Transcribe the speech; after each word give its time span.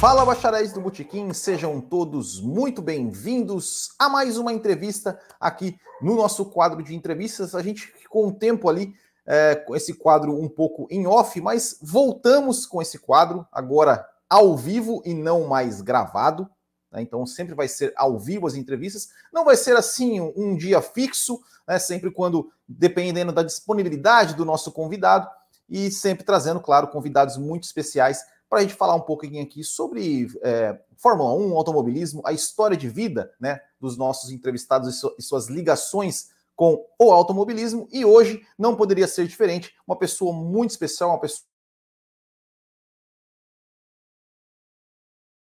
Fala, 0.00 0.24
bacharéis 0.24 0.72
do 0.72 0.80
Botequim, 0.80 1.30
sejam 1.34 1.78
todos 1.78 2.40
muito 2.40 2.80
bem-vindos 2.80 3.90
a 3.98 4.08
mais 4.08 4.38
uma 4.38 4.50
entrevista 4.50 5.20
aqui 5.38 5.78
no 6.00 6.16
nosso 6.16 6.46
quadro 6.46 6.82
de 6.82 6.94
entrevistas. 6.94 7.54
A 7.54 7.60
gente 7.60 7.82
ficou 7.82 8.26
um 8.26 8.32
tempo 8.32 8.70
ali 8.70 8.94
é, 9.26 9.54
com 9.54 9.76
esse 9.76 9.92
quadro 9.92 10.34
um 10.40 10.48
pouco 10.48 10.88
em 10.90 11.06
off, 11.06 11.38
mas 11.42 11.76
voltamos 11.82 12.64
com 12.64 12.80
esse 12.80 12.98
quadro 12.98 13.46
agora 13.52 14.08
ao 14.26 14.56
vivo 14.56 15.02
e 15.04 15.12
não 15.12 15.46
mais 15.46 15.82
gravado. 15.82 16.48
Né? 16.90 17.02
Então 17.02 17.26
sempre 17.26 17.54
vai 17.54 17.68
ser 17.68 17.92
ao 17.94 18.18
vivo 18.18 18.46
as 18.46 18.54
entrevistas. 18.54 19.10
Não 19.30 19.44
vai 19.44 19.54
ser 19.54 19.76
assim 19.76 20.18
um, 20.18 20.32
um 20.34 20.56
dia 20.56 20.80
fixo, 20.80 21.42
né? 21.68 21.78
sempre 21.78 22.10
quando 22.10 22.50
dependendo 22.66 23.32
da 23.32 23.42
disponibilidade 23.42 24.34
do 24.34 24.46
nosso 24.46 24.72
convidado 24.72 25.28
e 25.68 25.90
sempre 25.90 26.24
trazendo, 26.24 26.58
claro, 26.58 26.88
convidados 26.88 27.36
muito 27.36 27.64
especiais 27.64 28.24
para 28.50 28.58
a 28.58 28.62
gente 28.62 28.74
falar 28.74 28.96
um 28.96 29.00
pouquinho 29.00 29.40
aqui 29.44 29.62
sobre 29.62 30.26
é, 30.42 30.76
Fórmula 30.96 31.32
1, 31.34 31.56
automobilismo, 31.56 32.20
a 32.26 32.32
história 32.32 32.76
de 32.76 32.88
vida 32.88 33.32
né, 33.40 33.60
dos 33.80 33.96
nossos 33.96 34.32
entrevistados 34.32 35.00
e, 35.02 35.06
e 35.16 35.22
suas 35.22 35.48
ligações 35.48 36.30
com 36.56 36.84
o 36.98 37.12
automobilismo. 37.12 37.88
E 37.92 38.04
hoje 38.04 38.44
não 38.58 38.74
poderia 38.74 39.06
ser 39.06 39.28
diferente, 39.28 39.72
uma 39.86 39.96
pessoa 39.96 40.34
muito 40.34 40.72
especial, 40.72 41.10
uma 41.10 41.20
pessoa. 41.20 41.48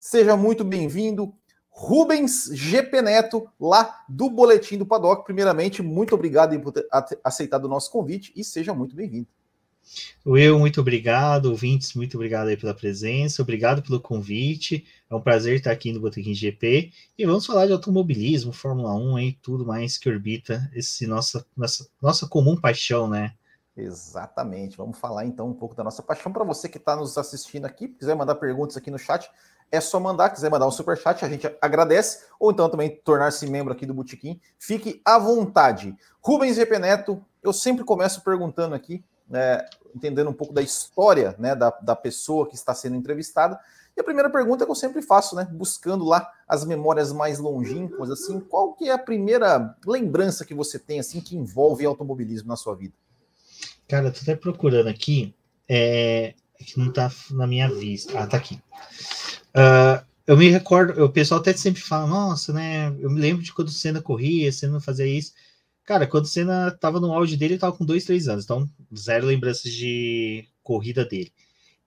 Seja 0.01 0.37
muito 0.37 0.65
bem-vindo, 0.65 1.33
Rubens 1.69 2.47
GP 2.53 3.03
Neto, 3.03 3.49
lá 3.59 4.05
do 4.09 4.29
Boletim 4.29 4.79
do 4.79 4.87
Paddock. 4.87 5.25
Primeiramente, 5.25 5.81
muito 5.81 6.13
obrigado 6.15 6.59
por 6.61 6.73
ter 6.73 6.89
aceitado 7.23 7.67
o 7.67 7.69
nosso 7.69 7.91
convite 7.91 8.33
e 8.35 8.43
seja 8.43 8.75
muito 8.75 8.97
bem-vindo. 8.97 9.29
Will, 10.25 10.59
muito 10.59 10.81
obrigado. 10.81 11.47
Ouvintes, 11.47 11.95
muito 11.95 12.17
obrigado 12.17 12.49
aí 12.49 12.57
pela 12.57 12.75
presença. 12.75 13.43
Obrigado 13.43 13.83
pelo 13.83 14.01
convite. 14.01 14.85
É 15.09 15.15
um 15.15 15.21
prazer 15.21 15.57
estar 15.57 15.71
aqui 15.71 15.93
no 15.93 16.01
Botequim 16.01 16.35
GP. 16.35 16.93
E 17.17 17.27
vamos 17.27 17.47
falar 17.47 17.67
de 17.67 17.73
automobilismo, 17.73 18.53
Fórmula 18.53 18.95
1 18.95 19.19
e 19.21 19.33
tudo 19.35 19.65
mais 19.65 19.97
que 19.97 20.09
orbita 20.09 20.69
esse 20.75 21.07
nossa, 21.07 21.47
nossa, 21.57 21.89
nossa 22.03 22.27
comum 22.27 22.57
paixão, 22.57 23.09
né? 23.09 23.35
Exatamente. 23.77 24.77
Vamos 24.77 24.99
falar 24.99 25.27
então 25.27 25.49
um 25.49 25.55
pouco 25.55 25.75
da 25.75 25.85
nossa 25.85 26.03
paixão. 26.03 26.33
Para 26.33 26.45
você 26.45 26.69
que 26.69 26.79
está 26.79 26.97
nos 26.97 27.17
assistindo 27.19 27.67
aqui, 27.67 27.89
quiser 27.89 28.17
mandar 28.17 28.35
perguntas 28.37 28.77
aqui 28.77 28.91
no 28.91 28.99
chat, 28.99 29.31
é 29.71 29.81
só 29.81 30.01
mandar. 30.01 30.31
Quiser 30.31 30.51
mandar 30.51 30.67
um 30.67 30.71
super 30.71 30.97
chat, 30.97 31.25
a 31.25 31.29
gente 31.29 31.47
agradece. 31.61 32.25
Ou 32.41 32.51
então 32.51 32.69
também 32.71 33.01
tornar-se 33.05 33.47
membro 33.47 33.73
aqui 33.73 33.85
do 33.85 33.95
Botequim. 33.95 34.41
Fique 34.59 35.01
à 35.05 35.19
vontade. 35.19 35.95
Rubens 36.21 36.57
GP 36.57 36.79
Neto, 36.79 37.23
eu 37.43 37.53
sempre 37.53 37.85
começo 37.85 38.25
perguntando 38.25 38.75
aqui 38.75 39.05
né, 39.29 39.65
entendendo 39.95 40.31
um 40.31 40.33
pouco 40.35 40.53
da 40.53 40.63
história 40.63 41.35
né, 41.39 41.55
da, 41.55 41.71
da 41.71 41.97
pessoa 41.97 42.49
que 42.49 42.55
está 42.55 42.75
sendo 42.75 42.97
entrevistada. 42.97 43.59
E 43.97 44.01
a 44.01 44.05
primeira 44.05 44.29
pergunta 44.29 44.65
que 44.65 44.71
eu 44.71 44.75
sempre 44.75 45.01
faço, 45.01 45.35
né, 45.35 45.49
buscando 45.51 46.05
lá 46.05 46.31
as 46.47 46.65
memórias 46.65 47.13
mais 47.13 47.39
longínquas, 47.39 48.11
assim, 48.11 48.39
qual 48.41 48.75
que 48.75 48.89
é 48.89 48.93
a 48.93 48.99
primeira 48.99 49.75
lembrança 49.87 50.45
que 50.45 50.55
você 50.55 50.79
tem 50.79 51.01
assim 51.01 51.21
que 51.21 51.37
envolve 51.37 51.87
automobilismo 51.87 52.49
na 52.49 52.57
sua 52.57 52.75
vida? 52.75 52.95
Cara, 53.89 54.11
tô 54.11 54.21
até 54.21 54.37
procurando 54.37 54.89
aqui, 54.89 55.35
é, 55.69 56.35
que 56.59 56.79
não 56.79 56.93
tá 56.93 57.11
na 57.31 57.47
minha 57.47 57.69
vista. 57.73 58.19
Ah, 58.19 58.27
tá 58.27 58.37
aqui. 58.37 58.61
Uh, 59.55 60.05
eu 60.27 60.37
me 60.37 60.49
recordo, 60.51 61.05
o 61.05 61.09
pessoal 61.09 61.41
até 61.41 61.53
sempre 61.53 61.81
fala, 61.81 62.07
nossa, 62.07 62.53
né? 62.53 62.89
Eu 62.99 63.09
me 63.09 63.21
lembro 63.21 63.43
de 63.43 63.53
quando 63.53 63.69
o 63.69 63.73
Senna 63.73 64.03
corria, 64.03 64.51
Senna 64.51 64.81
fazia 64.81 65.07
isso. 65.07 65.33
Cara, 65.87 66.07
quando 66.07 66.25
o 66.25 66.29
Senna 66.29 66.73
tava 66.73 66.99
no 66.99 67.13
auge 67.13 67.37
dele, 67.37 67.55
ele 67.55 67.61
tava 67.61 67.77
com 67.77 67.85
dois, 67.85 68.05
três 68.05 68.27
anos, 68.27 68.45
então 68.45 68.69
zero 68.95 69.25
lembranças 69.25 69.73
de 69.73 70.45
corrida 70.63 71.05
dele. 71.05 71.33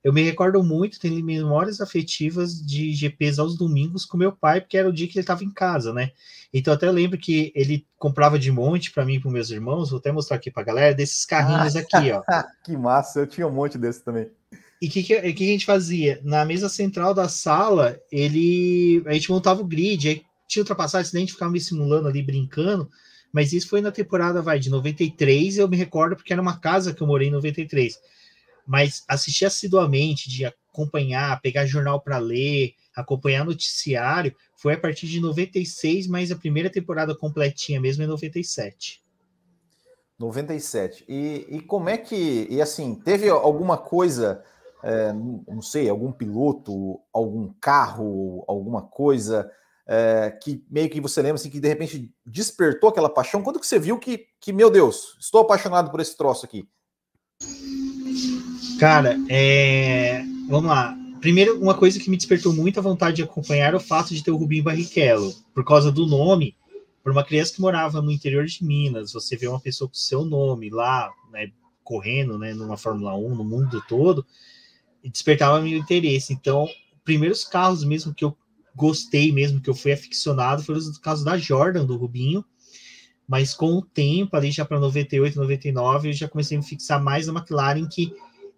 Eu 0.01 0.13
me 0.13 0.21
recordo 0.23 0.63
muito, 0.63 0.99
tenho 0.99 1.21
memórias 1.23 1.81
afetivas 1.81 2.65
de 2.65 2.93
GPs 2.93 3.37
aos 3.37 3.57
domingos 3.57 4.05
com 4.05 4.17
meu 4.17 4.31
pai, 4.31 4.61
porque 4.61 4.77
era 4.77 4.87
o 4.87 4.93
dia 4.93 5.05
que 5.05 5.15
ele 5.15 5.23
estava 5.23 5.43
em 5.43 5.51
casa, 5.51 5.91
né? 5.91 6.11
Então 6.53 6.73
até 6.73 6.89
lembro 6.89 7.17
que 7.17 7.51
ele 7.53 7.85
comprava 7.97 8.39
de 8.39 8.49
monte 8.49 8.91
para 8.91 9.03
mim 9.03 9.15
e 9.15 9.19
para 9.19 9.29
meus 9.29 9.49
irmãos, 9.49 9.89
vou 9.89 9.99
até 9.99 10.09
mostrar 10.09 10.37
aqui 10.37 10.49
para 10.49 10.63
a 10.63 10.65
galera, 10.65 10.95
desses 10.95 11.25
carrinhos 11.25 11.75
ah, 11.75 11.79
aqui, 11.79 12.11
ó. 12.13 12.23
que 12.63 12.77
massa, 12.77 13.19
eu 13.19 13.27
tinha 13.27 13.45
um 13.45 13.51
monte 13.51 13.77
desse 13.77 14.01
também. 14.01 14.29
E 14.81 14.87
o 14.87 14.89
que, 14.89 15.03
que, 15.03 15.33
que, 15.33 15.43
a 15.43 15.47
gente 15.47 15.65
fazia? 15.65 16.21
Na 16.23 16.45
mesa 16.45 16.69
central 16.69 17.13
da 17.13 17.27
sala, 17.27 17.99
ele 18.09 19.03
a 19.05 19.11
gente 19.11 19.29
montava 19.29 19.61
o 19.61 19.67
grid, 19.67 20.07
aí 20.07 20.21
tinha 20.47 20.63
ultrapassagem, 20.63 21.11
a 21.13 21.19
gente 21.19 21.33
ficava 21.33 21.51
me 21.51 21.59
simulando 21.59 22.07
ali, 22.07 22.23
brincando, 22.23 22.89
mas 23.31 23.53
isso 23.53 23.69
foi 23.69 23.81
na 23.81 23.91
temporada, 23.91 24.41
vai, 24.41 24.59
de 24.59 24.69
93, 24.69 25.57
eu 25.57 25.67
me 25.67 25.77
recordo 25.77 26.15
porque 26.15 26.33
era 26.33 26.41
uma 26.41 26.59
casa 26.59 26.93
que 26.93 27.01
eu 27.01 27.07
morei 27.07 27.27
em 27.27 27.31
93. 27.31 27.99
Mas 28.65 29.03
assistir 29.07 29.45
assiduamente, 29.45 30.29
de 30.29 30.45
acompanhar, 30.45 31.39
pegar 31.41 31.65
jornal 31.65 32.01
para 32.01 32.17
ler, 32.17 32.73
acompanhar 32.95 33.45
noticiário, 33.45 34.35
foi 34.55 34.73
a 34.73 34.79
partir 34.79 35.07
de 35.07 35.19
96, 35.19 36.07
mas 36.07 36.31
a 36.31 36.35
primeira 36.35 36.69
temporada 36.69 37.15
completinha 37.15 37.79
mesmo 37.79 38.03
é 38.03 38.07
97. 38.07 39.01
97. 40.17 41.05
E, 41.07 41.47
e 41.49 41.61
como 41.61 41.89
é 41.89 41.97
que. 41.97 42.47
E 42.49 42.61
assim, 42.61 42.93
teve 42.95 43.29
alguma 43.29 43.77
coisa, 43.77 44.43
é, 44.83 45.13
não 45.13 45.61
sei, 45.61 45.89
algum 45.89 46.11
piloto, 46.11 46.99
algum 47.13 47.53
carro, 47.61 48.43
alguma 48.47 48.81
coisa 48.81 49.49
é, 49.91 50.29
que 50.29 50.63
meio 50.69 50.87
que 50.87 51.01
você 51.01 51.19
lembra 51.19 51.35
assim, 51.35 51.49
que 51.49 51.59
de 51.59 51.67
repente 51.67 52.13
despertou 52.23 52.89
aquela 52.89 53.09
paixão? 53.09 53.41
Quando 53.41 53.59
que 53.59 53.65
você 53.65 53.79
viu 53.79 53.97
que, 53.97 54.27
que, 54.39 54.53
meu 54.53 54.69
Deus, 54.69 55.17
estou 55.19 55.41
apaixonado 55.41 55.89
por 55.89 55.99
esse 55.99 56.15
troço 56.15 56.45
aqui? 56.45 56.69
Cara, 58.79 59.17
é... 59.27 60.23
vamos 60.47 60.69
lá. 60.69 60.95
Primeiro, 61.19 61.59
uma 61.59 61.73
coisa 61.73 61.99
que 61.99 62.07
me 62.07 62.17
despertou 62.17 62.53
muita 62.53 62.83
vontade 62.83 63.15
de 63.15 63.23
acompanhar 63.23 63.73
é 63.73 63.77
o 63.77 63.79
fato 63.79 64.13
de 64.13 64.23
ter 64.23 64.29
o 64.29 64.37
Rubinho 64.37 64.63
Barrichello, 64.63 65.33
por 65.55 65.65
causa 65.65 65.91
do 65.91 66.05
nome, 66.05 66.55
por 67.03 67.11
uma 67.11 67.23
criança 67.23 67.55
que 67.55 67.61
morava 67.61 67.99
no 67.99 68.11
interior 68.11 68.45
de 68.45 68.63
Minas, 68.63 69.11
você 69.11 69.35
vê 69.35 69.47
uma 69.47 69.59
pessoa 69.59 69.87
com 69.87 69.95
seu 69.95 70.23
nome 70.23 70.69
lá, 70.69 71.09
né, 71.31 71.51
correndo, 71.83 72.37
né, 72.37 72.53
numa 72.53 72.77
Fórmula 72.77 73.15
1, 73.17 73.35
no 73.35 73.43
mundo 73.43 73.83
todo, 73.87 74.23
e 75.03 75.09
despertava 75.09 75.59
meu 75.59 75.75
interesse. 75.75 76.31
Então, 76.31 76.69
primeiros 77.03 77.43
carros 77.43 77.83
mesmo 77.83 78.13
que 78.13 78.23
eu 78.23 78.37
gostei 78.79 79.29
mesmo, 79.33 79.59
que 79.59 79.69
eu 79.69 79.75
fui 79.75 79.91
aficionado, 79.91 80.63
foi 80.63 80.75
os 80.75 80.97
casos 80.97 81.25
da 81.25 81.37
Jordan, 81.37 81.85
do 81.85 81.97
Rubinho. 81.97 82.45
Mas 83.27 83.53
com 83.53 83.73
o 83.73 83.81
tempo, 83.81 84.35
ali 84.35 84.49
já 84.51 84.63
para 84.63 84.79
98, 84.79 85.37
99, 85.37 86.09
eu 86.09 86.13
já 86.13 86.29
comecei 86.29 86.57
a 86.57 86.61
me 86.61 86.65
fixar 86.65 87.03
mais 87.03 87.27
na 87.27 87.33
McLaren, 87.33 87.87
que 87.87 88.13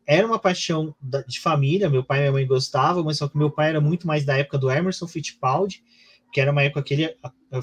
era 0.06 0.26
uma 0.26 0.38
paixão 0.40 0.96
de 1.28 1.40
família. 1.40 1.90
Meu 1.90 2.04
pai 2.04 2.20
e 2.20 2.22
minha 2.22 2.32
mãe 2.32 2.48
gostavam, 2.48 3.04
mas 3.04 3.18
só 3.18 3.28
que 3.28 3.38
meu 3.38 3.50
pai 3.50 3.70
era 3.70 3.82
muito 3.82 4.06
mais 4.06 4.24
da 4.24 4.38
época 4.38 4.60
do 4.60 4.70
Emerson 4.70 5.08
Fittipaldi, 5.08 5.84
que 6.32 6.40
era 6.40 6.52
uma 6.52 6.62
época 6.62 6.84
que 6.84 6.94
ele 6.94 7.18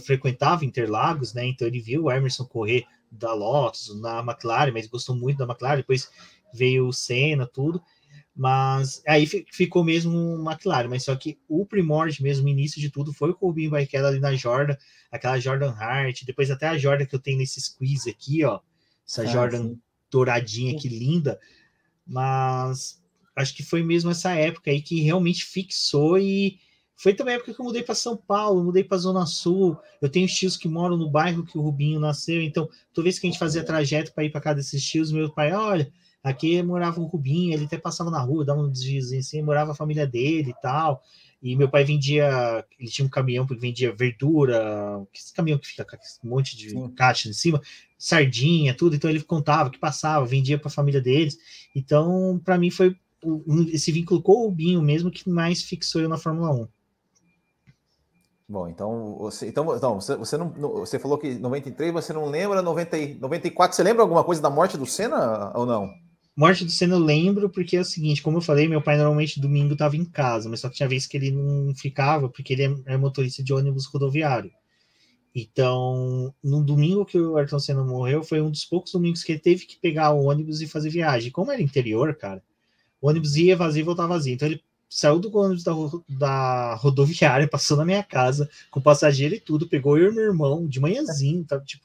frequentava 0.05 0.65
Interlagos, 0.65 1.33
né? 1.33 1.47
Então 1.47 1.67
ele 1.67 1.81
viu 1.81 2.05
o 2.05 2.13
Emerson 2.13 2.45
correr 2.45 2.85
da 3.11 3.33
Lotus, 3.33 3.99
na 4.03 4.19
McLaren, 4.19 4.73
mas 4.73 4.87
gostou 4.87 5.17
muito 5.17 5.39
da 5.39 5.45
McLaren. 5.45 5.79
Depois 5.79 6.11
veio 6.53 6.89
o 6.89 6.93
Senna, 6.93 7.47
tudo 7.47 7.81
mas 8.39 9.03
aí 9.05 9.27
ficou 9.27 9.83
mesmo 9.83 10.37
McLaren, 10.49 10.87
mas 10.87 11.03
só 11.03 11.17
que 11.17 11.41
o 11.49 11.67
primórdio 11.67 12.23
mesmo, 12.23 12.47
o 12.47 12.49
início 12.49 12.81
de 12.81 12.89
tudo, 12.89 13.13
foi 13.13 13.31
o 13.31 13.33
Rubinho 13.33 13.73
Barrichello 13.73 14.07
ali 14.07 14.21
na 14.21 14.33
Jordan, 14.33 14.77
aquela 15.11 15.41
Jordan 15.41 15.73
Hart, 15.73 16.23
depois 16.25 16.49
até 16.49 16.69
a 16.69 16.79
Jordan 16.79 17.05
que 17.05 17.17
eu 17.17 17.19
tenho 17.19 17.39
nesse 17.39 17.61
squeeze 17.61 18.09
aqui, 18.09 18.45
ó, 18.45 18.61
essa 19.05 19.23
ah, 19.23 19.27
Jordan 19.27 19.71
sim. 19.71 19.81
douradinha, 20.09 20.79
que 20.79 20.89
linda, 20.89 21.41
mas 22.07 23.03
acho 23.35 23.57
que 23.57 23.65
foi 23.65 23.83
mesmo 23.83 24.13
essa 24.13 24.31
época 24.31 24.71
aí 24.71 24.81
que 24.81 25.01
realmente 25.01 25.45
fixou 25.45 26.17
e 26.17 26.61
foi 26.95 27.15
também 27.15 27.35
a 27.35 27.37
época 27.39 27.53
que 27.53 27.61
eu 27.61 27.65
mudei 27.65 27.83
para 27.83 27.97
São 27.97 28.17
Paulo, 28.17 28.63
mudei 28.63 28.85
para 28.85 28.99
Zona 28.99 29.27
Sul. 29.27 29.77
Eu 30.01 30.09
tenho 30.09 30.27
tios 30.29 30.57
que 30.57 30.69
moram 30.69 30.97
no 30.97 31.11
bairro 31.11 31.45
que 31.45 31.59
o 31.59 31.61
Rubinho 31.61 31.99
nasceu, 31.99 32.41
então 32.41 32.69
toda 32.95 33.05
vez 33.05 33.19
que 33.19 33.27
a 33.27 33.31
gente 33.31 33.39
fazia 33.39 33.65
trajeto 33.65 34.13
para 34.13 34.23
ir 34.23 34.31
para 34.31 34.41
casa 34.41 34.57
desses 34.57 34.85
tios, 34.85 35.11
meu 35.11 35.29
pai, 35.29 35.53
olha, 35.53 35.93
Aqui 36.23 36.63
morava 36.63 37.01
um 37.01 37.05
Rubinho, 37.05 37.55
ele 37.55 37.65
até 37.65 37.79
passava 37.79 38.11
na 38.11 38.21
rua, 38.21 38.45
dava 38.45 38.61
um 38.61 38.71
desviozinho 38.71 39.21
assim, 39.21 39.41
morava 39.41 39.73
a 39.73 39.75
família 39.75 40.07
dele 40.07 40.51
e 40.51 40.61
tal. 40.61 41.03
E 41.41 41.55
meu 41.55 41.69
pai 41.69 41.85
vendia, 41.85 42.65
ele 42.79 42.91
tinha 42.91 43.07
um 43.07 43.11
caminhão 43.11 43.47
que 43.47 43.55
vendia 43.55 43.95
verdura, 43.95 45.07
esse 45.15 45.33
caminhão 45.33 45.59
que 45.59 45.69
fica 45.69 45.85
com 45.85 45.97
um 46.27 46.31
monte 46.31 46.57
de 46.57 46.71
Sim. 46.71 46.89
caixa 46.91 47.29
em 47.29 47.33
cima, 47.33 47.63
sardinha, 47.97 48.75
tudo. 48.75 48.97
Então 48.97 49.09
ele 49.09 49.23
contava 49.23 49.71
que 49.71 49.79
passava, 49.79 50.27
vendia 50.27 50.59
para 50.59 50.67
a 50.67 50.73
família 50.73 51.01
deles. 51.01 51.39
Então, 51.75 52.41
para 52.45 52.59
mim, 52.59 52.71
foi 52.71 52.97
esse 53.73 53.93
vínculo 53.93 54.21
com 54.21 54.33
o 54.33 54.47
Rubinho 54.47 54.83
mesmo 54.83 55.11
que 55.11 55.29
mais 55.29 55.63
fixou 55.63 56.01
eu 56.01 56.09
na 56.09 56.19
Fórmula 56.19 56.51
1. 56.53 56.69
Bom, 58.51 58.67
então 58.67 59.17
você, 59.19 59.47
então, 59.47 59.77
então 59.77 60.01
você, 60.01 60.17
você 60.17 60.37
não, 60.39 60.51
você 60.51 60.99
falou 60.99 61.19
que 61.19 61.35
93 61.35 61.93
você 61.93 62.15
não 62.15 62.25
lembra, 62.25 62.63
90, 62.63 62.97
94 63.21 63.77
você 63.77 63.83
lembra 63.83 64.03
alguma 64.03 64.25
coisa 64.25 64.41
da 64.41 64.49
morte 64.49 64.79
do 64.79 64.87
Senna 64.87 65.53
ou 65.55 65.67
não? 65.67 65.93
Morte 66.39 66.65
do 66.65 66.71
Senna 66.71 66.95
eu 66.95 67.01
lembro, 67.01 67.51
porque 67.51 67.77
é 67.77 67.81
o 67.81 67.85
seguinte, 67.85 68.23
como 68.23 68.37
eu 68.37 68.41
falei, 68.41 68.69
meu 68.69 68.81
pai 68.81 68.97
normalmente 68.97 69.41
domingo 69.41 69.73
estava 69.73 69.97
em 69.97 70.05
casa, 70.05 70.49
mas 70.49 70.61
só 70.61 70.69
que 70.69 70.77
tinha 70.77 70.89
vez 70.89 71.05
que 71.05 71.17
ele 71.17 71.33
não 71.33 71.75
ficava, 71.75 72.29
porque 72.29 72.53
ele 72.53 72.63
é, 72.63 72.93
é 72.93 72.97
motorista 72.97 73.43
de 73.43 73.53
ônibus 73.53 73.87
rodoviário. 73.87 74.53
Então, 75.35 76.33
no 76.41 76.63
domingo 76.63 77.05
que 77.05 77.19
o 77.19 77.37
Ayrton 77.37 77.59
Senna 77.59 77.83
morreu, 77.83 78.23
foi 78.23 78.41
um 78.41 78.53
dos 78.53 78.65
poucos 78.65 78.93
domingos 78.93 79.25
que 79.25 79.33
ele 79.33 79.41
teve 79.41 79.67
que 79.67 79.81
pegar 79.81 80.13
o 80.13 80.27
ônibus 80.27 80.61
e 80.61 80.69
fazer 80.69 80.91
viagem. 80.91 81.33
Como 81.33 81.51
era 81.51 81.61
interior, 81.61 82.15
cara, 82.15 82.41
o 83.01 83.09
ônibus 83.09 83.35
ia 83.35 83.57
vazio 83.57 83.81
e 83.81 83.85
voltava 83.85 84.11
vazio. 84.11 84.35
Então, 84.35 84.47
ele 84.47 84.63
saiu 84.89 85.19
do 85.19 85.37
ônibus 85.37 85.65
da, 85.65 85.73
da 86.09 86.75
rodoviária, 86.77 87.49
passou 87.51 87.77
na 87.77 87.85
minha 87.85 88.05
casa, 88.05 88.49
com 88.71 88.81
passageiro 88.81 89.35
e 89.35 89.41
tudo, 89.41 89.69
pegou 89.69 89.99
eu 89.99 90.13
e 90.13 90.15
meu 90.15 90.27
irmão, 90.27 90.69
de 90.69 90.79
manhãzinho, 90.79 91.45
tá, 91.45 91.59
tipo, 91.59 91.85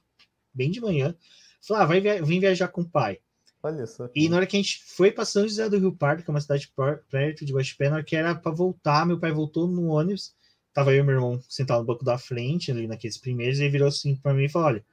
bem 0.54 0.70
de 0.70 0.80
manhã, 0.80 1.16
falou, 1.60 1.82
ah, 1.82 1.86
vai 1.88 2.00
vem 2.22 2.40
viajar 2.40 2.68
com 2.68 2.82
o 2.82 2.88
pai. 2.88 3.18
Olha 3.64 3.88
só. 3.88 4.10
E 4.14 4.28
na 4.28 4.36
hora 4.36 4.46
que 4.46 4.58
a 4.58 4.62
gente 4.62 4.84
foi 4.84 5.10
para 5.10 5.24
São 5.24 5.44
José 5.44 5.70
do 5.70 5.80
Rio 5.80 5.96
Pardo, 5.96 6.22
que 6.22 6.30
é 6.30 6.34
uma 6.34 6.42
cidade 6.42 6.70
perto 7.10 7.46
de 7.46 7.54
Guaxupé, 7.54 7.90
na 7.90 7.96
hora 7.96 8.04
que 8.04 8.16
era 8.16 8.36
para 8.36 8.52
voltar, 8.52 9.06
meu 9.06 9.18
pai 9.18 9.32
voltou 9.32 9.70
no 9.70 9.88
ônibus, 9.88 10.36
tava 10.74 10.94
eu 10.94 11.00
e 11.00 11.04
meu 11.04 11.16
irmão 11.16 11.42
sentado 11.48 11.80
no 11.80 11.86
banco 11.86 12.04
da 12.04 12.18
frente, 12.18 12.72
ali 12.72 12.88
naqueles 12.88 13.18
primeiros, 13.18 13.60
e 13.60 13.64
ele 13.64 13.72
virou 13.72 13.88
assim 13.88 14.18
para 14.18 14.34
mim 14.34 14.44
e 14.44 14.50
falou, 14.50 14.68
olha, 14.68 14.86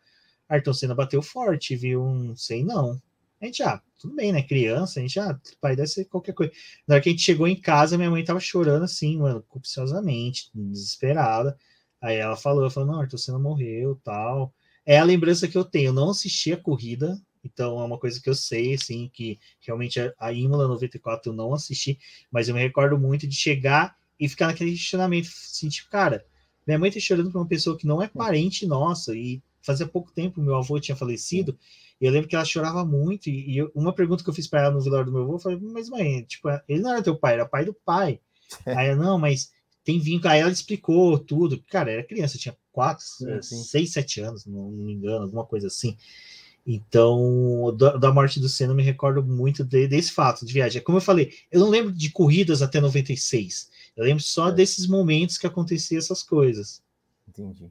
Ayrton 0.49 0.72
Senna 0.72 0.94
bateu 0.94 1.20
forte, 1.20 1.75
viu? 1.75 2.05
Não 2.05 2.37
sei 2.37 2.64
não. 2.64 3.00
A 3.40 3.46
gente, 3.46 3.62
ah, 3.62 3.82
tudo 3.99 4.14
bem, 4.14 4.32
né? 4.32 4.43
Criança, 4.43 5.00
a 5.00 5.02
gente, 5.02 5.19
ah, 5.19 5.37
pai, 5.61 5.75
deve 5.75 5.88
ser 5.88 6.05
qualquer 6.05 6.32
coisa. 6.32 6.52
Na 6.87 6.94
hora 6.94 7.02
que 7.02 7.08
a 7.08 7.12
gente 7.12 7.23
chegou 7.23 7.49
em 7.49 7.61
casa, 7.61 7.96
minha 7.96 8.11
mãe 8.11 8.23
tava 8.23 8.38
chorando 8.38 8.84
assim, 8.84 9.19
mano, 9.19 9.43
copiosamente, 9.49 10.49
desesperada. 10.55 11.56
Aí 12.00 12.16
ela 12.16 12.37
falou, 12.37 12.64
eu 12.64 12.70
falei, 12.70 12.90
não, 12.90 13.00
Arthur 13.00 13.19
Senna 13.19 13.38
morreu, 13.38 14.00
tal. 14.05 14.55
É 14.87 14.99
a 14.99 15.05
lembrança 15.05 15.49
que 15.49 15.58
eu 15.58 15.64
tenho. 15.64 15.88
Eu 15.88 15.93
não 15.93 16.11
assisti 16.11 16.52
a 16.52 16.56
corrida, 16.56 17.20
então 17.44 17.81
é 17.81 17.84
uma 17.84 17.98
coisa 17.98 18.20
que 18.20 18.28
eu 18.28 18.34
sei, 18.34 18.75
assim, 18.75 19.10
que 19.12 19.38
realmente 19.60 19.98
a 20.19 20.32
Imola 20.32 20.69
94 20.69 21.31
eu 21.31 21.37
não 21.37 21.54
assisti, 21.54 21.98
mas 22.31 22.48
eu 22.48 22.54
me 22.54 22.60
recordo 22.60 22.98
muito 22.98 23.26
de 23.26 23.34
chegar 23.34 23.96
e 24.19 24.28
ficar 24.28 24.48
naquele 24.48 24.72
questionamento, 24.72 25.28
assim, 25.28 25.69
tipo, 25.69 25.90
cara, 25.90 26.25
minha 26.66 26.78
mãe 26.78 26.90
tá 26.90 27.00
chorando 27.00 27.31
pra 27.31 27.40
uma 27.40 27.48
pessoa 27.48 27.76
que 27.76 27.87
não 27.87 28.02
é 28.02 28.08
parente 28.08 28.66
nossa, 28.66 29.16
e 29.16 29.42
fazia 29.62 29.87
pouco 29.87 30.12
tempo 30.12 30.42
meu 30.42 30.56
avô 30.56 30.78
tinha 30.78 30.96
falecido, 30.96 31.58
e 32.00 32.04
eu 32.04 32.12
lembro 32.12 32.28
que 32.28 32.37
ela 32.37 32.44
chorava 32.44 32.84
muito, 32.84 33.28
e, 33.28 33.58
e 33.58 33.62
uma 33.75 33.92
pergunta 33.92 34.22
que 34.22 34.31
eu 34.31 34.34
fiz 34.34 34.46
para 34.46 34.62
ela 34.62 34.70
no 34.70 34.81
velório 34.81 35.06
do 35.06 35.12
meu 35.12 35.22
avô, 35.22 35.34
eu 35.34 35.38
falei, 35.38 35.58
mas 35.60 35.88
mãe, 35.88 36.22
tipo, 36.22 36.48
ele 36.69 36.81
não 36.81 36.92
era 36.92 37.02
teu 37.02 37.16
pai, 37.16 37.34
era 37.34 37.46
pai 37.46 37.64
do 37.64 37.75
pai. 37.75 38.20
Aí 38.66 38.88
ela, 38.88 38.96
não, 38.96 39.19
mas 39.19 39.52
tem 39.84 39.98
vínculo, 39.98 40.32
aí 40.32 40.40
ela 40.40 40.50
explicou 40.50 41.19
tudo, 41.19 41.62
cara, 41.69 41.90
era 41.90 42.06
criança, 42.06 42.38
tinha 42.38 42.56
quatro, 42.70 43.04
seis, 43.42 43.92
sete 43.92 44.20
anos, 44.20 44.44
não, 44.44 44.70
não, 44.70 44.84
me 44.84 44.92
engano, 44.92 45.25
alguma 45.25 45.44
coisa 45.44 45.69
assim. 45.69 45.96
Então, 46.67 47.75
da, 47.77 47.97
da 47.97 48.12
morte 48.12 48.39
do 48.39 48.49
Senna, 48.49 48.73
eu 48.73 48.77
me 48.77 48.83
recordo 48.83 49.23
muito 49.23 49.65
de, 49.65 49.89
desse 49.89 50.12
fato 50.12 50.45
de 50.45 50.53
viagem. 50.53 50.83
Como 50.83 50.99
eu 50.99 51.03
falei, 51.03 51.33
eu 51.51 51.61
não 51.61 51.69
lembro 51.69 51.93
de 51.93 52.11
corridas 52.11 52.62
até 52.62 52.81
96. 52.81 53.71
Eu 53.97 54.05
lembro 54.05 54.23
só 54.23 54.49
é. 54.49 54.53
desses 54.53 54.87
momentos 54.87 55.39
que 55.39 55.47
aconteciam 55.47 55.99
essas 55.99 56.23
coisas. 56.23 56.83
Entendi. 57.29 57.71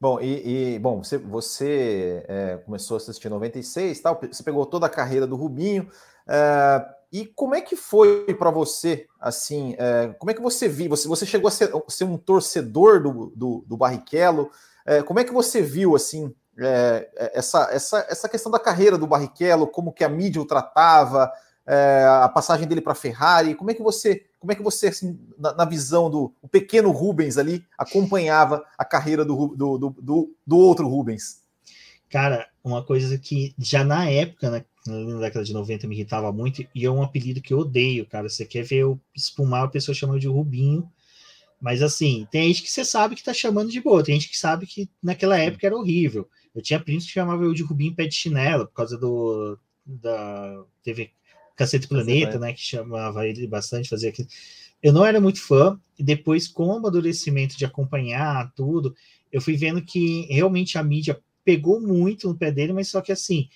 Bom, 0.00 0.18
e, 0.20 0.74
e 0.74 0.78
bom, 0.78 1.02
você, 1.02 1.18
você 1.18 2.24
é, 2.26 2.56
começou 2.64 2.94
a 2.94 2.98
assistir 2.98 3.26
em 3.26 3.30
96, 3.30 4.00
tal, 4.00 4.18
você 4.18 4.42
pegou 4.42 4.64
toda 4.64 4.86
a 4.86 4.90
carreira 4.90 5.26
do 5.26 5.36
Rubinho. 5.36 5.90
É, 6.26 6.86
e 7.12 7.26
como 7.26 7.54
é 7.54 7.60
que 7.60 7.76
foi 7.76 8.32
para 8.34 8.50
você, 8.50 9.06
assim, 9.20 9.74
é, 9.78 10.14
como 10.18 10.30
é 10.30 10.34
que 10.34 10.40
você 10.40 10.68
viu? 10.68 10.88
Você, 10.90 11.06
você 11.06 11.26
chegou 11.26 11.48
a 11.48 11.50
ser, 11.50 11.70
ser 11.88 12.04
um 12.04 12.16
torcedor 12.16 13.02
do, 13.02 13.32
do, 13.36 13.64
do 13.66 13.76
Barrichello? 13.76 14.50
É, 14.86 15.02
como 15.02 15.18
é 15.18 15.24
que 15.24 15.32
você 15.32 15.60
viu, 15.60 15.94
assim, 15.94 16.34
é, 16.60 17.10
é, 17.16 17.38
essa, 17.38 17.68
essa, 17.72 18.06
essa 18.08 18.28
questão 18.28 18.52
da 18.52 18.58
carreira 18.58 18.98
do 18.98 19.06
Barrichello, 19.06 19.66
como 19.66 19.92
que 19.92 20.04
a 20.04 20.08
mídia 20.08 20.42
o 20.42 20.46
tratava, 20.46 21.32
é, 21.66 22.04
a 22.22 22.28
passagem 22.28 22.66
dele 22.66 22.80
para 22.80 22.92
a 22.92 22.96
Ferrari, 22.96 23.54
como 23.54 23.70
é 23.70 23.74
que 23.74 23.82
você, 23.82 24.26
como 24.38 24.52
é 24.52 24.54
que 24.54 24.62
você, 24.62 24.88
assim, 24.88 25.18
na, 25.38 25.54
na, 25.54 25.64
visão 25.64 26.10
do 26.10 26.34
pequeno 26.50 26.90
Rubens 26.90 27.38
ali, 27.38 27.64
acompanhava 27.78 28.64
a 28.76 28.84
carreira 28.84 29.24
do, 29.24 29.48
do, 29.48 29.78
do, 29.78 30.36
do, 30.46 30.58
outro 30.58 30.88
Rubens? 30.88 31.40
Cara, 32.10 32.48
uma 32.62 32.84
coisa 32.84 33.16
que 33.18 33.54
já 33.58 33.84
na 33.84 34.08
época, 34.10 34.50
né, 34.50 34.64
na 34.86 35.20
década 35.20 35.44
de 35.44 35.52
90, 35.52 35.86
me 35.86 35.94
irritava 35.94 36.32
muito, 36.32 36.66
e 36.74 36.84
é 36.84 36.90
um 36.90 37.02
apelido 37.02 37.40
que 37.40 37.54
eu 37.54 37.58
odeio, 37.58 38.06
cara. 38.06 38.28
Você 38.28 38.44
quer 38.44 38.64
ver 38.64 38.78
eu 38.78 39.00
espumar, 39.14 39.64
a 39.64 39.68
pessoa 39.68 39.94
chamando 39.94 40.18
de 40.18 40.26
Rubinho, 40.26 40.90
mas 41.60 41.82
assim, 41.82 42.26
tem 42.30 42.48
gente 42.48 42.62
que 42.62 42.70
você 42.70 42.84
sabe 42.84 43.14
que 43.14 43.22
tá 43.22 43.34
chamando 43.34 43.70
de 43.70 43.80
boa, 43.80 44.02
tem 44.02 44.18
gente 44.18 44.30
que 44.30 44.38
sabe 44.38 44.66
que 44.66 44.90
naquela 45.02 45.38
época 45.38 45.66
era 45.66 45.76
horrível. 45.76 46.28
Eu 46.54 46.62
tinha 46.62 46.80
primo 46.80 47.00
que 47.00 47.06
chamava 47.06 47.44
eu 47.44 47.54
de 47.54 47.62
Rubinho 47.62 47.94
pé 47.94 48.06
de 48.06 48.14
chinelo, 48.14 48.66
por 48.66 48.74
causa 48.74 48.96
do. 48.96 49.58
Da 49.84 50.62
TV 50.82 51.10
Cacete 51.56 51.88
Planeta, 51.88 52.38
né? 52.38 52.52
Que 52.52 52.60
chamava 52.60 53.26
ele 53.26 53.46
bastante, 53.46 53.88
fazia 53.88 54.10
aquilo. 54.10 54.28
Eu 54.82 54.92
não 54.92 55.04
era 55.04 55.20
muito 55.20 55.40
fã, 55.40 55.78
e 55.98 56.02
depois, 56.02 56.48
com 56.48 56.68
o 56.68 56.72
amadurecimento 56.72 57.56
de 57.56 57.66
acompanhar 57.66 58.50
tudo, 58.54 58.94
eu 59.30 59.40
fui 59.40 59.56
vendo 59.56 59.82
que 59.82 60.26
realmente 60.30 60.78
a 60.78 60.82
mídia 60.82 61.20
pegou 61.44 61.80
muito 61.80 62.28
no 62.28 62.36
pé 62.36 62.50
dele, 62.50 62.72
mas 62.72 62.88
só 62.88 63.00
que 63.00 63.12
assim, 63.12 63.48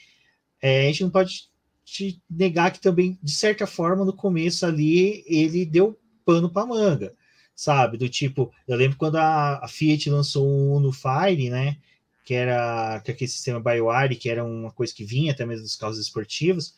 é, 0.60 0.82
a 0.82 0.86
gente 0.86 1.02
não 1.02 1.10
pode 1.10 1.48
te 1.84 2.20
negar 2.28 2.72
que 2.72 2.80
também, 2.80 3.18
de 3.22 3.32
certa 3.32 3.66
forma, 3.66 4.04
no 4.04 4.12
começo 4.12 4.66
ali, 4.66 5.24
ele 5.26 5.64
deu 5.64 5.98
pano 6.24 6.50
para 6.50 6.66
manga, 6.66 7.14
sabe? 7.54 7.96
Do 7.96 8.08
tipo, 8.08 8.52
eu 8.66 8.76
lembro 8.76 8.96
quando 8.96 9.16
a, 9.16 9.64
a 9.64 9.68
Fiat 9.68 10.08
lançou 10.10 10.46
o 10.46 10.76
Uno 10.76 10.92
Fire, 10.92 11.50
né? 11.50 11.76
Que 12.24 12.34
era 12.34 13.00
que 13.00 13.10
aquele 13.10 13.30
sistema 13.30 13.60
BioWire, 13.60 14.16
que 14.16 14.30
era 14.30 14.44
uma 14.44 14.72
coisa 14.72 14.94
que 14.94 15.04
vinha 15.04 15.32
até 15.32 15.44
mesmo 15.44 15.64
dos 15.64 15.76
carros 15.76 15.98
esportivos 15.98 16.74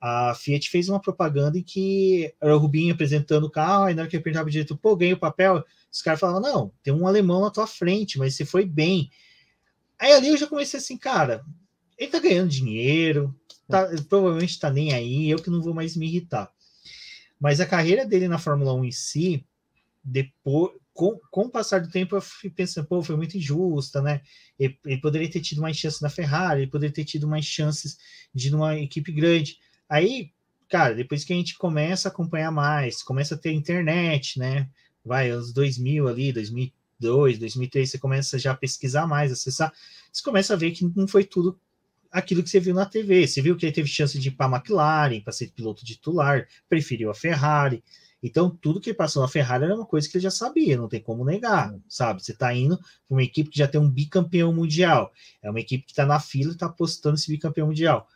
a 0.00 0.34
Fiat 0.34 0.68
fez 0.70 0.88
uma 0.88 1.00
propaganda 1.00 1.58
em 1.58 1.62
que 1.62 2.32
era 2.40 2.54
o 2.54 2.58
Rubinho 2.58 2.94
apresentando 2.94 3.44
o 3.44 3.50
carro, 3.50 3.88
e 3.88 3.94
na 3.94 4.02
hora 4.02 4.10
que 4.10 4.16
ele 4.16 4.22
perguntava 4.22 4.50
direito, 4.50 4.76
pô, 4.76 4.96
ganhei 4.96 5.14
o 5.14 5.18
papel, 5.18 5.64
os 5.90 6.02
caras 6.02 6.20
falavam, 6.20 6.40
não, 6.40 6.72
tem 6.82 6.92
um 6.92 7.06
alemão 7.06 7.40
na 7.40 7.50
tua 7.50 7.66
frente, 7.66 8.18
mas 8.18 8.34
você 8.34 8.44
foi 8.44 8.64
bem. 8.64 9.10
Aí 9.98 10.12
ali 10.12 10.28
eu 10.28 10.36
já 10.36 10.46
comecei 10.46 10.78
assim, 10.78 10.98
cara, 10.98 11.44
ele 11.96 12.10
tá 12.10 12.18
ganhando 12.18 12.50
dinheiro, 12.50 13.34
tá, 13.68 13.88
provavelmente 14.08 14.60
tá 14.60 14.70
nem 14.70 14.92
aí, 14.92 15.30
eu 15.30 15.38
que 15.38 15.50
não 15.50 15.62
vou 15.62 15.72
mais 15.72 15.96
me 15.96 16.06
irritar. 16.06 16.50
Mas 17.40 17.60
a 17.60 17.66
carreira 17.66 18.04
dele 18.04 18.28
na 18.28 18.38
Fórmula 18.38 18.74
1 18.74 18.84
em 18.84 18.92
si, 18.92 19.44
depois, 20.06 20.72
com, 20.94 21.18
com 21.30 21.42
o 21.42 21.50
passar 21.50 21.80
do 21.80 21.90
tempo, 21.90 22.14
eu 22.14 22.20
fui 22.20 22.48
pensando, 22.48 22.86
pô, 22.86 23.02
foi 23.02 23.16
muito 23.16 23.36
injusta, 23.36 24.00
né? 24.00 24.20
Ele, 24.56 24.78
ele 24.86 25.00
poderia 25.00 25.28
ter 25.28 25.40
tido 25.40 25.60
mais 25.60 25.76
chances 25.76 26.00
na 26.00 26.08
Ferrari, 26.08 26.62
ele 26.62 26.70
poderia 26.70 26.94
ter 26.94 27.04
tido 27.04 27.26
mais 27.26 27.44
chances 27.44 27.98
de 28.32 28.50
numa 28.50 28.78
equipe 28.78 29.10
grande. 29.10 29.58
Aí, 29.88 30.30
cara, 30.68 30.94
depois 30.94 31.24
que 31.24 31.32
a 31.32 31.36
gente 31.36 31.58
começa 31.58 32.08
a 32.08 32.12
acompanhar 32.12 32.52
mais, 32.52 33.02
começa 33.02 33.34
a 33.34 33.38
ter 33.38 33.52
internet, 33.52 34.38
né? 34.38 34.70
Vai, 35.04 35.30
anos 35.30 35.52
2000 35.52 36.06
ali, 36.06 36.32
2002, 36.32 37.38
2003, 37.38 37.90
você 37.90 37.98
começa 37.98 38.38
já 38.38 38.52
a 38.52 38.56
pesquisar 38.56 39.06
mais, 39.06 39.32
acessar, 39.32 39.72
você 40.12 40.22
começa 40.22 40.54
a 40.54 40.56
ver 40.56 40.70
que 40.70 40.88
não 40.96 41.08
foi 41.08 41.24
tudo 41.24 41.58
aquilo 42.10 42.42
que 42.42 42.48
você 42.48 42.60
viu 42.60 42.74
na 42.74 42.86
TV. 42.86 43.26
Você 43.26 43.42
viu 43.42 43.56
que 43.56 43.66
ele 43.66 43.72
teve 43.74 43.88
chance 43.88 44.18
de 44.18 44.28
ir 44.28 44.32
para 44.32 44.46
a 44.46 44.56
McLaren, 44.56 45.20
para 45.20 45.32
ser 45.32 45.50
piloto 45.50 45.84
titular, 45.84 46.46
preferiu 46.68 47.10
a 47.10 47.14
Ferrari. 47.14 47.82
Então, 48.22 48.50
tudo 48.50 48.80
que 48.80 48.94
passou 48.94 49.22
na 49.22 49.28
Ferrari 49.28 49.64
era 49.64 49.74
uma 49.74 49.86
coisa 49.86 50.08
que 50.08 50.16
ele 50.16 50.22
já 50.22 50.30
sabia, 50.30 50.76
não 50.76 50.88
tem 50.88 51.00
como 51.00 51.24
negar, 51.24 51.74
sabe? 51.88 52.22
Você 52.22 52.32
está 52.32 52.52
indo 52.54 52.76
para 52.78 52.86
uma 53.10 53.22
equipe 53.22 53.50
que 53.50 53.58
já 53.58 53.68
tem 53.68 53.80
um 53.80 53.90
bicampeão 53.90 54.52
mundial, 54.52 55.12
é 55.42 55.50
uma 55.50 55.60
equipe 55.60 55.84
que 55.84 55.92
está 55.92 56.06
na 56.06 56.18
fila 56.18 56.50
e 56.50 56.54
está 56.54 56.66
apostando 56.66 57.16
esse 57.16 57.30
bicampeão 57.30 57.66
mundial 57.66 58.08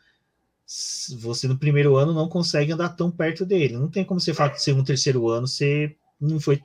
você 1.19 1.49
no 1.49 1.59
primeiro 1.59 1.97
ano 1.97 2.14
não 2.14 2.28
consegue 2.28 2.73
andar 2.73 2.90
tão 2.90 3.11
perto 3.11 3.45
dele. 3.45 3.76
Não 3.76 3.88
tem 3.88 4.04
como 4.04 4.21
você 4.21 4.33
falar 4.33 4.50
que 4.50 4.62
ser 4.62 4.73
um 4.73 4.85
terceiro 4.85 5.28
ano 5.28 5.47
você 5.49 5.97
não 6.21 6.38
foi, 6.38 6.62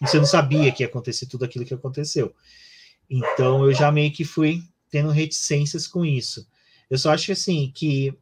você 0.00 0.16
não 0.16 0.24
sabia 0.24 0.72
que 0.72 0.82
ia 0.82 0.86
acontecer 0.86 1.26
tudo 1.26 1.44
aquilo 1.44 1.64
que 1.64 1.74
aconteceu. 1.74 2.34
Então 3.08 3.64
eu 3.64 3.74
já 3.74 3.92
meio 3.92 4.10
que 4.10 4.24
fui 4.24 4.62
tendo 4.90 5.10
reticências 5.10 5.86
com 5.86 6.04
isso. 6.06 6.48
Eu 6.88 6.96
só 6.96 7.12
acho 7.12 7.32
assim 7.32 7.70
que 7.74 8.16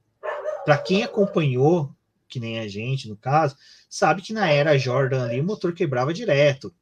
para 0.65 0.79
quem 0.79 1.05
acompanhou, 1.05 1.95
que 2.33 2.41
nem 2.41 2.59
a 2.59 2.67
gente 2.67 3.11
no 3.11 3.17
caso, 3.17 3.55
sabe 3.91 4.23
que 4.23 4.33
na 4.33 4.49
era 4.49 4.79
Jordan 4.79 5.25
ali 5.25 5.39
o 5.39 5.45
motor 5.45 5.75
quebrava 5.75 6.15
direto, 6.15 6.75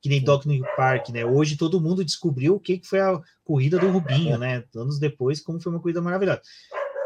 que 0.00 0.08
nem 0.08 0.20
Doc 0.20 0.46
New 0.46 0.64
Park, 0.76 1.10
né? 1.10 1.24
Hoje 1.24 1.56
todo 1.56 1.80
mundo 1.80 2.04
descobriu 2.04 2.56
o 2.56 2.60
que 2.60 2.80
foi 2.82 2.98
a 2.98 3.20
corrida 3.44 3.78
do 3.78 3.88
Rubinho, 3.88 4.36
né? 4.36 4.64
Anos 4.74 4.98
depois, 4.98 5.40
como 5.40 5.60
foi 5.60 5.70
uma 5.70 5.80
corrida 5.80 6.02
maravilhosa. 6.02 6.42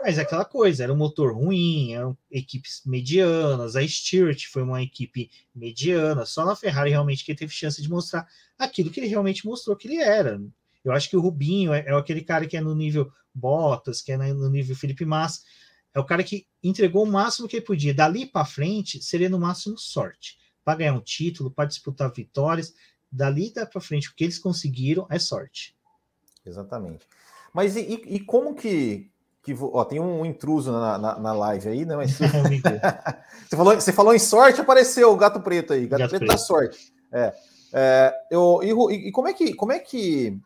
Mas 0.03 0.17
é 0.17 0.23
aquela 0.23 0.45
coisa, 0.45 0.83
era 0.83 0.93
um 0.93 0.97
motor 0.97 1.35
ruim, 1.35 1.93
eram 1.93 2.17
equipes 2.31 2.83
medianas, 2.87 3.77
a 3.77 3.87
Stewart 3.87 4.47
foi 4.51 4.63
uma 4.63 4.83
equipe 4.83 5.31
mediana, 5.55 6.25
só 6.25 6.45
na 6.47 6.57
Ferrari 6.57 6.91
realmente 6.91 7.25
que 7.25 7.33
ele 7.33 7.39
teve 7.39 7.53
chance 7.53 7.83
de 7.83 7.91
mostrar 7.91 8.27
aquilo 8.59 8.91
que 8.91 9.01
ele 9.01 9.09
realmente 9.09 9.47
mostrou 9.47 9.77
que 9.77 9.89
ele 9.89 9.97
era. 9.97 10.41
Eu 10.83 10.93
acho 10.93 11.09
que 11.09 11.17
o 11.17 11.21
Rubinho 11.21 11.73
é, 11.73 11.85
é 11.87 11.93
aquele 11.95 12.23
cara 12.23 12.47
que 12.47 12.57
é 12.57 12.61
no 12.61 12.75
nível 12.75 13.11
Bottas, 13.35 14.01
que 14.01 14.13
é 14.13 14.17
no 14.17 14.49
nível 14.49 14.77
Felipe 14.77 15.05
Massa, 15.05 15.41
é 15.95 16.01
o 16.01 16.05
cara 16.05 16.25
que 16.25 16.47
entregou 16.63 17.05
o 17.05 17.11
máximo 17.11 17.47
que 17.47 17.57
ele 17.57 17.65
podia. 17.65 17.95
Dali 17.95 18.27
para 18.27 18.45
frente, 18.45 19.03
seria 19.03 19.29
no 19.29 19.39
máximo 19.39 19.79
sorte. 19.79 20.37
Para 20.65 20.79
ganhar 20.79 20.95
um 20.95 21.01
título, 21.01 21.51
para 21.51 21.67
disputar 21.67 22.11
vitórias, 22.13 22.75
dali 23.11 23.53
para 23.53 23.81
frente, 23.81 24.09
o 24.09 24.15
que 24.15 24.25
eles 24.25 24.39
conseguiram 24.39 25.07
é 25.09 25.19
sorte. 25.19 25.77
Exatamente. 26.45 27.07
Mas 27.53 27.77
e, 27.77 27.81
e 28.07 28.21
como 28.21 28.55
que, 28.55 29.09
que 29.43 29.55
ó, 29.59 29.85
tem 29.85 30.01
um 30.01 30.27
intruso 30.27 30.73
na, 30.73 30.99
na, 30.99 31.19
na 31.19 31.33
live 31.33 31.69
aí, 31.69 31.85
né? 31.85 31.95
Mas... 31.95 32.19
você, 33.49 33.57
falou, 33.57 33.75
você 33.75 33.93
falou 33.93 34.15
em 34.15 34.19
sorte, 34.19 34.61
apareceu 34.61 35.13
o 35.13 35.17
gato 35.17 35.41
preto 35.41 35.73
aí, 35.73 35.87
gato, 35.87 36.01
gato 36.01 36.11
preto, 36.11 36.21
preto 36.21 36.33
da 36.33 36.39
sorte. 36.39 36.93
É, 37.13 37.33
é, 37.73 38.15
eu, 38.31 38.61
e, 38.63 39.09
e, 39.09 39.13
como 39.13 39.29
é 39.29 39.33
que 39.33 39.55
como 39.55 39.73
é 39.73 39.79
que 39.79 40.29
é, 40.29 40.37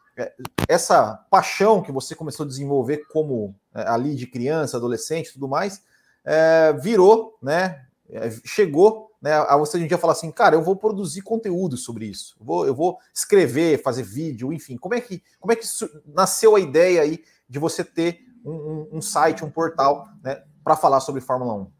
essa 0.69 1.15
paixão 1.31 1.83
que 1.83 1.93
você 1.93 2.15
começou 2.15 2.45
a 2.45 2.49
desenvolver 2.49 3.05
como 3.09 3.55
é, 3.75 3.83
ali 3.89 4.15
de 4.15 4.27
criança, 4.27 4.77
adolescente, 4.77 5.33
tudo 5.33 5.49
mais, 5.49 5.83
é, 6.25 6.73
virou, 6.75 7.39
né? 7.43 7.85
É, 8.11 8.31
chegou 8.45 9.11
né, 9.21 9.33
a 9.33 9.57
você 9.57 9.77
hoje 9.77 9.85
em 9.85 9.89
dia 9.89 9.99
falar 9.99 10.13
assim, 10.13 10.31
cara, 10.31 10.57
eu 10.57 10.63
vou 10.63 10.77
produzir 10.77 11.23
conteúdo 11.23 11.77
sobre 11.77 12.07
isso, 12.07 12.37
vou, 12.41 12.67
eu 12.67 12.75
vou 12.75 12.99
escrever, 13.13 13.83
fazer 13.83 14.03
vídeo, 14.03 14.53
enfim. 14.53 14.77
Como 14.77 14.95
é 14.95 15.01
que, 15.01 15.23
como 15.39 15.53
é 15.53 15.57
que 15.57 15.67
nasceu 16.07 16.57
a 16.57 16.61
ideia 16.61 17.03
aí 17.03 17.23
de 17.49 17.59
você 17.59 17.85
ter 17.85 18.21
um, 18.45 18.53
um, 18.53 18.89
um 18.95 19.03
site, 19.03 19.45
um 19.45 19.51
portal, 19.51 20.09
né, 20.23 20.43
para 20.65 20.77
falar 20.77 21.01
sobre 21.01 21.21
Fórmula 21.21 21.55
1? 21.55 21.79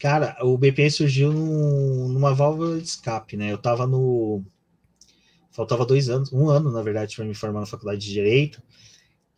Cara, 0.00 0.36
o 0.42 0.58
BP 0.58 0.90
surgiu 0.90 1.32
num, 1.32 2.08
numa 2.08 2.34
válvula 2.34 2.78
de 2.78 2.88
escape, 2.88 3.36
né? 3.36 3.52
Eu 3.52 3.58
tava 3.58 3.86
no. 3.86 4.42
Faltava 5.58 5.84
dois 5.84 6.08
anos, 6.08 6.32
um 6.32 6.48
ano, 6.48 6.70
na 6.70 6.80
verdade, 6.82 7.16
para 7.16 7.24
me 7.24 7.34
formar 7.34 7.58
na 7.58 7.66
faculdade 7.66 8.00
de 8.00 8.12
Direito. 8.12 8.62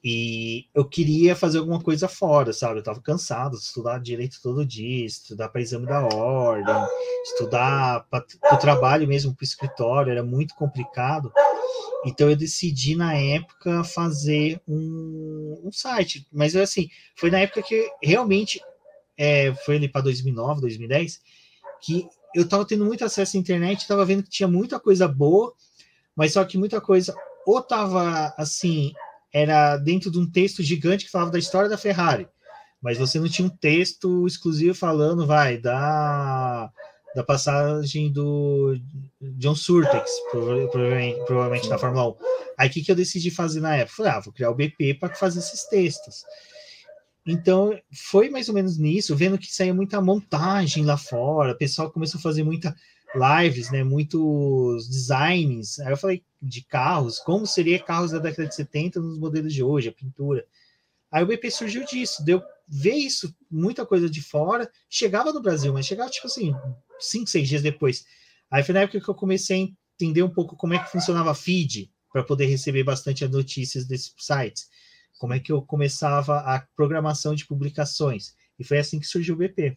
E 0.05 0.67
eu 0.75 0.85
queria 0.85 1.35
fazer 1.35 1.57
alguma 1.57 1.81
coisa 1.81 2.09
fora, 2.09 2.53
sabe? 2.53 2.79
Eu 2.79 2.83
tava 2.83 3.01
cansado 3.01 3.57
de 3.57 3.63
estudar 3.63 3.99
direito 3.99 4.39
todo 4.43 4.67
dia, 4.67 5.07
estudar 5.07 5.49
para 5.49 5.63
exame 5.63 5.87
da 5.87 6.05
ordem, 6.15 6.75
estudar 7.25 8.07
para 8.11 8.23
o 8.53 8.59
trabalho 8.59 9.09
mesmo, 9.09 9.35
para 9.35 9.43
o 9.43 9.47
escritório, 9.47 10.11
era 10.11 10.23
muito 10.23 10.55
complicado. 10.55 11.33
Então 12.05 12.29
eu 12.29 12.37
decidi 12.37 12.95
na 12.95 13.15
época 13.15 13.83
fazer 13.83 14.61
um, 14.69 15.59
um 15.65 15.73
site, 15.73 16.27
mas 16.31 16.55
assim, 16.55 16.91
foi 17.17 17.31
na 17.31 17.39
época 17.39 17.63
que 17.63 17.91
realmente 18.03 18.61
é, 19.17 19.55
foi 19.65 19.77
ali 19.77 19.89
para 19.89 20.03
2009, 20.03 20.61
2010, 20.61 21.19
que 21.81 22.07
eu 22.35 22.43
estava 22.43 22.67
tendo 22.67 22.85
muito 22.85 23.07
acesso 23.07 23.39
à 23.39 23.41
internet, 23.41 23.81
estava 23.81 24.05
vendo 24.05 24.23
que 24.23 24.29
tinha 24.29 24.47
muita 24.47 24.79
coisa 24.79 25.09
boa, 25.09 25.55
mas 26.17 26.33
só 26.33 26.45
que 26.45 26.59
muita 26.59 26.81
coisa 26.81 27.15
ou 27.47 27.59
estava 27.59 28.35
assim, 28.37 28.93
era 29.33 29.77
dentro 29.77 30.11
de 30.11 30.19
um 30.19 30.31
texto 30.31 30.63
gigante 30.63 31.05
que 31.05 31.11
falava 31.11 31.31
da 31.31 31.39
história 31.39 31.69
da 31.69 31.79
Ferrari, 31.79 32.29
mas 32.81 32.99
você 32.99 33.19
não 33.19 33.29
tinha 33.29 33.47
um 33.47 33.57
texto 33.57 34.27
exclusivo 34.27 34.75
falando, 34.75 35.27
vai, 35.27 35.59
da, 35.59 36.71
da 37.15 37.23
passagem 37.23 38.11
do 38.11 38.77
John 39.21 39.55
Surtex, 39.55 40.11
provavelmente, 40.31 41.25
provavelmente 41.25 41.69
na 41.69 41.79
Fórmula 41.79 42.11
1. 42.11 42.17
Aí 42.59 42.69
o 42.69 42.73
que, 42.73 42.83
que 42.83 42.91
eu 42.91 42.97
decidi 42.97 43.31
fazer 43.31 43.61
na 43.61 43.77
época? 43.77 43.97
Falei, 43.97 44.13
ah, 44.13 44.21
vou 44.21 44.33
criar 44.33 44.51
o 44.51 44.55
BP 44.55 44.95
para 44.95 45.15
fazer 45.15 45.41
esses 45.41 45.65
textos. 45.65 46.25
Então, 47.27 47.79
foi 47.93 48.31
mais 48.31 48.49
ou 48.49 48.55
menos 48.55 48.79
nisso, 48.79 49.15
vendo 49.15 49.39
que 49.39 49.53
saía 49.53 49.75
muita 49.75 50.01
montagem 50.01 50.85
lá 50.85 50.97
fora, 50.97 51.53
o 51.53 51.59
pessoal 51.59 51.91
começou 51.91 52.19
a 52.19 52.23
fazer 52.23 52.43
muita 52.43 52.75
lives, 53.15 53.71
né, 53.71 53.83
muitos 53.83 54.89
designs. 54.89 55.79
Aí 55.81 55.93
eu 55.93 55.97
falei 55.97 56.25
de 56.41 56.63
carros, 56.63 57.19
como 57.19 57.47
seria 57.47 57.83
carros 57.83 58.13
da 58.13 58.19
década 58.19 58.49
de 58.49 58.55
70 58.55 59.01
nos 59.01 59.19
modelos 59.19 59.53
de 59.53 59.63
hoje, 59.63 59.89
a 59.89 59.93
pintura. 59.93 60.47
Aí 61.11 61.23
o 61.23 61.27
BP 61.27 61.51
surgiu 61.51 61.85
disso, 61.85 62.25
deu 62.25 62.43
ver 62.69 62.95
isso, 62.95 63.35
muita 63.51 63.85
coisa 63.85 64.09
de 64.09 64.23
fora, 64.23 64.71
chegava 64.89 65.33
no 65.33 65.43
Brasil, 65.43 65.73
mas 65.73 65.87
chegava 65.87 66.11
tipo 66.11 66.29
assim, 66.29 66.55
cinco, 67.01 67.29
seis 67.29 67.49
dias 67.49 67.63
depois. 67.63 68.05
Aí 68.51 68.63
foi 68.63 68.73
na 68.73 68.81
época 68.81 69.01
que 69.01 69.09
eu 69.09 69.15
comecei 69.15 69.63
a 69.63 69.69
entender 69.97 70.23
um 70.23 70.31
pouco 70.31 70.57
como 70.57 70.75
é 70.75 70.79
que 70.79 70.91
funcionava 70.91 71.35
feed, 71.35 71.91
para 72.13 72.25
poder 72.25 72.47
receber 72.47 72.83
bastante 72.83 73.25
as 73.25 73.31
notícias 73.31 73.87
desses 73.87 74.13
sites 74.19 74.69
como 75.21 75.35
é 75.35 75.39
que 75.39 75.53
eu 75.53 75.61
começava 75.61 76.39
a 76.39 76.67
programação 76.75 77.35
de 77.35 77.47
publicações. 77.47 78.35
E 78.59 78.65
foi 78.65 78.79
assim 78.79 78.99
que 78.99 79.07
surgiu 79.07 79.35
o 79.35 79.39
BP. 79.39 79.77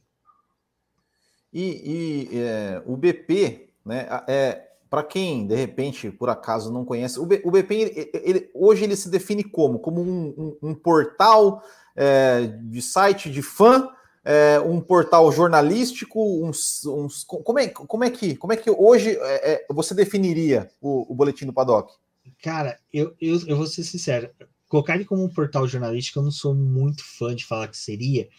E, 1.53 2.29
e 2.33 2.39
é, 2.39 2.81
o 2.85 2.97
BP, 2.97 3.69
né, 3.85 4.07
é, 4.27 4.69
para 4.89 5.03
quem 5.03 5.45
de 5.45 5.55
repente, 5.55 6.09
por 6.11 6.29
acaso, 6.29 6.71
não 6.71 6.83
conhece, 6.83 7.19
o, 7.19 7.25
BP 7.25 7.73
ele, 7.73 8.11
ele, 8.13 8.51
hoje 8.53 8.83
ele 8.83 8.95
se 8.95 9.09
define 9.09 9.43
como? 9.43 9.79
Como 9.79 10.01
um, 10.01 10.57
um, 10.61 10.69
um 10.69 10.75
portal 10.75 11.63
é, 11.95 12.47
de 12.63 12.81
site 12.81 13.29
de 13.31 13.41
fã, 13.41 13.89
é, 14.25 14.59
um 14.59 14.79
portal 14.79 15.31
jornalístico, 15.31 16.45
uns, 16.45 16.85
uns, 16.85 17.23
como, 17.23 17.59
é, 17.59 17.67
como, 17.67 18.03
é 18.03 18.09
que, 18.09 18.35
como 18.35 18.53
é 18.53 18.55
que 18.55 18.69
hoje 18.69 19.17
é, 19.19 19.53
é, 19.53 19.65
você 19.69 19.93
definiria 19.93 20.69
o, 20.81 21.11
o 21.11 21.15
boletim 21.15 21.45
do 21.45 21.53
Paddock? 21.53 21.93
Cara, 22.41 22.79
eu, 22.91 23.13
eu, 23.19 23.39
eu 23.47 23.57
vou 23.57 23.67
ser 23.67 23.83
sincero, 23.83 24.29
colocar 24.67 24.95
ele 24.95 25.05
como 25.05 25.23
um 25.23 25.29
portal 25.29 25.67
jornalístico, 25.67 26.19
eu 26.19 26.23
não 26.23 26.31
sou 26.31 26.55
muito 26.55 27.03
fã 27.17 27.35
de 27.35 27.45
falar 27.45 27.67
que 27.67 27.77
seria, 27.77 28.29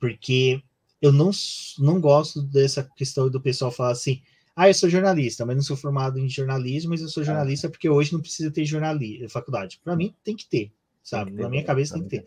porque 0.00 0.62
eu 1.00 1.12
não, 1.12 1.30
não 1.78 2.00
gosto 2.00 2.42
dessa 2.42 2.82
questão 2.96 3.28
do 3.30 3.40
pessoal 3.40 3.70
falar 3.70 3.92
assim, 3.92 4.22
ah, 4.54 4.68
eu 4.68 4.74
sou 4.74 4.90
jornalista, 4.90 5.46
mas 5.46 5.56
não 5.56 5.62
sou 5.62 5.76
formado 5.76 6.18
em 6.18 6.28
jornalismo, 6.28 6.90
mas 6.90 7.00
eu 7.00 7.08
sou 7.08 7.22
é. 7.22 7.26
jornalista 7.26 7.68
porque 7.68 7.88
hoje 7.88 8.12
não 8.12 8.20
precisa 8.20 8.50
ter 8.50 8.64
jornalismo, 8.64 9.28
faculdade. 9.28 9.80
Para 9.82 9.96
mim, 9.96 10.14
tem 10.22 10.36
que 10.36 10.46
ter, 10.46 10.72
sabe? 11.02 11.30
Que 11.30 11.36
ter, 11.38 11.42
Na 11.42 11.48
minha 11.48 11.64
cabeça 11.64 11.94
tem 11.94 12.02
que 12.02 12.08
ter. 12.08 12.26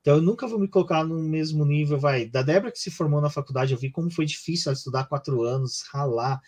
Então, 0.00 0.16
eu 0.16 0.22
nunca 0.22 0.46
vou 0.46 0.58
me 0.58 0.68
colocar 0.68 1.02
no 1.02 1.18
mesmo 1.22 1.64
nível, 1.64 1.98
vai. 1.98 2.26
Da 2.26 2.42
Débora 2.42 2.70
que 2.70 2.78
se 2.78 2.90
formou 2.90 3.20
na 3.20 3.30
faculdade, 3.30 3.72
eu 3.72 3.78
vi 3.78 3.90
como 3.90 4.10
foi 4.10 4.26
difícil 4.26 4.70
ela 4.70 4.76
estudar 4.76 5.04
quatro 5.04 5.42
anos, 5.42 5.82
ralar. 5.90 6.40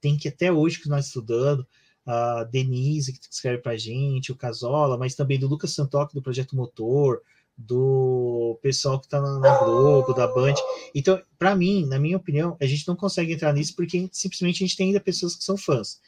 Tem 0.00 0.16
que 0.16 0.28
até 0.28 0.52
hoje 0.52 0.80
que 0.80 0.88
nós 0.88 1.06
estudando 1.06 1.66
a 2.04 2.44
Denise, 2.44 3.12
que 3.12 3.20
escreve 3.30 3.62
para 3.62 3.72
a 3.72 3.76
gente, 3.76 4.32
o 4.32 4.36
Casola, 4.36 4.98
mas 4.98 5.14
também 5.14 5.38
do 5.38 5.46
Lucas 5.46 5.72
Santoc, 5.72 6.12
do 6.12 6.22
Projeto 6.22 6.56
Motor, 6.56 7.22
do 7.56 8.58
pessoal 8.62 8.98
que 8.98 9.06
está 9.06 9.20
na, 9.20 9.38
na, 9.38 9.58
Globo, 9.58 10.12
da 10.12 10.26
Band. 10.26 10.54
Então, 10.94 11.20
para 11.38 11.54
mim, 11.54 11.86
na 11.86 11.98
minha 11.98 12.16
opinião, 12.16 12.56
a 12.60 12.66
gente 12.66 12.86
não 12.88 12.96
consegue 12.96 13.32
entrar 13.32 13.52
nisso 13.52 13.74
porque 13.76 14.08
simplesmente 14.12 14.62
a 14.62 14.66
gente 14.66 14.76
tem 14.76 14.88
ainda 14.88 15.00
pessoas 15.00 15.36
que 15.36 15.44
são 15.44 15.56
fãs. 15.56 16.00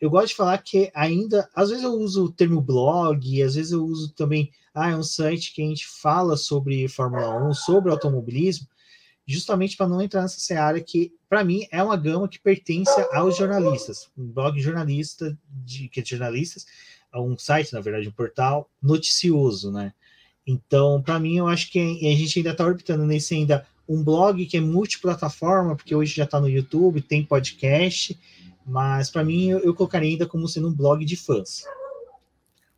Eu 0.00 0.08
gosto 0.10 0.28
de 0.28 0.34
falar 0.34 0.58
que 0.58 0.90
ainda, 0.94 1.48
às 1.54 1.68
vezes 1.68 1.84
eu 1.84 1.92
uso 1.92 2.24
o 2.24 2.32
termo 2.32 2.60
blog, 2.60 3.42
às 3.42 3.54
vezes 3.54 3.72
eu 3.72 3.84
uso 3.84 4.12
também, 4.14 4.50
ah, 4.74 4.90
é 4.90 4.96
um 4.96 5.02
site 5.02 5.52
que 5.52 5.62
a 5.62 5.66
gente 5.66 5.86
fala 5.86 6.36
sobre 6.36 6.88
Fórmula 6.88 7.48
1, 7.48 7.52
sobre 7.52 7.90
automobilismo, 7.90 8.66
justamente 9.26 9.76
para 9.76 9.88
não 9.88 10.00
entrar 10.00 10.22
nessa 10.22 10.40
seara 10.40 10.80
que, 10.80 11.12
para 11.28 11.44
mim, 11.44 11.66
é 11.70 11.82
uma 11.82 11.96
gama 11.96 12.28
que 12.28 12.40
pertence 12.40 12.98
aos 13.12 13.36
jornalistas. 13.36 14.10
Um 14.16 14.26
blog 14.26 14.58
jornalista, 14.60 15.38
de, 15.50 15.88
que 15.88 16.00
é 16.00 16.02
de 16.02 16.10
jornalistas, 16.10 16.66
um 17.14 17.36
site, 17.36 17.72
na 17.72 17.80
verdade, 17.80 18.08
um 18.08 18.12
portal 18.12 18.70
noticioso, 18.80 19.70
né? 19.70 19.92
Então, 20.50 21.00
para 21.02 21.18
mim, 21.18 21.36
eu 21.36 21.48
acho 21.48 21.70
que 21.70 21.78
a 21.78 22.16
gente 22.16 22.38
ainda 22.38 22.50
está 22.50 22.64
orbitando 22.64 23.04
nesse 23.04 23.34
ainda 23.34 23.66
um 23.88 24.02
blog 24.02 24.44
que 24.46 24.56
é 24.56 24.60
multiplataforma, 24.60 25.76
porque 25.76 25.94
hoje 25.94 26.14
já 26.14 26.24
está 26.24 26.40
no 26.40 26.48
YouTube, 26.48 27.00
tem 27.00 27.24
podcast, 27.24 28.18
mas 28.66 29.10
para 29.10 29.24
mim 29.24 29.50
eu, 29.50 29.58
eu 29.60 29.74
colocaria 29.74 30.08
ainda 30.08 30.26
como 30.26 30.48
sendo 30.48 30.68
um 30.68 30.72
blog 30.72 31.04
de 31.04 31.16
fãs 31.16 31.64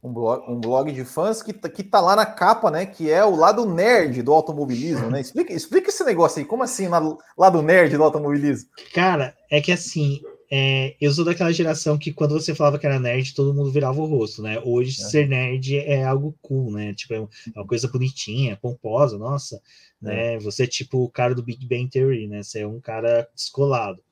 um 0.03 0.13
blog, 0.13 0.51
um 0.51 0.61
blog 0.61 0.91
de 0.91 1.05
fãs 1.05 1.43
que, 1.43 1.53
tá, 1.53 1.69
que 1.69 1.83
tá 1.83 2.01
lá 2.01 2.17
na 2.17 2.27
capa, 2.27 2.71
né? 2.71 2.85
Que 2.85 3.11
é 3.11 3.25
o 3.25 3.37
lado 3.37 3.65
nerd 3.65 4.21
do 4.23 4.33
automobilismo, 4.33 5.09
né? 5.09 5.21
Explica, 5.21 5.53
explica 5.53 5.91
esse 5.91 6.03
negócio 6.03 6.41
aí, 6.41 6.45
como 6.45 6.65
assim, 6.65 6.89
lado 6.89 7.63
nerd 7.63 7.97
do 7.97 8.03
automobilismo? 8.03 8.69
Cara, 8.93 9.35
é 9.49 9.61
que 9.61 9.71
assim, 9.71 10.21
é, 10.55 10.95
eu 11.01 11.11
sou 11.11 11.25
daquela 11.25 11.51
geração 11.51 11.97
que 11.97 12.13
quando 12.13 12.35
você 12.35 12.55
falava 12.55 12.79
que 12.79 12.85
era 12.85 13.01
nerd, 13.01 13.33
todo 13.33 13.55
mundo 13.55 13.71
virava 13.71 13.99
o 13.99 14.05
rosto, 14.05 14.43
né? 14.43 14.61
Hoje 14.63 15.01
é. 15.01 15.05
ser 15.07 15.27
nerd 15.27 15.79
é 15.79 16.05
algo 16.05 16.37
cool, 16.43 16.71
né? 16.71 16.93
Tipo, 16.93 17.15
é 17.15 17.27
uma 17.57 17.67
coisa 17.67 17.89
bonitinha, 17.89 18.59
pomposa, 18.59 19.17
nossa, 19.17 19.63
né? 19.99 20.35
É. 20.35 20.39
Você 20.41 20.65
é 20.65 20.67
tipo 20.67 20.99
o 20.99 21.09
cara 21.09 21.35
do 21.35 21.43
Big 21.43 21.67
Bang 21.67 21.89
Theory, 21.89 22.27
né? 22.29 22.43
Você 22.43 22.61
é 22.61 22.67
um 22.67 22.79
cara 22.83 23.27
descolado. 23.35 24.03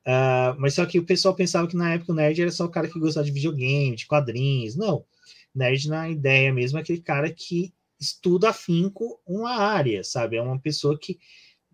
Uh, 0.00 0.58
mas 0.58 0.74
só 0.74 0.84
que 0.84 0.98
o 0.98 1.04
pessoal 1.04 1.32
pensava 1.32 1.68
que 1.68 1.76
na 1.76 1.94
época 1.94 2.10
o 2.10 2.16
nerd 2.16 2.42
era 2.42 2.50
só 2.50 2.64
o 2.64 2.68
cara 2.68 2.88
que 2.88 2.98
gostava 2.98 3.24
de 3.24 3.30
videogame, 3.30 3.94
de 3.94 4.06
quadrinhos. 4.08 4.74
Não. 4.74 5.04
Nerd, 5.54 5.88
na 5.88 6.10
ideia 6.10 6.52
mesmo, 6.52 6.78
é 6.78 6.82
aquele 6.82 7.00
cara 7.00 7.30
que 7.30 7.72
estuda 8.00 8.50
afinco 8.50 9.20
uma 9.24 9.52
área, 9.58 10.02
sabe? 10.02 10.38
É 10.38 10.42
uma 10.42 10.58
pessoa 10.58 10.98
que 10.98 11.20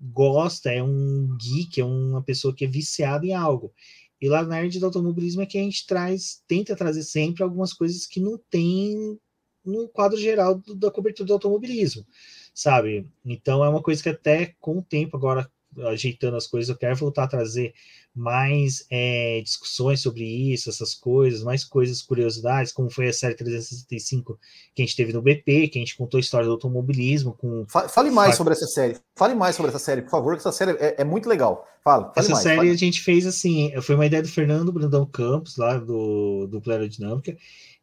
gosta, 0.01 0.71
é 0.71 0.83
um 0.83 1.37
geek, 1.37 1.81
é 1.81 1.85
uma 1.85 2.23
pessoa 2.23 2.55
que 2.55 2.65
é 2.65 2.69
viciada 2.69 3.27
em 3.27 3.35
algo. 3.35 3.73
E 4.21 4.29
lá 4.29 4.43
na 4.43 4.57
nerd 4.57 4.79
do 4.79 4.87
automobilismo 4.87 5.43
é 5.43 5.47
que 5.47 5.59
a 5.59 5.63
gente 5.63 5.87
traz, 5.87 6.43
tenta 6.47 6.75
trazer 6.75 7.03
sempre 7.03 7.43
algumas 7.43 7.73
coisas 7.73 8.07
que 8.07 8.21
não 8.21 8.39
tem 8.51 9.19
no 9.65 9.89
quadro 9.89 10.19
geral 10.19 10.57
do, 10.57 10.75
da 10.75 10.91
cobertura 10.91 11.27
do 11.27 11.33
automobilismo, 11.35 12.05
sabe? 12.53 13.07
Então 13.25 13.65
é 13.65 13.69
uma 13.69 13.83
coisa 13.83 14.03
que 14.03 14.09
até 14.09 14.55
com 14.59 14.79
o 14.79 14.83
tempo 14.83 15.17
agora 15.17 15.51
ajeitando 15.87 16.37
as 16.37 16.47
coisas, 16.47 16.69
eu 16.69 16.77
quero 16.77 16.97
voltar 16.97 17.25
a 17.25 17.29
trazer 17.29 17.75
mais 18.19 18.85
é, 18.91 19.41
discussões 19.43 20.01
sobre 20.01 20.25
isso, 20.25 20.69
essas 20.69 20.95
coisas, 20.95 21.43
mais 21.43 21.65
coisas, 21.65 22.03
curiosidades, 22.03 22.73
como 22.73 22.91
foi 22.91 23.09
a 23.09 23.13
série 23.13 23.35
365 23.35 24.39
que 24.75 24.83
a 24.83 24.85
gente 24.85 24.97
teve 24.97 25.13
no 25.13 25.23
BP, 25.23 25.69
que 25.69 25.79
a 25.79 25.81
gente 25.81 25.97
contou 25.97 26.19
a 26.19 26.21
história 26.21 26.47
do 26.47 26.53
automobilismo. 26.53 27.33
Com... 27.35 27.65
Fale 27.67 28.11
mais 28.11 28.35
sobre 28.35 28.53
essa 28.53 28.67
série. 28.67 28.97
Fale 29.17 29.35
mais 29.35 29.55
sobre 29.55 29.71
essa 29.71 29.79
série, 29.79 30.03
por 30.03 30.11
favor, 30.11 30.35
que 30.35 30.41
essa 30.41 30.53
série 30.53 30.73
é, 30.73 30.97
é 30.99 31.05
muito 31.05 31.29
legal. 31.29 31.67
Fala, 31.83 32.13
essa 32.17 32.33
mais, 32.33 32.43
série 32.43 32.57
fale. 32.57 32.71
a 32.71 32.77
gente 32.77 33.01
fez 33.01 33.25
assim, 33.25 33.73
foi 33.81 33.95
uma 33.95 34.07
ideia 34.07 34.23
do 34.23 34.29
Fernando 34.29 34.73
Brandão 34.73 35.07
Campos, 35.07 35.57
lá 35.57 35.79
do, 35.79 36.47
do 36.49 36.89
Dinâmica. 36.89 37.37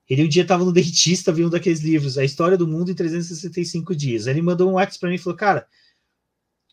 Ele 0.08 0.24
um 0.24 0.27
dia 0.27 0.44
estava 0.44 0.63
no 0.63 0.72
dentista, 0.72 1.32
viu 1.32 1.48
um 1.48 1.50
daqueles 1.50 1.80
livros, 1.80 2.18
A 2.18 2.24
História 2.24 2.58
do 2.58 2.68
Mundo 2.68 2.92
em 2.92 2.94
365 2.94 3.96
Dias. 3.96 4.27
Aí 4.27 4.34
ele 4.34 4.42
mandou 4.42 4.70
um 4.70 4.74
WhatsApp 4.74 5.00
para 5.00 5.10
mim 5.10 5.15
e 5.15 5.20
falou, 5.20 5.38
cara, 5.38 5.65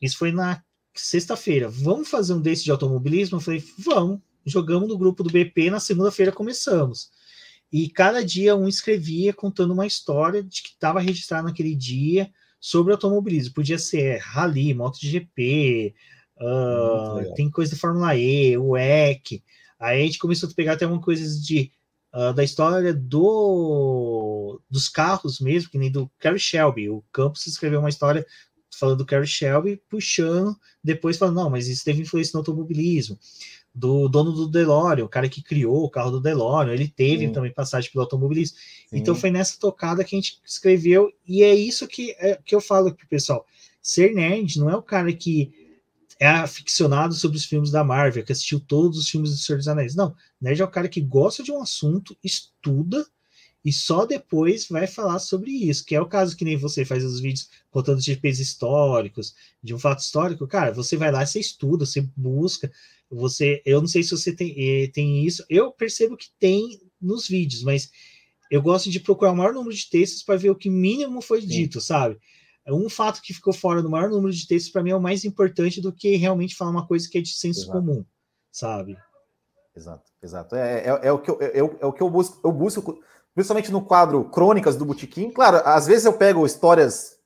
isso 0.01 0.19
foi 0.19 0.33
na 0.33 0.63
sexta-feira, 1.01 1.69
vamos 1.69 2.09
fazer 2.09 2.35
um 2.35 2.41
desse 2.41 2.65
de 2.65 2.71
automobilismo? 2.71 3.37
Eu 3.37 3.41
falei, 3.41 3.65
vamos. 3.79 4.21
Jogamos 4.45 4.89
no 4.89 4.99
grupo 4.99 5.23
do 5.23 5.31
BP, 5.31 5.71
na 5.71 5.79
segunda-feira 5.79 6.33
começamos. 6.33 7.11
E 7.71 7.89
cada 7.89 8.25
dia 8.25 8.57
um 8.57 8.69
escrevia 8.69 9.33
contando 9.33 9.73
uma 9.73 9.87
história 9.87 10.43
de 10.43 10.63
que 10.63 10.71
estava 10.71 11.01
registrado 11.01 11.47
naquele 11.47 11.75
dia 11.75 12.31
sobre 12.61 12.93
automobilismo. 12.93 13.55
Podia 13.55 13.79
ser 13.79 14.19
rally, 14.19 14.75
MotoGP, 14.75 15.95
Uh, 16.43 17.33
tem 17.35 17.49
coisa 17.49 17.71
da 17.71 17.79
Fórmula 17.79 18.17
E, 18.17 18.59
o 18.59 18.77
EC. 18.77 19.43
Aí 19.79 20.03
a 20.03 20.05
gente 20.05 20.19
começou 20.19 20.49
a 20.49 20.53
pegar 20.53 20.73
até 20.73 20.85
uma 20.85 21.01
coisa 21.01 21.41
de 21.41 21.71
uh, 22.13 22.33
da 22.33 22.43
história 22.43 22.93
do 22.93 24.61
dos 24.69 24.89
carros 24.89 25.39
mesmo, 25.41 25.71
que 25.71 25.79
nem 25.79 25.91
do 25.91 26.11
Carrie 26.19 26.41
Shelby. 26.41 26.89
O 26.89 27.05
Campos 27.13 27.47
escreveu 27.47 27.79
uma 27.79 27.89
história 27.89 28.27
falando 28.83 28.99
do 28.99 29.07
Carrie 29.07 29.29
Shelby, 29.29 29.81
puxando, 29.89 30.57
depois 30.83 31.17
falando, 31.17 31.37
não, 31.37 31.49
mas 31.49 31.69
isso 31.69 31.85
teve 31.85 32.03
influência 32.03 32.33
no 32.35 32.41
automobilismo. 32.41 33.17
Do 33.73 34.09
dono 34.09 34.33
do 34.33 34.49
DeLorean, 34.49 35.05
o 35.05 35.09
cara 35.09 35.29
que 35.29 35.41
criou 35.41 35.85
o 35.85 35.89
carro 35.89 36.11
do 36.11 36.21
DeLorean, 36.21 36.75
ele 36.75 36.89
teve 36.89 37.29
Sim. 37.29 37.33
também 37.33 37.53
passagem 37.53 37.93
pelo 37.93 38.03
automobilismo. 38.03 38.57
Sim. 38.59 38.99
Então 38.99 39.15
foi 39.15 39.31
nessa 39.31 39.57
tocada 39.57 40.03
que 40.03 40.17
a 40.17 40.19
gente 40.19 40.41
escreveu, 40.45 41.13
e 41.25 41.45
é 41.45 41.55
isso 41.55 41.87
que, 41.87 42.11
é, 42.19 42.37
que 42.45 42.57
eu 42.57 42.61
falo 42.61 42.93
pro 42.93 43.07
pessoal. 43.07 43.47
Ser 43.81 44.13
nerd 44.13 44.59
não 44.59 44.69
é 44.69 44.75
o 44.75 44.83
cara 44.83 45.13
que 45.13 45.53
é 46.19 46.27
aficionado 46.27 47.15
sobre 47.15 47.37
os 47.37 47.45
filmes 47.45 47.71
da 47.71 47.85
Marvel, 47.85 48.25
que 48.25 48.33
assistiu 48.33 48.59
todos 48.59 48.99
os 48.99 49.09
filmes 49.09 49.31
do 49.31 49.37
Senhor 49.37 49.59
dos 49.59 49.69
Anéis. 49.69 49.95
Não, 49.95 50.13
nerd 50.41 50.61
é 50.61 50.65
o 50.65 50.71
cara 50.71 50.89
que 50.89 51.01
gosta 51.01 51.45
de 51.45 51.53
um 51.53 51.63
assunto, 51.63 52.17
estuda, 52.23 53.07
e 53.65 53.73
só 53.73 54.05
depois 54.05 54.67
vai 54.69 54.87
falar 54.87 55.19
sobre 55.21 55.51
isso, 55.51 55.85
que 55.85 55.95
é 55.95 56.01
o 56.01 56.09
caso 56.09 56.37
que 56.37 56.45
nem 56.45 56.57
você 56.57 56.85
faz 56.85 57.05
os 57.05 57.21
vídeos 57.21 57.49
contando 57.71 58.01
GPs 58.01 58.41
históricos, 58.41 59.35
de 59.63 59.75
um 59.75 59.79
fato 59.79 60.01
histórico, 60.01 60.47
cara, 60.49 60.73
você 60.73 60.97
vai 60.97 61.13
lá, 61.13 61.25
você 61.25 61.39
estuda, 61.39 61.87
você 61.87 62.01
busca, 62.17 62.71
você, 63.09 63.63
eu 63.65 63.81
não 63.81 63.87
sei 63.87 64.03
se 64.03 64.11
você 64.11 64.33
tem, 64.33 64.55
eh, 64.57 64.89
tem 64.89 65.25
isso, 65.25 65.45
eu 65.49 65.71
percebo 65.71 66.17
que 66.17 66.29
tem 66.41 66.81
nos 67.01 67.29
vídeos, 67.29 67.63
mas 67.63 67.91
eu 68.51 68.61
gosto 68.61 68.91
de 68.91 68.99
procurar 68.99 69.33
o 69.33 69.37
maior 69.37 69.55
número 69.55 69.75
de 69.75 69.89
textos 69.89 70.23
para 70.23 70.37
ver 70.37 70.51
o 70.51 70.57
que 70.57 70.69
mínimo 70.69 71.23
foi 71.23 71.41
Sim. 71.41 71.47
dito, 71.47 71.81
sabe? 71.81 72.19
Um 72.69 72.89
fato 72.89 73.21
que 73.23 73.35
ficou 73.35 73.53
fora 73.53 73.83
do 73.83 73.91
maior 73.91 74.09
número 74.09 74.33
de 74.33 74.47
textos 74.47 74.73
para 74.73 74.83
mim 74.83 74.91
é 74.91 74.97
o 74.97 75.01
mais 75.01 75.25
importante 75.25 75.81
do 75.81 75.93
que 75.93 76.17
realmente 76.17 76.55
falar 76.55 76.71
uma 76.71 76.87
coisa 76.87 77.09
que 77.09 77.19
é 77.19 77.21
de 77.21 77.31
senso 77.31 77.63
exato. 77.63 77.73
comum, 77.79 78.05
sabe? 78.51 78.97
Exato, 79.75 80.11
exato. 80.23 80.55
É, 80.55 80.81
é, 80.81 81.01
é, 81.09 81.13
o 81.13 81.19
que 81.19 81.31
eu, 81.31 81.39
é, 81.41 81.59
é 81.59 81.87
o 81.87 81.93
que 81.93 82.03
eu 82.03 82.11
busco, 82.11 82.41
eu 82.45 82.53
busco 82.53 83.03
principalmente 83.35 83.73
no 83.73 83.83
quadro 83.83 84.25
Crônicas 84.25 84.77
do 84.77 84.85
Botequim. 84.85 85.31
Claro, 85.31 85.63
às 85.65 85.87
vezes 85.87 86.05
eu 86.05 86.13
pego 86.13 86.47
histórias 86.47 87.17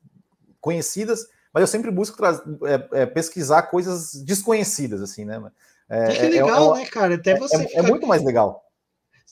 conhecidas, 0.61 1.27
mas 1.53 1.63
eu 1.63 1.67
sempre 1.67 1.91
busco 1.91 2.21
é, 2.25 3.03
é, 3.03 3.07
pesquisar 3.07 3.63
coisas 3.63 4.15
desconhecidas, 4.15 5.01
assim, 5.01 5.25
né? 5.25 5.41
É, 5.89 6.07
que 6.07 6.19
é, 6.19 6.27
é 6.27 6.29
legal, 6.29 6.75
né, 6.75 6.87
cara? 6.87 7.15
Até 7.15 7.33
é, 7.33 7.39
você 7.39 7.67
fica... 7.67 7.79
é 7.79 7.83
muito 7.83 8.07
mais 8.07 8.23
legal. 8.23 8.65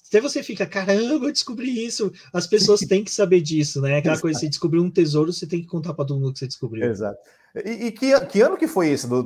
Até 0.09 0.21
você 0.21 0.43
fica, 0.43 0.65
caramba, 0.65 1.27
eu 1.27 1.33
descobri 1.33 1.85
isso. 1.85 2.13
As 2.33 2.47
pessoas 2.47 2.81
têm 2.81 3.03
que 3.03 3.11
saber 3.11 3.41
disso, 3.41 3.81
né? 3.81 3.99
Aquela 3.99 4.19
coisa, 4.19 4.39
você 4.39 4.49
descobriu 4.49 4.83
um 4.83 4.91
tesouro, 4.91 5.33
você 5.33 5.47
tem 5.47 5.61
que 5.61 5.67
contar 5.67 5.93
para 5.93 6.05
todo 6.05 6.21
mundo 6.21 6.33
que 6.33 6.39
você 6.39 6.47
descobriu. 6.47 6.89
Exato. 6.89 7.19
E, 7.65 7.87
e 7.87 7.93
que, 7.93 8.21
que, 8.27 8.41
ano 8.41 8.57
que 8.57 8.69
foi 8.69 8.91
esse, 8.91 9.09
do 9.09 9.25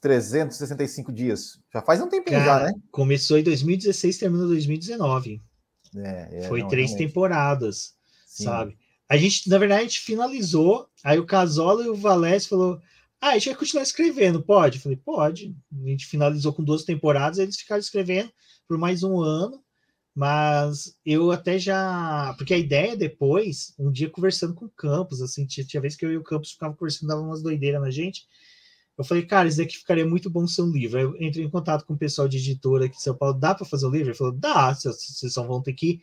365 0.00 1.12
dias? 1.12 1.58
Já 1.72 1.80
faz 1.80 2.00
um 2.00 2.08
tempinho 2.08 2.38
Cara, 2.38 2.60
já, 2.60 2.66
né? 2.66 2.72
Começou 2.90 3.38
em 3.38 3.42
2016, 3.42 4.18
terminou 4.18 4.46
em 4.46 4.50
2019. 4.50 5.40
É, 5.96 6.28
é, 6.32 6.48
Foi 6.48 6.60
não, 6.60 6.68
três 6.68 6.90
realmente. 6.90 7.08
temporadas, 7.08 7.94
Sim. 8.26 8.44
sabe? 8.44 8.78
A 9.08 9.16
gente, 9.16 9.48
na 9.48 9.58
verdade, 9.58 9.80
a 9.82 9.84
gente 9.84 10.00
finalizou. 10.00 10.88
Aí 11.04 11.18
o 11.18 11.26
Casola 11.26 11.84
e 11.84 11.88
o 11.88 11.94
Valés 11.94 12.46
falou: 12.46 12.80
Ah, 13.20 13.30
a 13.30 13.34
gente 13.34 13.50
vai 13.50 13.58
continuar 13.58 13.82
escrevendo, 13.82 14.42
pode? 14.42 14.78
Eu 14.78 14.82
falei, 14.82 14.96
pode. 14.96 15.54
A 15.84 15.88
gente 15.88 16.06
finalizou 16.06 16.52
com 16.52 16.64
duas 16.64 16.84
temporadas, 16.84 17.38
eles 17.38 17.56
ficaram 17.56 17.80
escrevendo 17.80 18.32
por 18.66 18.78
mais 18.78 19.02
um 19.02 19.20
ano. 19.20 19.62
Mas 20.14 20.96
eu 21.04 21.30
até 21.30 21.58
já. 21.58 22.34
Porque 22.36 22.54
a 22.54 22.58
ideia 22.58 22.96
depois, 22.96 23.74
um 23.78 23.90
dia 23.90 24.10
conversando 24.10 24.54
com 24.54 24.66
o 24.66 24.70
Campos, 24.70 25.22
assim, 25.22 25.46
tinha, 25.46 25.66
tinha 25.66 25.80
vez 25.80 25.96
que 25.96 26.04
eu 26.04 26.12
e 26.12 26.16
o 26.16 26.22
Campos 26.22 26.52
ficavam 26.52 26.76
conversando, 26.76 27.08
dava 27.08 27.22
umas 27.22 27.42
doideiras 27.42 27.80
na 27.80 27.90
gente. 27.90 28.26
Eu 28.96 29.04
falei, 29.04 29.24
cara, 29.24 29.48
isso 29.48 29.58
daqui 29.58 29.78
ficaria 29.78 30.06
muito 30.06 30.28
bom 30.28 30.46
ser 30.46 30.62
um 30.62 30.70
livro. 30.70 30.98
Aí 30.98 31.04
eu 31.04 31.16
entrei 31.20 31.44
em 31.44 31.50
contato 31.50 31.84
com 31.84 31.94
o 31.94 31.98
pessoal 31.98 32.28
de 32.28 32.38
editora 32.38 32.86
aqui 32.86 32.96
em 32.96 33.00
São 33.00 33.16
Paulo, 33.16 33.38
dá 33.38 33.54
para 33.54 33.66
fazer 33.66 33.86
o 33.86 33.88
um 33.88 33.92
livro? 33.92 34.08
Ele 34.08 34.16
falou, 34.16 34.32
dá, 34.32 34.74
vocês 34.74 35.32
só 35.32 35.46
vão 35.46 35.62
ter 35.62 35.72
que 35.72 36.00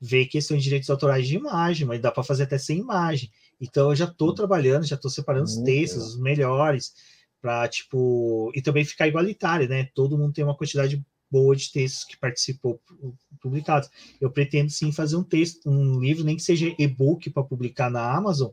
ver 0.00 0.26
questões 0.26 0.58
de 0.58 0.64
direitos 0.64 0.90
autorais 0.90 1.28
de 1.28 1.36
imagem, 1.36 1.86
mas 1.86 2.00
dá 2.00 2.10
para 2.10 2.24
fazer 2.24 2.44
até 2.44 2.58
sem 2.58 2.78
imagem. 2.78 3.30
Então 3.60 3.90
eu 3.90 3.96
já 3.96 4.06
estou 4.06 4.30
hum. 4.30 4.34
trabalhando, 4.34 4.84
já 4.84 4.96
estou 4.96 5.10
separando 5.10 5.44
os 5.44 5.58
textos, 5.58 6.14
os 6.14 6.20
melhores, 6.20 6.92
para 7.40 7.68
tipo. 7.68 8.50
E 8.54 8.62
também 8.62 8.84
ficar 8.84 9.06
igualitário, 9.06 9.68
né? 9.68 9.88
Todo 9.94 10.18
mundo 10.18 10.32
tem 10.32 10.44
uma 10.44 10.56
quantidade 10.56 11.04
boa 11.30 11.54
de 11.54 11.70
textos 11.70 12.04
que 12.04 12.16
participou 12.16 12.80
publicados. 13.40 13.88
Eu 14.20 14.30
pretendo 14.30 14.70
sim 14.70 14.92
fazer 14.92 15.16
um 15.16 15.22
texto, 15.22 15.68
um 15.70 16.00
livro, 16.00 16.24
nem 16.24 16.36
que 16.36 16.42
seja 16.42 16.74
e-book 16.78 17.30
para 17.30 17.42
publicar 17.42 17.90
na 17.90 18.14
Amazon 18.14 18.50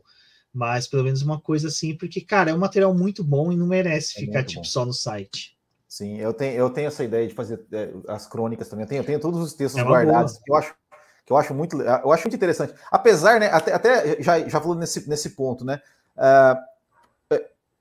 mas 0.52 0.86
pelo 0.86 1.04
menos 1.04 1.22
uma 1.22 1.40
coisa 1.40 1.68
assim, 1.68 1.96
porque, 1.96 2.20
cara, 2.20 2.50
é 2.50 2.54
um 2.54 2.58
material 2.58 2.94
muito 2.94 3.22
bom 3.22 3.52
e 3.52 3.56
não 3.56 3.66
merece 3.66 4.18
é 4.18 4.20
ficar, 4.20 4.44
tipo, 4.44 4.60
bom. 4.60 4.64
só 4.64 4.84
no 4.84 4.92
site. 4.92 5.56
Sim, 5.88 6.18
eu 6.18 6.32
tenho, 6.32 6.54
eu 6.54 6.70
tenho 6.70 6.88
essa 6.88 7.02
ideia 7.02 7.26
de 7.26 7.34
fazer 7.34 7.60
é, 7.72 7.90
as 8.08 8.26
crônicas 8.26 8.68
também. 8.68 8.84
Eu 8.84 8.88
tenho, 8.88 9.00
eu 9.00 9.06
tenho 9.06 9.20
todos 9.20 9.40
os 9.40 9.54
textos 9.54 9.80
é 9.80 9.84
guardados 9.84 10.38
que 10.38 10.50
eu 10.50 10.56
acho 10.56 10.74
que 11.24 11.32
eu 11.32 11.36
acho 11.36 11.54
muito, 11.54 11.80
eu 11.80 12.12
acho 12.12 12.24
muito 12.24 12.34
interessante. 12.34 12.74
Apesar, 12.90 13.38
né, 13.38 13.46
até, 13.52 13.72
até 13.72 14.22
já, 14.22 14.38
já 14.48 14.60
falando 14.60 14.80
nesse, 14.80 15.08
nesse 15.08 15.30
ponto, 15.30 15.64
né? 15.64 15.80
Uh, 16.16 16.70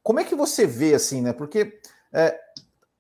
como 0.04 0.20
é 0.20 0.24
que 0.24 0.36
você 0.36 0.66
vê 0.66 0.94
assim, 0.94 1.22
né? 1.22 1.34
Porque 1.34 1.80
é, 2.12 2.40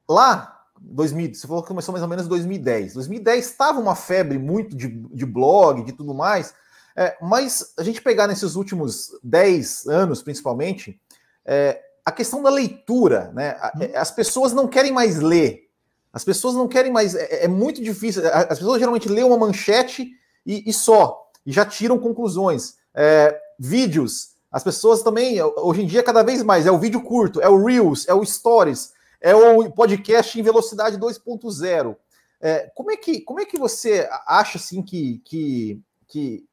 lá 0.07 0.59
2000, 0.81 1.33
você 1.33 1.47
falou 1.47 1.61
que 1.61 1.67
começou 1.67 1.91
mais 1.91 2.03
ou 2.03 2.09
menos 2.09 2.25
em 2.25 2.29
2010. 2.29 2.93
2010 2.93 3.45
estava 3.45 3.79
uma 3.79 3.95
febre 3.95 4.37
muito 4.37 4.75
de, 4.75 4.87
de 4.87 5.25
blog, 5.25 5.83
de 5.83 5.91
tudo 5.91 6.13
mais. 6.13 6.53
É, 6.99 7.15
mas 7.21 7.73
a 7.77 7.83
gente 7.83 8.01
pegar 8.01 8.27
nesses 8.27 8.55
últimos 8.55 9.17
10 9.23 9.87
anos, 9.87 10.21
principalmente, 10.21 10.99
é, 11.45 11.81
a 12.03 12.11
questão 12.11 12.43
da 12.43 12.49
leitura, 12.49 13.31
né? 13.33 13.57
Uhum. 13.75 13.83
É, 13.83 13.97
as 13.97 14.11
pessoas 14.11 14.51
não 14.51 14.67
querem 14.67 14.91
mais 14.91 15.17
ler. 15.17 15.69
As 16.11 16.25
pessoas 16.25 16.55
não 16.55 16.67
querem 16.67 16.91
mais. 16.91 17.15
É, 17.15 17.45
é 17.45 17.47
muito 17.47 17.81
difícil. 17.81 18.21
As 18.27 18.59
pessoas 18.59 18.79
geralmente 18.79 19.07
lêem 19.07 19.25
uma 19.25 19.37
manchete 19.37 20.11
e, 20.45 20.69
e 20.69 20.73
só, 20.73 21.25
e 21.45 21.53
já 21.53 21.65
tiram 21.65 21.97
conclusões. 21.97 22.75
É, 22.93 23.39
vídeos. 23.57 24.31
As 24.51 24.61
pessoas 24.61 25.01
também, 25.01 25.41
hoje 25.41 25.83
em 25.83 25.85
dia, 25.85 26.03
cada 26.03 26.21
vez 26.21 26.43
mais, 26.43 26.65
é 26.65 26.71
o 26.71 26.79
vídeo 26.79 27.01
curto, 27.01 27.39
é 27.39 27.47
o 27.47 27.63
Reels, 27.63 28.09
é 28.09 28.13
o 28.13 28.25
Stories, 28.25 28.91
é 29.21 29.33
o 29.33 29.71
podcast 29.71 30.37
em 30.37 30.43
velocidade 30.43 30.97
2.0. 30.97 31.95
É, 32.41 32.69
como, 32.75 32.91
é 32.91 32.97
que, 32.97 33.21
como 33.21 33.39
é 33.39 33.45
que 33.45 33.57
você 33.57 34.09
acha 34.25 34.57
assim 34.57 34.81
que, 34.81 35.21
que, 35.23 35.79
que, 36.07 36.48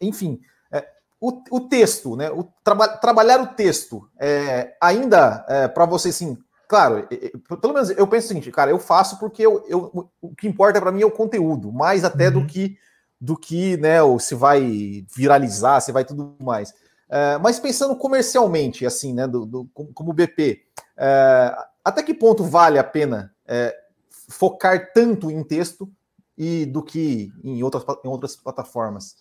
enfim, 0.00 0.40
é, 0.70 0.86
o, 1.20 1.42
o, 1.50 1.60
texto, 1.60 2.16
né? 2.16 2.30
O 2.30 2.44
traba, 2.64 2.88
trabalhar 2.88 3.40
o 3.40 3.48
texto 3.48 4.08
é, 4.18 4.76
ainda 4.80 5.44
é, 5.48 5.68
para 5.68 5.86
você, 5.86 6.08
assim, 6.08 6.38
claro, 6.68 7.08
pelo 7.60 7.74
menos 7.74 7.90
eu 7.90 8.06
penso 8.06 8.26
o 8.26 8.28
seguinte, 8.28 8.50
cara, 8.50 8.70
eu 8.70 8.78
faço 8.78 9.18
porque 9.18 9.44
eu, 9.44 9.64
eu 9.68 10.10
o 10.20 10.34
que 10.34 10.48
importa 10.48 10.80
para 10.80 10.92
mim 10.92 11.02
é 11.02 11.06
o 11.06 11.10
conteúdo, 11.10 11.72
mais 11.72 12.04
até 12.04 12.28
uhum. 12.28 12.32
do 12.32 12.46
que 12.46 12.78
do 13.20 13.36
que, 13.36 13.76
né, 13.76 13.98
se 14.18 14.34
vai 14.34 15.04
viralizar, 15.14 15.80
se 15.80 15.92
vai 15.92 16.04
tudo 16.04 16.34
mais. 16.40 16.72
É, 17.06 17.36
mas 17.38 17.60
pensando 17.60 17.94
comercialmente, 17.94 18.86
assim, 18.86 19.12
né, 19.12 19.26
do, 19.26 19.44
do 19.44 19.64
como 19.74 20.12
BP, 20.12 20.62
é, 20.96 21.56
até 21.84 22.02
que 22.02 22.14
ponto 22.14 22.44
vale 22.44 22.78
a 22.78 22.84
pena 22.84 23.34
é, 23.46 23.76
focar 24.28 24.92
tanto 24.94 25.30
em 25.30 25.42
texto 25.42 25.90
e 26.38 26.64
do 26.64 26.82
que 26.82 27.32
em 27.42 27.62
outras, 27.62 27.84
em 28.04 28.08
outras 28.08 28.36
plataformas? 28.36 29.16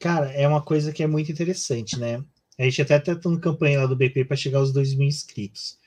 Cara, 0.00 0.32
é 0.32 0.46
uma 0.46 0.62
coisa 0.62 0.92
que 0.92 1.02
é 1.02 1.06
muito 1.06 1.30
interessante, 1.30 1.98
né? 1.98 2.22
A 2.58 2.64
gente 2.64 2.82
até 2.82 2.98
tá 2.98 3.14
tendo 3.14 3.38
campanha 3.38 3.80
lá 3.80 3.86
do 3.86 3.96
BP 3.96 4.24
para 4.24 4.36
chegar 4.36 4.58
aos 4.58 4.72
2 4.72 4.94
mil 4.94 5.06
inscritos. 5.06 5.78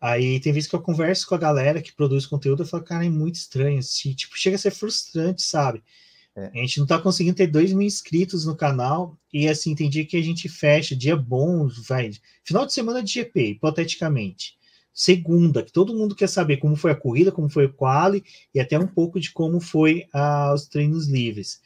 Aí 0.00 0.40
tem 0.40 0.52
vezes 0.52 0.68
que 0.68 0.74
eu 0.74 0.82
converso 0.82 1.28
com 1.28 1.34
a 1.36 1.38
galera 1.38 1.80
que 1.80 1.92
produz 1.92 2.26
conteúdo 2.26 2.64
e 2.64 2.66
falo, 2.66 2.82
cara, 2.82 3.06
é 3.06 3.08
muito 3.08 3.36
estranho. 3.36 3.78
Assim, 3.78 4.12
tipo, 4.12 4.36
chega 4.36 4.56
a 4.56 4.58
ser 4.58 4.72
frustrante, 4.72 5.42
sabe? 5.42 5.82
É. 6.34 6.46
A 6.46 6.56
gente 6.56 6.80
não 6.80 6.86
tá 6.86 6.98
conseguindo 6.98 7.36
ter 7.36 7.46
2 7.46 7.72
mil 7.72 7.86
inscritos 7.86 8.44
no 8.44 8.56
canal. 8.56 9.16
E 9.32 9.48
assim, 9.48 9.74
tem 9.74 9.88
dia 9.88 10.04
que 10.04 10.16
a 10.16 10.22
gente 10.22 10.48
fecha, 10.48 10.96
dia 10.96 11.16
bom, 11.16 11.68
vai. 11.86 12.10
Final 12.44 12.66
de 12.66 12.72
semana 12.72 13.02
de 13.02 13.12
GP, 13.12 13.50
hipoteticamente. 13.50 14.56
Segunda, 14.92 15.62
que 15.62 15.72
todo 15.72 15.94
mundo 15.94 16.14
quer 16.14 16.28
saber 16.28 16.58
como 16.58 16.76
foi 16.76 16.90
a 16.90 16.96
corrida, 16.96 17.32
como 17.32 17.48
foi 17.48 17.66
o 17.66 17.72
quali 17.72 18.24
e 18.54 18.60
até 18.60 18.78
um 18.78 18.86
pouco 18.86 19.18
de 19.18 19.30
como 19.30 19.60
foi 19.60 20.06
ah, 20.12 20.52
os 20.52 20.66
treinos 20.66 21.08
livres. 21.08 21.60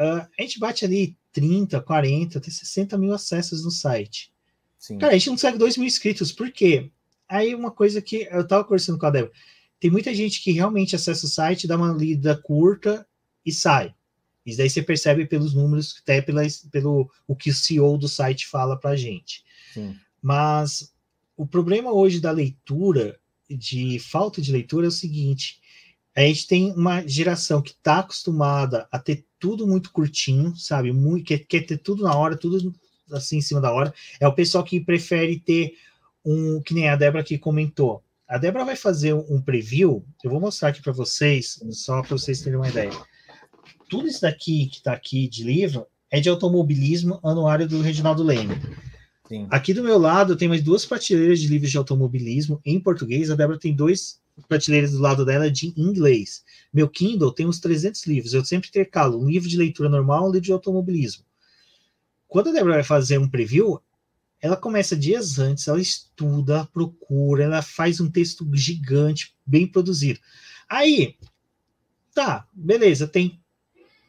Uh, 0.00 0.26
a 0.38 0.42
gente 0.42 0.58
bate 0.58 0.82
ali 0.82 1.14
30, 1.30 1.78
40, 1.82 2.38
até 2.38 2.50
60 2.50 2.96
mil 2.96 3.12
acessos 3.12 3.62
no 3.62 3.70
site. 3.70 4.32
Sim. 4.78 4.96
Cara, 4.96 5.12
a 5.12 5.18
gente 5.18 5.28
não 5.28 5.36
segue 5.36 5.58
2 5.58 5.76
mil 5.76 5.86
inscritos, 5.86 6.32
por 6.32 6.50
quê? 6.50 6.90
Aí 7.28 7.54
uma 7.54 7.70
coisa 7.70 8.00
que 8.00 8.26
eu 8.30 8.46
tava 8.46 8.64
conversando 8.64 8.98
com 8.98 9.04
a 9.04 9.10
Débora, 9.10 9.32
tem 9.78 9.90
muita 9.90 10.14
gente 10.14 10.42
que 10.42 10.52
realmente 10.52 10.96
acessa 10.96 11.26
o 11.26 11.28
site, 11.28 11.66
dá 11.66 11.76
uma 11.76 11.92
lida 11.92 12.34
curta 12.34 13.06
e 13.44 13.52
sai. 13.52 13.94
Isso 14.44 14.56
daí 14.56 14.70
você 14.70 14.82
percebe 14.82 15.26
pelos 15.26 15.54
números, 15.54 16.00
até 16.02 16.22
pela, 16.22 16.42
pelo 16.72 17.10
o 17.26 17.36
que 17.36 17.50
o 17.50 17.54
CEO 17.54 17.98
do 17.98 18.08
site 18.08 18.46
fala 18.46 18.78
pra 18.78 18.96
gente. 18.96 19.44
Sim. 19.74 19.94
Mas 20.20 20.92
o 21.36 21.46
problema 21.46 21.92
hoje 21.92 22.20
da 22.20 22.30
leitura, 22.30 23.18
de 23.48 23.98
falta 23.98 24.40
de 24.40 24.50
leitura, 24.50 24.86
é 24.86 24.88
o 24.88 24.92
seguinte: 24.92 25.60
a 26.16 26.22
gente 26.22 26.46
tem 26.46 26.72
uma 26.72 27.06
geração 27.06 27.62
que 27.62 27.70
está 27.70 28.00
acostumada 28.00 28.88
a 28.90 28.98
ter 28.98 29.26
tudo 29.40 29.66
muito 29.66 29.90
curtinho, 29.90 30.54
sabe? 30.54 30.92
Muito, 30.92 31.24
quer, 31.24 31.38
quer 31.38 31.62
ter 31.62 31.78
tudo 31.78 32.04
na 32.04 32.14
hora, 32.14 32.36
tudo 32.36 32.72
assim 33.10 33.38
em 33.38 33.42
cima 33.42 33.60
da 33.60 33.72
hora. 33.72 33.92
É 34.20 34.28
o 34.28 34.34
pessoal 34.34 34.62
que 34.62 34.78
prefere 34.78 35.40
ter 35.40 35.72
um 36.24 36.60
que 36.62 36.74
nem 36.74 36.88
a 36.88 36.94
Débora 36.94 37.24
que 37.24 37.38
comentou. 37.38 38.04
A 38.28 38.38
Débora 38.38 38.64
vai 38.64 38.76
fazer 38.76 39.12
um 39.14 39.40
preview, 39.42 40.04
eu 40.22 40.30
vou 40.30 40.40
mostrar 40.40 40.68
aqui 40.68 40.80
para 40.80 40.92
vocês, 40.92 41.58
só 41.72 42.00
para 42.02 42.16
vocês 42.16 42.40
terem 42.40 42.58
uma 42.58 42.68
ideia. 42.68 42.92
Tudo 43.88 44.06
isso 44.06 44.20
daqui 44.20 44.66
que 44.66 44.76
está 44.76 44.92
aqui 44.92 45.26
de 45.26 45.42
livro 45.42 45.84
é 46.10 46.20
de 46.20 46.28
automobilismo 46.28 47.18
anuário 47.24 47.66
do 47.66 47.80
Reginaldo 47.80 48.22
Leme. 48.22 48.54
Sim. 49.26 49.46
Aqui 49.50 49.72
do 49.72 49.82
meu 49.82 49.98
lado 49.98 50.36
tem 50.36 50.48
mais 50.48 50.62
duas 50.62 50.84
prateleiras 50.84 51.40
de 51.40 51.48
livros 51.48 51.70
de 51.70 51.76
automobilismo 51.76 52.60
em 52.64 52.78
português. 52.78 53.30
A 53.30 53.34
Débora 53.34 53.58
tem 53.58 53.74
dois 53.74 54.19
prateleiras 54.48 54.92
do 54.92 55.00
lado 55.00 55.24
dela 55.24 55.50
de 55.50 55.72
inglês. 55.76 56.44
Meu 56.72 56.88
Kindle 56.88 57.32
tem 57.32 57.46
uns 57.46 57.60
300 57.60 58.06
livros. 58.06 58.34
Eu 58.34 58.44
sempre 58.44 58.68
intercalo 58.68 59.20
um 59.20 59.28
livro 59.28 59.48
de 59.48 59.56
leitura 59.56 59.88
normal 59.88 60.24
um 60.28 60.32
livro 60.32 60.46
de 60.46 60.52
automobilismo. 60.52 61.24
Quando 62.28 62.50
a 62.50 62.52
Débora 62.52 62.74
vai 62.74 62.84
fazer 62.84 63.18
um 63.18 63.28
preview, 63.28 63.80
ela 64.40 64.56
começa 64.56 64.96
dias 64.96 65.38
antes, 65.38 65.68
ela 65.68 65.80
estuda, 65.80 66.66
procura, 66.72 67.44
ela 67.44 67.60
faz 67.60 68.00
um 68.00 68.10
texto 68.10 68.48
gigante, 68.54 69.34
bem 69.44 69.66
produzido. 69.66 70.20
Aí, 70.68 71.16
tá, 72.14 72.46
beleza, 72.52 73.06
tem 73.06 73.40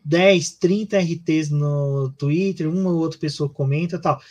10, 0.05 0.51
30 0.51 0.99
RTs 0.99 1.49
no 1.49 2.13
Twitter, 2.17 2.69
uma 2.69 2.91
ou 2.91 2.99
outra 2.99 3.19
pessoa 3.19 3.49
comenta 3.49 3.99
tal. 3.99 4.21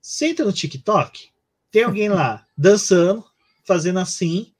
Senta 0.00 0.44
no 0.44 0.52
TikTok, 0.52 1.28
tem 1.70 1.84
alguém 1.84 2.08
lá 2.08 2.44
dançando, 2.56 3.24
fazendo 3.64 3.98
assim. 3.98 4.52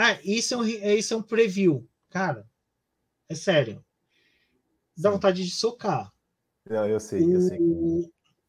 Ah, 0.00 0.16
isso 0.22 0.54
é 0.54 0.56
um, 0.56 0.64
isso 0.64 1.12
é 1.12 1.16
um 1.16 1.22
preview. 1.22 1.84
Cara, 2.08 2.48
é 3.28 3.34
sério. 3.34 3.84
Dá 4.96 5.10
vontade 5.10 5.44
de 5.44 5.50
socar. 5.50 6.12
Não, 6.70 6.86
eu 6.86 7.00
sei, 7.00 7.34
eu 7.34 7.40
sei 7.40 7.58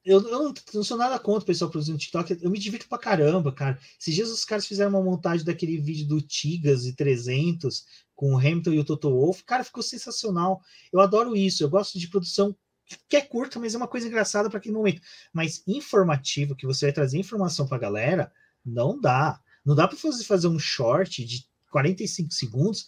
eu, 0.06 0.22
eu 0.28 0.44
não, 0.44 0.54
não, 0.74 0.84
sou 0.84 0.96
nada 0.96 1.18
contra 1.18 1.44
o 1.44 1.46
pessoal 1.46 1.72
produzindo 1.72 1.98
TikTok, 1.98 2.38
eu 2.40 2.52
me 2.52 2.60
divirto 2.60 2.88
pra 2.88 3.00
caramba, 3.00 3.52
cara. 3.52 3.80
Esses 4.00 4.14
dias 4.14 4.30
os 4.30 4.46
caras 4.46 4.68
fizeram 4.68 4.92
uma 4.92 5.02
montagem 5.02 5.46
daquele 5.46 5.78
vídeo 5.80 6.08
do 6.08 6.22
Tigas 6.22 6.86
e 6.86 6.94
300 6.94 7.84
com 8.16 8.34
o 8.34 8.38
Hamilton 8.38 8.72
e 8.72 8.80
o 8.80 8.86
Toto 8.86 9.10
Wolff, 9.10 9.44
cara, 9.44 9.64
ficou 9.64 9.82
sensacional. 9.82 10.62
Eu 10.94 11.00
adoro 11.00 11.36
isso, 11.36 11.64
eu 11.64 11.70
gosto 11.70 11.98
de 11.98 12.08
produção 12.08 12.56
que 13.08 13.18
é 13.18 13.22
curta, 13.22 13.60
mas 13.60 13.74
é 13.74 13.78
uma 13.78 13.88
coisa 13.88 14.08
engraçada 14.08 14.50
para 14.50 14.60
aquele 14.60 14.76
momento. 14.76 15.02
Mas 15.34 15.64
informativo, 15.68 16.56
que 16.56 16.68
você 16.68 16.86
vai 16.86 16.94
trazer 16.94 17.18
informação 17.18 17.68
pra 17.68 17.78
galera, 17.78 18.32
não 18.64 19.00
dá. 19.00 19.40
Não 19.66 19.76
dá 19.76 19.88
para 19.88 19.98
você 19.98 20.24
fazer 20.24 20.48
um 20.48 20.60
short 20.60 21.24
de 21.24 21.46
45 21.72 22.34
segundos 22.34 22.88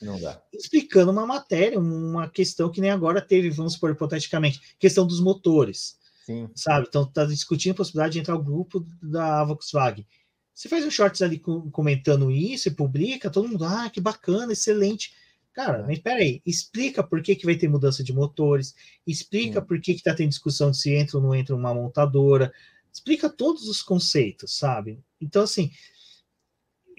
explicando 0.52 1.12
uma 1.12 1.26
matéria, 1.26 1.80
uma 1.80 2.28
questão 2.28 2.72
que 2.72 2.82
nem 2.82 2.90
agora 2.90 3.22
teve, 3.22 3.50
vamos 3.50 3.74
supor, 3.74 3.92
hipoteticamente, 3.92 4.76
questão 4.80 5.06
dos 5.06 5.20
motores. 5.20 6.00
Sim. 6.26 6.50
Sabe? 6.56 6.88
Então 6.88 7.06
tá 7.06 7.26
discutindo 7.26 7.74
a 7.74 7.76
possibilidade 7.76 8.14
de 8.14 8.20
entrar 8.20 8.36
o 8.36 8.44
grupo 8.44 8.86
da 9.02 9.44
Volkswagen. 9.44 10.06
Você 10.54 10.70
faz 10.70 10.86
um 10.86 10.92
shorts 10.92 11.22
ali 11.22 11.42
comentando 11.72 12.30
isso 12.30 12.68
e 12.68 12.72
publica, 12.72 13.30
todo 13.30 13.48
mundo, 13.48 13.66
ah, 13.66 13.90
que 13.90 14.02
bacana, 14.02 14.54
excelente. 14.54 15.14
Cara, 15.54 15.80
é. 15.80 15.84
mas 15.86 16.00
peraí, 16.00 16.42
explica 16.46 17.04
por 17.04 17.22
que, 17.22 17.36
que 17.36 17.46
vai 17.46 17.56
ter 17.56 17.68
mudança 17.68 18.04
de 18.04 18.14
motores, 18.14 18.76
explica 19.06 19.60
Sim. 19.60 19.66
por 19.66 19.82
que, 19.82 19.96
que 19.96 20.04
tá 20.04 20.14
tendo 20.14 20.30
discussão 20.30 20.72
de 20.72 20.78
se 20.78 20.94
entra 20.94 21.18
ou 21.18 21.24
não 21.24 21.36
entra 21.36 21.56
uma 21.56 21.74
montadora, 21.74 22.54
explica 22.92 23.30
todos 23.30 23.68
os 23.68 23.82
conceitos, 23.82 24.58
sabe? 24.58 25.00
Então, 25.20 25.44
assim, 25.44 25.72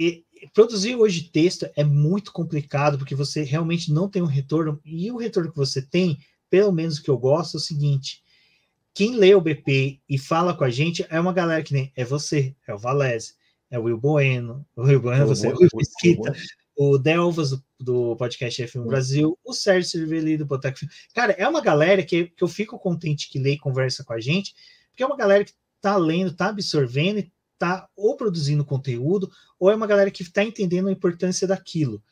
e, 0.02 0.48
produzir 0.52 0.96
hoje 0.96 1.30
texto 1.30 1.68
é 1.76 1.84
muito 1.84 2.32
complicado, 2.32 2.98
porque 2.98 3.14
você 3.14 3.42
realmente 3.42 3.92
não 3.92 4.08
tem 4.08 4.22
um 4.22 4.26
retorno, 4.26 4.80
e 4.84 5.10
o 5.10 5.16
retorno 5.16 5.50
que 5.50 5.56
você 5.56 5.80
tem, 5.80 6.18
pelo 6.50 6.72
menos 6.72 6.98
o 6.98 7.02
que 7.02 7.10
eu 7.10 7.18
gosto, 7.18 7.56
é 7.56 7.58
o 7.58 7.62
seguinte: 7.62 8.22
quem 8.94 9.16
lê 9.16 9.34
o 9.34 9.40
BP 9.40 10.00
e 10.08 10.18
fala 10.18 10.54
com 10.54 10.64
a 10.64 10.70
gente 10.70 11.06
é 11.08 11.20
uma 11.20 11.32
galera 11.32 11.62
que 11.62 11.72
nem 11.72 11.92
é 11.96 12.04
você, 12.04 12.54
é 12.66 12.74
o 12.74 12.78
Valese, 12.78 13.34
é 13.70 13.78
o 13.78 13.84
Will 13.84 13.98
Bueno, 13.98 14.66
o 14.76 14.82
Will 14.82 15.00
Bueno 15.00 15.22
é 15.22 15.26
você, 15.26 15.48
o 15.48 15.56
Will 15.56 15.70
Mesquita, 15.74 16.34
o 16.76 16.98
Delvas 16.98 17.50
do, 17.50 17.64
do 17.78 18.16
podcast 18.16 18.62
F1 18.64 18.86
Brasil, 18.86 19.38
o 19.44 19.52
Sérgio 19.52 19.90
Cervelli 19.90 20.36
do 20.36 20.46
Boteco 20.46 20.80
Cara, 21.14 21.32
é 21.32 21.46
uma 21.46 21.60
galera 21.60 22.02
que, 22.02 22.26
que 22.26 22.42
eu 22.42 22.48
fico 22.48 22.78
contente 22.78 23.30
que 23.30 23.38
lê 23.38 23.52
e 23.52 23.58
conversa 23.58 24.04
com 24.04 24.12
a 24.12 24.20
gente, 24.20 24.54
porque 24.90 25.02
é 25.02 25.06
uma 25.06 25.16
galera 25.16 25.44
que 25.44 25.52
tá 25.80 25.96
lendo, 25.96 26.34
tá 26.34 26.48
absorvendo 26.48 27.18
e 27.18 27.32
tá 27.62 27.88
ou 27.94 28.16
produzindo 28.16 28.64
conteúdo, 28.64 29.30
ou 29.56 29.70
é 29.70 29.76
uma 29.76 29.86
galera 29.86 30.10
que 30.10 30.24
está 30.24 30.42
entendendo 30.42 30.88
a 30.88 30.92
importância 30.92 31.46
daquilo. 31.46 32.02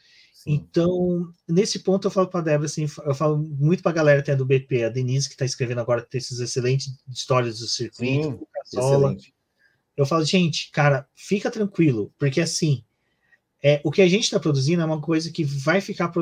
Então, 0.47 1.29
nesse 1.49 1.81
ponto, 1.81 2.07
eu 2.07 2.11
falo 2.11 2.29
para 2.29 2.39
a 2.39 2.43
Débora, 2.45 2.67
assim, 2.67 2.87
eu 3.05 3.15
falo 3.17 3.37
muito 3.37 3.83
para 3.83 3.91
a 3.91 3.95
galera 3.95 4.21
até 4.21 4.37
do 4.37 4.47
BP, 4.47 4.85
a 4.85 4.89
Denise, 4.89 5.29
que 5.29 5.35
está 5.35 5.45
escrevendo 5.45 5.81
agora 5.81 6.07
textos 6.09 6.39
excelentes 6.39 6.97
histórias 7.09 7.59
do 7.59 7.67
circuito, 7.67 8.47
Sim, 8.65 9.17
Eu 9.97 10.07
falo, 10.07 10.25
gente, 10.25 10.71
cara, 10.71 11.05
fica 11.17 11.51
tranquilo, 11.51 12.15
porque 12.17 12.41
assim, 12.41 12.85
é, 13.61 13.81
o 13.83 13.91
que 13.91 14.03
a 14.03 14.09
gente 14.09 14.25
está 14.25 14.39
produzindo 14.39 14.83
é 14.83 14.85
uma 14.85 15.01
coisa 15.01 15.33
que 15.33 15.43
vai 15.43 15.81
ficar 15.81 16.13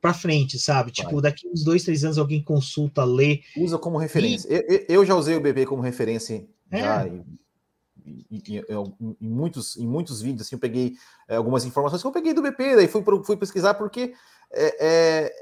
para 0.00 0.14
frente, 0.14 0.56
sabe? 0.56 0.92
Vai. 0.96 1.04
Tipo, 1.04 1.20
daqui 1.20 1.48
uns 1.48 1.64
dois, 1.64 1.82
três 1.82 2.04
anos 2.04 2.16
alguém 2.16 2.42
consulta, 2.42 3.04
lê. 3.04 3.42
Usa 3.56 3.76
como 3.76 3.98
referência. 3.98 4.48
E... 4.48 4.54
Eu, 4.54 5.00
eu, 5.00 5.04
já 5.04 5.16
usei 5.16 5.34
o 5.34 5.40
BP 5.40 5.66
como 5.66 5.82
referência 5.82 6.46
é. 6.70 6.78
já, 6.78 7.08
e 7.08 7.22
em, 8.06 8.64
em, 9.20 9.28
muitos, 9.28 9.76
em 9.76 9.86
muitos 9.86 10.20
vídeos, 10.20 10.46
assim, 10.46 10.56
eu 10.56 10.60
peguei 10.60 10.94
é, 11.28 11.36
algumas 11.36 11.64
informações 11.64 12.00
que 12.00 12.06
eu 12.06 12.12
peguei 12.12 12.32
do 12.32 12.42
BP, 12.42 12.76
daí 12.76 12.88
fui, 12.88 13.02
fui 13.24 13.36
pesquisar 13.36 13.74
porque 13.74 14.14
é, 14.52 14.76
é, 14.80 15.32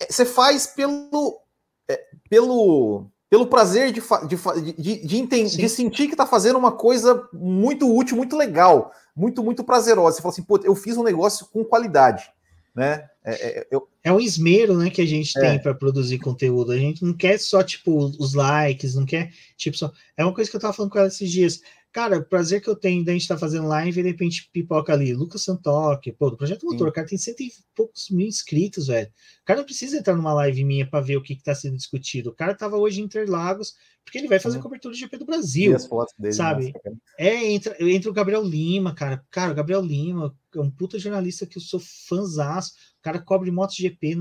é, 0.00 0.06
você 0.08 0.24
faz 0.24 0.66
pelo, 0.66 1.40
é, 1.88 2.00
pelo, 2.28 3.06
pelo 3.28 3.46
prazer 3.46 3.92
de, 3.92 4.00
de, 4.00 4.72
de, 4.72 5.06
de, 5.06 5.16
entender, 5.16 5.56
de 5.56 5.68
sentir 5.68 6.06
que 6.06 6.14
está 6.14 6.26
fazendo 6.26 6.58
uma 6.58 6.72
coisa 6.72 7.28
muito 7.32 7.92
útil, 7.92 8.16
muito 8.16 8.36
legal, 8.36 8.92
muito, 9.14 9.42
muito 9.42 9.64
prazerosa. 9.64 10.16
Você 10.16 10.22
fala 10.22 10.32
assim, 10.32 10.42
pô, 10.42 10.58
eu 10.62 10.74
fiz 10.74 10.96
um 10.96 11.02
negócio 11.02 11.46
com 11.52 11.64
qualidade. 11.64 12.30
Né? 12.74 13.08
É, 13.24 13.32
é, 13.32 13.66
eu... 13.70 13.88
é 14.02 14.12
um 14.12 14.20
esmero 14.20 14.76
né, 14.76 14.88
que 14.88 15.02
a 15.02 15.06
gente 15.06 15.36
é. 15.36 15.40
tem 15.40 15.58
para 15.60 15.74
produzir 15.74 16.18
conteúdo. 16.18 16.70
A 16.72 16.78
gente 16.78 17.04
não 17.04 17.12
quer 17.12 17.38
só 17.38 17.62
tipo 17.62 17.96
os 17.96 18.34
likes, 18.34 18.94
não 18.94 19.04
quer 19.04 19.32
tipo 19.56 19.76
só. 19.76 19.92
É 20.16 20.24
uma 20.24 20.32
coisa 20.32 20.48
que 20.48 20.56
eu 20.56 20.58
estava 20.58 20.72
falando 20.72 20.92
com 20.92 20.98
ela 20.98 21.08
esses 21.08 21.30
dias. 21.30 21.60
Cara, 21.92 22.18
o 22.18 22.24
prazer 22.24 22.62
que 22.62 22.70
eu 22.70 22.76
tenho 22.76 23.04
da 23.04 23.12
gente 23.12 23.22
estar 23.22 23.34
tá 23.34 23.40
fazendo 23.40 23.66
live 23.66 23.98
e 23.98 24.02
de 24.02 24.08
repente 24.10 24.48
pipoca 24.52 24.92
ali, 24.92 25.12
Lucas 25.12 25.42
Santoque, 25.42 26.12
pô, 26.12 26.30
do 26.30 26.36
Projeto 26.36 26.64
Motor, 26.64 26.88
o 26.88 26.92
cara 26.92 27.06
tem 27.06 27.18
cento 27.18 27.40
e 27.40 27.50
poucos 27.74 28.10
mil 28.10 28.28
inscritos, 28.28 28.86
velho. 28.86 29.08
O 29.08 29.44
cara 29.44 29.58
não 29.58 29.66
precisa 29.66 29.96
entrar 29.96 30.14
numa 30.14 30.32
live 30.34 30.62
minha 30.62 30.88
para 30.88 31.00
ver 31.00 31.16
o 31.16 31.22
que 31.22 31.32
está 31.32 31.52
sendo 31.52 31.76
discutido. 31.76 32.30
O 32.30 32.34
cara 32.34 32.54
tava 32.54 32.76
hoje 32.76 33.00
em 33.00 33.04
Interlagos, 33.04 33.74
porque 34.04 34.18
ele 34.18 34.28
vai 34.28 34.38
fazer 34.38 34.58
Sim. 34.58 34.62
cobertura 34.62 34.94
do 34.94 34.98
GP 34.98 35.18
do 35.18 35.24
Brasil. 35.24 35.72
E 35.72 35.74
as 35.74 35.86
fotos 35.86 36.14
dele, 36.16 36.32
sabe? 36.32 36.72
Nossa, 36.72 36.96
é, 37.18 37.50
entra, 37.50 37.76
entra 37.80 38.10
o 38.10 38.14
Gabriel 38.14 38.42
Lima, 38.44 38.94
cara. 38.94 39.24
Cara, 39.28 39.50
o 39.50 39.54
Gabriel 39.54 39.82
Lima 39.82 40.32
é 40.54 40.60
um 40.60 40.70
puta 40.70 40.96
jornalista 40.96 41.44
que 41.44 41.58
eu 41.58 41.62
sou 41.62 41.80
fãzaço. 41.80 42.72
O 43.00 43.02
cara 43.02 43.18
cobre 43.18 43.50
MotoGP 43.50 44.14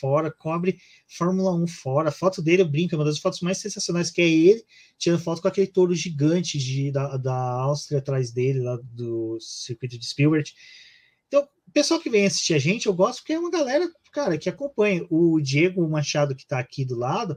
fora, 0.00 0.30
cobre 0.30 0.78
Fórmula 1.08 1.52
1 1.52 1.66
fora. 1.66 2.10
A 2.10 2.12
foto 2.12 2.40
dele, 2.40 2.62
eu 2.62 2.68
brinco, 2.68 2.94
é 2.94 2.98
uma 2.98 3.04
das 3.04 3.18
fotos 3.18 3.40
mais 3.40 3.58
sensacionais, 3.58 4.08
que 4.08 4.22
é 4.22 4.28
ele 4.28 4.64
tirando 4.96 5.20
foto 5.20 5.42
com 5.42 5.48
aquele 5.48 5.66
touro 5.66 5.92
gigante 5.94 6.56
de, 6.56 6.92
da, 6.92 7.16
da 7.16 7.34
Áustria 7.34 7.98
atrás 7.98 8.30
dele, 8.30 8.60
lá 8.60 8.78
do 8.82 9.36
circuito 9.40 9.98
de 9.98 10.06
Spielberg. 10.06 10.48
Então, 11.26 11.42
o 11.66 11.72
pessoal 11.72 11.98
que 11.98 12.08
vem 12.08 12.24
assistir 12.24 12.54
a 12.54 12.58
gente, 12.58 12.86
eu 12.86 12.94
gosto 12.94 13.18
porque 13.18 13.32
é 13.32 13.38
uma 13.38 13.50
galera, 13.50 13.90
cara, 14.12 14.38
que 14.38 14.48
acompanha. 14.48 15.04
O 15.10 15.40
Diego 15.40 15.86
Machado, 15.88 16.36
que 16.36 16.42
está 16.42 16.60
aqui 16.60 16.84
do 16.84 16.94
lado, 16.96 17.36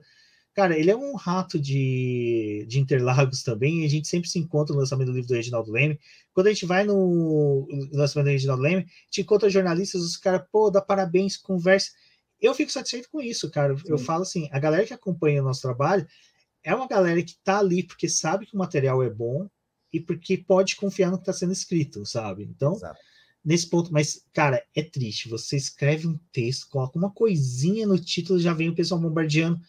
cara, 0.57 0.75
ele 0.75 0.89
é 0.89 0.95
um 0.95 1.15
rato 1.15 1.59
de, 1.59 2.65
de 2.67 2.79
Interlagos 2.79 3.43
também, 3.43 3.83
e 3.83 3.85
a 3.85 3.87
gente 3.87 4.07
sempre 4.07 4.27
se 4.27 4.39
encontra 4.39 4.73
no 4.73 4.79
lançamento 4.79 5.09
do 5.09 5.13
livro 5.13 5.27
do 5.27 5.35
Reginaldo 5.35 5.71
Leme. 5.71 5.99
Quando 6.33 6.47
a 6.47 6.49
gente 6.49 6.65
vai 6.65 6.83
no 6.83 7.67
lançamento 7.91 8.25
do 8.25 8.31
Reginaldo 8.31 8.63
Leme, 8.63 8.87
te 9.11 9.21
encontra 9.21 9.51
jornalistas, 9.51 10.01
os 10.01 10.17
caras, 10.17 10.41
pô, 10.51 10.71
dá 10.71 10.81
parabéns, 10.81 11.37
conversa. 11.37 11.91
Eu 12.41 12.55
fico 12.55 12.71
satisfeito 12.71 13.07
com 13.11 13.21
isso, 13.21 13.51
cara. 13.51 13.77
Sim. 13.77 13.83
Eu 13.85 13.99
falo 13.99 14.23
assim, 14.23 14.49
a 14.51 14.57
galera 14.57 14.83
que 14.83 14.95
acompanha 14.95 15.43
o 15.43 15.45
nosso 15.45 15.61
trabalho 15.61 16.07
é 16.63 16.73
uma 16.73 16.87
galera 16.87 17.21
que 17.21 17.35
tá 17.43 17.59
ali 17.59 17.83
porque 17.83 18.09
sabe 18.09 18.47
que 18.47 18.55
o 18.55 18.57
material 18.57 19.03
é 19.03 19.11
bom 19.11 19.47
e 19.93 19.99
porque 19.99 20.39
pode 20.39 20.75
confiar 20.75 21.11
no 21.11 21.17
que 21.17 21.21
está 21.21 21.33
sendo 21.33 21.53
escrito, 21.53 22.03
sabe? 22.03 22.43
Então, 22.43 22.73
Exato. 22.73 22.99
nesse 23.45 23.69
ponto, 23.69 23.93
mas, 23.93 24.25
cara, 24.33 24.65
é 24.75 24.81
triste. 24.81 25.29
Você 25.29 25.55
escreve 25.55 26.07
um 26.07 26.17
texto, 26.31 26.67
coloca 26.67 26.97
uma 26.97 27.11
coisinha 27.11 27.85
no 27.85 27.99
título, 27.99 28.39
já 28.39 28.55
vem 28.55 28.69
o 28.69 28.75
pessoal 28.75 28.99
bombardeando. 28.99 29.61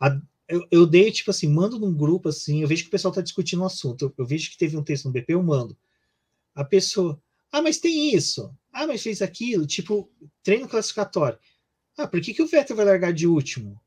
A, 0.00 0.20
eu, 0.48 0.66
eu 0.70 0.86
dei, 0.86 1.10
tipo 1.10 1.30
assim, 1.30 1.48
mando 1.48 1.78
num 1.78 1.94
grupo 1.94 2.28
assim, 2.28 2.62
eu 2.62 2.68
vejo 2.68 2.82
que 2.82 2.88
o 2.88 2.92
pessoal 2.92 3.12
tá 3.12 3.20
discutindo 3.20 3.60
o 3.60 3.62
um 3.62 3.66
assunto. 3.66 4.06
Eu, 4.06 4.14
eu 4.18 4.26
vejo 4.26 4.50
que 4.50 4.58
teve 4.58 4.76
um 4.76 4.82
texto 4.82 5.06
no 5.06 5.12
BP, 5.12 5.34
eu 5.34 5.42
mando 5.42 5.76
a 6.58 6.64
pessoa, 6.64 7.22
ah, 7.52 7.62
mas 7.62 7.78
tem 7.78 8.12
isso, 8.12 8.52
ah, 8.72 8.84
mas 8.84 9.00
fez 9.00 9.22
aquilo, 9.22 9.64
tipo, 9.64 10.10
treino 10.42 10.68
classificatório. 10.68 11.38
Ah, 11.96 12.06
por 12.06 12.20
que, 12.20 12.34
que 12.34 12.42
o 12.42 12.46
Vettel 12.48 12.76
vai 12.76 12.84
largar 12.84 13.12
de 13.12 13.28
último? 13.28 13.80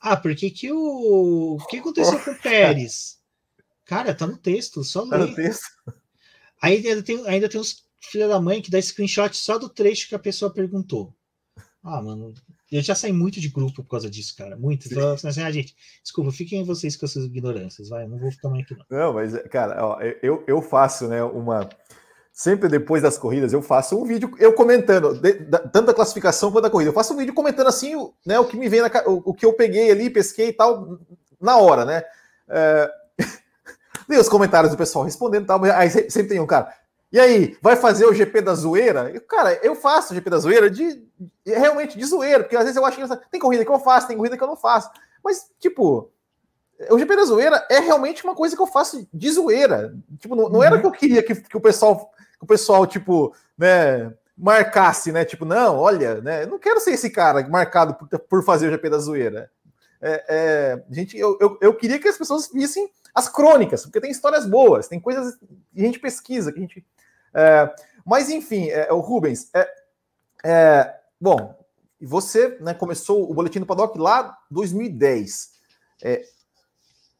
Ah, 0.00 0.16
por 0.16 0.34
que, 0.36 0.48
que 0.48 0.70
o. 0.70 1.56
O 1.56 1.66
que 1.66 1.78
aconteceu 1.78 2.20
com 2.20 2.30
o 2.30 2.38
Pérez? 2.40 3.18
Cara, 3.84 4.14
tá 4.14 4.28
no 4.28 4.36
texto, 4.36 4.84
só 4.84 5.02
lê. 5.02 5.10
Tá 5.10 5.18
no 5.18 5.34
texto. 5.34 5.66
Aí 6.62 6.76
ainda 6.86 7.02
tem, 7.02 7.26
ainda 7.26 7.48
tem 7.48 7.60
uns 7.60 7.84
filha 8.00 8.28
da 8.28 8.40
mãe 8.40 8.62
que 8.62 8.70
dá 8.70 8.80
screenshot 8.80 9.36
só 9.36 9.58
do 9.58 9.68
trecho 9.68 10.08
que 10.08 10.14
a 10.14 10.20
pessoa 10.20 10.52
perguntou. 10.52 11.12
Ah, 11.82 12.00
mano, 12.00 12.32
Eu 12.70 12.82
já 12.82 12.94
saí 12.94 13.12
muito 13.12 13.40
de 13.40 13.48
grupo 13.48 13.82
por 13.82 13.88
causa 13.88 14.10
disso, 14.10 14.34
cara. 14.36 14.56
Muito. 14.56 14.86
Então, 14.86 15.12
assim, 15.12 15.42
ah, 15.42 15.50
gente, 15.50 15.74
desculpa, 16.02 16.30
fiquem 16.30 16.64
vocês 16.64 16.96
com 16.96 17.06
as 17.06 17.12
suas 17.12 17.24
ignorâncias, 17.24 17.88
vai. 17.88 18.06
Não 18.06 18.18
vou 18.18 18.30
ficar 18.30 18.50
mais 18.50 18.62
aqui, 18.62 18.76
não. 18.76 18.98
Não, 18.98 19.12
mas, 19.14 19.32
cara, 19.48 19.84
ó, 19.84 19.98
eu, 20.22 20.44
eu 20.46 20.60
faço, 20.60 21.08
né, 21.08 21.22
uma. 21.22 21.68
Sempre 22.32 22.68
depois 22.68 23.02
das 23.02 23.18
corridas, 23.18 23.52
eu 23.52 23.60
faço 23.60 24.00
um 24.00 24.04
vídeo, 24.04 24.32
eu 24.38 24.52
comentando, 24.52 25.20
de, 25.20 25.32
da, 25.40 25.58
tanto 25.58 25.86
da 25.86 25.94
classificação 25.94 26.52
quanto 26.52 26.62
da 26.62 26.70
corrida. 26.70 26.90
Eu 26.90 26.94
faço 26.94 27.12
um 27.12 27.16
vídeo 27.16 27.34
comentando 27.34 27.66
assim, 27.66 27.94
né, 28.24 28.38
o 28.38 28.44
que 28.44 28.56
me 28.56 28.68
vem 28.68 28.80
na 28.80 28.88
o, 29.06 29.30
o 29.30 29.34
que 29.34 29.44
eu 29.44 29.54
peguei 29.54 29.90
ali, 29.90 30.08
pesquei 30.08 30.48
e 30.48 30.52
tal, 30.52 31.00
na 31.40 31.56
hora, 31.56 31.84
né? 31.84 32.02
É... 32.48 32.90
E 34.08 34.16
os 34.16 34.28
comentários 34.28 34.70
do 34.70 34.78
pessoal 34.78 35.04
respondendo 35.04 35.44
e 35.44 35.46
tal, 35.46 35.62
aí 35.64 35.90
sempre 35.90 36.28
tem 36.28 36.40
um 36.40 36.46
cara. 36.46 36.72
E 37.10 37.18
aí, 37.18 37.56
vai 37.62 37.74
fazer 37.74 38.04
o 38.04 38.12
GP 38.12 38.42
da 38.42 38.54
zoeira? 38.54 39.10
Eu, 39.10 39.20
cara, 39.22 39.54
eu 39.62 39.74
faço 39.74 40.12
o 40.12 40.14
GP 40.14 40.28
da 40.28 40.38
zoeira 40.38 40.70
de, 40.70 41.02
de 41.44 41.52
realmente 41.52 41.96
de 41.96 42.04
zoeira, 42.04 42.44
porque 42.44 42.56
às 42.56 42.64
vezes 42.64 42.76
eu 42.76 42.84
acho 42.84 42.96
que 42.96 43.30
tem 43.30 43.40
corrida 43.40 43.64
que 43.64 43.70
eu 43.70 43.78
faço, 43.78 44.08
tem 44.08 44.16
corrida 44.16 44.36
que 44.36 44.42
eu 44.42 44.48
não 44.48 44.56
faço. 44.56 44.90
Mas, 45.24 45.50
tipo, 45.58 46.10
o 46.90 46.98
GP 46.98 47.16
da 47.16 47.24
zoeira 47.24 47.66
é 47.70 47.80
realmente 47.80 48.22
uma 48.24 48.34
coisa 48.34 48.54
que 48.54 48.60
eu 48.62 48.66
faço 48.66 49.08
de 49.12 49.30
zoeira. 49.30 49.94
Tipo, 50.18 50.36
não, 50.36 50.48
não 50.50 50.62
era 50.62 50.76
uhum. 50.76 50.80
que 50.82 50.86
eu 50.86 50.92
queria 50.92 51.22
que, 51.22 51.34
que, 51.34 51.56
o 51.56 51.60
pessoal, 51.60 52.10
que 52.38 52.44
o 52.44 52.46
pessoal, 52.46 52.86
tipo, 52.86 53.34
né, 53.56 54.12
marcasse, 54.36 55.10
né? 55.10 55.24
Tipo, 55.24 55.44
não, 55.46 55.78
olha, 55.78 56.20
né? 56.20 56.44
Eu 56.44 56.48
não 56.48 56.58
quero 56.58 56.78
ser 56.78 56.92
esse 56.92 57.10
cara 57.10 57.46
marcado 57.48 57.94
por, 57.94 58.18
por 58.18 58.44
fazer 58.44 58.68
o 58.68 58.70
GP 58.70 58.90
da 58.90 58.98
zoeira. 58.98 59.50
É, 60.00 60.24
é, 60.28 60.84
gente, 60.90 61.18
eu, 61.18 61.36
eu, 61.40 61.58
eu 61.60 61.74
queria 61.74 61.98
que 61.98 62.06
as 62.06 62.16
pessoas 62.16 62.48
vissem 62.52 62.88
as 63.12 63.28
crônicas, 63.28 63.84
porque 63.84 64.00
tem 64.00 64.10
histórias 64.10 64.46
boas, 64.46 64.86
tem 64.86 65.00
coisas 65.00 65.34
que 65.74 65.82
a 65.82 65.84
gente 65.84 65.98
pesquisa, 65.98 66.52
que 66.52 66.58
a 66.58 66.62
gente 66.62 66.86
é, 67.34 67.74
mas, 68.08 68.30
enfim, 68.30 68.70
é, 68.70 68.90
o 68.90 69.00
Rubens, 69.00 69.50
é, 69.52 69.70
é, 70.42 70.94
bom, 71.20 71.54
você 72.00 72.56
né, 72.58 72.72
começou 72.72 73.30
o 73.30 73.34
Boletim 73.34 73.60
do 73.60 73.66
Paddock 73.66 73.98
lá 73.98 74.38
em 74.50 74.54
2010. 74.54 75.50
É, 76.02 76.24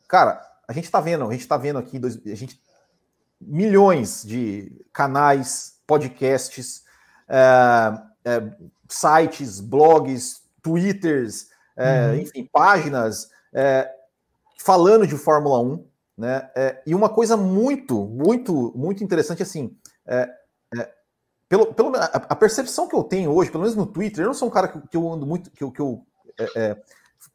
cara, 0.08 0.40
a 0.66 0.72
gente 0.72 0.84
está 0.84 0.98
vendo, 0.98 1.28
a 1.28 1.32
gente 1.32 1.42
está 1.42 1.58
vendo 1.58 1.78
aqui, 1.78 2.00
a 2.24 2.34
gente, 2.34 2.58
milhões 3.38 4.24
de 4.24 4.72
canais, 4.90 5.78
podcasts, 5.86 6.84
é, 7.28 7.38
é, 8.24 8.42
sites, 8.88 9.60
blogs, 9.60 10.42
twitters, 10.62 11.48
uhum. 11.76 12.14
enfim, 12.20 12.48
páginas 12.50 13.30
falando 14.58 15.06
de 15.06 15.16
Fórmula 15.16 15.60
1, 15.60 15.86
né? 16.16 16.50
e 16.86 16.94
uma 16.94 17.08
coisa 17.08 17.36
muito, 17.36 18.04
muito, 18.06 18.72
muito 18.76 19.02
interessante 19.02 19.42
assim, 19.42 19.76
é, 20.08 20.28
é, 20.74 20.90
pelo, 21.48 21.72
pelo, 21.74 21.94
a, 21.96 22.04
a, 22.04 22.36
percepção 22.36 22.88
que 22.88 22.96
eu 22.96 23.04
tenho 23.04 23.30
hoje, 23.30 23.50
pelo 23.50 23.62
menos 23.62 23.76
no 23.76 23.86
Twitter, 23.86 24.24
eu 24.24 24.28
não 24.28 24.34
sou 24.34 24.48
um 24.48 24.50
cara 24.50 24.68
que, 24.68 24.80
que 24.88 24.96
eu 24.96 25.12
ando 25.12 25.26
muito, 25.26 25.50
que, 25.50 25.70
que 25.70 25.80
eu 25.80 26.04
é, 26.38 26.44
é 26.56 26.76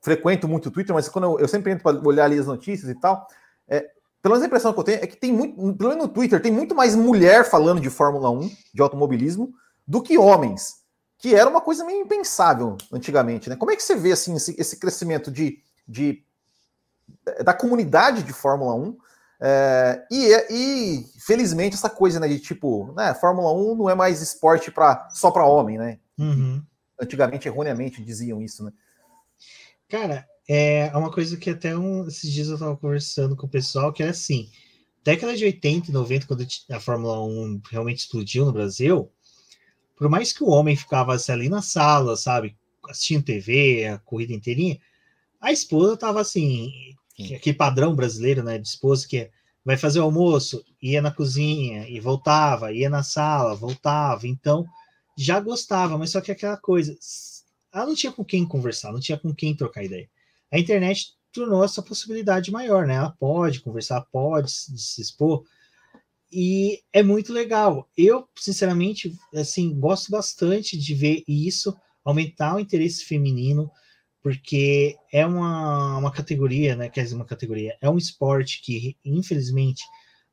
frequento 0.01 0.47
muito 0.47 0.67
o 0.67 0.71
Twitter, 0.71 0.93
mas 0.93 1.07
quando 1.07 1.25
eu, 1.25 1.39
eu 1.39 1.47
sempre 1.47 1.71
entro 1.71 1.83
para 1.83 2.07
olhar 2.07 2.25
ali 2.25 2.39
as 2.39 2.47
notícias 2.47 2.89
e 2.89 2.99
tal, 2.99 3.27
é, 3.67 3.81
pelo 4.21 4.33
menos 4.33 4.43
a 4.43 4.47
impressão 4.47 4.73
que 4.73 4.79
eu 4.79 4.83
tenho 4.83 5.03
é 5.03 5.07
que 5.07 5.17
tem 5.17 5.31
muito, 5.31 5.55
pelo 5.75 5.89
menos 5.89 6.07
no 6.07 6.13
Twitter, 6.13 6.41
tem 6.41 6.51
muito 6.51 6.73
mais 6.73 6.95
mulher 6.95 7.45
falando 7.45 7.79
de 7.79 7.89
Fórmula 7.89 8.29
1, 8.31 8.49
de 8.73 8.81
automobilismo, 8.81 9.53
do 9.85 10.01
que 10.01 10.17
homens, 10.17 10.81
que 11.17 11.35
era 11.35 11.49
uma 11.49 11.61
coisa 11.61 11.85
meio 11.85 12.01
impensável 12.01 12.77
antigamente, 12.91 13.49
né? 13.49 13.55
Como 13.55 13.71
é 13.71 13.75
que 13.75 13.83
você 13.83 13.95
vê 13.95 14.11
assim 14.11 14.35
esse, 14.35 14.55
esse 14.59 14.79
crescimento 14.79 15.29
de, 15.29 15.61
de 15.87 16.23
da 17.43 17.53
comunidade 17.53 18.23
de 18.23 18.33
Fórmula 18.33 18.73
1 18.75 18.97
é, 19.45 20.07
e, 20.09 20.33
e, 20.49 21.05
felizmente 21.19 21.75
essa 21.75 21.89
coisa 21.89 22.17
né, 22.17 22.29
de 22.29 22.39
tipo, 22.39 22.93
né, 22.95 23.13
Fórmula 23.13 23.51
1 23.51 23.75
não 23.75 23.89
é 23.89 23.95
mais 23.95 24.21
esporte 24.21 24.71
pra, 24.71 25.09
só 25.13 25.31
para 25.31 25.45
homem, 25.45 25.77
né? 25.77 25.99
Uhum. 26.17 26.63
Antigamente, 26.97 27.45
erroneamente, 27.45 28.01
diziam 28.01 28.41
isso, 28.41 28.63
né? 28.63 28.71
Cara, 29.89 30.25
é 30.47 30.89
uma 30.95 31.11
coisa 31.11 31.35
que 31.35 31.49
até 31.49 31.75
um, 31.75 32.07
esses 32.07 32.31
dias 32.31 32.47
eu 32.47 32.53
estava 32.53 32.77
conversando 32.77 33.35
com 33.35 33.45
o 33.45 33.49
pessoal, 33.49 33.91
que 33.91 34.01
era 34.01 34.13
assim, 34.13 34.49
década 35.03 35.35
de 35.35 35.43
80 35.43 35.89
e 35.89 35.93
90, 35.93 36.25
quando 36.25 36.47
a 36.71 36.79
Fórmula 36.79 37.21
1 37.21 37.63
realmente 37.69 37.99
explodiu 37.99 38.45
no 38.45 38.53
Brasil, 38.53 39.11
por 39.97 40.07
mais 40.07 40.31
que 40.31 40.41
o 40.41 40.47
homem 40.47 40.77
ficava 40.77 41.13
assim, 41.13 41.33
ali 41.33 41.49
na 41.49 41.61
sala, 41.61 42.15
sabe, 42.15 42.57
assistindo 42.89 43.25
TV, 43.25 43.87
a 43.87 43.97
corrida 43.99 44.31
inteirinha, 44.31 44.79
a 45.41 45.51
esposa 45.51 45.97
tava 45.97 46.21
assim, 46.21 46.92
Sim. 47.15 47.35
aquele 47.35 47.55
padrão 47.55 47.95
brasileiro, 47.95 48.43
né, 48.43 48.57
de 48.57 48.67
esposa 48.67 49.07
que 49.07 49.29
vai 49.63 49.77
fazer 49.77 49.99
o 49.99 50.03
almoço, 50.03 50.63
ia 50.81 51.01
na 51.01 51.11
cozinha 51.11 51.87
e 51.87 51.99
voltava, 51.99 52.71
ia 52.73 52.89
na 52.89 53.03
sala, 53.03 53.55
voltava, 53.55 54.27
então 54.27 54.65
já 55.17 55.39
gostava, 55.39 55.97
mas 55.97 56.11
só 56.11 56.19
que 56.19 56.31
aquela 56.31 56.57
coisa, 56.57 56.97
ela 57.73 57.85
não 57.85 57.95
tinha 57.95 58.11
com 58.11 58.25
quem 58.25 58.45
conversar, 58.45 58.91
não 58.91 58.99
tinha 58.99 59.17
com 59.17 59.33
quem 59.33 59.55
trocar 59.55 59.83
ideia. 59.83 60.09
A 60.51 60.59
internet 60.59 61.13
tornou 61.31 61.63
essa 61.63 61.81
possibilidade 61.81 62.51
maior, 62.51 62.85
né? 62.85 62.95
Ela 62.95 63.11
pode 63.11 63.61
conversar, 63.61 64.01
pode 64.11 64.51
se 64.51 65.01
expor, 65.01 65.43
e 66.31 66.81
é 66.91 67.03
muito 67.03 67.31
legal. 67.31 67.87
Eu, 67.95 68.27
sinceramente, 68.35 69.15
assim, 69.35 69.79
gosto 69.79 70.09
bastante 70.09 70.75
de 70.75 70.95
ver 70.95 71.23
isso 71.27 71.77
aumentar 72.03 72.55
o 72.55 72.59
interesse 72.59 73.05
feminino 73.05 73.69
porque 74.23 74.95
é 75.11 75.25
uma, 75.25 75.97
uma 75.97 76.11
categoria, 76.11 76.77
né? 76.77 76.89
Quer 76.89 77.03
dizer, 77.03 77.15
uma 77.15 77.25
categoria, 77.25 77.77
é 77.81 77.89
um 77.89 77.97
esporte 77.97 78.61
que, 78.61 78.97
infelizmente, 79.03 79.83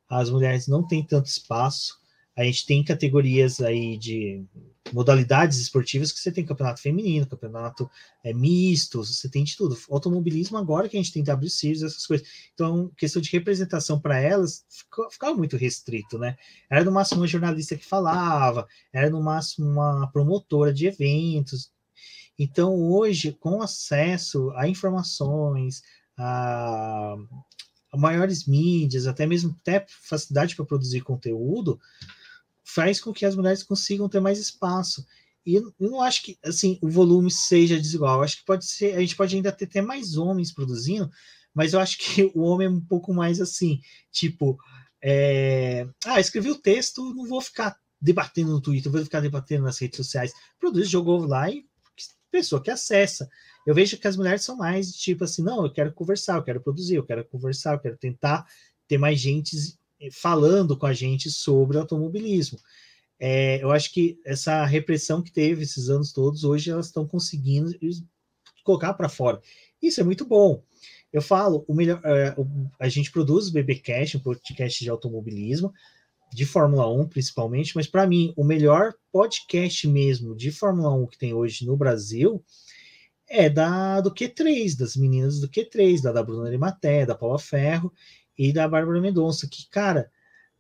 as 0.09 0.31
mulheres 0.31 0.69
não 0.69 0.87
têm 0.87 1.05
tanto 1.05 1.27
espaço. 1.27 1.99
A 2.37 2.45
gente 2.45 2.65
tem 2.65 2.85
categorias 2.85 3.61
aí 3.61 3.99
de 3.99 4.45
modalidades 4.93 5.59
esportivas 5.59 6.13
que 6.13 6.21
você 6.21 6.31
tem 6.31 6.47
campeonato 6.47 6.81
feminino, 6.81 7.27
campeonato 7.27 7.91
é, 8.25 8.33
misto, 8.33 9.05
você 9.05 9.29
tem 9.29 9.43
de 9.43 9.57
tudo. 9.57 9.77
Automobilismo 9.91 10.57
agora 10.57 10.89
que 10.89 10.97
a 10.97 11.03
gente 11.03 11.13
tem 11.13 11.25
W 11.25 11.51
Series, 11.51 11.83
essas 11.83 12.07
coisas. 12.07 12.27
Então, 12.55 12.93
questão 12.97 13.21
de 13.21 13.31
representação 13.31 14.01
para 14.01 14.21
elas 14.21 14.65
ficou, 14.69 15.11
ficava 15.11 15.37
muito 15.37 15.57
restrito, 15.57 16.17
né? 16.17 16.37
Era 16.71 16.85
no 16.85 16.93
máximo 16.93 17.21
uma 17.21 17.27
jornalista 17.27 17.77
que 17.77 17.85
falava, 17.85 18.69
era 18.93 19.11
no 19.11 19.21
máximo 19.21 19.69
uma 19.69 20.07
promotora 20.13 20.73
de 20.73 20.87
eventos, 20.87 21.73
então, 22.43 22.75
hoje, 22.75 23.33
com 23.33 23.61
acesso 23.61 24.51
a 24.53 24.67
informações, 24.67 25.83
a, 26.17 27.15
a 27.93 27.97
maiores 27.99 28.47
mídias, 28.47 29.07
até 29.07 29.27
mesmo 29.27 29.55
até 29.61 29.85
facilidade 29.87 30.57
para 30.57 30.65
produzir 30.65 31.03
conteúdo, 31.03 31.79
faz 32.65 32.99
com 32.99 33.13
que 33.13 33.27
as 33.27 33.37
mulheres 33.37 33.63
consigam 33.63 34.09
ter 34.09 34.21
mais 34.21 34.39
espaço. 34.39 35.07
E 35.45 35.57
eu 35.57 35.75
não 35.79 36.01
acho 36.01 36.23
que 36.23 36.39
assim 36.43 36.79
o 36.81 36.89
volume 36.89 37.31
seja 37.31 37.77
desigual. 37.79 38.17
Eu 38.17 38.23
acho 38.23 38.39
que 38.39 38.47
pode 38.47 38.65
ser, 38.65 38.97
a 38.97 39.01
gente 39.01 39.17
pode 39.17 39.37
ainda 39.37 39.53
ter, 39.53 39.67
ter 39.67 39.83
mais 39.83 40.17
homens 40.17 40.51
produzindo, 40.51 41.11
mas 41.55 41.75
eu 41.75 41.81
acho 41.81 41.99
que 41.99 42.23
o 42.35 42.41
homem 42.41 42.69
é 42.69 42.71
um 42.71 42.81
pouco 42.81 43.13
mais 43.13 43.39
assim, 43.39 43.83
tipo, 44.11 44.59
é, 45.05 45.87
ah, 46.07 46.19
escrevi 46.19 46.51
o 46.51 46.59
texto, 46.59 47.13
não 47.13 47.27
vou 47.27 47.43
ficar 47.43 47.77
debatendo 48.01 48.53
no 48.53 48.63
Twitter, 48.63 48.91
vou 48.91 49.05
ficar 49.05 49.21
debatendo 49.21 49.65
nas 49.65 49.79
redes 49.79 49.99
sociais. 49.99 50.33
Produz, 50.59 50.89
jogou 50.89 51.27
lá 51.27 51.51
e 51.51 51.69
pessoa 52.31 52.63
que 52.63 52.71
acessa. 52.71 53.29
Eu 53.67 53.75
vejo 53.75 53.99
que 53.99 54.07
as 54.07 54.17
mulheres 54.17 54.43
são 54.43 54.57
mais 54.57 54.93
tipo 54.93 55.25
assim, 55.25 55.43
não, 55.43 55.65
eu 55.65 55.73
quero 55.73 55.93
conversar, 55.93 56.37
eu 56.37 56.43
quero 56.43 56.61
produzir, 56.61 56.97
eu 56.97 57.05
quero 57.05 57.25
conversar, 57.25 57.75
eu 57.75 57.81
quero 57.81 57.97
tentar 57.97 58.47
ter 58.89 58.99
mais 58.99 59.21
gente 59.21 59.57
falando 60.13 60.77
com 60.77 60.87
a 60.87 60.93
gente 60.93 61.31
sobre 61.31 61.77
automobilismo. 61.77 62.59
É, 63.19 63.63
eu 63.63 63.71
acho 63.71 63.93
que 63.93 64.19
essa 64.25 64.65
repressão 64.65 65.23
que 65.23 65.31
teve 65.31 65.63
esses 65.63 65.91
anos 65.91 66.13
todos, 66.13 66.43
hoje 66.43 66.71
elas 66.71 66.87
estão 66.87 67.07
conseguindo 67.07 67.71
colocar 68.65 68.95
para 68.95 69.11
fora. 69.11 69.41
Isso 69.83 70.01
é 70.01 70.05
muito 70.05 70.25
bom. 70.25 70.63
Eu 71.13 71.21
falo, 71.21 71.65
o 71.69 71.75
melhor, 71.75 72.01
é, 72.05 72.35
a 72.79 72.89
gente 72.89 73.11
produz 73.11 73.49
o 73.49 73.53
BBcast, 73.53 74.17
um 74.17 74.21
podcast 74.21 74.83
de 74.83 74.89
automobilismo, 74.89 75.73
de 76.33 76.47
Fórmula 76.47 76.89
1 76.93 77.09
principalmente, 77.09 77.75
mas 77.75 77.87
para 77.87 78.07
mim 78.07 78.33
o 78.37 78.45
melhor 78.45 78.95
podcast 79.13 79.87
mesmo 79.89 80.35
de 80.35 80.51
Fórmula 80.51 80.93
1 80.95 81.07
que 81.07 81.19
tem 81.19 81.35
hoje 81.35 81.67
no 81.67 81.77
Brasil 81.77 82.45
é 83.31 83.49
da 83.49 84.01
do 84.01 84.13
Q3, 84.13 84.77
das 84.77 84.97
meninas 84.97 85.39
do 85.41 85.49
Q3, 85.49 86.03
da, 86.03 86.13
da 86.13 86.23
Bruna 86.23 86.49
Arimaté, 86.49 87.07
da 87.07 87.15
Paula 87.15 87.39
Ferro 87.39 87.93
e 88.37 88.53
da 88.53 88.67
Bárbara 88.67 89.01
Mendonça, 89.01 89.47
que, 89.49 89.69
cara, 89.71 90.11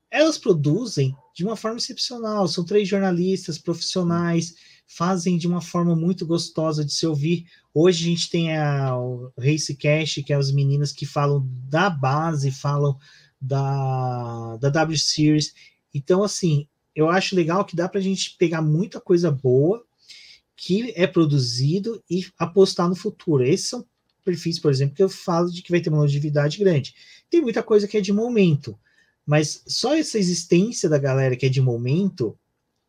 elas 0.08 0.38
produzem 0.38 1.14
de 1.34 1.44
uma 1.44 1.56
forma 1.56 1.78
excepcional, 1.78 2.46
são 2.46 2.64
três 2.64 2.88
jornalistas 2.88 3.58
profissionais, 3.58 4.54
fazem 4.86 5.36
de 5.38 5.46
uma 5.46 5.60
forma 5.60 5.96
muito 5.96 6.26
gostosa 6.26 6.84
de 6.84 6.92
se 6.92 7.06
ouvir. 7.06 7.46
Hoje 7.72 8.04
a 8.04 8.10
gente 8.10 8.30
tem 8.30 8.56
a 8.56 8.96
o 8.96 9.32
Race 9.38 9.74
que 9.74 9.88
é 10.32 10.36
as 10.36 10.50
meninas 10.50 10.92
que 10.92 11.06
falam 11.06 11.48
da 11.68 11.88
base, 11.88 12.50
falam 12.50 12.98
da, 13.40 14.56
da 14.56 14.68
W 14.68 14.98
Series. 14.98 15.54
Então, 15.94 16.22
assim, 16.22 16.68
eu 16.94 17.08
acho 17.08 17.34
legal 17.34 17.64
que 17.64 17.76
dá 17.76 17.88
para 17.88 18.00
a 18.00 18.02
gente 18.02 18.36
pegar 18.36 18.60
muita 18.60 19.00
coisa 19.00 19.30
boa 19.30 19.84
que 20.56 20.92
é 20.94 21.06
produzido 21.06 22.02
e 22.10 22.26
apostar 22.38 22.88
no 22.88 22.94
futuro. 22.94 23.42
Esses 23.42 23.68
são 23.68 23.86
perfis, 24.22 24.58
por 24.58 24.70
exemplo, 24.70 24.94
que 24.94 25.02
eu 25.02 25.08
falo 25.08 25.50
de 25.50 25.62
que 25.62 25.70
vai 25.70 25.80
ter 25.80 25.88
uma 25.88 26.00
longevidade 26.00 26.58
grande. 26.58 26.94
Tem 27.30 27.40
muita 27.40 27.62
coisa 27.62 27.88
que 27.88 27.96
é 27.96 28.00
de 28.00 28.12
momento, 28.12 28.78
mas 29.24 29.62
só 29.66 29.96
essa 29.96 30.18
existência 30.18 30.88
da 30.88 30.98
galera 30.98 31.34
que 31.34 31.46
é 31.46 31.48
de 31.48 31.62
momento, 31.62 32.38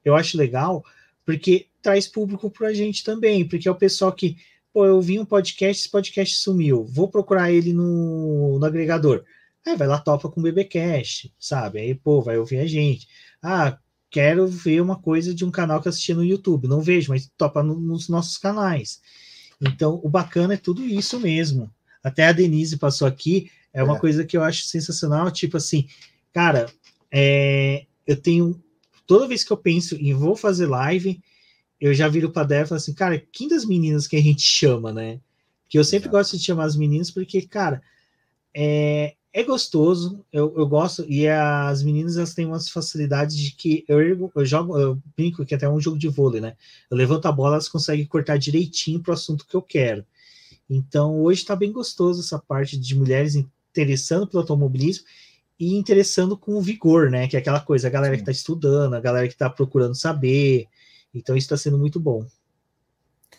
eu 0.04 0.16
acho 0.16 0.38
legal, 0.38 0.84
porque 1.26 1.68
traz 1.82 2.08
público 2.08 2.50
para 2.50 2.68
a 2.68 2.74
gente 2.74 3.04
também, 3.04 3.48
porque 3.48 3.68
é 3.68 3.72
o 3.72 3.76
pessoal 3.76 4.12
que, 4.12 4.38
pô, 4.74 4.86
eu 4.86 5.02
vi 5.02 5.18
um 5.18 5.26
podcast, 5.26 5.82
esse 5.82 5.90
podcast 5.90 6.36
sumiu, 6.36 6.84
vou 6.84 7.08
procurar 7.08 7.52
ele 7.52 7.72
no, 7.72 8.60
no 8.60 8.66
agregador. 8.66 9.24
Aí 9.66 9.76
vai 9.76 9.88
lá, 9.88 10.00
topa 10.00 10.30
com 10.30 10.40
o 10.40 10.44
BBcast, 10.44 11.34
sabe? 11.40 11.80
Aí, 11.80 11.96
pô, 11.96 12.22
vai 12.22 12.38
ouvir 12.38 12.58
a 12.58 12.68
gente. 12.68 13.08
Ah, 13.42 13.78
quero 14.10 14.48
ver 14.48 14.82
uma 14.82 15.00
coisa 15.00 15.34
de 15.34 15.46
um 15.46 15.52
canal 15.52 15.82
que 15.82 15.88
eu 15.88 15.92
assisti 15.92 16.14
no 16.14 16.24
YouTube. 16.24 16.68
Não 16.68 16.82
vejo, 16.82 17.12
mas 17.12 17.32
topa 17.38 17.62
no, 17.62 17.80
nos 17.80 18.10
nossos 18.10 18.38
canais. 18.38 19.02
Então, 19.62 20.00
o 20.04 20.10
bacana 20.10 20.56
é 20.56 20.58
tudo 20.58 20.84
isso 20.84 21.20
mesmo. 21.20 21.72
Até 22.04 22.26
a 22.26 22.32
Denise 22.32 22.78
passou 22.78 23.08
aqui, 23.08 23.52
é 23.72 23.84
uma 23.84 23.98
é. 23.98 24.00
coisa 24.00 24.26
que 24.26 24.36
eu 24.36 24.44
acho 24.44 24.64
sensacional, 24.64 25.30
tipo 25.30 25.58
assim, 25.58 25.88
cara, 26.34 26.66
é, 27.12 27.86
eu 28.08 28.16
tenho 28.16 28.62
toda 29.06 29.28
vez 29.28 29.44
que 29.44 29.52
eu 29.52 29.58
penso 29.58 29.96
em 29.96 30.14
vou 30.14 30.36
fazer 30.36 30.66
live, 30.66 31.22
eu 31.80 31.94
já 31.94 32.08
viro 32.08 32.32
para 32.32 32.48
Débora 32.48 32.66
e 32.66 32.70
falo 32.70 32.78
assim, 32.78 32.94
cara, 32.94 33.24
quem 33.32 33.48
das 33.48 33.66
meninas 33.66 34.08
que 34.08 34.16
a 34.16 34.22
gente 34.22 34.42
chama, 34.42 34.92
né? 34.94 35.20
Que 35.68 35.78
eu 35.78 35.84
sempre 35.84 36.10
Exato. 36.10 36.18
gosto 36.18 36.38
de 36.38 36.44
chamar 36.44 36.66
as 36.66 36.76
meninas 36.76 37.12
porque, 37.12 37.42
cara, 37.42 37.82
é, 38.56 39.16
é 39.34 39.44
gostoso, 39.44 40.26
eu, 40.32 40.54
eu 40.58 40.68
gosto, 40.68 41.06
e 41.08 41.28
as 41.28 41.82
meninas 41.84 42.18
elas 42.18 42.34
têm 42.34 42.46
umas 42.46 42.70
facilidades 42.70 43.38
de 43.38 43.52
que 43.52 43.86
eu, 43.88 44.32
eu 44.36 44.46
jogo, 44.46 44.78
eu 44.78 45.02
brinco 45.16 45.46
que 45.46 45.56
até 45.56 45.66
é 45.66 45.70
um 45.70 45.80
jogo 45.80 45.98
de 45.98 46.10
vôlei, 46.10 46.42
né? 46.42 46.56
Eu 46.90 46.98
levanto 46.98 47.28
a 47.28 47.32
bola, 47.32 47.56
elas 47.56 47.70
conseguem 47.70 48.06
cortar 48.06 48.38
direitinho 48.38 49.00
para 49.00 49.12
o 49.12 49.14
assunto 49.14 49.46
que 49.48 49.56
eu 49.56 49.62
quero. 49.62 50.06
Então, 50.70 51.22
hoje 51.22 51.42
está 51.42 51.56
bem 51.56 51.72
gostoso 51.72 52.20
essa 52.20 52.40
parte 52.40 52.78
de 52.78 52.96
mulheres 52.96 53.36
interessando 53.36 54.28
pelo 54.28 54.42
automobilismo 54.42 55.06
e 55.58 55.76
interessando 55.76 56.36
com 56.36 56.60
vigor, 56.62 57.10
né? 57.10 57.28
Que 57.28 57.38
é 57.38 57.40
aquela 57.40 57.62
coisa, 57.62 57.88
a 57.88 57.92
galera 57.92 58.16
Sim. 58.16 58.24
que 58.24 58.30
está 58.30 58.32
estudando, 58.32 58.94
a 58.96 59.00
galera 59.00 59.28
que 59.28 59.34
está 59.34 59.50
procurando 59.50 59.96
saber, 59.96 60.68
então 61.14 61.38
isso 61.38 61.46
está 61.46 61.56
sendo 61.56 61.78
muito 61.78 62.00
bom. 62.00 62.26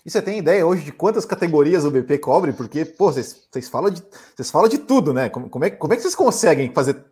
E 0.04 0.10
você 0.10 0.20
tem 0.20 0.38
ideia 0.38 0.66
hoje 0.66 0.84
de 0.84 0.92
quantas 0.92 1.24
categorias 1.24 1.84
o 1.84 1.90
BP 1.90 2.18
cobre? 2.18 2.52
Porque, 2.52 2.84
pô, 2.84 3.12
vocês, 3.12 3.68
falam, 3.70 3.90
de, 3.90 4.02
vocês 4.34 4.50
falam 4.50 4.68
de 4.68 4.78
tudo, 4.78 5.12
né? 5.12 5.28
Como, 5.28 5.48
como, 5.48 5.64
é, 5.64 5.70
como 5.70 5.92
é 5.92 5.96
que 5.96 6.02
vocês 6.02 6.14
conseguem 6.14 6.72
fazer 6.72 7.04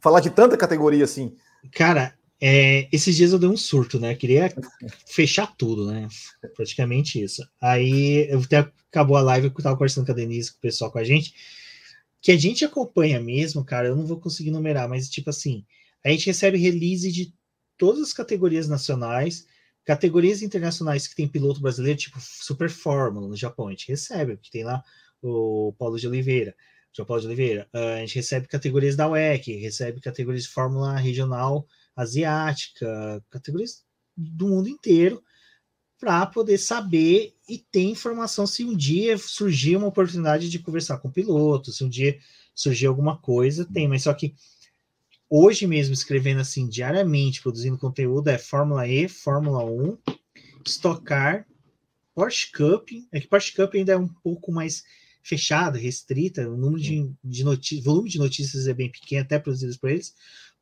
falar 0.00 0.20
de 0.20 0.30
tanta 0.30 0.56
categoria 0.56 1.04
assim? 1.04 1.36
Cara, 1.72 2.14
é, 2.40 2.88
esses 2.90 3.14
dias 3.14 3.32
eu 3.32 3.38
dei 3.38 3.48
um 3.48 3.56
surto, 3.56 4.00
né? 4.00 4.16
queria 4.16 4.52
fechar 5.06 5.54
tudo, 5.56 5.86
né? 5.86 6.08
Praticamente 6.56 7.22
isso. 7.22 7.46
Aí 7.60 8.28
eu 8.28 8.40
até 8.40 8.68
acabou 8.90 9.16
a 9.16 9.22
live, 9.22 9.46
eu 9.46 9.62
tava 9.62 9.76
conversando 9.76 10.04
com 10.04 10.10
a 10.10 10.14
Denise, 10.14 10.50
com 10.50 10.58
o 10.58 10.60
pessoal 10.60 10.90
com 10.90 10.98
a 10.98 11.04
gente, 11.04 11.32
que 12.20 12.32
a 12.32 12.36
gente 12.36 12.64
acompanha 12.64 13.20
mesmo, 13.20 13.64
cara, 13.64 13.86
eu 13.86 13.96
não 13.96 14.04
vou 14.04 14.18
conseguir 14.18 14.50
numerar, 14.50 14.88
mas 14.88 15.08
tipo 15.08 15.30
assim, 15.30 15.64
a 16.04 16.10
gente 16.10 16.26
recebe 16.26 16.58
release 16.58 17.12
de 17.12 17.32
todas 17.78 18.02
as 18.02 18.12
categorias 18.12 18.66
nacionais, 18.68 19.46
Categorias 19.84 20.42
internacionais 20.42 21.06
que 21.08 21.16
tem 21.16 21.26
piloto 21.26 21.60
brasileiro, 21.60 21.98
tipo 21.98 22.18
Super 22.20 22.70
Fórmula 22.70 23.26
no 23.26 23.36
Japão, 23.36 23.68
a 23.68 23.70
gente 23.70 23.88
recebe, 23.88 24.36
porque 24.36 24.50
tem 24.50 24.64
lá 24.64 24.82
o 25.20 25.74
Paulo 25.78 25.98
de 25.98 26.06
Oliveira, 26.06 26.54
João 26.92 27.06
Paulo 27.06 27.20
de 27.20 27.26
Oliveira. 27.26 27.68
Uh, 27.74 27.96
a 27.96 27.98
gente 28.00 28.14
recebe 28.14 28.46
categorias 28.46 28.94
da 28.94 29.08
WEC, 29.08 29.56
recebe 29.56 30.00
categorias 30.00 30.44
de 30.44 30.50
Fórmula 30.50 30.96
Regional 30.96 31.66
Asiática, 31.96 33.24
categorias 33.30 33.84
do 34.16 34.48
mundo 34.48 34.68
inteiro, 34.68 35.22
para 35.98 36.26
poder 36.26 36.58
saber 36.58 37.34
e 37.48 37.58
ter 37.58 37.84
informação 37.84 38.46
se 38.46 38.64
um 38.64 38.76
dia 38.76 39.16
surgir 39.16 39.76
uma 39.76 39.86
oportunidade 39.86 40.50
de 40.50 40.58
conversar 40.58 40.98
com 40.98 41.10
pilotos, 41.10 41.76
se 41.76 41.84
um 41.84 41.88
dia 41.88 42.18
surgir 42.54 42.86
alguma 42.86 43.16
coisa, 43.16 43.64
tem, 43.64 43.86
mas 43.86 44.02
só 44.02 44.12
que 44.12 44.34
hoje 45.34 45.66
mesmo 45.66 45.94
escrevendo 45.94 46.42
assim 46.42 46.68
diariamente, 46.68 47.40
produzindo 47.40 47.78
conteúdo, 47.78 48.28
é 48.28 48.36
Fórmula 48.36 48.86
E, 48.86 49.08
Fórmula 49.08 49.64
1, 49.64 49.96
Stock 50.66 51.02
Car, 51.02 51.46
Porsche 52.14 52.52
Cup, 52.52 52.90
é 53.10 53.18
que 53.18 53.26
Porsche 53.26 53.54
Cup 53.54 53.74
ainda 53.74 53.92
é 53.92 53.96
um 53.96 54.08
pouco 54.08 54.52
mais 54.52 54.84
fechada, 55.22 55.78
restrita, 55.78 56.46
o 56.46 56.54
número 56.54 56.82
de, 56.82 57.10
de 57.24 57.44
notícias, 57.44 57.82
volume 57.82 58.10
de 58.10 58.18
notícias 58.18 58.68
é 58.68 58.74
bem 58.74 58.92
pequeno, 58.92 59.22
até 59.22 59.38
produzidas 59.38 59.78
por 59.78 59.88
eles. 59.88 60.14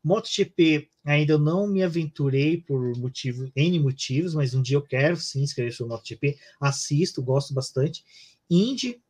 MotoGP 0.04 0.88
ainda 1.04 1.32
eu 1.32 1.38
não 1.40 1.66
me 1.66 1.82
aventurei 1.82 2.58
por 2.58 2.96
motivo, 2.96 3.50
N 3.56 3.80
motivos, 3.80 4.34
mas 4.34 4.54
um 4.54 4.62
dia 4.62 4.76
eu 4.76 4.82
quero 4.82 5.16
sim 5.16 5.42
escrever 5.42 5.72
sobre 5.72 5.94
MotoGP, 5.94 6.38
assisto, 6.60 7.20
gosto 7.20 7.52
bastante. 7.52 8.04
Indy, 8.48 9.02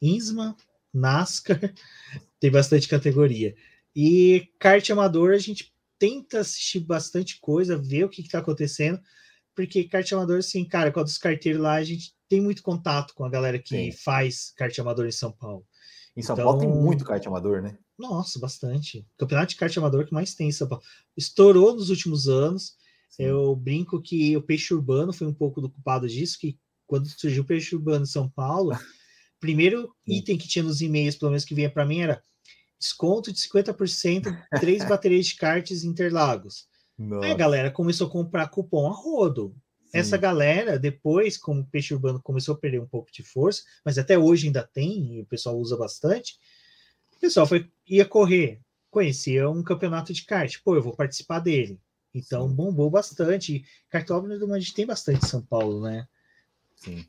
INSMA, 0.00 0.56
NASCAR, 0.94 1.60
tem 2.40 2.50
bastante 2.50 2.88
categoria. 2.88 3.54
E 3.94 4.48
kart 4.58 4.88
amador 4.90 5.32
a 5.32 5.38
gente 5.38 5.72
tenta 5.98 6.40
assistir 6.40 6.80
bastante 6.80 7.38
coisa, 7.40 7.76
ver 7.76 8.04
o 8.04 8.08
que 8.08 8.22
está 8.22 8.38
acontecendo, 8.38 9.00
porque 9.54 9.84
kart 9.84 10.10
amador, 10.12 10.38
assim, 10.38 10.64
cara, 10.64 10.90
com 10.90 11.00
os 11.00 11.18
carteiros 11.18 11.60
lá, 11.60 11.74
a 11.74 11.84
gente 11.84 12.14
tem 12.28 12.40
muito 12.40 12.62
contato 12.62 13.14
com 13.14 13.24
a 13.24 13.30
galera 13.30 13.58
que 13.58 13.90
Sim. 13.90 13.92
faz 13.92 14.52
kart 14.56 14.76
amador 14.78 15.06
em 15.06 15.12
São 15.12 15.30
Paulo. 15.30 15.66
Em 16.16 16.22
São 16.22 16.34
então, 16.34 16.46
Paulo 16.46 16.60
tem 16.60 16.68
então 16.68 16.82
muito 16.82 17.04
kart 17.04 17.24
amador, 17.26 17.62
né? 17.62 17.78
Nossa, 17.98 18.38
bastante. 18.38 19.06
Campeonato 19.16 19.50
de 19.50 19.56
kart 19.56 19.76
amador 19.76 20.06
que 20.06 20.12
mais 20.12 20.34
tem 20.34 20.48
em 20.48 20.52
São 20.52 20.68
Paulo. 20.68 20.82
Estourou 21.16 21.74
nos 21.74 21.90
últimos 21.90 22.28
anos. 22.28 22.74
Sim. 23.10 23.24
Eu 23.24 23.54
brinco 23.54 24.00
que 24.00 24.36
o 24.36 24.42
peixe 24.42 24.72
urbano 24.72 25.12
foi 25.12 25.26
um 25.26 25.34
pouco 25.34 25.60
do 25.60 25.70
culpado 25.70 26.08
disso, 26.08 26.38
que 26.38 26.58
quando 26.86 27.08
surgiu 27.08 27.42
o 27.42 27.46
peixe 27.46 27.74
urbano 27.76 28.04
em 28.04 28.08
São 28.08 28.28
Paulo, 28.28 28.70
primeiro 29.38 29.94
item 30.06 30.38
que 30.38 30.48
tinha 30.48 30.64
nos 30.64 30.80
e-mails, 30.80 31.16
pelo 31.16 31.30
menos 31.30 31.44
que 31.44 31.54
vinha 31.54 31.70
para 31.70 31.84
mim, 31.84 32.00
era 32.00 32.22
desconto 32.82 33.32
de 33.32 33.38
50%, 33.38 34.36
três 34.58 34.84
baterias 34.88 35.26
de 35.26 35.36
cartes 35.36 35.84
Interlagos. 35.84 36.66
Nossa. 36.98 37.26
Aí 37.26 37.32
a 37.32 37.36
galera 37.36 37.70
começou 37.70 38.08
a 38.08 38.10
comprar 38.10 38.48
cupom 38.48 38.88
a 38.88 38.92
rodo. 38.92 39.54
Sim. 39.84 39.98
Essa 39.98 40.16
galera, 40.16 40.78
depois, 40.78 41.38
como 41.38 41.60
o 41.60 41.66
peixe 41.66 41.94
urbano 41.94 42.20
começou 42.20 42.54
a 42.54 42.58
perder 42.58 42.80
um 42.80 42.86
pouco 42.86 43.12
de 43.12 43.22
força, 43.22 43.62
mas 43.84 43.98
até 43.98 44.18
hoje 44.18 44.46
ainda 44.46 44.62
tem, 44.62 45.16
e 45.16 45.22
o 45.22 45.26
pessoal 45.26 45.56
usa 45.56 45.76
bastante, 45.76 46.38
o 47.16 47.20
pessoal 47.20 47.46
foi, 47.46 47.70
ia 47.86 48.04
correr, 48.04 48.60
conhecia 48.90 49.48
um 49.48 49.62
campeonato 49.62 50.12
de 50.12 50.24
kart, 50.24 50.58
pô, 50.64 50.74
eu 50.74 50.82
vou 50.82 50.96
participar 50.96 51.38
dele. 51.38 51.80
Então 52.12 52.48
Sim. 52.48 52.54
bombou 52.54 52.90
bastante. 52.90 53.64
Cartódromo 53.88 54.52
a 54.52 54.58
gente 54.58 54.74
tem 54.74 54.84
bastante 54.84 55.24
em 55.24 55.28
São 55.28 55.40
Paulo, 55.40 55.82
né? 55.82 56.06
Sim. 56.76 57.06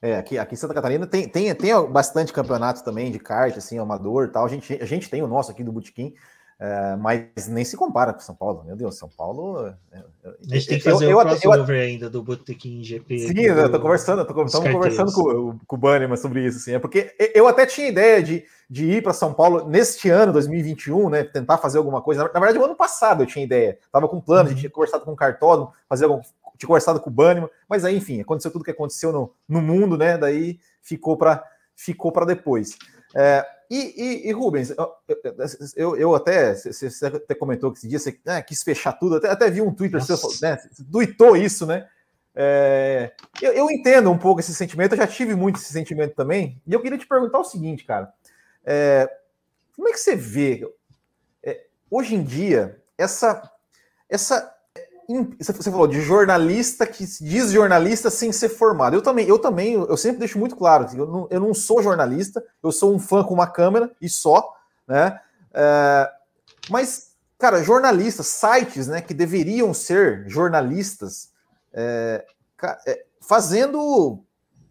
É, 0.00 0.16
aqui, 0.16 0.38
aqui 0.38 0.54
em 0.54 0.56
Santa 0.56 0.72
Catarina 0.72 1.04
tem, 1.04 1.28
tem, 1.28 1.52
tem 1.52 1.72
bastante 1.90 2.32
campeonato 2.32 2.84
também 2.84 3.10
de 3.10 3.18
kart, 3.18 3.56
assim, 3.56 3.78
amador 3.78 4.30
tal. 4.30 4.44
A 4.44 4.48
gente, 4.48 4.72
a 4.80 4.86
gente 4.86 5.10
tem 5.10 5.20
o 5.20 5.26
nosso 5.26 5.50
aqui 5.50 5.64
do 5.64 5.72
Botequim, 5.72 6.14
é, 6.60 6.94
mas 6.94 7.48
nem 7.48 7.64
se 7.64 7.76
compara 7.76 8.12
com 8.12 8.20
São 8.20 8.36
Paulo. 8.36 8.62
Meu 8.64 8.76
Deus, 8.76 8.96
São 8.96 9.08
Paulo. 9.08 9.66
É, 9.66 9.74
é 9.92 10.28
a 10.28 10.54
gente 10.54 10.68
tem 10.68 10.78
que 10.78 10.84
fazer 10.84 11.12
o 11.12 11.18
um 11.18 11.22
crossover 11.22 11.76
eu, 11.76 11.82
ainda 11.82 12.08
do 12.08 12.22
Botequim 12.22 12.84
GP. 12.84 13.18
Sim, 13.18 13.40
eu 13.40 13.70
tô 13.70 13.80
conversando, 13.80 14.24
tô, 14.24 14.44
estamos 14.44 14.70
conversando 14.70 15.12
com, 15.12 15.58
com 15.66 15.76
o 15.76 15.78
Bannerman 15.78 16.16
sobre 16.16 16.46
isso, 16.46 16.58
assim. 16.58 16.74
É 16.74 16.78
porque 16.78 17.12
eu 17.34 17.48
até 17.48 17.66
tinha 17.66 17.88
ideia 17.88 18.22
de, 18.22 18.44
de 18.70 18.84
ir 18.84 19.02
para 19.02 19.12
São 19.12 19.34
Paulo 19.34 19.68
neste 19.68 20.08
ano, 20.08 20.32
2021, 20.32 21.10
né? 21.10 21.24
Tentar 21.24 21.58
fazer 21.58 21.78
alguma 21.78 22.00
coisa. 22.00 22.22
Na, 22.22 22.32
na 22.32 22.38
verdade, 22.38 22.60
o 22.60 22.64
ano 22.64 22.76
passado 22.76 23.24
eu 23.24 23.26
tinha 23.26 23.44
ideia. 23.44 23.76
Tava 23.90 24.06
com 24.06 24.20
plano, 24.20 24.42
uhum. 24.42 24.46
a 24.46 24.50
gente 24.50 24.60
tinha 24.60 24.70
conversado 24.70 25.04
com 25.04 25.12
o 25.12 25.16
Cartódromo, 25.16 25.72
fazer 25.88 26.04
algum, 26.04 26.20
tinha 26.56 26.66
conversado 26.66 27.00
com 27.00 27.10
o 27.10 27.12
Bannerman, 27.12 27.50
mas 27.68 27.84
aí, 27.84 27.96
enfim, 27.96 28.20
aconteceu 28.20 28.50
tudo 28.50 28.64
que 28.64 28.70
aconteceu 28.70 29.12
no, 29.12 29.34
no 29.48 29.60
mundo, 29.60 29.96
né? 29.98 30.16
Daí 30.16 30.58
ficou 30.82 31.16
para 31.16 31.44
ficou 31.76 32.12
para 32.12 32.24
depois. 32.24 32.76
É, 33.14 33.44
e, 33.70 33.94
e, 33.96 34.28
e, 34.28 34.32
Rubens, 34.32 34.70
eu, 34.70 34.92
eu, 35.74 35.96
eu 35.96 36.14
até, 36.14 36.54
você, 36.54 37.06
até 37.06 37.34
comentou 37.34 37.72
que 37.72 37.78
esse 37.78 37.88
dia 37.88 37.98
você 37.98 38.18
né, 38.24 38.42
quis 38.42 38.62
fechar 38.62 38.92
tudo, 38.92 39.16
até, 39.16 39.28
até 39.28 39.50
vi 39.50 39.60
um 39.60 39.74
Twitter 39.74 40.02
seu, 40.02 40.16
né? 40.42 40.58
Duitou 40.80 41.36
isso, 41.36 41.66
né? 41.66 41.88
É, 42.36 43.12
eu, 43.40 43.52
eu, 43.52 43.70
entendo 43.70 44.10
um 44.10 44.18
pouco 44.18 44.40
esse 44.40 44.54
sentimento, 44.54 44.92
eu 44.92 44.98
já 44.98 45.06
tive 45.06 45.34
muito 45.34 45.56
esse 45.56 45.72
sentimento 45.72 46.14
também, 46.14 46.60
e 46.66 46.72
eu 46.72 46.80
queria 46.80 46.98
te 46.98 47.06
perguntar 47.06 47.38
o 47.38 47.44
seguinte, 47.44 47.84
cara. 47.84 48.12
É, 48.64 49.08
como 49.74 49.88
é 49.88 49.92
que 49.92 50.00
você 50.00 50.16
vê 50.16 50.68
é, 51.42 51.66
hoje 51.90 52.14
em 52.14 52.22
dia 52.22 52.80
essa, 52.98 53.50
essa 54.08 54.53
você 55.38 55.70
falou 55.70 55.86
de 55.86 56.00
jornalista 56.00 56.86
que 56.86 57.04
diz 57.04 57.50
jornalista 57.50 58.10
sem 58.10 58.32
ser 58.32 58.48
formado. 58.48 58.94
Eu 58.94 59.02
também, 59.02 59.26
eu 59.26 59.38
também, 59.38 59.74
eu 59.74 59.96
sempre 59.96 60.18
deixo 60.18 60.38
muito 60.38 60.56
claro 60.56 60.86
que 60.86 60.96
eu 60.96 61.06
não, 61.06 61.28
eu 61.30 61.40
não 61.40 61.54
sou 61.54 61.82
jornalista, 61.82 62.42
eu 62.62 62.72
sou 62.72 62.94
um 62.94 62.98
fã 62.98 63.22
com 63.22 63.34
uma 63.34 63.46
câmera 63.46 63.90
e 64.00 64.08
só, 64.08 64.54
né? 64.86 65.20
É, 65.52 66.10
mas, 66.70 67.12
cara, 67.38 67.62
jornalistas, 67.62 68.26
sites, 68.26 68.86
né, 68.88 69.00
que 69.00 69.14
deveriam 69.14 69.72
ser 69.74 70.24
jornalistas, 70.28 71.30
é, 71.72 72.24
é 72.86 73.04
fazendo 73.20 74.22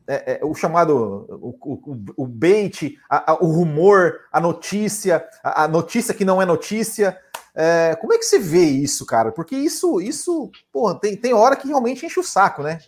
é, 0.08 0.34
é, 0.34 0.46
o 0.46 0.54
chamado 0.54 1.26
o, 1.30 1.56
o, 1.62 2.24
o 2.24 2.28
bait, 2.28 2.98
a, 3.10 3.32
a, 3.32 3.36
o 3.36 3.48
rumor, 3.48 4.20
a 4.32 4.40
notícia, 4.40 5.26
a, 5.44 5.64
a, 5.64 5.68
notícia 5.68 6.14
que 6.14 6.26
não 6.26 6.42
é 6.42 6.46
notícia. 6.46 7.18
É, 7.56 7.96
como 7.96 8.14
é 8.14 8.18
que 8.18 8.26
você 8.26 8.40
vê 8.40 8.66
isso, 8.66 9.06
cara? 9.06 9.32
Porque 9.32 9.56
isso, 9.56 10.02
isso, 10.02 10.52
porra, 10.72 11.00
tem, 11.00 11.16
tem 11.16 11.34
hora 11.34 11.56
que 11.56 11.68
realmente 11.68 12.06
enche 12.06 12.20
o 12.20 12.24
saco, 12.24 12.64
né? 12.64 12.80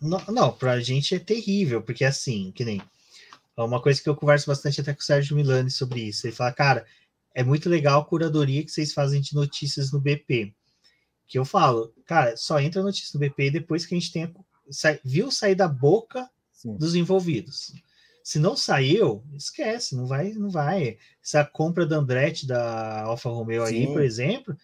Não, 0.00 0.20
não, 0.28 0.52
pra 0.52 0.80
gente 0.80 1.14
é 1.14 1.18
terrível, 1.18 1.80
porque 1.80 2.04
assim, 2.04 2.52
que 2.54 2.64
nem 2.64 2.82
é 3.56 3.62
uma 3.62 3.80
coisa 3.80 4.02
que 4.02 4.08
eu 4.08 4.16
converso 4.16 4.46
bastante 4.46 4.80
até 4.80 4.92
com 4.92 5.00
o 5.00 5.04
Sérgio 5.04 5.36
Milani 5.36 5.70
sobre 5.70 6.00
isso. 6.00 6.26
Ele 6.26 6.34
fala, 6.34 6.52
cara, 6.52 6.86
é 7.34 7.42
muito 7.42 7.68
legal 7.68 8.00
a 8.00 8.04
curadoria 8.04 8.64
que 8.64 8.70
vocês 8.70 8.92
fazem 8.92 9.20
de 9.20 9.34
notícias 9.34 9.92
no 9.92 10.00
BP. 10.00 10.54
Que 11.26 11.38
eu 11.38 11.44
falo, 11.44 11.94
cara, 12.06 12.36
só 12.36 12.60
entra 12.60 12.82
notícia 12.82 13.10
no 13.14 13.20
BP 13.20 13.50
depois 13.50 13.86
que 13.86 13.94
a 13.94 13.98
gente 13.98 14.12
tem 14.12 14.32
viu 15.04 15.30
sair 15.30 15.54
da 15.54 15.68
boca 15.68 16.28
Sim. 16.52 16.76
dos 16.76 16.94
envolvidos. 16.94 17.72
Se 18.22 18.38
não 18.38 18.56
saiu, 18.56 19.24
esquece, 19.34 19.96
não 19.96 20.06
vai, 20.06 20.32
não 20.32 20.50
vai. 20.50 20.98
Essa 21.22 21.44
compra 21.44 21.84
da 21.84 21.96
Andretti 21.96 22.46
da 22.46 23.02
Alfa 23.02 23.28
Romeo 23.28 23.66
Sim. 23.66 23.74
aí, 23.74 23.86
por 23.86 24.02
exemplo, 24.02 24.56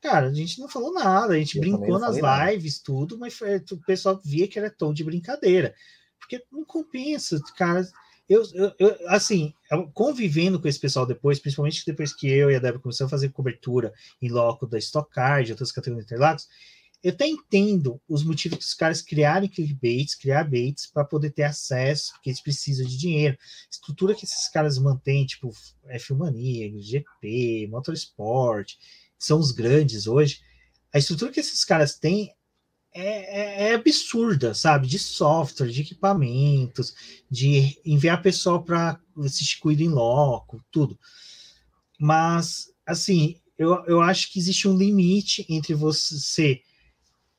cara, 0.00 0.28
a 0.28 0.34
gente 0.34 0.60
não 0.60 0.68
falou 0.68 0.92
nada, 0.92 1.34
a 1.34 1.38
gente 1.38 1.56
eu 1.56 1.60
brincou 1.60 1.98
nas 1.98 2.16
lives, 2.16 2.74
nada. 2.74 2.84
tudo, 2.84 3.18
mas 3.18 3.34
foi, 3.34 3.56
o 3.56 3.76
pessoal 3.78 4.20
via 4.22 4.46
que 4.46 4.58
era 4.58 4.70
tom 4.70 4.92
de 4.92 5.04
brincadeira. 5.04 5.74
Porque 6.18 6.44
não 6.52 6.64
compensa, 6.64 7.40
cara. 7.56 7.86
Eu, 8.28 8.42
eu, 8.52 8.72
eu, 8.78 8.96
assim, 9.08 9.54
convivendo 9.94 10.60
com 10.60 10.68
esse 10.68 10.78
pessoal 10.78 11.06
depois, 11.06 11.38
principalmente 11.38 11.86
depois 11.86 12.12
que 12.12 12.28
eu 12.28 12.50
e 12.50 12.56
a 12.56 12.58
Débora 12.58 12.82
começamos 12.82 13.10
a 13.10 13.16
fazer 13.16 13.30
cobertura 13.30 13.92
em 14.20 14.28
loco 14.28 14.66
da 14.66 14.76
Stock 14.76 15.10
Car, 15.10 15.42
de 15.42 15.52
outras 15.52 15.72
categorias 15.72 16.06
de 16.06 16.12
Interlagos, 16.12 16.46
eu 17.02 17.12
até 17.12 17.26
entendo 17.26 18.00
os 18.08 18.24
motivos 18.24 18.58
que 18.58 18.64
os 18.64 18.74
caras 18.74 19.00
criarem 19.00 19.48
clickbaits, 19.48 20.16
criar 20.16 20.44
baits 20.44 20.86
para 20.86 21.04
poder 21.04 21.30
ter 21.30 21.44
acesso, 21.44 22.12
porque 22.12 22.30
eles 22.30 22.40
precisam 22.40 22.86
de 22.86 22.96
dinheiro. 22.96 23.38
Estrutura 23.70 24.14
que 24.14 24.24
esses 24.24 24.48
caras 24.48 24.78
mantêm, 24.78 25.24
tipo 25.24 25.52
F 25.86 26.12
Mania, 26.14 26.70
GP, 26.80 27.68
Motorsport, 27.70 28.74
são 29.16 29.38
os 29.38 29.52
grandes 29.52 30.06
hoje. 30.08 30.40
A 30.92 30.98
estrutura 30.98 31.30
que 31.30 31.38
esses 31.40 31.64
caras 31.64 31.96
têm 31.96 32.32
é, 32.92 33.66
é, 33.66 33.70
é 33.70 33.74
absurda, 33.74 34.52
sabe? 34.52 34.88
De 34.88 34.98
software, 34.98 35.68
de 35.68 35.82
equipamentos, 35.82 36.94
de 37.30 37.80
enviar 37.84 38.20
pessoal 38.22 38.64
para 38.64 39.00
assistir 39.18 39.60
cuido 39.60 39.82
em 39.82 39.88
loco, 39.88 40.64
tudo. 40.70 40.98
Mas, 42.00 42.72
assim, 42.84 43.40
eu, 43.56 43.84
eu 43.86 44.00
acho 44.00 44.32
que 44.32 44.38
existe 44.38 44.66
um 44.66 44.76
limite 44.76 45.46
entre 45.48 45.74
você 45.74 46.60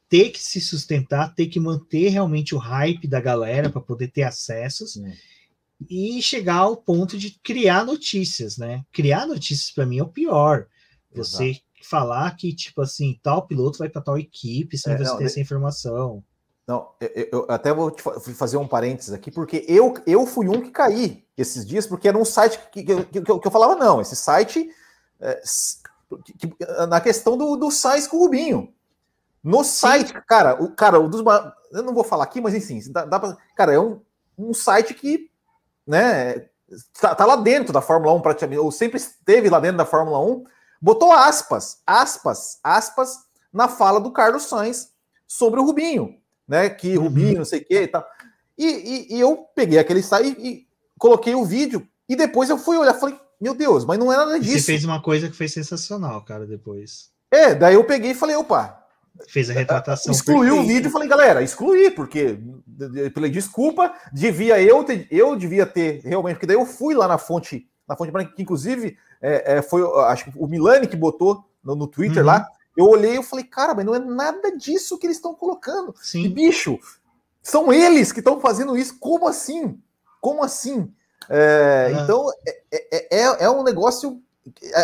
ter 0.09 0.31
que 0.31 0.41
se 0.41 0.59
sustentar, 0.59 1.33
ter 1.35 1.47
que 1.47 1.59
manter 1.59 2.09
realmente 2.09 2.55
o 2.55 2.57
hype 2.57 3.07
da 3.07 3.21
galera 3.21 3.69
para 3.69 3.79
poder 3.79 4.07
ter 4.07 4.23
acessos 4.23 4.93
Sim. 4.93 5.13
e 5.87 6.21
chegar 6.21 6.57
ao 6.57 6.75
ponto 6.75 7.17
de 7.17 7.39
criar 7.43 7.85
notícias, 7.85 8.57
né? 8.57 8.83
Criar 8.91 9.27
notícias 9.27 9.71
para 9.71 9.85
mim 9.85 9.99
é 9.99 10.03
o 10.03 10.07
pior. 10.07 10.65
Você 11.13 11.51
Exato. 11.51 11.65
falar 11.83 12.35
que, 12.35 12.53
tipo 12.53 12.81
assim, 12.81 13.19
tal 13.21 13.45
piloto 13.45 13.77
vai 13.77 13.87
para 13.87 14.01
tal 14.01 14.17
equipe 14.17 14.77
sem 14.77 14.93
é, 14.93 14.97
você 14.97 15.03
não, 15.03 15.17
ter 15.17 15.25
essa 15.25 15.39
informação. 15.39 16.23
Não, 16.67 16.89
eu, 16.99 17.29
eu, 17.31 17.45
até 17.47 17.71
vou 17.73 17.95
fazer 18.35 18.57
um 18.57 18.67
parênteses 18.67 19.13
aqui, 19.13 19.31
porque 19.31 19.63
eu, 19.67 19.93
eu 20.07 20.25
fui 20.25 20.47
um 20.47 20.61
que 20.61 20.71
caí 20.71 21.23
esses 21.37 21.65
dias, 21.65 21.85
porque 21.85 22.07
era 22.07 22.17
um 22.17 22.25
site 22.25 22.59
que, 22.71 22.83
que, 22.83 23.05
que, 23.05 23.21
que 23.21 23.47
eu 23.47 23.51
falava, 23.51 23.75
não, 23.75 24.01
esse 24.01 24.15
site, 24.15 24.69
é, 25.19 25.41
na 26.87 26.99
questão 26.99 27.37
do, 27.37 27.55
do 27.55 27.71
Sainz 27.71 28.07
com 28.07 28.17
o 28.17 28.19
Rubinho, 28.21 28.73
no 29.43 29.63
site, 29.63 30.09
Sim. 30.09 30.21
cara, 30.27 30.61
o 30.61 30.71
cara, 30.75 30.99
o 30.99 31.07
dos 31.07 31.23
eu 31.71 31.83
não 31.83 31.93
vou 31.93 32.03
falar 32.03 32.23
aqui, 32.23 32.41
mas 32.41 32.53
enfim, 32.53 32.81
dá, 32.91 33.05
dá 33.05 33.19
pra, 33.19 33.37
cara, 33.55 33.73
é 33.73 33.79
um, 33.79 34.01
um 34.37 34.53
site 34.53 34.93
que, 34.93 35.29
né, 35.85 36.47
tá, 36.99 37.15
tá 37.15 37.25
lá 37.25 37.35
dentro 37.35 37.71
da 37.71 37.81
Fórmula 37.81 38.13
1 38.13 38.21
praticamente, 38.21 38.59
ou 38.59 38.71
sempre 38.71 38.97
esteve 38.97 39.49
lá 39.49 39.59
dentro 39.59 39.77
da 39.77 39.85
Fórmula 39.85 40.19
1, 40.19 40.43
botou 40.81 41.11
aspas, 41.11 41.81
aspas, 41.85 42.59
aspas 42.63 43.17
na 43.51 43.67
fala 43.67 43.99
do 43.99 44.11
Carlos 44.11 44.43
Sainz 44.43 44.91
sobre 45.27 45.59
o 45.59 45.63
Rubinho, 45.63 46.17
né, 46.47 46.69
que 46.69 46.97
uhum. 46.97 47.03
Rubinho, 47.03 47.39
não 47.39 47.45
sei 47.45 47.61
o 47.61 47.65
que 47.65 47.81
e 47.81 47.87
tal. 47.87 48.05
E, 48.57 48.65
e, 48.65 49.15
e, 49.15 49.19
eu 49.19 49.47
peguei 49.55 49.79
aquele 49.79 50.03
site 50.03 50.35
e, 50.37 50.47
e 50.47 50.67
coloquei 50.97 51.33
o 51.33 51.45
vídeo 51.45 51.87
e 52.09 52.15
depois 52.15 52.49
eu 52.49 52.57
fui 52.57 52.77
olhar, 52.77 52.93
falei, 52.93 53.17
meu 53.39 53.53
Deus, 53.53 53.85
mas 53.85 53.97
não 53.97 54.11
é 54.11 54.17
nada 54.17 54.39
disso. 54.39 54.59
Você 54.59 54.65
fez 54.73 54.83
uma 54.83 55.01
coisa 55.01 55.29
que 55.29 55.35
foi 55.35 55.47
sensacional, 55.47 56.21
cara, 56.25 56.45
depois. 56.45 57.09
É, 57.31 57.55
daí 57.55 57.75
eu 57.75 57.85
peguei 57.85 58.11
e 58.11 58.15
falei, 58.15 58.35
opa, 58.35 58.78
Fez 59.27 59.49
a 59.49 59.53
retratação. 59.53 60.11
Excluiu 60.11 60.55
perfeita. 60.55 60.63
o 60.63 60.67
vídeo 60.67 60.89
e 60.89 60.91
falei, 60.91 61.07
galera, 61.07 61.41
excluí, 61.43 61.91
porque 61.91 62.39
pela 63.13 63.29
desculpa, 63.29 63.93
devia 64.13 64.61
eu 64.61 64.83
ter, 64.83 65.07
eu 65.11 65.35
devia 65.35 65.65
ter 65.65 66.01
realmente, 66.03 66.35
porque 66.35 66.47
daí 66.47 66.55
eu 66.55 66.65
fui 66.65 66.95
lá 66.95 67.07
na 67.07 67.17
fonte, 67.17 67.67
na 67.87 67.95
fonte 67.95 68.11
branca, 68.11 68.33
que 68.33 68.41
inclusive 68.41 68.97
é, 69.21 69.57
é, 69.57 69.61
foi, 69.61 69.81
acho 70.05 70.25
que 70.25 70.31
o 70.35 70.47
Milani 70.47 70.87
que 70.87 70.95
botou 70.95 71.43
no, 71.63 71.75
no 71.75 71.87
Twitter 71.87 72.19
uhum. 72.19 72.27
lá. 72.27 72.47
Eu 72.77 72.85
olhei 72.85 73.17
e 73.17 73.23
falei, 73.23 73.43
cara, 73.43 73.73
mas 73.73 73.85
não 73.85 73.93
é 73.93 73.99
nada 73.99 74.55
disso 74.55 74.97
que 74.97 75.05
eles 75.05 75.17
estão 75.17 75.33
colocando. 75.35 75.93
Sim. 76.01 76.23
E, 76.23 76.29
bicho, 76.29 76.79
são 77.43 77.73
eles 77.73 78.11
que 78.11 78.19
estão 78.19 78.39
fazendo 78.39 78.77
isso. 78.77 78.97
Como 78.99 79.27
assim? 79.27 79.77
Como 80.21 80.43
assim? 80.43 80.89
É, 81.29 81.91
uhum. 81.91 82.03
Então, 82.03 82.29
é, 82.71 83.07
é, 83.11 83.43
é, 83.45 83.49
um 83.49 83.63
negócio 83.63 84.21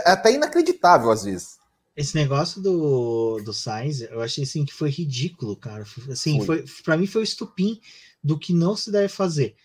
até 0.06 0.32
inacreditável 0.32 1.10
às 1.10 1.24
vezes. 1.24 1.58
Esse 1.96 2.16
negócio 2.16 2.62
do, 2.62 3.40
do 3.44 3.54
Sainz, 3.54 4.02
eu 4.02 4.22
achei 4.22 4.44
assim 4.44 4.66
que 4.66 4.74
foi 4.74 4.90
ridículo, 4.90 5.56
cara. 5.56 5.86
Assim, 6.10 6.44
foi. 6.46 6.68
foi 6.68 6.84
para 6.84 6.98
mim 6.98 7.08
foi 7.08 7.22
o 7.22 7.24
estupim 7.24 7.80
do 8.24 8.38
que 8.38 8.54
não 8.54 8.76
se 8.76 8.92
deve 8.92 9.08
fazer. 9.08 9.56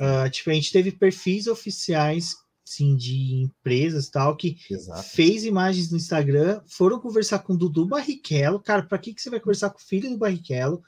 Uh, 0.00 0.30
tipo, 0.30 0.48
a 0.48 0.54
gente 0.54 0.72
teve 0.72 0.92
perfis 0.92 1.46
oficiais 1.46 2.36
sim, 2.64 2.96
de 2.96 3.42
empresas 3.42 4.08
tal 4.08 4.36
que 4.36 4.56
Exato. 4.70 5.02
fez 5.02 5.44
imagens 5.44 5.90
no 5.90 5.96
Instagram, 5.96 6.60
foram 6.66 7.00
conversar 7.00 7.40
com 7.40 7.54
o 7.54 7.56
Dudu 7.56 7.86
Barrichello. 7.86 8.60
Cara, 8.60 8.82
para 8.82 8.98
que, 8.98 9.12
que 9.12 9.20
você 9.20 9.30
vai 9.30 9.40
conversar 9.40 9.70
com 9.70 9.78
o 9.78 9.82
filho 9.82 10.10
do 10.10 10.18
Barrichello? 10.18 10.82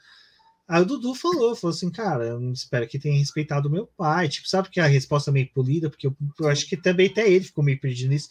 Aí 0.67 0.81
o 0.81 0.85
Dudu 0.85 1.13
falou, 1.13 1.55
falou 1.55 1.75
assim, 1.75 1.89
cara, 1.89 2.25
eu 2.25 2.53
espero 2.53 2.87
que 2.87 2.97
tenha 2.97 3.17
respeitado 3.17 3.67
o 3.67 3.71
meu 3.71 3.85
pai. 3.85 4.29
Tipo, 4.29 4.47
sabe 4.47 4.69
que 4.69 4.79
a 4.79 4.87
resposta 4.87 5.29
é 5.29 5.33
meio 5.33 5.51
polida, 5.51 5.89
porque 5.89 6.07
eu, 6.07 6.15
eu 6.39 6.47
acho 6.47 6.65
que 6.67 6.77
também 6.77 7.07
até 7.07 7.29
ele 7.29 7.43
ficou 7.43 7.63
meio 7.63 7.79
perdido 7.79 8.09
nisso. 8.09 8.29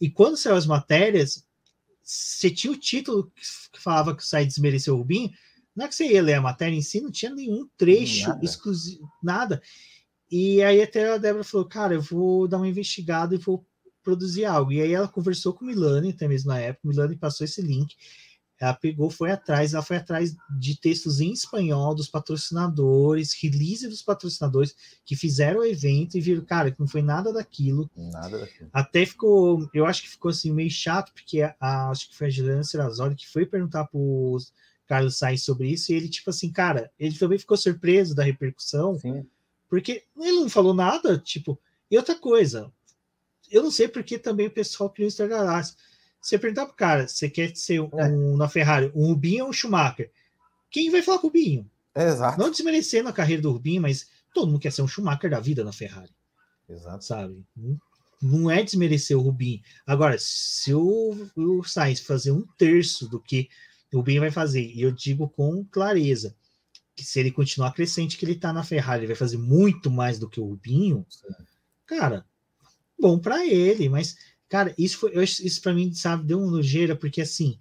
E 0.00 0.08
quando 0.08 0.36
saiu 0.36 0.56
as 0.56 0.66
matérias, 0.66 1.44
você 2.04 2.50
tinha 2.50 2.72
o 2.72 2.76
título 2.76 3.32
que 3.72 3.80
falava 3.80 4.14
que 4.14 4.22
o 4.22 4.26
site 4.26 4.48
desmereceu 4.48 4.94
o 4.94 4.98
Rubinho, 4.98 5.30
não 5.74 5.86
é 5.86 5.88
que 5.88 5.94
você 5.94 6.06
ia 6.06 6.22
ler 6.22 6.34
a 6.34 6.40
matéria 6.40 6.76
em 6.76 6.82
si, 6.82 7.00
não 7.00 7.10
tinha 7.10 7.34
nenhum 7.34 7.68
trecho 7.76 8.28
nada. 8.28 8.44
exclusivo, 8.44 9.10
nada. 9.22 9.62
E 10.30 10.62
aí 10.62 10.82
até 10.82 11.12
a 11.12 11.18
Débora 11.18 11.42
falou, 11.42 11.66
cara, 11.66 11.94
eu 11.94 12.02
vou 12.02 12.46
dar 12.46 12.58
uma 12.58 12.68
investigada 12.68 13.34
e 13.34 13.38
vou 13.38 13.66
produzir 14.02 14.44
algo. 14.44 14.70
E 14.70 14.80
aí 14.80 14.92
ela 14.92 15.08
conversou 15.08 15.54
com 15.54 15.64
o 15.64 15.68
Milani, 15.68 16.10
até 16.10 16.28
mesmo 16.28 16.48
na 16.48 16.60
época, 16.60 16.86
o 16.86 16.88
Milani 16.88 17.16
passou 17.16 17.44
esse 17.44 17.62
link. 17.62 17.96
Ela 18.60 18.72
pegou, 18.72 19.10
foi 19.10 19.32
atrás, 19.32 19.74
ela 19.74 19.82
foi 19.82 19.96
atrás 19.96 20.34
de 20.58 20.78
textos 20.78 21.20
em 21.20 21.32
espanhol 21.32 21.94
dos 21.94 22.08
patrocinadores, 22.08 23.34
release 23.34 23.88
dos 23.88 24.00
patrocinadores 24.00 24.74
que 25.04 25.16
fizeram 25.16 25.60
o 25.60 25.64
evento 25.64 26.16
e 26.16 26.20
viram, 26.20 26.44
cara, 26.44 26.70
que 26.70 26.78
não 26.78 26.86
foi 26.86 27.02
nada 27.02 27.32
daquilo. 27.32 27.90
Nada 27.96 28.38
daquilo. 28.38 28.70
Até 28.72 29.04
ficou, 29.04 29.68
eu 29.74 29.84
acho 29.84 30.02
que 30.02 30.08
ficou 30.08 30.30
assim 30.30 30.52
meio 30.52 30.70
chato, 30.70 31.12
porque 31.12 31.42
a, 31.42 31.54
a 31.60 31.90
acho 31.90 32.08
que 32.08 32.16
foi 32.16 32.28
a 32.28 32.30
Juliana 32.30 32.62
Serrazoli 32.62 33.16
que 33.16 33.28
foi 33.28 33.44
perguntar 33.44 33.86
pro 33.86 34.38
Carlos 34.86 35.16
Sainz 35.16 35.42
sobre 35.42 35.68
isso, 35.68 35.92
e 35.92 35.96
ele, 35.96 36.08
tipo 36.08 36.30
assim, 36.30 36.50
cara, 36.52 36.90
ele 36.98 37.16
também 37.18 37.38
ficou 37.38 37.56
surpreso 37.56 38.14
da 38.14 38.22
repercussão, 38.22 38.98
Sim. 38.98 39.26
porque 39.68 40.04
ele 40.16 40.40
não 40.40 40.48
falou 40.48 40.74
nada, 40.74 41.18
tipo, 41.18 41.58
e 41.90 41.96
outra 41.96 42.14
coisa, 42.14 42.70
eu 43.50 43.62
não 43.62 43.70
sei 43.70 43.88
porque 43.88 44.18
também 44.18 44.46
o 44.46 44.50
pessoal 44.50 44.90
criou 44.90 45.06
o 45.06 45.08
Instagram 45.08 45.42
você 46.24 46.38
perguntar 46.38 46.64
pro 46.64 46.74
cara, 46.74 47.06
você 47.06 47.28
quer 47.28 47.54
ser 47.54 47.80
um, 47.80 47.90
é. 47.98 48.08
na 48.08 48.48
Ferrari, 48.48 48.90
um 48.94 49.08
Rubinho 49.08 49.44
ou 49.44 49.50
um 49.50 49.52
Schumacher? 49.52 50.10
Quem 50.70 50.90
vai 50.90 51.02
falar 51.02 51.18
com 51.18 51.26
o 51.26 51.30
Rubinho? 51.30 51.70
Exato. 51.94 52.38
Não 52.38 52.50
desmerecendo 52.50 53.10
a 53.10 53.12
carreira 53.12 53.42
do 53.42 53.52
Rubinho, 53.52 53.82
mas 53.82 54.08
todo 54.32 54.46
mundo 54.50 54.60
quer 54.60 54.72
ser 54.72 54.80
um 54.80 54.88
Schumacher 54.88 55.30
da 55.30 55.38
vida 55.38 55.62
na 55.62 55.70
Ferrari. 55.70 56.10
Exato. 56.66 57.04
Sabe? 57.04 57.44
Não 58.22 58.50
é 58.50 58.62
desmerecer 58.62 59.18
o 59.18 59.20
Rubinho. 59.20 59.60
Agora, 59.86 60.16
se 60.18 60.72
o, 60.72 61.28
o 61.36 61.62
Sainz 61.62 62.00
fazer 62.00 62.32
um 62.32 62.46
terço 62.56 63.06
do 63.06 63.20
que 63.20 63.50
o 63.92 63.98
Rubinho 63.98 64.22
vai 64.22 64.30
fazer, 64.30 64.62
e 64.62 64.80
eu 64.80 64.90
digo 64.90 65.28
com 65.28 65.62
clareza, 65.66 66.34
que 66.96 67.04
se 67.04 67.20
ele 67.20 67.32
continuar 67.32 67.74
crescente 67.74 68.16
que 68.16 68.24
ele 68.24 68.34
tá 68.34 68.50
na 68.50 68.64
Ferrari, 68.64 69.00
ele 69.00 69.08
vai 69.08 69.16
fazer 69.16 69.36
muito 69.36 69.90
mais 69.90 70.18
do 70.18 70.28
que 70.28 70.40
o 70.40 70.46
Rubinho, 70.46 71.04
Sim. 71.10 71.34
cara, 71.84 72.24
bom 72.98 73.18
para 73.18 73.46
ele, 73.46 73.90
mas 73.90 74.16
Cara, 74.48 74.74
isso 74.78 74.98
foi 74.98 75.12
isso 75.22 75.60
para 75.62 75.74
mim, 75.74 75.92
sabe, 75.92 76.26
deu 76.26 76.38
uma 76.38 76.50
nojeira, 76.50 76.94
porque 76.94 77.20
assim. 77.20 77.58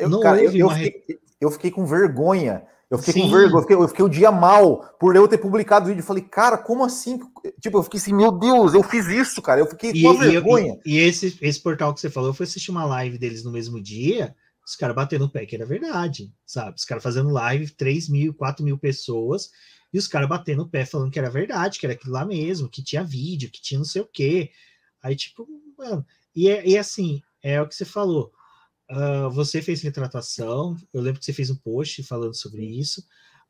Eu, 0.00 0.08
não 0.08 0.20
cara, 0.20 0.40
houve 0.42 0.58
eu, 0.58 0.60
eu, 0.60 0.66
uma... 0.66 0.76
fiquei, 0.76 1.18
eu 1.40 1.50
fiquei 1.50 1.70
com 1.70 1.86
vergonha. 1.86 2.62
Eu 2.90 2.96
fiquei 2.96 3.14
Sim. 3.14 3.20
com 3.22 3.30
vergonha, 3.30 3.58
eu 3.58 3.60
fiquei, 3.60 3.76
eu 3.76 3.88
fiquei 3.88 4.04
o 4.04 4.08
dia 4.08 4.32
mal 4.32 4.78
por 4.98 5.14
eu 5.14 5.28
ter 5.28 5.36
publicado 5.36 5.84
o 5.84 5.88
vídeo. 5.88 6.02
Falei, 6.02 6.22
cara, 6.22 6.56
como 6.56 6.84
assim? 6.84 7.18
Tipo, 7.60 7.78
eu 7.78 7.82
fiquei 7.82 8.00
assim, 8.00 8.14
meu 8.14 8.32
Deus, 8.32 8.72
eu 8.72 8.82
fiz 8.82 9.06
isso, 9.06 9.42
cara. 9.42 9.60
Eu 9.60 9.66
fiquei 9.66 9.90
e, 9.90 10.02
com 10.02 10.16
vergonha. 10.16 10.80
E, 10.86 10.96
e, 10.96 10.98
esse, 10.98 11.38
esse 11.42 11.60
portal 11.60 11.92
que 11.92 12.00
você 12.00 12.08
falou, 12.08 12.30
eu 12.30 12.34
fui 12.34 12.44
assistir 12.44 12.70
uma 12.70 12.86
live 12.86 13.18
deles 13.18 13.44
no 13.44 13.52
mesmo 13.52 13.80
dia, 13.80 14.34
os 14.66 14.74
caras 14.74 14.96
batendo 14.96 15.26
o 15.26 15.30
pé 15.30 15.44
que 15.44 15.54
era 15.54 15.66
verdade, 15.66 16.32
sabe? 16.46 16.76
Os 16.76 16.84
caras 16.84 17.02
fazendo 17.02 17.28
live, 17.28 17.70
3 17.70 18.08
mil, 18.08 18.32
4 18.32 18.64
mil 18.64 18.78
pessoas, 18.78 19.50
e 19.92 19.98
os 19.98 20.06
caras 20.06 20.28
batendo 20.28 20.62
o 20.62 20.68
pé 20.68 20.86
falando 20.86 21.10
que 21.10 21.18
era 21.18 21.28
verdade, 21.28 21.78
que 21.78 21.84
era 21.84 21.94
aquilo 21.94 22.14
lá 22.14 22.24
mesmo, 22.24 22.70
que 22.70 22.82
tinha 22.82 23.04
vídeo, 23.04 23.50
que 23.50 23.60
tinha 23.60 23.78
não 23.78 23.84
sei 23.84 24.00
o 24.00 24.08
quê. 24.10 24.50
Aí, 25.02 25.14
tipo, 25.14 25.46
mano, 25.78 26.04
e, 26.34 26.48
é, 26.48 26.68
e 26.68 26.76
assim, 26.76 27.22
é 27.42 27.60
o 27.60 27.68
que 27.68 27.74
você 27.74 27.84
falou. 27.84 28.32
Uh, 28.90 29.30
você 29.30 29.60
fez 29.62 29.82
retratação, 29.82 30.76
eu 30.92 31.00
lembro 31.00 31.20
que 31.20 31.24
você 31.24 31.32
fez 31.32 31.50
um 31.50 31.56
post 31.56 32.02
falando 32.02 32.34
sobre 32.34 32.64
isso. 32.64 33.04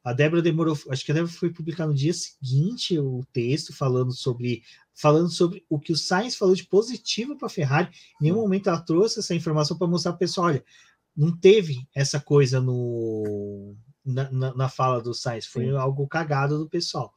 A 0.05 0.13
Débora 0.13 0.43
demorou, 0.43 0.77
acho 0.91 1.05
que 1.05 1.11
a 1.11 1.15
Débora 1.15 1.33
foi 1.33 1.51
publicar 1.51 1.87
no 1.87 1.95
dia 1.95 2.13
seguinte 2.13 2.99
o 2.99 3.25
texto 3.33 3.73
falando 3.73 4.13
sobre 4.13 4.63
falando 4.95 5.31
sobre 5.31 5.65
o 5.69 5.79
que 5.79 5.93
o 5.93 5.97
Sainz 5.97 6.35
falou 6.35 6.55
de 6.55 6.67
positivo 6.67 7.37
para 7.37 7.47
a 7.47 7.51
Ferrari. 7.51 7.89
Em 8.21 8.25
nenhum 8.25 8.37
momento 8.37 8.69
ela 8.69 8.81
trouxe 8.81 9.21
essa 9.21 9.35
informação 9.35 9.79
para 9.79 9.87
mostrar 9.87 10.13
para 10.13 10.17
o 10.17 10.21
pessoal, 10.21 10.49
olha, 10.49 10.65
não 11.17 11.37
teve 11.37 11.87
essa 11.95 12.19
coisa 12.19 12.61
no 12.61 13.77
na, 14.05 14.31
na, 14.31 14.55
na 14.55 14.69
fala 14.69 15.01
do 15.01 15.15
Sainz, 15.15 15.47
foi 15.47 15.67
Sim. 15.67 15.77
algo 15.77 16.09
cagado 16.09 16.59
do 16.59 16.69
pessoal. 16.69 17.13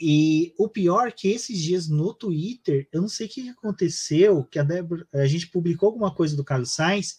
E 0.00 0.54
o 0.56 0.68
pior 0.68 1.08
é 1.08 1.10
que 1.10 1.28
esses 1.28 1.58
dias 1.58 1.88
no 1.88 2.14
Twitter, 2.14 2.88
eu 2.92 3.00
não 3.00 3.08
sei 3.08 3.26
o 3.26 3.30
que 3.30 3.48
aconteceu, 3.48 4.44
que 4.44 4.58
a, 4.58 4.62
Débora, 4.62 5.06
a 5.12 5.26
gente 5.26 5.48
publicou 5.48 5.88
alguma 5.88 6.14
coisa 6.14 6.36
do 6.36 6.44
Carlos 6.44 6.72
Sainz, 6.72 7.18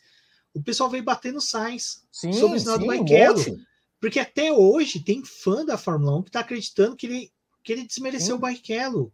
o 0.53 0.63
pessoal 0.63 0.89
veio 0.89 1.03
bater 1.03 1.33
no 1.33 1.41
Sainz 1.41 2.05
sim, 2.11 2.31
sobre 2.31 2.57
o 2.57 2.59
sinal 2.59 2.79
do 2.79 2.85
Barrichello. 2.85 3.39
Um 3.39 3.69
porque 3.99 4.17
até 4.17 4.53
hoje 4.53 5.01
tem 5.01 5.25
fã 5.25 5.65
da 5.65 5.77
Fórmula 5.77 6.17
1 6.19 6.23
que 6.23 6.29
está 6.29 6.39
acreditando 6.39 6.95
que 6.95 7.05
ele, 7.05 7.33
que 7.61 7.73
ele 7.73 7.85
desmereceu 7.85 8.27
sim. 8.27 8.33
o 8.33 8.39
Barrichello. 8.39 9.13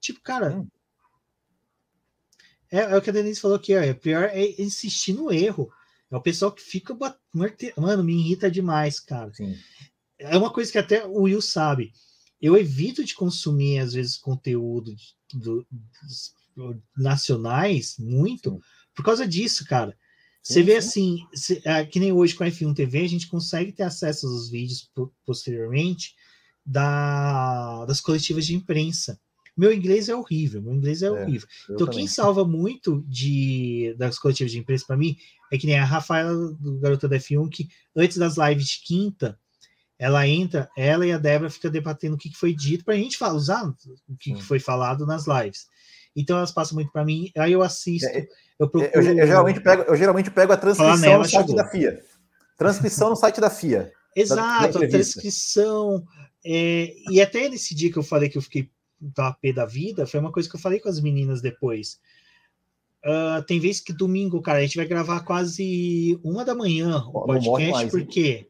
Tipo, 0.00 0.20
cara. 0.20 0.66
É, 2.70 2.78
é, 2.78 2.96
o 2.96 3.00
que 3.00 3.10
a 3.10 3.12
Denise 3.12 3.40
falou 3.40 3.56
aqui, 3.56 3.72
ó, 3.76 3.80
é 3.80 3.94
pior 3.94 4.24
é 4.24 4.60
insistir 4.60 5.12
no 5.12 5.32
erro. 5.32 5.72
É 6.10 6.16
o 6.16 6.20
pessoal 6.20 6.50
que 6.50 6.60
fica 6.62 6.96
Mano, 7.32 8.02
me 8.02 8.14
irrita 8.14 8.50
demais, 8.50 8.98
cara. 8.98 9.32
Sim. 9.32 9.56
É 10.18 10.36
uma 10.36 10.52
coisa 10.52 10.72
que 10.72 10.78
até 10.78 11.06
o 11.06 11.22
Will 11.22 11.40
sabe 11.40 11.92
eu 12.40 12.56
evito 12.56 13.04
de 13.04 13.14
consumir, 13.14 13.78
às 13.78 13.92
vezes, 13.92 14.16
conteúdo 14.16 14.94
de, 14.94 15.14
do, 15.32 15.66
dos 15.70 16.34
nacionais 16.96 17.96
muito 17.98 18.50
sim. 18.50 18.60
por 18.94 19.04
causa 19.04 19.26
disso, 19.26 19.64
cara. 19.66 19.96
Você 20.42 20.62
vê 20.62 20.76
assim, 20.76 21.26
cê, 21.34 21.60
é, 21.64 21.84
que 21.84 21.98
nem 21.98 22.12
hoje 22.12 22.34
com 22.34 22.44
a 22.44 22.46
F1 22.46 22.72
TV, 22.72 23.00
a 23.00 23.08
gente 23.08 23.26
consegue 23.26 23.72
ter 23.72 23.82
acesso 23.82 24.28
aos 24.28 24.48
vídeos 24.48 24.88
posteriormente 25.24 26.14
da, 26.64 27.84
das 27.84 28.00
coletivas 28.00 28.46
de 28.46 28.54
imprensa. 28.54 29.18
Meu 29.56 29.72
inglês 29.72 30.08
é 30.08 30.14
horrível, 30.14 30.62
meu 30.62 30.74
inglês 30.74 31.02
é, 31.02 31.06
é 31.06 31.10
horrível. 31.10 31.48
Então, 31.64 31.78
também. 31.78 31.94
quem 31.96 32.06
salva 32.06 32.44
muito 32.44 33.04
de 33.08 33.92
das 33.98 34.20
coletivas 34.20 34.52
de 34.52 34.58
imprensa 34.58 34.84
para 34.86 34.96
mim 34.96 35.16
é 35.50 35.58
que 35.58 35.66
nem 35.66 35.78
a 35.78 35.84
Rafaela 35.84 36.52
do 36.52 36.78
Garota 36.78 37.08
da 37.08 37.16
F1, 37.16 37.48
que 37.50 37.68
antes 37.96 38.16
das 38.16 38.36
lives 38.36 38.68
de 38.68 38.80
quinta, 38.84 39.38
ela 39.98 40.26
entra, 40.26 40.68
ela 40.76 41.06
e 41.06 41.12
a 41.12 41.18
Débora 41.18 41.50
ficam 41.50 41.70
debatendo 41.70 42.16
o 42.16 42.18
que, 42.18 42.34
foi 42.36 42.54
dito 42.54 42.84
para 42.84 42.94
a 42.94 42.98
gente 42.98 43.16
falar, 43.16 43.34
usar 43.34 43.64
o 44.08 44.16
que, 44.18 44.40
foi 44.42 44.58
falado 44.58 45.06
nas 45.06 45.26
lives. 45.26 45.66
Então 46.14 46.36
elas 46.36 46.52
passam 46.52 46.74
muito 46.74 46.92
para 46.92 47.04
mim, 47.04 47.30
aí 47.36 47.52
eu 47.52 47.62
assisto, 47.62 48.08
é, 48.08 48.18
é 48.18 48.28
eu 48.58 48.68
procuro. 48.68 48.90
Eu, 48.94 49.18
eu, 49.18 49.26
geralmente 49.26 49.60
pego, 49.60 49.82
eu 49.82 49.96
geralmente 49.96 50.30
pego 50.30 50.52
a 50.52 50.56
transcrição 50.56 50.96
nela, 50.98 51.18
no 51.18 51.28
site 51.28 51.46
chegou. 51.46 51.56
da 51.56 51.70
FIA. 51.70 52.02
Transcrição 52.56 53.10
no 53.10 53.16
site 53.16 53.40
da 53.40 53.50
FIA. 53.50 53.92
Exato, 54.16 54.78
da, 54.78 54.86
a 54.86 54.88
transcrição. 54.88 56.04
É, 56.44 56.94
e 57.10 57.20
até 57.20 57.48
nesse 57.48 57.74
dia 57.74 57.92
que 57.92 57.98
eu 57.98 58.02
falei 58.02 58.28
que 58.28 58.38
eu 58.38 58.42
fiquei 58.42 58.70
da 58.98 59.32
pé 59.32 59.52
da 59.52 59.66
vida, 59.66 60.06
foi 60.06 60.20
uma 60.20 60.32
coisa 60.32 60.48
que 60.48 60.56
eu 60.56 60.60
falei 60.60 60.80
com 60.80 60.88
as 60.88 61.00
meninas 61.00 61.42
depois. 61.42 61.98
Uh, 63.04 63.42
tem 63.46 63.60
vezes 63.60 63.80
que 63.80 63.92
domingo, 63.92 64.40
cara, 64.40 64.58
a 64.58 64.62
gente 64.62 64.76
vai 64.76 64.86
gravar 64.86 65.20
quase 65.20 66.18
uma 66.24 66.44
da 66.44 66.54
manhã 66.54 66.96
o 66.96 67.24
podcast, 67.24 67.70
mais, 67.70 67.90
porque 67.90 68.48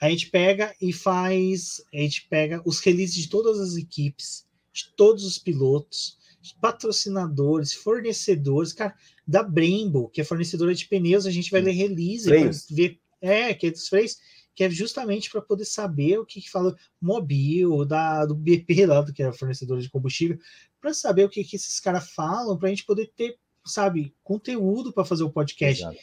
a 0.00 0.08
gente 0.08 0.30
pega 0.30 0.74
e 0.80 0.92
faz, 0.92 1.82
a 1.92 1.98
gente 1.98 2.26
pega 2.28 2.62
os 2.64 2.80
releases 2.80 3.14
de 3.14 3.28
todas 3.28 3.60
as 3.60 3.76
equipes, 3.76 4.46
de 4.72 4.90
todos 4.96 5.24
os 5.24 5.38
pilotos, 5.38 6.18
patrocinadores, 6.60 7.74
fornecedores, 7.74 8.72
cara, 8.72 8.94
da 9.26 9.42
Brembo, 9.42 10.08
que 10.08 10.20
é 10.20 10.24
fornecedora 10.24 10.74
de 10.74 10.86
pneus, 10.88 11.26
a 11.26 11.30
gente 11.30 11.50
vai 11.50 11.60
ler 11.60 11.72
release 11.72 12.28
para 12.28 12.50
ver, 12.70 12.98
é, 13.20 13.52
que 13.52 13.66
é 13.66 13.70
dos 13.70 13.88
freios, 13.88 14.16
que 14.54 14.64
é 14.64 14.70
justamente 14.70 15.30
para 15.30 15.42
poder 15.42 15.66
saber 15.66 16.18
o 16.18 16.24
que, 16.24 16.40
que 16.40 16.50
fala 16.50 16.74
Mobil, 17.00 17.84
da, 17.84 18.24
do 18.24 18.34
BP 18.34 18.86
lá, 18.86 19.04
que 19.12 19.22
é 19.22 19.32
fornecedora 19.32 19.82
de 19.82 19.90
combustível, 19.90 20.38
para 20.80 20.94
saber 20.94 21.24
o 21.24 21.28
que, 21.28 21.44
que 21.44 21.56
esses 21.56 21.78
caras 21.78 22.10
falam, 22.10 22.58
para 22.58 22.68
a 22.68 22.70
gente 22.70 22.86
poder 22.86 23.12
ter, 23.14 23.36
sabe, 23.66 24.14
conteúdo 24.22 24.92
para 24.92 25.04
fazer 25.04 25.24
o 25.24 25.30
podcast. 25.30 25.82
Exato. 25.82 25.98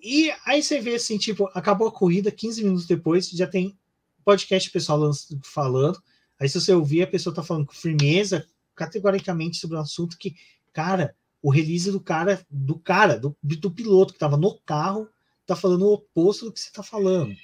E 0.00 0.32
aí 0.44 0.62
você 0.62 0.80
vê 0.80 0.94
assim, 0.94 1.18
tipo, 1.18 1.50
acabou 1.54 1.88
a 1.88 1.92
corrida, 1.92 2.30
15 2.30 2.62
minutos 2.62 2.86
depois, 2.86 3.28
já 3.30 3.46
tem 3.46 3.76
podcast 4.24 4.70
pessoal 4.70 5.10
falando. 5.44 6.00
Aí 6.38 6.48
se 6.48 6.60
você 6.60 6.72
ouvir, 6.72 7.02
a 7.02 7.06
pessoa 7.06 7.34
tá 7.34 7.42
falando 7.42 7.66
com 7.66 7.72
firmeza, 7.72 8.46
categoricamente 8.74 9.56
sobre 9.56 9.76
um 9.76 9.80
assunto 9.80 10.18
que, 10.18 10.34
cara, 10.72 11.14
o 11.42 11.50
release 11.50 11.90
do 11.90 12.00
cara, 12.00 12.44
do 12.50 12.78
cara, 12.78 13.18
do, 13.18 13.36
do 13.42 13.70
piloto 13.70 14.12
que 14.12 14.18
tava 14.18 14.36
no 14.36 14.58
carro, 14.60 15.08
tá 15.46 15.54
falando 15.54 15.82
o 15.86 15.94
oposto 15.94 16.46
do 16.46 16.52
que 16.52 16.60
você 16.60 16.70
tá 16.72 16.82
falando, 16.82 17.34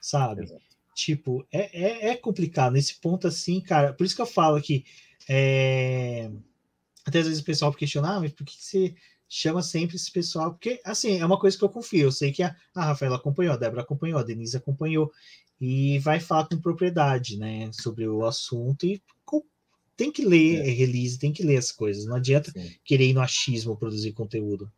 sabe? 0.00 0.44
Exato. 0.44 0.66
Tipo, 0.94 1.46
é, 1.52 1.82
é, 1.82 2.08
é, 2.10 2.16
complicado 2.16 2.72
nesse 2.72 2.94
ponto 3.00 3.26
assim, 3.26 3.60
cara. 3.60 3.92
Por 3.92 4.04
isso 4.04 4.14
que 4.14 4.22
eu 4.22 4.26
falo 4.26 4.60
que 4.62 4.84
é... 5.28 6.30
até 7.04 7.18
às 7.18 7.26
vezes 7.26 7.42
o 7.42 7.44
pessoal 7.44 7.72
questiona, 7.72 8.16
ah, 8.16 8.20
mas 8.20 8.32
por 8.32 8.46
que 8.46 8.56
você 8.56 8.94
chama 9.28 9.62
sempre 9.62 9.96
esse 9.96 10.10
pessoal, 10.10 10.52
porque 10.52 10.80
assim, 10.84 11.18
é 11.18 11.26
uma 11.26 11.38
coisa 11.38 11.56
que 11.56 11.64
eu 11.64 11.68
confio. 11.68 12.06
Eu 12.06 12.12
sei 12.12 12.32
que 12.32 12.42
a, 12.42 12.54
a 12.74 12.84
Rafaela 12.86 13.16
acompanhou, 13.16 13.54
a 13.54 13.56
Débora 13.56 13.82
acompanhou, 13.82 14.18
a 14.18 14.22
Denise 14.22 14.56
acompanhou, 14.56 15.12
e 15.60 15.98
vai 16.00 16.20
falar 16.20 16.48
com 16.48 16.60
propriedade, 16.60 17.36
né, 17.38 17.70
sobre 17.72 18.06
o 18.06 18.24
assunto 18.24 18.86
e 18.86 19.02
com, 19.24 19.42
tem 19.96 20.12
que 20.12 20.24
ler 20.24 20.60
é. 20.60 20.70
release, 20.70 21.18
tem 21.18 21.32
que 21.32 21.42
ler 21.42 21.56
as 21.56 21.72
coisas. 21.72 22.04
Não 22.04 22.16
adianta 22.16 22.50
Sim. 22.50 22.74
querer 22.84 23.06
ir 23.06 23.14
no 23.14 23.22
achismo 23.22 23.76
produzir 23.76 24.12
conteúdo. 24.12 24.70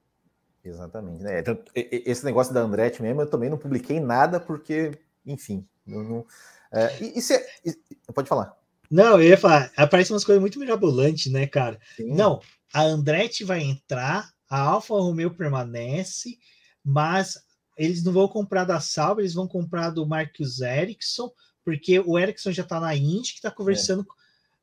Exatamente, 0.65 1.23
né? 1.23 1.41
Então, 1.41 1.59
esse 1.75 2.25
negócio 2.25 2.53
da 2.53 2.61
Andretti 2.61 3.03
mesmo, 3.03 3.23
eu 3.23 3.31
também 3.31 3.49
não 3.49 3.59
publiquei 3.59 4.01
nada 4.01 4.39
porque, 4.39 4.93
enfim, 5.25 5.67
eu 5.87 6.03
não. 6.03 6.27
É, 6.71 7.03
e, 7.03 7.19
e, 7.19 7.23
se, 7.23 7.35
e, 7.65 7.75
pode 8.13 8.29
falar. 8.29 8.57
Não, 8.91 9.21
eu 9.21 9.29
ia 9.29 9.39
falar, 9.39 9.71
aparecem 9.77 10.15
umas 10.15 10.25
coisas 10.25 10.41
muito 10.41 10.59
mirabolantes, 10.59 11.31
né, 11.31 11.47
cara? 11.47 11.79
Sim. 11.97 12.15
Não, 12.15 12.41
a 12.73 12.83
Andretti 12.83 13.45
vai 13.45 13.63
entrar 13.63 14.31
a 14.49 14.61
Alfa 14.61 14.95
Romeo 14.95 15.35
permanece, 15.35 16.39
mas 16.85 17.39
eles 17.77 18.03
não 18.03 18.13
vão 18.13 18.29
comprar 18.29 18.65
da 18.65 18.81
Sauber, 18.81 19.23
eles 19.23 19.35
vão 19.35 19.47
comprar 19.47 19.91
do 19.91 20.07
Marcus 20.07 20.61
Ericsson, 20.61 21.31
porque 21.65 22.01
o 22.01 22.19
Ericsson 22.19 22.51
já 22.53 22.63
está 22.63 22.81
na 22.81 22.95
Indy, 22.95 23.31
que 23.31 23.39
está 23.39 23.51
conversando. 23.51 24.03
É. 24.03 24.05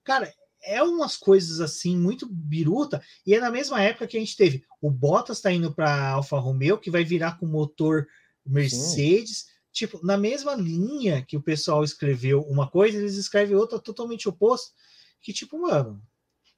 Cara, 0.03 0.33
é 0.63 0.81
umas 0.81 1.15
coisas 1.15 1.61
assim 1.61 1.95
muito 1.95 2.27
biruta, 2.27 3.01
e 3.25 3.33
é 3.33 3.39
na 3.39 3.51
mesma 3.51 3.81
época 3.81 4.07
que 4.07 4.17
a 4.17 4.19
gente 4.19 4.35
teve 4.35 4.65
o 4.81 4.91
Bottas 4.91 5.37
está 5.37 5.51
indo 5.51 5.73
para 5.73 6.09
Alfa 6.09 6.37
Romeo, 6.37 6.77
que 6.77 6.91
vai 6.91 7.03
virar 7.03 7.39
com 7.39 7.47
motor 7.47 8.07
Mercedes. 8.45 9.37
Sim. 9.37 9.45
Tipo, 9.71 10.05
na 10.05 10.15
mesma 10.15 10.53
linha 10.53 11.23
que 11.23 11.35
o 11.35 11.41
pessoal 11.41 11.83
escreveu 11.83 12.41
uma 12.41 12.69
coisa, 12.69 12.97
eles 12.97 13.15
escrevem 13.15 13.55
outra 13.55 13.79
totalmente 13.79 14.29
oposta. 14.29 14.71
Que, 15.21 15.33
tipo, 15.33 15.59
mano, 15.59 16.01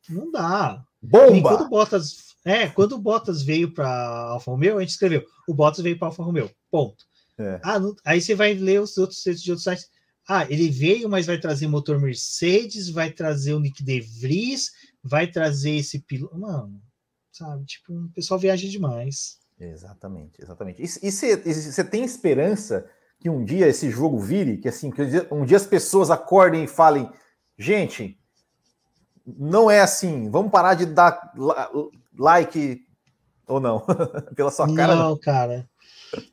não 0.10 0.30
dá. 0.30 0.86
Bomba! 1.02 1.38
E 1.38 1.42
quando 1.42 1.62
o 1.62 1.70
Bottas, 1.70 2.18
é, 2.46 2.68
quando 2.68 2.92
o 2.94 3.00
Bottas 3.00 3.42
veio 3.44 3.74
para 3.74 3.90
Alfa 3.90 4.52
Romeo, 4.52 4.78
a 4.78 4.82
gente 4.82 4.90
escreveu: 4.90 5.24
o 5.48 5.54
Bottas 5.54 5.84
veio 5.84 5.98
para 5.98 6.08
Alfa 6.08 6.24
Romeo. 6.24 6.50
Ponto. 6.72 7.06
É. 7.40 7.60
Ah, 7.64 7.80
não, 7.80 7.96
aí 8.04 8.20
você 8.20 8.34
vai 8.34 8.54
ler 8.54 8.82
os 8.82 8.98
outros 8.98 9.22
textos 9.22 9.44
de 9.44 9.52
outros 9.52 9.64
sites. 9.64 9.90
Ah, 10.28 10.46
ele 10.50 10.70
veio, 10.70 11.08
mas 11.08 11.26
vai 11.26 11.40
trazer 11.40 11.68
motor 11.68 12.00
Mercedes, 12.00 12.90
vai 12.90 13.12
trazer 13.12 13.54
o 13.54 13.60
Nick 13.60 13.84
De 13.84 14.02
Vries, 14.02 14.72
vai 15.02 15.28
trazer 15.28 15.76
esse 15.76 16.00
piloto. 16.00 16.38
Mano, 16.38 16.82
sabe? 17.32 17.66
Tipo, 17.66 17.94
o 17.94 18.10
pessoal 18.10 18.40
viaja 18.40 18.68
demais. 18.68 19.38
Exatamente, 19.60 20.42
exatamente. 20.42 20.82
E 20.82 21.12
você 21.12 21.84
tem 21.84 22.04
esperança 22.04 22.90
que 23.20 23.30
um 23.30 23.44
dia 23.44 23.68
esse 23.68 23.90
jogo 23.90 24.20
vire, 24.20 24.58
que 24.58 24.68
assim, 24.68 24.92
que 24.92 25.02
um 25.32 25.46
dia 25.46 25.58
as 25.58 25.66
pessoas 25.66 26.12
acordem 26.12 26.66
e 26.66 26.68
falem, 26.68 27.10
gente, 27.58 28.20
não 29.28 29.70
é 29.70 29.82
assim. 29.82 30.30
Vamos 30.30 30.52
parar 30.52 30.74
de 30.74 30.86
dar 30.86 31.34
like 32.18 32.82
ou 33.46 33.60
não? 33.60 33.84
Pela 34.36 34.52
sua 34.52 34.74
cara. 34.74 34.96
Não, 34.96 35.18
cara. 35.18 35.70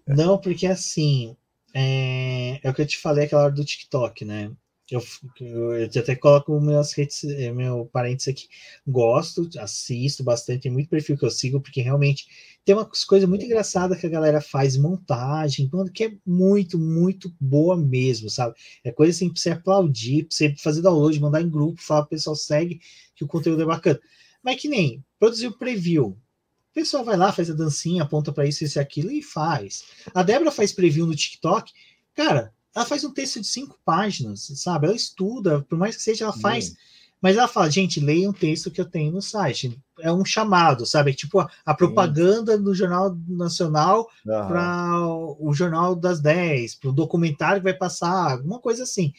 Não, 0.07 0.38
porque 0.38 0.66
assim. 0.66 1.36
É, 1.76 2.61
é 2.62 2.70
o 2.70 2.74
que 2.74 2.82
eu 2.82 2.86
te 2.86 2.97
falei 2.99 3.24
aquela 3.24 3.45
hora 3.45 3.53
do 3.53 3.64
TikTok, 3.64 4.24
né? 4.24 4.53
Eu, 4.88 5.03
eu, 5.40 5.76
eu 5.76 5.86
até 5.86 6.14
coloco 6.14 6.61
meus 6.61 6.92
redes, 6.92 7.24
eh, 7.24 7.51
meu 7.51 7.86
parentes 7.86 8.28
aqui. 8.28 8.47
Gosto, 8.86 9.49
assisto 9.59 10.22
bastante, 10.22 10.62
tem 10.62 10.72
muito 10.72 10.90
perfil 10.90 11.16
que 11.16 11.24
eu 11.24 11.30
sigo, 11.30 11.61
porque 11.61 11.80
realmente 11.80 12.26
tem 12.64 12.74
umas 12.74 13.04
coisas 13.04 13.28
muito 13.28 13.44
engraçadas 13.44 14.00
que 14.00 14.06
a 14.06 14.10
galera 14.10 14.40
faz, 14.40 14.76
montagem, 14.76 15.70
que 15.92 16.04
é 16.04 16.12
muito, 16.24 16.78
muito 16.78 17.34
boa 17.38 17.76
mesmo, 17.76 18.30
sabe? 18.30 18.54
É 18.82 18.90
coisa 18.90 19.10
assim 19.10 19.28
pra 19.28 19.40
você 19.40 19.50
aplaudir, 19.50 20.24
pra 20.24 20.34
você 20.34 20.54
fazer 20.56 20.80
download, 20.80 21.20
mandar 21.20 21.42
em 21.42 21.50
grupo, 21.50 21.82
falar 21.82 22.02
pro 22.02 22.10
pessoal 22.10 22.34
segue, 22.34 22.80
que 23.14 23.22
o 23.22 23.28
conteúdo 23.28 23.62
é 23.62 23.66
bacana. 23.66 24.00
Mas 24.42 24.60
que 24.60 24.68
nem 24.68 25.04
produzir 25.18 25.48
o 25.48 25.58
preview. 25.58 26.06
O 26.06 26.74
pessoal 26.74 27.04
vai 27.04 27.16
lá, 27.16 27.32
faz 27.32 27.50
a 27.50 27.54
dancinha, 27.54 28.02
aponta 28.02 28.32
para 28.32 28.46
isso, 28.46 28.64
isso 28.64 28.78
e 28.78 28.80
aquilo 28.80 29.10
e 29.10 29.22
faz. 29.22 29.84
A 30.14 30.22
Débora 30.22 30.50
faz 30.50 30.72
preview 30.72 31.06
no 31.06 31.14
TikTok. 31.14 31.70
Cara, 32.14 32.52
ela 32.74 32.86
faz 32.86 33.04
um 33.04 33.12
texto 33.12 33.40
de 33.40 33.46
cinco 33.46 33.78
páginas, 33.84 34.50
sabe? 34.56 34.86
Ela 34.86 34.96
estuda, 34.96 35.60
por 35.62 35.78
mais 35.78 35.96
que 35.96 36.02
seja, 36.02 36.24
ela 36.24 36.32
faz. 36.32 36.70
Hum. 36.70 36.74
Mas 37.20 37.36
ela 37.36 37.46
fala, 37.46 37.70
gente, 37.70 38.00
leia 38.00 38.28
um 38.28 38.32
texto 38.32 38.70
que 38.70 38.80
eu 38.80 38.84
tenho 38.84 39.12
no 39.12 39.22
site. 39.22 39.78
É 40.01 40.12
um 40.12 40.24
chamado, 40.24 40.84
sabe? 40.84 41.14
Tipo 41.14 41.40
a, 41.40 41.51
a 41.64 41.74
propaganda 41.74 42.59
do 42.59 42.74
Jornal 42.74 43.16
Nacional 43.28 44.09
uhum. 44.26 44.49
para 44.49 45.09
o 45.38 45.53
Jornal 45.55 45.95
das 45.95 46.20
10, 46.20 46.74
para 46.76 46.90
o 46.90 46.92
documentário 46.92 47.61
que 47.61 47.64
vai 47.64 47.74
passar, 47.74 48.32
alguma 48.32 48.59
coisa 48.59 48.82
assim. 48.82 49.12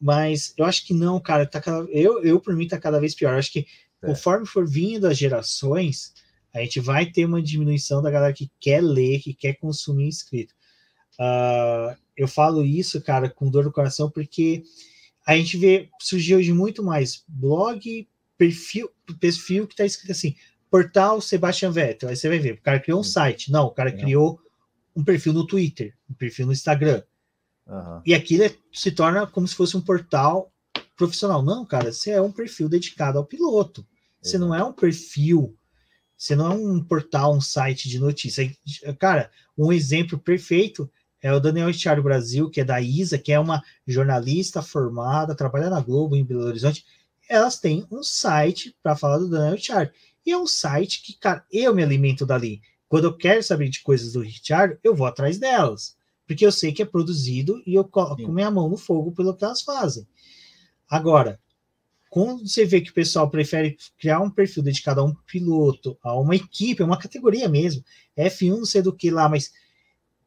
Mas 0.00 0.52
eu 0.56 0.64
acho 0.64 0.86
que 0.86 0.92
não, 0.92 1.20
cara. 1.20 1.46
Tá 1.46 1.60
cada, 1.60 1.88
eu, 1.90 2.22
eu, 2.24 2.40
por 2.40 2.56
mim, 2.56 2.66
tá 2.66 2.78
cada 2.78 2.98
vez 2.98 3.14
pior. 3.14 3.34
Eu 3.34 3.38
acho 3.38 3.52
que 3.52 3.66
é. 4.02 4.06
conforme 4.06 4.46
for 4.46 4.66
vindo 4.66 5.06
as 5.06 5.16
gerações, 5.16 6.12
a 6.52 6.60
gente 6.60 6.80
vai 6.80 7.06
ter 7.06 7.24
uma 7.24 7.42
diminuição 7.42 8.02
da 8.02 8.10
galera 8.10 8.32
que 8.32 8.50
quer 8.60 8.82
ler, 8.82 9.20
que 9.20 9.32
quer 9.32 9.54
consumir 9.54 10.08
escrito. 10.08 10.52
Uh, 11.14 11.96
eu 12.16 12.26
falo 12.26 12.64
isso, 12.64 13.00
cara, 13.00 13.30
com 13.30 13.48
dor 13.48 13.64
no 13.64 13.72
coração, 13.72 14.10
porque 14.10 14.64
a 15.26 15.36
gente 15.36 15.56
vê, 15.56 15.88
surgiu 16.00 16.38
hoje 16.38 16.52
muito 16.52 16.82
mais 16.82 17.24
blog, 17.28 18.08
perfil, 18.42 18.90
perfil 19.20 19.66
que 19.68 19.74
está 19.74 19.84
escrito 19.84 20.10
assim, 20.10 20.34
portal 20.68 21.20
Sebastian 21.20 21.70
Vettel. 21.70 22.08
Aí 22.08 22.16
você 22.16 22.28
vai 22.28 22.40
ver, 22.40 22.54
o 22.54 22.60
cara 22.60 22.80
criou 22.80 22.98
um 22.98 23.04
site. 23.04 23.52
Não, 23.52 23.66
o 23.66 23.70
cara 23.70 23.92
criou 23.92 24.40
um 24.96 25.04
perfil 25.04 25.32
no 25.32 25.46
Twitter, 25.46 25.94
um 26.10 26.14
perfil 26.14 26.46
no 26.46 26.52
Instagram. 26.52 27.02
Uhum. 27.66 28.02
E 28.04 28.12
aquilo 28.14 28.42
é, 28.42 28.52
se 28.72 28.90
torna 28.90 29.26
como 29.28 29.46
se 29.46 29.54
fosse 29.54 29.76
um 29.76 29.80
portal 29.80 30.52
profissional. 30.96 31.40
Não, 31.40 31.64
cara, 31.64 31.92
você 31.92 32.10
é 32.10 32.20
um 32.20 32.32
perfil 32.32 32.68
dedicado 32.68 33.16
ao 33.16 33.24
piloto. 33.24 33.86
Você 34.20 34.38
não 34.38 34.54
é 34.54 34.62
um 34.62 34.72
perfil, 34.72 35.56
você 36.16 36.34
não 36.34 36.46
é 36.46 36.54
um 36.54 36.82
portal, 36.82 37.34
um 37.34 37.40
site 37.40 37.88
de 37.88 37.98
notícia. 37.98 38.52
Cara, 38.98 39.30
um 39.56 39.72
exemplo 39.72 40.18
perfeito 40.18 40.90
é 41.20 41.32
o 41.32 41.40
Daniel 41.40 41.70
Estiário 41.70 42.02
Brasil, 42.02 42.50
que 42.50 42.60
é 42.60 42.64
da 42.64 42.80
ISA, 42.80 43.18
que 43.18 43.32
é 43.32 43.38
uma 43.38 43.62
jornalista 43.86 44.62
formada, 44.62 45.34
trabalha 45.34 45.70
na 45.70 45.80
Globo 45.80 46.16
em 46.16 46.24
Belo 46.24 46.44
Horizonte. 46.44 46.84
Elas 47.28 47.58
têm 47.58 47.86
um 47.90 48.02
site 48.02 48.76
para 48.82 48.96
falar 48.96 49.18
do 49.18 49.28
Daniel 49.28 49.54
Estiário. 49.54 49.92
E 50.24 50.30
é 50.30 50.38
um 50.38 50.46
site 50.46 51.02
que, 51.02 51.18
cara, 51.18 51.44
eu 51.50 51.74
me 51.74 51.82
alimento 51.82 52.24
dali. 52.24 52.60
Quando 52.88 53.04
eu 53.04 53.16
quero 53.16 53.42
saber 53.42 53.68
de 53.68 53.82
coisas 53.82 54.12
do 54.12 54.20
Richard, 54.20 54.78
eu 54.84 54.94
vou 54.94 55.06
atrás 55.06 55.38
delas. 55.38 55.96
Porque 56.26 56.46
eu 56.46 56.52
sei 56.52 56.72
que 56.72 56.82
é 56.82 56.86
produzido 56.86 57.62
e 57.66 57.74
eu 57.74 57.84
coloco 57.84 58.22
Sim. 58.22 58.32
minha 58.32 58.50
mão 58.50 58.68
no 58.68 58.76
fogo 58.76 59.12
pelo 59.12 59.34
que 59.34 59.44
elas 59.44 59.62
fazem. 59.62 60.06
Agora, 60.88 61.40
quando 62.10 62.46
você 62.46 62.66
vê 62.66 62.82
que 62.82 62.90
o 62.90 62.94
pessoal 62.94 63.30
prefere 63.30 63.78
criar 63.98 64.20
um 64.20 64.30
perfil 64.30 64.62
dedicado 64.62 65.00
a 65.00 65.04
um 65.04 65.14
piloto, 65.26 65.98
a 66.02 66.14
uma 66.14 66.36
equipe, 66.36 66.82
a 66.82 66.86
uma 66.86 66.98
categoria 66.98 67.48
mesmo, 67.48 67.82
F1 68.14 68.58
não 68.58 68.66
sei 68.66 68.82
do 68.82 68.94
que 68.94 69.10
lá, 69.10 69.28
mas 69.28 69.50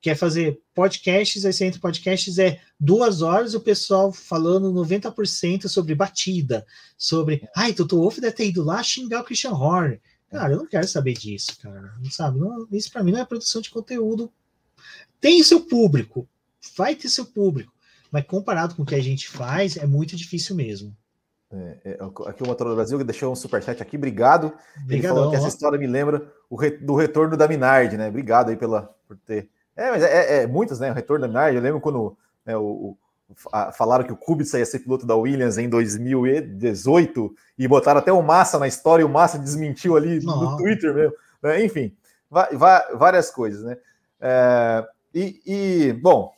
quer 0.05 0.15
fazer 0.15 0.61
podcasts, 0.75 1.45
aí 1.45 1.51
você 1.51 1.65
entra 1.65 1.79
podcasts, 1.79 2.37
é 2.37 2.61
duas 2.79 3.23
horas 3.23 3.55
o 3.55 3.59
pessoal 3.59 4.11
falando 4.11 4.71
90% 4.71 5.67
sobre 5.67 5.95
batida, 5.95 6.63
sobre, 6.95 7.49
ai, 7.55 7.73
Toto 7.73 7.97
Wolff 7.97 8.21
deve 8.21 8.35
ter 8.35 8.47
ido 8.49 8.63
lá 8.63 8.83
xingar 8.83 9.21
o 9.21 9.23
Christian 9.23 9.53
Horner. 9.53 9.99
Cara, 10.29 10.53
eu 10.53 10.59
não 10.59 10.67
quero 10.67 10.87
saber 10.87 11.13
disso, 11.13 11.57
cara. 11.59 11.95
Não 11.99 12.11
sabe? 12.11 12.37
Não, 12.37 12.67
isso 12.71 12.91
para 12.91 13.03
mim 13.03 13.13
não 13.13 13.19
é 13.19 13.25
produção 13.25 13.63
de 13.63 13.71
conteúdo. 13.71 14.31
Tem 15.19 15.41
seu 15.41 15.61
público, 15.61 16.29
vai 16.77 16.93
ter 16.93 17.09
seu 17.09 17.25
público, 17.25 17.73
mas 18.11 18.27
comparado 18.27 18.75
com 18.75 18.83
o 18.83 18.85
que 18.85 18.93
a 18.93 19.01
gente 19.01 19.27
faz, 19.27 19.75
é 19.75 19.87
muito 19.87 20.15
difícil 20.15 20.55
mesmo. 20.55 20.95
É, 21.51 21.77
é, 21.83 21.97
aqui 22.27 22.43
o 22.43 22.45
Motor 22.45 22.69
do 22.69 22.75
Brasil 22.75 23.03
deixou 23.03 23.33
um 23.33 23.35
superchat 23.35 23.81
aqui, 23.81 23.97
obrigado. 23.97 24.53
Obrigadão, 24.83 24.87
Ele 24.91 25.07
falou 25.07 25.29
que 25.31 25.35
essa 25.35 25.47
história 25.47 25.79
me 25.79 25.87
lembra 25.87 26.31
o 26.47 26.55
re, 26.55 26.69
do 26.77 26.93
retorno 26.93 27.35
da 27.35 27.47
Minardi, 27.47 27.97
né? 27.97 28.07
Obrigado 28.07 28.49
aí 28.49 28.55
pela, 28.55 28.83
por 29.07 29.17
ter 29.17 29.49
é, 29.75 29.91
mas 29.91 30.03
é, 30.03 30.07
é, 30.07 30.43
é 30.43 30.47
muitas, 30.47 30.79
né? 30.79 30.91
O 30.91 30.93
retorno 30.93 31.21
da 31.21 31.27
Minardi. 31.27 31.57
Eu 31.57 31.63
lembro 31.63 31.81
quando 31.81 32.17
né, 32.45 32.55
o, 32.55 32.97
a, 33.51 33.71
falaram 33.71 34.05
que 34.05 34.13
o 34.13 34.17
Kubica 34.17 34.57
ia 34.57 34.65
ser 34.65 34.79
piloto 34.79 35.05
da 35.05 35.15
Williams 35.15 35.57
em 35.57 35.67
2018 35.69 37.35
e 37.57 37.67
botaram 37.67 37.99
até 37.99 38.11
o 38.11 38.21
Massa 38.21 38.59
na 38.59 38.67
história 38.67 39.01
e 39.01 39.05
o 39.05 39.09
Massa 39.09 39.37
desmentiu 39.37 39.95
ali 39.95 40.23
Não. 40.23 40.51
no 40.51 40.57
Twitter 40.57 40.93
mesmo. 40.93 41.13
Né? 41.41 41.63
Enfim, 41.63 41.95
várias 42.29 43.29
coisas, 43.29 43.63
né? 43.63 43.77
É, 44.19 44.87
e, 45.13 45.41
e, 45.45 45.93
bom, 45.93 46.31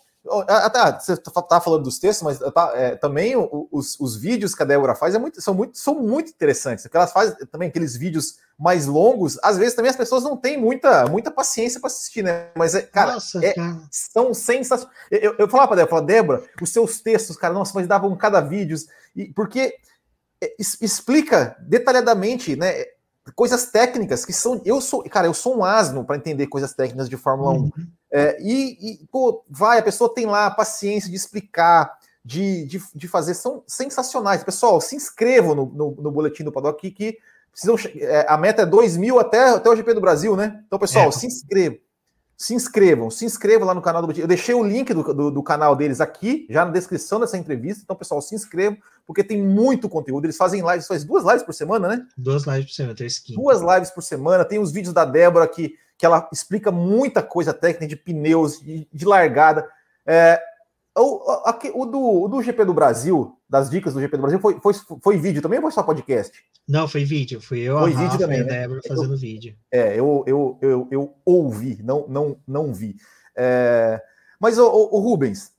até 0.47 0.99
você 0.99 1.15
tá 1.17 1.61
falando 1.61 1.83
dos 1.83 1.99
textos, 1.99 2.23
mas 2.23 2.53
tá, 2.53 2.71
é, 2.75 2.95
também 2.95 3.35
os, 3.35 3.99
os, 3.99 4.15
vídeos 4.15 4.53
que 4.55 4.63
a 4.63 4.65
Débora 4.65 4.95
faz 4.95 5.15
é 5.15 5.19
muito, 5.19 5.41
são, 5.41 5.53
muito, 5.53 5.77
são 5.77 5.95
muito 5.95 6.29
interessantes. 6.29 6.83
Porque 6.83 6.97
elas 6.97 7.11
fazem 7.11 7.35
também 7.47 7.69
aqueles 7.69 7.95
vídeos 7.95 8.37
mais 8.57 8.85
longos. 8.87 9.37
Às 9.43 9.57
vezes 9.57 9.75
também 9.75 9.89
as 9.89 9.95
pessoas 9.95 10.23
não 10.23 10.35
têm 10.35 10.57
muita, 10.57 11.05
muita 11.07 11.31
paciência 11.31 11.79
para 11.79 11.87
assistir, 11.87 12.23
né? 12.23 12.49
Mas, 12.55 12.75
é, 12.75 12.81
cara, 12.81 13.13
nossa, 13.13 13.45
é, 13.45 13.53
cara. 13.53 13.81
são 13.91 14.33
sensacionais. 14.33 14.95
Eu, 15.11 15.35
eu 15.37 15.47
falava 15.47 15.69
para 15.69 15.77
Débora, 15.77 16.01
Débora, 16.01 16.43
os 16.61 16.69
seus 16.69 16.99
textos, 17.01 17.37
cara, 17.37 17.53
nossa, 17.53 17.73
mas 17.75 17.87
davam 17.87 18.15
cada 18.15 18.41
vídeo. 18.41 18.77
E, 19.15 19.31
porque 19.33 19.75
é, 20.41 20.55
explica 20.59 21.55
detalhadamente, 21.59 22.55
né? 22.55 22.85
Coisas 23.35 23.65
técnicas 23.67 24.25
que 24.25 24.33
são. 24.33 24.61
Eu 24.65 24.79
sou, 24.81 25.03
cara, 25.03 25.27
eu 25.27 25.33
sou 25.33 25.57
um 25.57 25.65
asno 25.65 26.03
para 26.03 26.17
entender 26.17 26.47
coisas 26.47 26.73
técnicas 26.73 27.09
de 27.09 27.17
Fórmula 27.17 27.53
uhum. 27.53 27.71
1. 27.77 27.87
É, 28.11 28.37
e, 28.41 28.93
e, 28.93 29.07
pô, 29.11 29.43
vai, 29.49 29.79
a 29.79 29.83
pessoa 29.83 30.13
tem 30.13 30.25
lá 30.25 30.45
a 30.45 30.51
paciência 30.51 31.09
de 31.09 31.15
explicar, 31.15 31.97
de, 32.23 32.65
de, 32.65 32.81
de 32.93 33.07
fazer, 33.07 33.33
são 33.33 33.63
sensacionais. 33.67 34.43
Pessoal, 34.43 34.79
se 34.79 34.95
inscrevam 34.95 35.55
no, 35.55 35.65
no, 35.65 35.91
no 35.99 36.11
boletim 36.11 36.43
do 36.43 36.51
Paddock 36.51 36.89
que, 36.91 37.17
precisam, 37.51 37.75
é, 37.95 38.25
a 38.29 38.37
meta 38.37 38.61
é 38.61 38.65
2 38.65 38.97
mil 38.97 39.19
até, 39.19 39.49
até 39.49 39.69
o 39.69 39.75
GP 39.75 39.93
do 39.93 40.01
Brasil, 40.01 40.35
né? 40.35 40.61
Então, 40.67 40.79
pessoal, 40.79 41.09
é. 41.09 41.11
se 41.11 41.25
inscrevam. 41.25 41.79
Se 42.37 42.53
inscrevam, 42.53 43.09
se 43.09 43.25
inscrevam 43.25 43.67
lá 43.67 43.73
no 43.73 43.81
canal 43.81 44.05
do 44.05 44.11
Eu 44.17 44.27
deixei 44.27 44.53
o 44.53 44.63
link 44.63 44.93
do, 44.93 45.01
do, 45.01 45.31
do, 45.31 45.43
canal 45.43 45.75
deles 45.75 45.99
aqui, 45.99 46.45
já 46.49 46.63
na 46.63 46.71
descrição 46.71 47.19
dessa 47.19 47.35
entrevista. 47.35 47.81
Então, 47.83 47.95
pessoal, 47.95 48.21
se 48.21 48.35
inscrevam, 48.35 48.77
porque 49.07 49.23
tem 49.23 49.41
muito 49.41 49.89
conteúdo. 49.89 50.25
Eles 50.25 50.37
fazem 50.37 50.61
lives, 50.61 50.85
faz 50.85 51.03
duas 51.03 51.25
lives 51.25 51.41
por 51.41 51.53
semana, 51.53 51.87
né? 51.87 52.05
Duas 52.15 52.45
lives 52.45 52.65
por 52.65 52.73
semana, 52.75 52.95
três 52.95 53.17
quintas. 53.17 53.43
Duas 53.43 53.61
lives 53.61 53.89
por 53.89 54.03
semana. 54.03 54.45
Tem 54.45 54.59
os 54.59 54.71
vídeos 54.71 54.93
da 54.93 55.03
Débora 55.03 55.47
que 55.47 55.75
que 55.97 56.05
ela 56.05 56.29
explica 56.31 56.71
muita 56.71 57.23
coisa 57.23 57.53
técnica 57.53 57.87
de 57.87 57.95
pneus, 57.95 58.61
de, 58.61 58.87
de 58.93 59.05
largada. 59.05 59.67
É, 60.05 60.39
o, 61.01 61.81
o, 61.81 61.85
do, 61.85 62.23
o, 62.23 62.27
do, 62.27 62.41
GP 62.41 62.65
do 62.65 62.73
Brasil, 62.73 63.37
das 63.49 63.69
dicas 63.69 63.93
do 63.93 64.01
GP 64.01 64.17
do 64.17 64.21
Brasil, 64.21 64.39
foi, 64.39 64.59
foi, 64.59 64.73
foi 65.01 65.17
vídeo 65.17 65.41
também 65.41 65.59
ou 65.59 65.63
foi 65.63 65.71
só 65.71 65.83
podcast? 65.83 66.37
Não, 66.67 66.87
foi 66.87 67.05
vídeo. 67.05 67.39
Fui 67.39 67.59
eu, 67.59 67.77
foi 67.77 67.93
a 67.93 67.95
vídeo 67.95 68.05
Rafa 68.05 68.17
também, 68.17 68.39
e 68.39 68.41
a 68.41 68.45
né? 68.45 68.59
Débora 68.61 68.81
fazendo 68.87 69.13
eu, 69.13 69.17
vídeo. 69.17 69.55
É, 69.71 69.99
eu, 69.99 70.23
eu, 70.27 70.57
eu, 70.61 70.87
eu, 70.91 71.15
ouvi, 71.25 71.79
não, 71.83 72.07
não, 72.07 72.39
não 72.47 72.73
vi. 72.73 72.95
É, 73.35 74.01
mas, 74.39 74.57
o, 74.57 74.65
o 74.65 74.99
Rubens, 74.99 75.51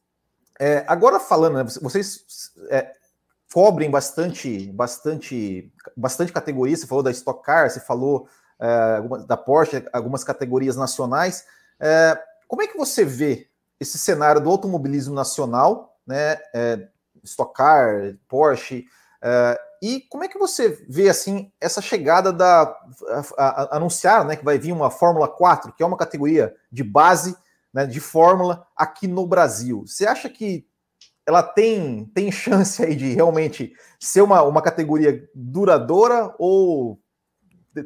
é, 0.59 0.85
agora 0.87 1.21
falando, 1.21 1.57
né, 1.57 1.65
vocês 1.81 2.25
é, 2.71 2.93
cobrem 3.53 3.91
bastante, 3.91 4.71
bastante, 4.73 5.73
bastante 5.97 6.33
categoria. 6.33 6.77
Você 6.77 6.87
falou 6.87 7.03
da 7.03 7.11
Stock 7.11 7.43
Car, 7.43 7.71
você 7.71 7.81
falou 7.81 8.29
é, 8.61 9.27
da 9.27 9.37
Porsche, 9.37 9.85
algumas 9.93 10.25
categorias 10.25 10.77
nacionais. 10.77 11.45
É, 11.81 12.19
como 12.47 12.63
é 12.63 12.67
que 12.67 12.77
você 12.77 13.05
vê 13.05 13.48
esse 13.81 13.99
cenário 13.99 14.41
do 14.41 14.51
automobilismo 14.51 15.15
nacional, 15.15 15.99
né? 16.07 16.39
É, 16.55 16.89
Stock 17.25 17.53
Car, 17.55 18.17
Porsche, 18.29 18.87
é, 19.23 19.61
e 19.83 20.01
como 20.11 20.25
é 20.25 20.29
que 20.29 20.39
você 20.39 20.85
vê 20.89 21.09
assim 21.09 21.53
essa 21.61 21.81
chegada 21.81 22.33
da 22.33 22.77
anunciar, 23.71 24.25
né, 24.25 24.37
que 24.37 24.45
vai 24.45 24.59
vir 24.59 24.73
uma 24.73 24.91
Fórmula 24.91 25.29
4, 25.29 25.73
que 25.73 25.83
é 25.83 25.87
uma 25.87 25.97
categoria 25.97 26.55
de 26.71 26.83
base, 26.83 27.37
né, 27.73 27.87
de 27.87 28.01
Fórmula 28.01 28.67
aqui 28.77 29.07
no 29.07 29.27
Brasil. 29.27 29.85
Você 29.87 30.07
acha 30.07 30.29
que 30.29 30.67
ela 31.25 31.43
tem, 31.43 32.07
tem 32.15 32.33
chance 32.33 32.83
aí 32.83 32.97
de 32.97 33.13
realmente 33.13 33.73
ser 34.01 34.23
uma, 34.23 34.43
uma 34.43 34.63
categoria 34.63 35.29
duradoura 35.35 36.35
ou 36.39 37.01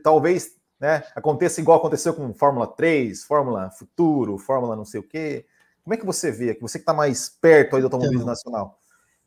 talvez 0.03 0.53
né, 0.80 1.05
aconteça 1.14 1.61
igual 1.61 1.78
aconteceu 1.78 2.14
com 2.14 2.32
Fórmula 2.32 2.66
3, 2.66 3.22
Fórmula 3.24 3.70
Futuro, 3.70 4.38
Fórmula 4.38 4.74
não 4.74 4.84
sei 4.84 5.01
o 5.01 5.09
quê. 5.09 5.45
Como 5.85 5.95
é 5.95 5.97
que 5.97 6.07
você 6.07 6.30
vê? 6.30 6.57
Você 6.61 6.78
que 6.78 6.83
está 6.83 6.95
mais 6.95 7.28
perto 7.28 7.74
aí 7.74 7.83
do 7.83 7.87
automobilismo 7.87 8.22
então, 8.22 8.26
nacional. 8.26 8.78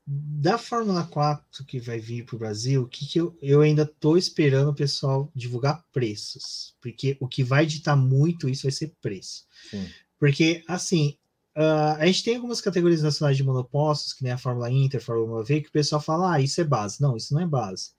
Da 0.08 0.58
Fórmula 0.58 1.04
4 1.04 1.66
que 1.66 1.80
vai 1.80 2.00
vir 2.00 2.26
para 2.26 2.36
o 2.36 2.40
Brasil, 2.40 2.84
o 2.84 2.88
que, 2.88 3.06
que 3.06 3.20
eu, 3.20 3.36
eu 3.42 3.62
ainda 3.62 3.84
estou 3.84 4.18
esperando 4.18 4.70
o 4.70 4.76
pessoal 4.76 5.32
divulgar 5.36 5.84
preços. 5.92 6.76
Porque 6.80 7.18
o 7.20 7.28
que 7.28 7.44
vai 7.44 7.66
ditar 7.66 7.96
muito 7.96 8.48
isso 8.48 8.64
vai 8.64 8.72
ser 8.72 8.94
preço. 9.02 9.46
Sim. 9.70 9.90
Porque, 10.20 10.64
assim, 10.68 11.18
uh, 11.58 11.98
a 12.00 12.06
gente 12.06 12.24
tem 12.24 12.36
algumas 12.36 12.62
categorias 12.62 13.02
nacionais 13.02 13.36
de 13.36 13.44
monopostos, 13.44 14.14
que 14.14 14.24
nem 14.24 14.32
a 14.32 14.38
Fórmula 14.38 14.72
Inter, 14.72 15.04
Fórmula 15.04 15.44
V, 15.44 15.62
que 15.62 15.70
o 15.70 15.74
pessoal 15.74 16.02
fala, 16.02 16.36
ah, 16.36 16.42
isso 16.42 16.62
é 16.62 16.64
base. 16.64 17.02
Não, 17.02 17.18
isso 17.18 17.34
não 17.34 17.42
é 17.42 17.46
base. 17.48 17.92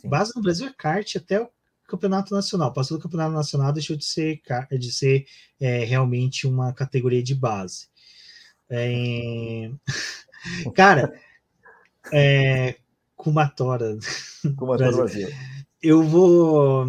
Sim. 0.00 0.08
Base 0.08 0.32
no 0.36 0.42
Brasil 0.42 0.68
é 0.68 0.74
kart 0.76 1.16
até 1.16 1.40
o 1.40 1.50
campeonato 1.86 2.34
nacional. 2.34 2.72
Passou 2.72 2.98
do 2.98 3.02
campeonato 3.02 3.32
nacional, 3.32 3.72
deixou 3.72 3.96
de 3.96 4.04
ser, 4.04 4.40
de 4.78 4.92
ser 4.92 5.26
é, 5.58 5.84
realmente 5.84 6.46
uma 6.46 6.72
categoria 6.72 7.22
de 7.22 7.34
base. 7.34 7.88
É... 8.70 9.70
Cara, 10.74 11.12
é... 12.12 12.76
Kumatora. 13.16 13.98
Kumatora 14.56 14.92
Brasil. 14.92 15.28
Eu 15.82 16.02
vou. 16.02 16.86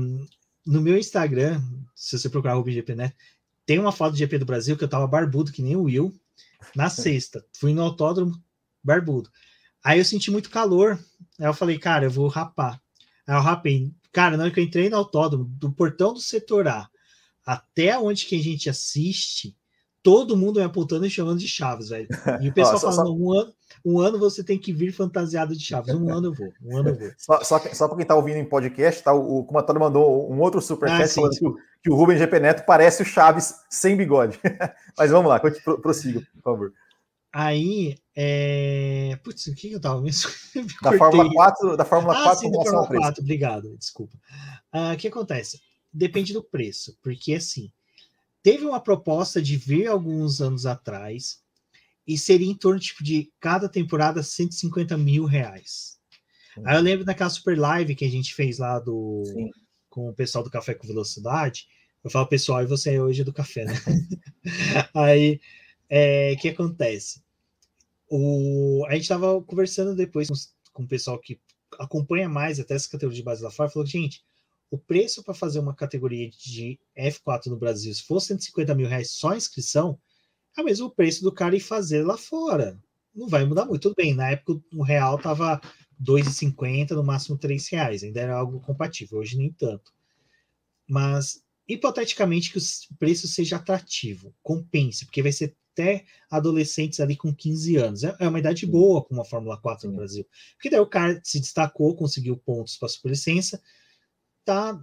No 0.65 0.81
meu 0.81 0.97
Instagram, 0.97 1.61
se 1.95 2.17
você 2.17 2.29
procurar 2.29 2.59
o 2.59 2.69
GP, 2.69 2.95
né? 2.95 3.13
Tem 3.65 3.79
uma 3.79 3.91
foto 3.91 4.11
do 4.11 4.17
GP 4.17 4.37
do 4.37 4.45
Brasil 4.45 4.77
que 4.77 4.83
eu 4.83 4.87
tava 4.87 5.07
barbudo, 5.07 5.51
que 5.51 5.61
nem 5.61 5.75
o 5.75 5.83
Will, 5.83 6.13
na 6.75 6.89
sexta. 6.89 7.43
Fui 7.53 7.73
no 7.73 7.81
autódromo 7.81 8.41
barbudo. 8.83 9.29
Aí 9.83 9.99
eu 9.99 10.05
senti 10.05 10.31
muito 10.31 10.49
calor. 10.49 10.99
Aí 11.39 11.45
eu 11.45 11.53
falei, 11.53 11.77
cara, 11.77 12.05
eu 12.05 12.11
vou 12.11 12.27
rapar. 12.27 12.81
Aí 13.25 13.35
eu 13.35 13.41
rapei. 13.41 13.91
Cara, 14.11 14.37
na 14.37 14.43
hora 14.43 14.53
que 14.53 14.59
eu 14.59 14.63
entrei 14.63 14.89
no 14.89 14.97
autódromo, 14.97 15.45
do 15.45 15.71
portão 15.71 16.13
do 16.13 16.19
setor 16.19 16.67
A 16.67 16.89
até 17.47 17.97
onde 17.97 18.25
que 18.25 18.35
a 18.35 18.43
gente 18.43 18.69
assiste, 18.69 19.55
todo 20.07 20.37
mundo 20.37 20.61
me 20.61 20.65
apontando 20.65 21.05
e 21.05 21.09
chamando 21.09 21.37
de 21.37 21.49
Chaves, 21.49 21.89
velho. 21.89 22.07
E 22.39 22.47
o 22.47 22.53
pessoal 22.53 22.79
falando, 22.79 23.07
só... 23.07 23.13
um, 23.13 23.33
ano, 23.33 23.53
um 23.83 23.99
ano 23.99 24.17
você 24.17 24.41
tem 24.41 24.57
que 24.57 24.71
vir 24.71 24.93
fantasiado 24.93 25.53
de 25.53 25.61
Chaves. 25.61 25.93
Um 25.93 26.09
ano 26.09 26.27
eu 26.27 26.33
vou, 26.33 26.47
um 26.63 26.77
ano 26.77 26.89
eu 26.91 26.95
vou. 26.95 27.11
Só, 27.17 27.43
só, 27.43 27.59
só 27.73 27.87
para 27.89 27.97
quem 27.97 28.03
está 28.03 28.15
ouvindo 28.15 28.37
em 28.37 28.47
podcast, 28.47 29.03
tá, 29.03 29.13
o, 29.13 29.39
o 29.39 29.43
Kumatório 29.43 29.81
mandou 29.81 30.31
um 30.31 30.39
outro 30.39 30.61
superchat 30.61 31.03
ah, 31.03 31.13
falando 31.13 31.31
que, 31.31 31.45
que, 31.83 31.89
o 31.91 31.95
Rubem 31.95 32.17
GP 32.17 32.39
Neto 32.39 32.65
parece 32.65 33.01
o 33.01 33.05
Chaves 33.05 33.53
sem 33.69 33.97
bigode. 33.97 34.39
Mas 34.97 35.11
vamos 35.11 35.27
lá, 35.27 35.41
prossiga, 35.81 36.21
por 36.35 36.41
favor. 36.41 36.73
Aí, 37.33 37.97
é... 38.15 39.19
putz, 39.25 39.45
o 39.47 39.55
que 39.55 39.73
eu 39.73 39.81
tava 39.81 40.01
mesmo? 40.01 40.31
da 40.81 40.97
Fórmula 40.97 41.29
4, 41.33 41.75
da 41.75 41.83
Fórmula 41.83 42.17
ah, 42.17 42.23
4 42.23 42.39
sim, 42.39 42.51
da 42.51 42.63
Fórmula 42.63 42.87
4, 42.87 43.21
obrigado, 43.21 43.77
desculpa. 43.77 44.15
Uh, 44.73 44.93
o 44.93 44.97
que 44.97 45.09
acontece? 45.09 45.59
Depende 45.91 46.31
do 46.31 46.41
preço, 46.41 46.97
porque 47.03 47.33
assim, 47.33 47.69
teve 48.47 48.63
uma 48.63 48.79
proposta 48.79 49.41
de 49.41 49.57
vir 49.57 49.87
alguns 49.87 50.39
anos 50.39 50.65
atrás 50.65 51.43
e 52.07 52.17
seria 52.17 52.49
em 52.49 52.55
torno 52.55 52.79
tipo, 52.79 53.03
de 53.03 53.29
cada 53.41 53.67
temporada 53.67 54.23
150 54.23 54.97
mil 54.97 55.25
reais. 55.25 55.99
Aí 56.63 56.77
eu 56.77 56.81
lembro 56.81 57.03
daquela 57.03 57.29
super 57.29 57.59
live 57.59 57.93
que 57.93 58.05
a 58.05 58.09
gente 58.09 58.33
fez 58.33 58.57
lá 58.57 58.79
do 58.79 59.21
com 59.89 60.07
o 60.07 60.13
pessoal 60.13 60.45
do 60.45 60.49
Café 60.49 60.73
com 60.73 60.87
Velocidade. 60.87 61.67
Eu 62.01 62.09
falo 62.09 62.25
pessoal 62.25 62.63
e 62.63 62.67
você 62.67 62.93
é 62.93 63.01
hoje 63.01 63.21
do 63.21 63.33
café, 63.33 63.65
né? 63.65 63.73
Aí 64.95 65.41
é, 65.89 66.31
o 66.31 66.39
que 66.39 66.47
acontece? 66.47 67.21
O, 68.09 68.85
a 68.87 68.93
gente 68.93 69.01
estava 69.01 69.41
conversando 69.41 69.93
depois 69.93 70.29
com, 70.29 70.35
com 70.71 70.83
o 70.83 70.87
pessoal 70.87 71.19
que 71.19 71.37
acompanha 71.77 72.29
mais 72.29 72.61
até 72.61 72.75
essa 72.75 72.89
categoria 72.89 73.17
de 73.17 73.25
base 73.25 73.43
lá 73.43 73.51
fora, 73.51 73.69
falou, 73.69 73.85
gente, 73.85 74.23
o 74.69 74.77
preço 74.77 75.23
para 75.23 75.33
fazer 75.33 75.59
uma 75.59 75.75
categoria 75.75 76.29
de 76.29 76.79
F4 76.97 77.47
no 77.47 77.57
Brasil, 77.57 77.93
se 77.93 78.03
fosse 78.03 78.27
150 78.27 78.75
mil 78.75 78.87
reais 78.87 79.11
só 79.11 79.29
a 79.29 79.37
inscrição, 79.37 79.99
é 80.57 80.61
o 80.61 80.65
mesmo 80.65 80.89
preço 80.89 81.23
do 81.23 81.31
cara 81.31 81.55
ir 81.55 81.59
fazer 81.59 82.03
lá 82.03 82.17
fora. 82.17 82.79
Não 83.15 83.27
vai 83.27 83.45
mudar 83.45 83.65
muito. 83.65 83.83
Tudo 83.83 83.95
bem, 83.95 84.13
na 84.13 84.31
época 84.31 84.61
o 84.73 84.83
real 84.83 85.17
tava 85.17 85.61
2,50, 86.01 86.91
no 86.91 87.03
máximo 87.03 87.37
3 87.37 87.67
reais, 87.69 88.03
ainda 88.03 88.19
era 88.19 88.35
algo 88.35 88.59
compatível, 88.59 89.19
hoje 89.19 89.37
nem 89.37 89.51
tanto. 89.51 89.91
Mas, 90.87 91.41
hipoteticamente, 91.67 92.51
que 92.51 92.59
o 92.59 92.97
preço 92.97 93.27
seja 93.27 93.57
atrativo, 93.57 94.33
compense, 94.41 95.05
porque 95.05 95.21
vai 95.21 95.31
ser 95.31 95.55
até 95.73 96.05
adolescentes 96.29 96.99
ali 96.99 97.15
com 97.15 97.33
15 97.33 97.75
anos. 97.77 98.03
É, 98.03 98.15
é 98.19 98.27
uma 98.27 98.39
idade 98.39 98.65
boa 98.65 99.03
para 99.03 99.13
uma 99.13 99.25
Fórmula 99.25 99.57
4 99.57 99.89
no 99.89 99.95
Brasil. 99.95 100.25
Porque 100.53 100.69
daí 100.69 100.79
o 100.79 100.87
cara 100.87 101.21
se 101.23 101.39
destacou, 101.39 101.95
conseguiu 101.95 102.35
pontos 102.37 102.77
para 102.77 102.87
a 102.87 102.89
superlicença, 102.89 103.61
tá 104.47 104.81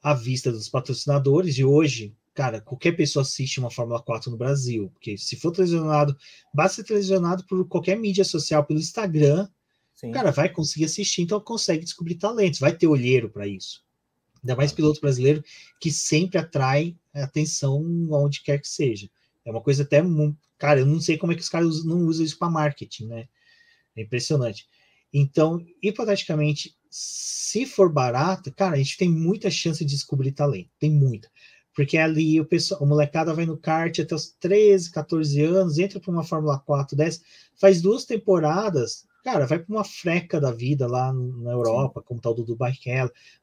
à 0.00 0.14
vista 0.14 0.52
dos 0.52 0.68
patrocinadores, 0.68 1.58
e 1.58 1.64
hoje, 1.64 2.14
cara, 2.32 2.60
qualquer 2.60 2.92
pessoa 2.92 3.22
assiste 3.22 3.58
uma 3.58 3.70
Fórmula 3.70 4.00
4 4.00 4.30
no 4.30 4.36
Brasil, 4.36 4.88
porque 4.90 5.18
se 5.18 5.36
for 5.36 5.50
televisionado, 5.50 6.16
basta 6.54 6.76
ser 6.76 6.84
televisionado 6.84 7.44
por 7.44 7.66
qualquer 7.66 7.98
mídia 7.98 8.24
social, 8.24 8.64
pelo 8.64 8.78
Instagram, 8.78 9.48
Sim. 9.94 10.12
cara 10.12 10.30
vai 10.30 10.48
conseguir 10.48 10.84
assistir, 10.84 11.22
então 11.22 11.40
consegue 11.40 11.84
descobrir 11.84 12.14
talentos, 12.14 12.60
vai 12.60 12.72
ter 12.72 12.86
olheiro 12.86 13.28
para 13.28 13.46
isso. 13.46 13.84
Ainda 14.42 14.56
mais 14.56 14.72
piloto 14.72 15.00
brasileiro 15.00 15.44
que 15.80 15.90
sempre 15.90 16.38
atrai 16.38 16.96
atenção 17.12 17.84
onde 18.10 18.42
quer 18.42 18.58
que 18.58 18.68
seja. 18.68 19.10
É 19.44 19.50
uma 19.50 19.60
coisa 19.60 19.82
até. 19.82 20.02
Cara, 20.56 20.80
eu 20.80 20.86
não 20.86 21.00
sei 21.00 21.18
como 21.18 21.32
é 21.32 21.34
que 21.34 21.42
os 21.42 21.48
caras 21.48 21.84
não 21.84 22.06
usam 22.06 22.24
isso 22.24 22.38
para 22.38 22.48
marketing, 22.48 23.06
né? 23.06 23.28
É 23.94 24.02
impressionante. 24.02 24.66
Então, 25.12 25.62
hipoteticamente, 25.82 26.74
se 26.90 27.64
for 27.66 27.90
barato, 27.90 28.52
cara, 28.52 28.74
a 28.74 28.78
gente 28.78 28.98
tem 28.98 29.08
muita 29.08 29.48
chance 29.50 29.84
de 29.84 29.94
descobrir 29.94 30.32
talento. 30.32 30.70
Tem 30.78 30.90
muita. 30.90 31.30
Porque 31.74 31.96
ali 31.96 32.40
o 32.40 32.44
pessoal, 32.44 32.82
a 32.82 32.86
molecada 32.86 33.32
vai 33.32 33.46
no 33.46 33.56
kart 33.56 33.96
até 34.00 34.14
os 34.14 34.34
13, 34.40 34.90
14 34.90 35.40
anos, 35.42 35.78
entra 35.78 36.00
para 36.00 36.10
uma 36.10 36.24
Fórmula 36.24 36.58
4, 36.58 36.96
10, 36.96 37.22
faz 37.56 37.80
duas 37.80 38.04
temporadas, 38.04 39.06
cara, 39.22 39.46
vai 39.46 39.60
para 39.60 39.72
uma 39.72 39.84
freca 39.84 40.40
da 40.40 40.50
vida 40.50 40.88
lá 40.88 41.12
na 41.12 41.52
Europa, 41.52 42.00
Sim. 42.00 42.06
como 42.06 42.20
tal 42.20 42.34
do 42.34 42.44
Dubai 42.44 42.74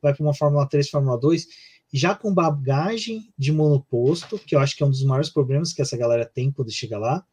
vai 0.02 0.14
para 0.14 0.24
uma 0.24 0.34
Fórmula 0.34 0.68
3, 0.68 0.90
Fórmula 0.90 1.18
2, 1.18 1.48
já 1.94 2.14
com 2.14 2.34
bagagem 2.34 3.32
de 3.38 3.54
monoposto, 3.54 4.38
que 4.38 4.56
eu 4.56 4.60
acho 4.60 4.76
que 4.76 4.84
é 4.84 4.86
um 4.86 4.92
dos 4.92 5.04
maiores 5.04 5.30
problemas 5.30 5.72
que 5.72 5.82
essa 5.82 5.96
galera 5.96 6.26
tem 6.26 6.52
quando 6.52 6.70
chega 6.70 6.98
lá, 6.98 7.26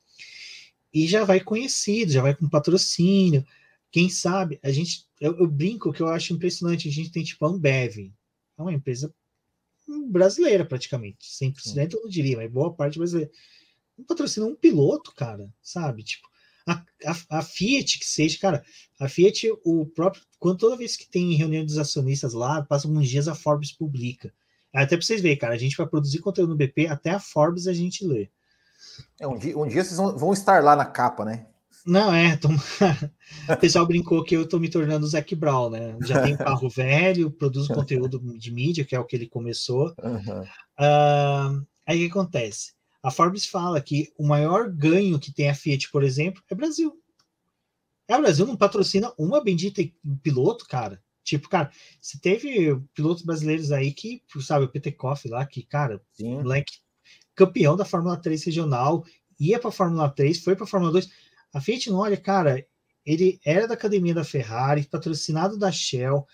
e 0.92 1.08
já 1.08 1.24
vai 1.24 1.40
conhecido, 1.40 2.12
já 2.12 2.22
vai 2.22 2.36
com 2.36 2.48
patrocínio. 2.48 3.44
Quem 3.94 4.08
sabe, 4.08 4.58
a 4.60 4.72
gente, 4.72 5.06
eu, 5.20 5.38
eu 5.38 5.46
brinco 5.46 5.92
que 5.92 6.00
eu 6.00 6.08
acho 6.08 6.32
impressionante, 6.32 6.88
a 6.88 6.90
gente 6.90 7.12
tem 7.12 7.22
tipo 7.22 7.46
a 7.46 7.48
Ambev, 7.48 8.12
é 8.58 8.60
uma 8.60 8.72
empresa 8.72 9.14
brasileira 10.10 10.64
praticamente, 10.64 11.28
100% 11.30 11.92
eu 11.92 12.02
não 12.02 12.08
diria, 12.08 12.36
mas 12.36 12.50
boa 12.50 12.74
parte 12.74 12.98
brasileira. 12.98 13.30
Não 13.96 14.04
patrocina 14.04 14.46
um 14.46 14.56
piloto, 14.56 15.14
cara, 15.14 15.48
sabe? 15.62 16.02
Tipo, 16.02 16.26
a, 16.66 16.84
a, 17.04 17.38
a, 17.38 17.42
Fiat 17.42 18.00
que 18.00 18.04
seja, 18.04 18.36
cara, 18.40 18.64
a 18.98 19.08
Fiat, 19.08 19.48
o 19.64 19.86
próprio, 19.86 20.24
quando 20.40 20.58
toda 20.58 20.76
vez 20.76 20.96
que 20.96 21.08
tem 21.08 21.36
reunião 21.36 21.64
dos 21.64 21.78
acionistas 21.78 22.32
lá, 22.32 22.64
passa 22.64 22.88
alguns 22.88 23.08
dias 23.08 23.28
a 23.28 23.34
Forbes 23.36 23.70
publica. 23.70 24.34
Até 24.72 24.96
para 24.96 25.06
vocês 25.06 25.20
verem, 25.20 25.38
cara, 25.38 25.54
a 25.54 25.58
gente 25.58 25.76
vai 25.76 25.86
produzir 25.86 26.18
conteúdo 26.18 26.50
no 26.50 26.56
BP, 26.56 26.88
até 26.88 27.10
a 27.10 27.20
Forbes 27.20 27.68
a 27.68 27.72
gente 27.72 28.04
lê. 28.04 28.28
É, 29.20 29.28
um, 29.28 29.38
dia, 29.38 29.56
um 29.56 29.68
dia 29.68 29.84
vocês 29.84 29.98
vão, 29.98 30.18
vão 30.18 30.32
estar 30.32 30.64
lá 30.64 30.74
na 30.74 30.84
capa, 30.84 31.24
né? 31.24 31.46
Não, 31.86 32.14
é. 32.14 32.36
Tô... 32.36 32.48
o 33.52 33.56
pessoal 33.60 33.86
brincou 33.86 34.24
que 34.24 34.34
eu 34.34 34.48
tô 34.48 34.58
me 34.58 34.70
tornando 34.70 35.04
o 35.04 35.08
Zac 35.08 35.34
Brown, 35.34 35.70
né? 35.70 35.96
Já 36.02 36.22
tenho 36.22 36.38
carro 36.38 36.68
velho, 36.68 37.30
produzo 37.30 37.72
conteúdo 37.74 38.20
de 38.38 38.50
mídia, 38.50 38.84
que 38.84 38.96
é 38.96 39.00
o 39.00 39.04
que 39.04 39.16
ele 39.16 39.28
começou. 39.28 39.94
Uhum. 40.02 40.42
Uh, 40.42 41.66
aí 41.86 41.96
o 41.96 42.00
que 42.06 42.10
acontece? 42.10 42.72
A 43.02 43.10
Forbes 43.10 43.44
fala 43.44 43.80
que 43.82 44.12
o 44.16 44.26
maior 44.26 44.70
ganho 44.70 45.18
que 45.18 45.32
tem 45.32 45.50
a 45.50 45.54
Fiat, 45.54 45.90
por 45.90 46.02
exemplo, 46.02 46.42
é 46.50 46.54
Brasil. 46.54 46.98
É, 48.08 48.16
o 48.16 48.20
Brasil 48.20 48.46
não 48.46 48.56
patrocina 48.56 49.12
uma 49.18 49.42
bendita 49.42 49.82
piloto, 50.22 50.66
cara. 50.66 51.02
Tipo, 51.22 51.48
cara, 51.48 51.70
se 52.00 52.20
teve 52.20 52.78
pilotos 52.94 53.22
brasileiros 53.22 53.72
aí 53.72 53.92
que, 53.92 54.22
sabe, 54.40 54.66
o 54.66 54.68
Petekoff 54.68 55.26
lá, 55.28 55.44
que, 55.46 55.62
cara, 55.62 56.00
Sim. 56.12 56.34
moleque, 56.34 56.78
campeão 57.34 57.76
da 57.76 57.84
Fórmula 57.84 58.16
3 58.16 58.44
regional, 58.44 59.04
ia 59.40 59.58
para 59.58 59.70
Fórmula 59.70 60.08
3, 60.08 60.42
foi 60.42 60.54
para 60.54 60.66
Fórmula 60.66 60.92
2. 60.92 61.08
A 61.54 61.60
Fiat 61.60 61.88
não 61.88 62.00
olha, 62.00 62.16
cara, 62.16 62.66
ele 63.06 63.40
era 63.44 63.68
da 63.68 63.74
academia 63.74 64.12
da 64.12 64.24
Ferrari, 64.24 64.88
patrocinado 64.90 65.56
da 65.56 65.70
Shell. 65.70 66.26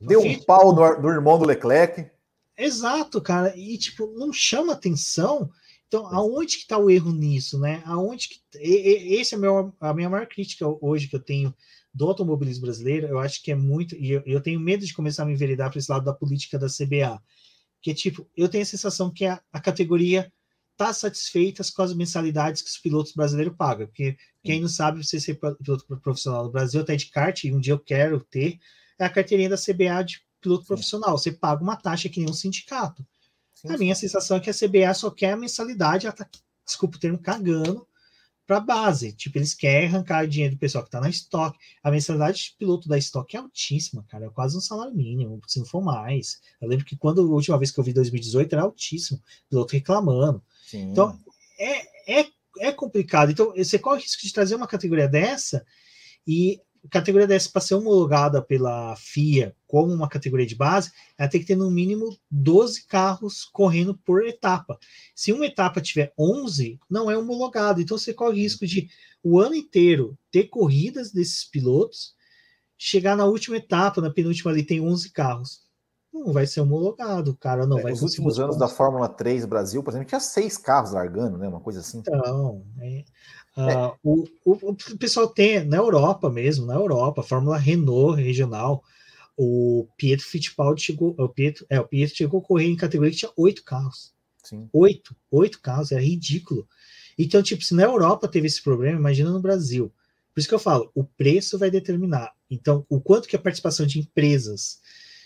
Deu 0.00 0.20
Fiat... 0.20 0.40
um 0.40 0.44
pau 0.44 0.74
do, 0.74 1.00
do 1.00 1.08
irmão 1.08 1.38
do 1.38 1.46
Leclerc. 1.46 2.10
Exato, 2.56 3.20
cara, 3.20 3.56
e 3.56 3.78
tipo, 3.78 4.06
não 4.16 4.32
chama 4.32 4.74
atenção. 4.74 5.50
Então, 5.88 6.06
aonde 6.06 6.56
que 6.56 6.62
está 6.62 6.76
o 6.76 6.90
erro 6.90 7.12
nisso, 7.12 7.58
né? 7.58 7.82
Aonde 7.86 8.28
que 8.28 8.40
esse 8.58 9.34
é 9.34 9.38
meu, 9.38 9.74
a 9.80 9.94
minha 9.94 10.10
maior 10.10 10.26
crítica 10.26 10.66
hoje 10.80 11.08
que 11.08 11.16
eu 11.16 11.20
tenho 11.20 11.54
do 11.94 12.06
automobilismo 12.06 12.64
brasileiro, 12.64 13.06
eu 13.06 13.18
acho 13.18 13.42
que 13.42 13.50
é 13.50 13.54
muito, 13.54 13.96
e 13.96 14.10
eu, 14.10 14.22
eu 14.26 14.40
tenho 14.40 14.60
medo 14.60 14.84
de 14.84 14.92
começar 14.92 15.22
a 15.22 15.26
me 15.26 15.32
enveredar 15.32 15.70
para 15.70 15.78
esse 15.78 15.90
lado 15.90 16.04
da 16.04 16.12
política 16.12 16.58
da 16.58 16.66
CBA, 16.66 17.22
que 17.80 17.90
é 17.90 17.94
tipo, 17.94 18.28
eu 18.36 18.48
tenho 18.48 18.62
a 18.62 18.66
sensação 18.66 19.10
que 19.10 19.24
a, 19.24 19.40
a 19.50 19.60
categoria 19.60 20.30
está 20.76 20.92
satisfeita 20.92 21.62
com 21.74 21.82
as 21.82 21.94
mensalidades 21.94 22.60
que 22.60 22.68
os 22.68 22.76
pilotos 22.76 23.12
brasileiros 23.12 23.56
pagam, 23.56 23.86
porque 23.86 24.16
quem 24.44 24.60
não 24.60 24.68
sabe, 24.68 25.04
você 25.04 25.18
ser 25.18 25.34
piloto 25.34 25.86
profissional 26.00 26.44
no 26.44 26.52
Brasil, 26.52 26.82
até 26.82 26.94
de 26.94 27.06
kart, 27.06 27.42
e 27.42 27.52
um 27.52 27.58
dia 27.58 27.72
eu 27.72 27.78
quero 27.78 28.20
ter, 28.20 28.60
é 28.98 29.04
a 29.04 29.10
carteirinha 29.10 29.48
da 29.48 29.56
CBA 29.56 30.04
de 30.04 30.20
piloto 30.40 30.62
sim. 30.62 30.68
profissional, 30.68 31.18
você 31.18 31.32
paga 31.32 31.62
uma 31.62 31.76
taxa 31.76 32.08
que 32.08 32.20
nem 32.20 32.28
um 32.30 32.34
sindicato. 32.34 33.04
Sim, 33.54 33.72
a 33.72 33.78
minha 33.78 33.94
sensação 33.94 34.36
é 34.36 34.40
que 34.40 34.50
a 34.50 34.54
CBA 34.54 34.92
só 34.94 35.10
quer 35.10 35.32
a 35.32 35.36
mensalidade, 35.36 36.06
ela 36.06 36.14
tá, 36.14 36.28
desculpa 36.64 36.98
o 36.98 37.00
termo, 37.00 37.18
cagando, 37.18 37.88
para 38.46 38.60
base. 38.60 39.12
Tipo, 39.12 39.38
eles 39.38 39.54
querem 39.54 39.88
arrancar 39.88 40.26
dinheiro 40.26 40.54
do 40.54 40.58
pessoal 40.58 40.84
que 40.84 40.88
está 40.88 41.00
na 41.00 41.10
estoque. 41.10 41.58
A 41.82 41.90
mensalidade 41.90 42.38
de 42.38 42.56
piloto 42.58 42.88
da 42.88 42.96
estoque 42.96 43.36
é 43.36 43.40
altíssima, 43.40 44.04
cara. 44.08 44.26
É 44.26 44.30
quase 44.30 44.56
um 44.56 44.60
salário 44.60 44.94
mínimo, 44.94 45.40
se 45.46 45.58
não 45.58 45.66
for 45.66 45.82
mais. 45.82 46.40
Eu 46.60 46.68
lembro 46.68 46.84
que 46.84 46.96
quando 46.96 47.20
a 47.20 47.24
última 47.24 47.58
vez 47.58 47.70
que 47.70 47.80
eu 47.80 47.84
vi 47.84 47.92
2018 47.92 48.52
era 48.52 48.62
altíssimo, 48.62 49.20
piloto 49.50 49.72
reclamando. 49.72 50.42
Sim. 50.64 50.90
Então, 50.90 51.18
é, 51.58 52.20
é, 52.20 52.26
é 52.60 52.72
complicado. 52.72 53.32
Então, 53.32 53.52
você 53.54 53.78
corre 53.78 53.98
o 53.98 54.02
risco 54.02 54.22
de 54.22 54.32
trazer 54.32 54.54
uma 54.54 54.68
categoria 54.68 55.08
dessa 55.08 55.64
e 56.26 56.60
categoria 56.90 57.26
dessa 57.26 57.50
para 57.50 57.60
ser 57.60 57.74
homologada 57.74 58.42
pela 58.42 58.94
FIA 58.96 59.54
como 59.66 59.92
uma 59.92 60.08
categoria 60.08 60.46
de 60.46 60.54
base, 60.54 60.92
ela 61.18 61.28
tem 61.28 61.40
que 61.40 61.46
ter 61.46 61.56
no 61.56 61.70
mínimo 61.70 62.16
12 62.30 62.86
carros 62.86 63.44
correndo 63.44 63.94
por 63.94 64.24
etapa. 64.24 64.78
Se 65.14 65.32
uma 65.32 65.46
etapa 65.46 65.80
tiver 65.80 66.12
11, 66.18 66.78
não 66.88 67.10
é 67.10 67.16
homologado. 67.16 67.80
Então 67.80 67.98
você 67.98 68.14
corre 68.14 68.30
o 68.30 68.42
risco 68.42 68.66
de 68.66 68.88
o 69.22 69.40
ano 69.40 69.54
inteiro 69.54 70.16
ter 70.30 70.44
corridas 70.44 71.12
desses 71.12 71.44
pilotos, 71.44 72.14
chegar 72.78 73.16
na 73.16 73.24
última 73.24 73.56
etapa, 73.56 74.00
na 74.00 74.10
penúltima 74.10 74.50
ali 74.50 74.62
tem 74.62 74.80
11 74.80 75.10
carros. 75.10 75.66
Não 76.12 76.32
vai 76.32 76.46
ser 76.46 76.60
homologado, 76.60 77.36
cara 77.36 77.66
não 77.66 77.78
é, 77.78 77.82
vai 77.82 77.92
Nos 77.92 78.02
últimos 78.02 78.38
anos 78.38 78.56
da 78.56 78.68
Fórmula 78.68 79.08
3 79.08 79.44
Brasil, 79.44 79.82
por 79.82 79.90
exemplo, 79.90 80.08
tinha 80.08 80.20
seis 80.20 80.56
carros 80.56 80.92
largando, 80.92 81.36
né? 81.36 81.46
Uma 81.46 81.60
coisa 81.60 81.80
assim. 81.80 81.98
Então, 81.98 82.64
é, 82.80 83.04
Uh, 83.56 83.96
o, 84.02 84.24
o, 84.44 84.70
o, 84.70 84.98
pessoal 84.98 85.28
tem 85.28 85.64
na 85.64 85.78
Europa 85.78 86.28
mesmo, 86.28 86.66
na 86.66 86.74
Europa, 86.74 87.22
a 87.22 87.24
Fórmula 87.24 87.56
Renault 87.56 88.20
regional, 88.20 88.84
o 89.36 89.88
Pietro 89.96 90.26
Fittipaldi 90.26 90.82
chegou, 90.82 91.14
o 91.18 91.28
Pietro, 91.28 91.64
é, 91.70 91.80
o 91.80 91.86
Pietro 91.86 92.16
chegou 92.16 92.40
a 92.40 92.42
correr 92.42 92.66
em 92.66 92.76
categoria 92.76 93.12
que 93.12 93.18
tinha 93.18 93.32
oito 93.36 93.64
carros. 93.64 94.12
Sim. 94.44 94.68
Oito, 94.72 95.16
oito 95.30 95.60
carros, 95.60 95.90
é 95.90 95.98
ridículo. 95.98 96.68
Então, 97.18 97.42
tipo, 97.42 97.64
se 97.64 97.74
na 97.74 97.84
Europa 97.84 98.28
teve 98.28 98.46
esse 98.46 98.62
problema, 98.62 98.98
imagina 98.98 99.30
no 99.30 99.40
Brasil. 99.40 99.92
Por 100.32 100.40
isso 100.40 100.48
que 100.48 100.54
eu 100.54 100.58
falo, 100.58 100.90
o 100.94 101.02
preço 101.02 101.58
vai 101.58 101.70
determinar. 101.70 102.32
Então, 102.50 102.84
o 102.90 103.00
quanto 103.00 103.26
que 103.26 103.34
a 103.34 103.38
participação 103.38 103.86
de 103.86 103.98
empresas, 103.98 104.80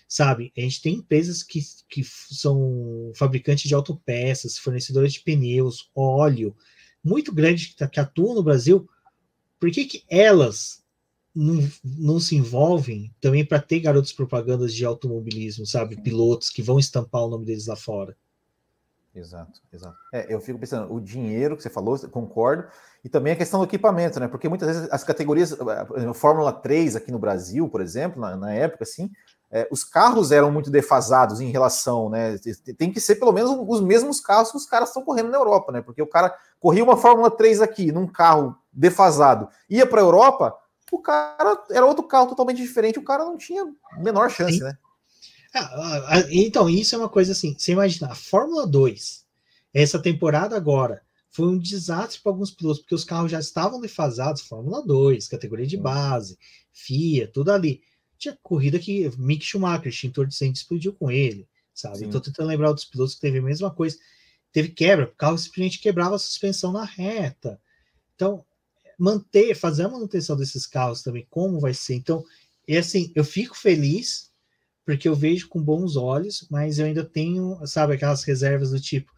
sabe? 0.08 0.52
A 0.56 0.60
gente 0.60 0.80
tem 0.80 0.94
empresas 0.94 1.42
que, 1.42 1.60
que 1.88 2.04
são 2.04 3.12
fabricantes 3.16 3.68
de 3.68 3.74
autopeças, 3.74 4.56
fornecedores 4.56 5.14
de 5.14 5.20
pneus, 5.20 5.90
óleo, 5.94 6.54
muito 7.02 7.34
grandes 7.34 7.74
que, 7.74 7.88
que 7.88 8.00
atuam 8.00 8.34
no 8.34 8.42
Brasil, 8.42 8.88
por 9.58 9.70
que, 9.70 9.84
que 9.84 10.04
elas 10.08 10.82
não, 11.34 11.68
não 11.84 12.20
se 12.20 12.36
envolvem 12.36 13.14
também 13.20 13.44
para 13.44 13.60
ter 13.60 13.80
garotos 13.80 14.12
propagandas 14.12 14.74
de 14.74 14.84
automobilismo, 14.84 15.66
sabe? 15.66 16.00
Pilotos 16.00 16.50
que 16.50 16.62
vão 16.62 16.78
estampar 16.78 17.22
o 17.22 17.28
nome 17.28 17.46
deles 17.46 17.66
lá 17.66 17.76
fora. 17.76 18.16
Exato, 19.14 19.60
exato. 19.72 19.96
É, 20.12 20.32
eu 20.32 20.40
fico 20.40 20.58
pensando, 20.58 20.92
o 20.92 21.00
dinheiro 21.00 21.56
que 21.56 21.62
você 21.62 21.70
falou, 21.70 21.98
concordo, 22.10 22.68
e 23.04 23.08
também 23.08 23.32
a 23.32 23.36
questão 23.36 23.58
do 23.58 23.66
equipamento, 23.66 24.20
né? 24.20 24.28
Porque 24.28 24.48
muitas 24.48 24.68
vezes 24.68 24.88
as 24.90 25.02
categorias, 25.02 25.52
a 25.52 26.14
Fórmula 26.14 26.52
3 26.52 26.96
aqui 26.96 27.10
no 27.10 27.18
Brasil, 27.18 27.68
por 27.68 27.80
exemplo, 27.80 28.20
na, 28.20 28.36
na 28.36 28.52
época, 28.52 28.84
assim, 28.84 29.10
é, 29.52 29.66
os 29.70 29.82
carros 29.82 30.30
eram 30.30 30.50
muito 30.50 30.70
defasados 30.70 31.40
em 31.40 31.50
relação, 31.50 32.08
né? 32.08 32.38
Tem 32.78 32.92
que 32.92 33.00
ser 33.00 33.16
pelo 33.16 33.32
menos 33.32 33.50
os 33.50 33.80
mesmos 33.80 34.20
carros 34.20 34.50
que 34.52 34.56
os 34.56 34.66
caras 34.66 34.90
estão 34.90 35.04
correndo 35.04 35.30
na 35.30 35.38
Europa, 35.38 35.72
né? 35.72 35.82
Porque 35.82 36.00
o 36.00 36.06
cara 36.06 36.34
corria 36.60 36.84
uma 36.84 36.96
Fórmula 36.96 37.30
3 37.30 37.60
aqui 37.60 37.90
num 37.90 38.06
carro 38.06 38.56
defasado, 38.72 39.48
ia 39.68 39.86
para 39.86 40.00
a 40.00 40.04
Europa, 40.04 40.56
o 40.92 40.98
cara 41.00 41.58
era 41.70 41.84
outro 41.84 42.04
carro 42.04 42.28
totalmente 42.28 42.62
diferente, 42.62 42.98
o 42.98 43.04
cara 43.04 43.24
não 43.24 43.36
tinha 43.36 43.64
menor 43.98 44.30
chance, 44.30 44.58
Sim. 44.58 44.64
né? 44.64 44.78
Ah, 45.52 46.22
então, 46.30 46.68
isso 46.68 46.94
é 46.94 46.98
uma 46.98 47.08
coisa 47.08 47.32
assim, 47.32 47.56
você 47.58 47.72
imagina, 47.72 48.12
a 48.12 48.14
Fórmula 48.14 48.66
2, 48.66 49.24
essa 49.74 49.98
temporada 49.98 50.56
agora, 50.56 51.02
foi 51.30 51.46
um 51.46 51.58
desastre 51.58 52.20
para 52.20 52.30
alguns 52.30 52.50
pilotos, 52.50 52.80
porque 52.80 52.94
os 52.94 53.04
carros 53.04 53.30
já 53.30 53.40
estavam 53.40 53.80
defasados, 53.80 54.42
Fórmula 54.42 54.84
2, 54.84 55.28
categoria 55.28 55.66
de 55.66 55.76
base, 55.76 56.38
FIA, 56.72 57.28
tudo 57.32 57.50
ali. 57.50 57.80
Tinha 58.20 58.38
corrida 58.42 58.78
que 58.78 59.10
Mick 59.16 59.42
Schumacher, 59.44 59.88
extintor 59.88 60.26
de 60.26 60.34
incêndio, 60.34 60.58
explodiu 60.58 60.92
com 60.92 61.10
ele, 61.10 61.48
sabe? 61.72 62.04
Estou 62.04 62.20
tentando 62.20 62.48
lembrar 62.48 62.68
outros 62.68 62.86
pilotos 62.86 63.14
que 63.14 63.20
teve 63.22 63.38
a 63.38 63.42
mesma 63.42 63.70
coisa. 63.70 63.96
Teve 64.52 64.68
quebra, 64.68 65.06
o 65.06 65.16
carro 65.16 65.38
simplesmente 65.38 65.80
quebrava 65.80 66.16
a 66.16 66.18
suspensão 66.18 66.70
na 66.70 66.84
reta. 66.84 67.58
Então, 68.14 68.44
manter, 68.98 69.54
fazer 69.54 69.84
a 69.84 69.88
manutenção 69.88 70.36
desses 70.36 70.66
carros 70.66 71.02
também, 71.02 71.26
como 71.30 71.58
vai 71.58 71.72
ser. 71.72 71.94
Então, 71.94 72.22
é 72.68 72.76
assim, 72.76 73.10
eu 73.14 73.24
fico 73.24 73.56
feliz 73.56 74.30
porque 74.84 75.08
eu 75.08 75.14
vejo 75.14 75.48
com 75.48 75.62
bons 75.62 75.96
olhos, 75.96 76.46
mas 76.50 76.78
eu 76.78 76.84
ainda 76.84 77.04
tenho, 77.04 77.58
sabe, 77.66 77.94
aquelas 77.94 78.22
reservas 78.22 78.70
do 78.70 78.80
tipo, 78.80 79.10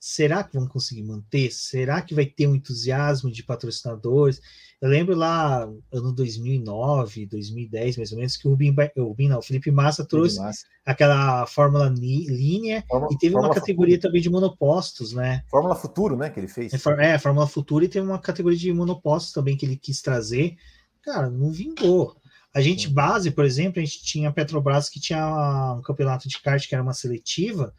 será 0.00 0.42
que 0.42 0.56
vão 0.56 0.66
conseguir 0.66 1.02
manter? 1.02 1.52
Será 1.52 2.00
que 2.00 2.14
vai 2.14 2.24
ter 2.24 2.46
um 2.46 2.54
entusiasmo 2.54 3.30
de 3.30 3.42
patrocinadores? 3.42 4.40
Eu 4.80 4.88
lembro 4.88 5.14
lá, 5.14 5.68
ano 5.92 6.12
2009, 6.12 7.26
2010, 7.26 7.98
mais 7.98 8.10
ou 8.10 8.16
menos, 8.16 8.34
que 8.38 8.48
o 8.48 8.50
Rubim, 8.50 8.74
o 8.96 9.04
Rubim 9.04 9.28
não, 9.28 9.38
o 9.38 9.42
Felipe 9.42 9.70
Massa 9.70 10.06
trouxe 10.06 10.38
Massa. 10.38 10.64
aquela 10.86 11.44
Fórmula 11.46 11.90
linha 11.90 12.82
Fórmula, 12.88 13.12
e 13.12 13.18
teve 13.18 13.32
Fórmula 13.34 13.52
uma 13.52 13.60
categoria 13.60 13.96
Futuro. 13.96 14.08
também 14.08 14.22
de 14.22 14.30
monopostos, 14.30 15.12
né? 15.12 15.44
Fórmula 15.50 15.74
Futuro, 15.74 16.16
né, 16.16 16.30
que 16.30 16.40
ele 16.40 16.48
fez. 16.48 16.72
É, 16.72 16.78
é, 17.04 17.18
Fórmula 17.18 17.46
Futuro 17.46 17.84
e 17.84 17.88
teve 17.88 18.06
uma 18.06 18.18
categoria 18.18 18.58
de 18.58 18.72
monopostos 18.72 19.34
também 19.34 19.54
que 19.54 19.66
ele 19.66 19.76
quis 19.76 20.00
trazer. 20.00 20.56
Cara, 21.02 21.28
não 21.28 21.52
vingou. 21.52 22.16
A 22.54 22.62
gente, 22.62 22.88
base, 22.88 23.30
por 23.30 23.44
exemplo, 23.44 23.80
a 23.80 23.84
gente 23.84 24.02
tinha 24.02 24.30
a 24.30 24.32
Petrobras 24.32 24.88
que 24.88 24.98
tinha 24.98 25.74
um 25.78 25.82
campeonato 25.82 26.26
de 26.26 26.40
kart 26.40 26.66
que 26.66 26.74
era 26.74 26.82
uma 26.82 26.94
seletiva, 26.94 27.74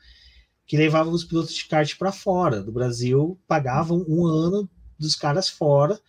que 0.65 0.77
levava 0.77 1.09
os 1.09 1.23
pilotos 1.23 1.53
de 1.53 1.65
kart 1.65 1.97
para 1.97 2.11
fora 2.11 2.61
do 2.61 2.71
Brasil, 2.71 3.39
pagavam 3.47 4.05
um 4.07 4.25
ano 4.25 4.69
dos 4.97 5.15
caras 5.15 5.49
fora 5.49 5.99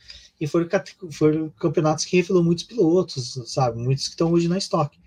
e 0.40 0.46
foram, 0.46 0.68
foram 1.11 1.50
campeonatos 1.50 2.05
que 2.05 2.16
revelou 2.16 2.44
muitos 2.44 2.64
pilotos, 2.64 3.40
sabe? 3.46 3.78
Muitos 3.78 4.05
que 4.05 4.11
estão 4.11 4.30
hoje 4.32 4.48
na 4.48 4.59
estoque. 4.59 4.98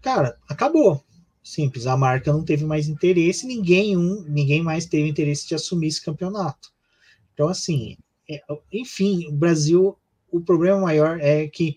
Cara, 0.00 0.38
acabou. 0.48 1.04
Simples, 1.42 1.86
a 1.86 1.96
marca 1.96 2.32
não 2.32 2.44
teve 2.44 2.64
mais 2.64 2.86
interesse, 2.88 3.46
ninguém, 3.46 3.96
um, 3.96 4.22
ninguém 4.28 4.62
mais 4.62 4.84
teve 4.84 5.08
interesse 5.08 5.48
de 5.48 5.54
assumir 5.54 5.88
esse 5.88 6.04
campeonato. 6.04 6.70
Então, 7.32 7.48
assim, 7.48 7.96
é, 8.28 8.42
enfim, 8.72 9.26
o 9.26 9.32
Brasil, 9.32 9.96
o 10.30 10.40
problema 10.40 10.78
maior 10.78 11.18
é 11.20 11.48
que 11.48 11.76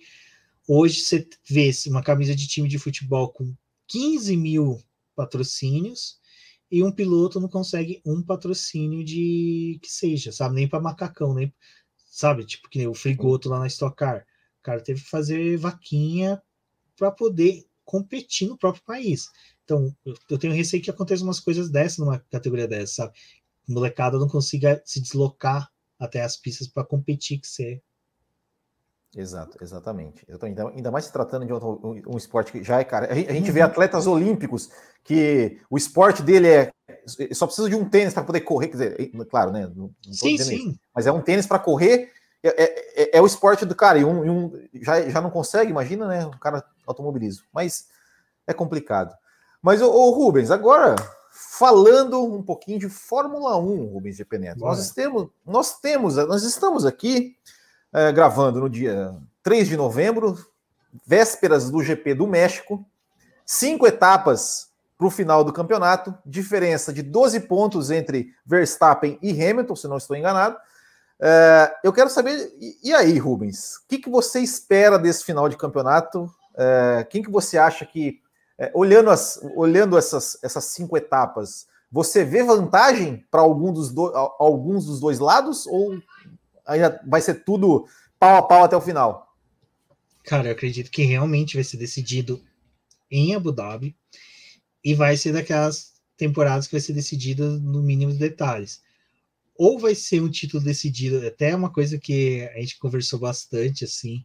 hoje 0.68 1.02
você 1.02 1.28
vê 1.50 1.72
uma 1.88 2.04
camisa 2.04 2.36
de 2.36 2.48
time 2.48 2.68
de 2.68 2.78
futebol 2.78 3.30
com 3.30 3.56
15 3.88 4.36
mil 4.36 4.82
patrocínios 5.16 6.20
e 6.74 6.82
um 6.82 6.92
piloto 6.92 7.40
não 7.40 7.48
consegue 7.48 8.02
um 8.04 8.20
patrocínio 8.24 9.04
de 9.04 9.78
que 9.80 9.88
seja, 9.88 10.32
sabe? 10.32 10.56
Nem 10.56 10.68
para 10.68 10.82
macacão, 10.82 11.32
nem 11.32 11.54
sabe? 12.08 12.44
Tipo 12.44 12.68
que 12.68 12.80
nem 12.80 12.88
o 12.88 12.96
Frigoto 12.96 13.48
lá 13.48 13.60
na 13.60 13.68
Stock 13.68 13.96
Car. 13.96 14.26
O 14.60 14.64
cara 14.64 14.82
teve 14.82 15.00
que 15.00 15.08
fazer 15.08 15.56
vaquinha 15.56 16.42
para 16.98 17.12
poder 17.12 17.64
competir 17.86 18.48
no 18.48 18.58
próprio 18.58 18.84
país. 18.84 19.30
Então, 19.64 19.96
eu 20.28 20.40
tenho 20.40 20.52
receio 20.52 20.82
que 20.82 20.90
aconteça 20.90 21.24
umas 21.24 21.40
coisas 21.40 21.70
dessas 21.70 22.00
numa 22.00 22.18
categoria 22.18 22.68
dessa, 22.68 23.04
sabe? 23.04 23.14
molecada 23.68 24.18
não 24.18 24.28
consiga 24.28 24.82
se 24.84 25.00
deslocar 25.00 25.72
até 26.00 26.22
as 26.22 26.36
pistas 26.36 26.68
para 26.68 26.84
competir 26.84 27.40
que 27.40 27.48
ser. 27.48 27.84
Exato, 29.16 29.58
exatamente. 29.62 30.26
exatamente. 30.28 30.60
Ainda 30.62 30.92
mais 30.92 31.06
se 31.06 31.14
tratando 31.14 31.46
de 31.46 31.54
um, 31.54 32.02
um, 32.08 32.18
esporte 32.18 32.52
que 32.52 32.64
já 32.64 32.80
é 32.80 32.84
cara. 32.84 33.12
A 33.12 33.34
gente 33.34 33.52
vê 33.52 33.60
uhum. 33.60 33.68
atletas 33.68 34.08
olímpicos 34.08 34.70
que 35.04 35.62
o 35.70 35.78
esporte 35.78 36.24
dele 36.24 36.48
é 36.48 36.72
só 37.34 37.46
precisa 37.46 37.70
de 37.70 37.76
um 37.76 37.88
tênis 37.88 38.14
para 38.14 38.24
poder 38.24 38.42
correr, 38.42 38.68
quer 38.68 38.74
dizer, 38.74 39.12
claro, 39.30 39.52
né? 39.52 39.72
Sim, 40.12 40.38
sim. 40.38 40.70
Isso, 40.70 40.80
mas 40.94 41.06
é 41.06 41.12
um 41.12 41.22
tênis 41.22 41.46
para 41.46 41.60
correr, 41.60 42.12
é, 42.42 42.50
é, 42.50 43.04
é, 43.04 43.18
é, 43.18 43.22
o 43.22 43.26
esporte 43.26 43.66
do 43.66 43.76
cara, 43.76 43.98
e 43.98 44.06
um, 44.06 44.26
e 44.26 44.30
um, 44.30 44.68
já, 44.82 45.02
já 45.10 45.22
não 45.22 45.30
consegue, 45.30 45.72
imagina, 45.72 46.08
né? 46.08 46.26
Um 46.26 46.32
cara 46.32 46.64
automobilismo. 46.86 47.46
Mas 47.54 47.88
é 48.48 48.54
complicado. 48.54 49.14
Mas, 49.62 49.82
ô, 49.82 49.90
ô, 49.90 50.12
Rubens, 50.12 50.52
agora 50.52 50.96
falando 51.32 52.24
um 52.24 52.44
pouquinho 52.44 52.80
de 52.80 52.90
Fórmula 52.90 53.58
1, 53.58 53.86
Rubens 53.86 54.18
de 54.18 54.26
Penedo. 54.26 54.60
Nós 54.60 54.92
temos, 54.92 55.30
nós 55.46 55.80
temos, 55.80 56.16
nós 56.16 56.44
estamos 56.44 56.86
aqui 56.86 57.36
é, 57.94 58.12
gravando 58.12 58.60
no 58.60 58.70
dia 58.70 59.16
3 59.44 59.68
de 59.68 59.78
novembro, 59.78 60.38
vésperas 61.06 61.70
do 61.70 61.84
GP 61.84 62.16
do 62.16 62.28
México, 62.28 62.84
cinco 63.46 63.86
etapas 63.86 64.70
para 64.98 65.08
o 65.08 65.12
final 65.12 65.44
do 65.44 65.54
campeonato, 65.54 66.18
diferença 66.26 66.92
de 66.92 67.02
12 67.02 67.42
pontos 67.42 67.92
entre 67.92 68.34
Verstappen 68.46 69.20
e 69.22 69.32
Hamilton, 69.32 69.76
se 69.76 69.88
não 69.88 69.98
estou 69.98 70.16
enganado. 70.16 70.58
É, 71.20 71.76
eu 71.84 71.94
quero 71.94 72.10
saber, 72.10 72.52
e, 72.84 72.94
aí, 72.94 73.18
Rubens, 73.18 73.78
o 73.78 73.88
que, 73.88 73.98
que 73.98 74.10
você 74.10 74.40
espera 74.40 74.98
desse 74.98 75.24
final 75.24 75.48
de 75.48 75.58
campeonato? 75.58 76.30
É, 76.56 77.08
quem 77.10 77.22
que 77.22 77.32
você 77.32 77.58
acha 77.58 77.86
que, 77.86 78.20
é, 78.58 78.72
olhando, 78.74 79.10
as, 79.10 79.40
olhando 79.56 79.98
essas, 79.98 80.38
essas 80.44 80.66
cinco 80.66 80.98
etapas, 80.98 81.68
você 81.92 82.24
vê 82.24 82.44
vantagem 82.44 83.26
para 83.30 83.42
algum 83.42 83.72
dos 83.72 83.92
do, 83.92 84.08
alguns 84.40 84.86
dos 84.86 85.00
dois 85.00 85.20
lados 85.20 85.68
ou 85.68 85.92
ainda 86.66 87.02
vai 87.08 87.22
ser 87.22 87.44
tudo 87.44 87.88
pau 88.20 88.38
a 88.38 88.42
pau 88.44 88.64
até 88.64 88.76
o 88.76 88.82
final? 88.82 89.36
Cara, 90.24 90.48
eu 90.48 90.54
acredito 90.54 90.90
que 90.90 91.04
realmente 91.04 91.56
vai 91.56 91.64
ser 91.64 91.78
decidido 91.78 92.42
em 93.12 93.36
Abu 93.36 93.52
Dhabi 93.52 93.96
e 94.84 94.94
vai 94.94 95.18
ser 95.18 95.34
daquelas 95.34 95.94
temporadas 96.18 96.68
que 96.68 96.74
vai 96.74 96.82
ser 96.82 96.94
decidida 96.94 97.48
no 97.60 97.82
mínimo 97.82 98.12
de 98.12 98.18
detalhes. 98.18 98.82
Ou 99.56 99.78
vai 99.78 99.94
ser 99.94 100.22
um 100.22 100.30
título 100.30 100.64
decidido, 100.64 101.26
até 101.26 101.56
uma 101.56 101.72
coisa 101.72 102.00
que 102.00 102.50
a 102.56 102.60
gente 102.60 102.80
conversou 102.80 103.20
bastante, 103.20 103.84
assim, 103.84 104.24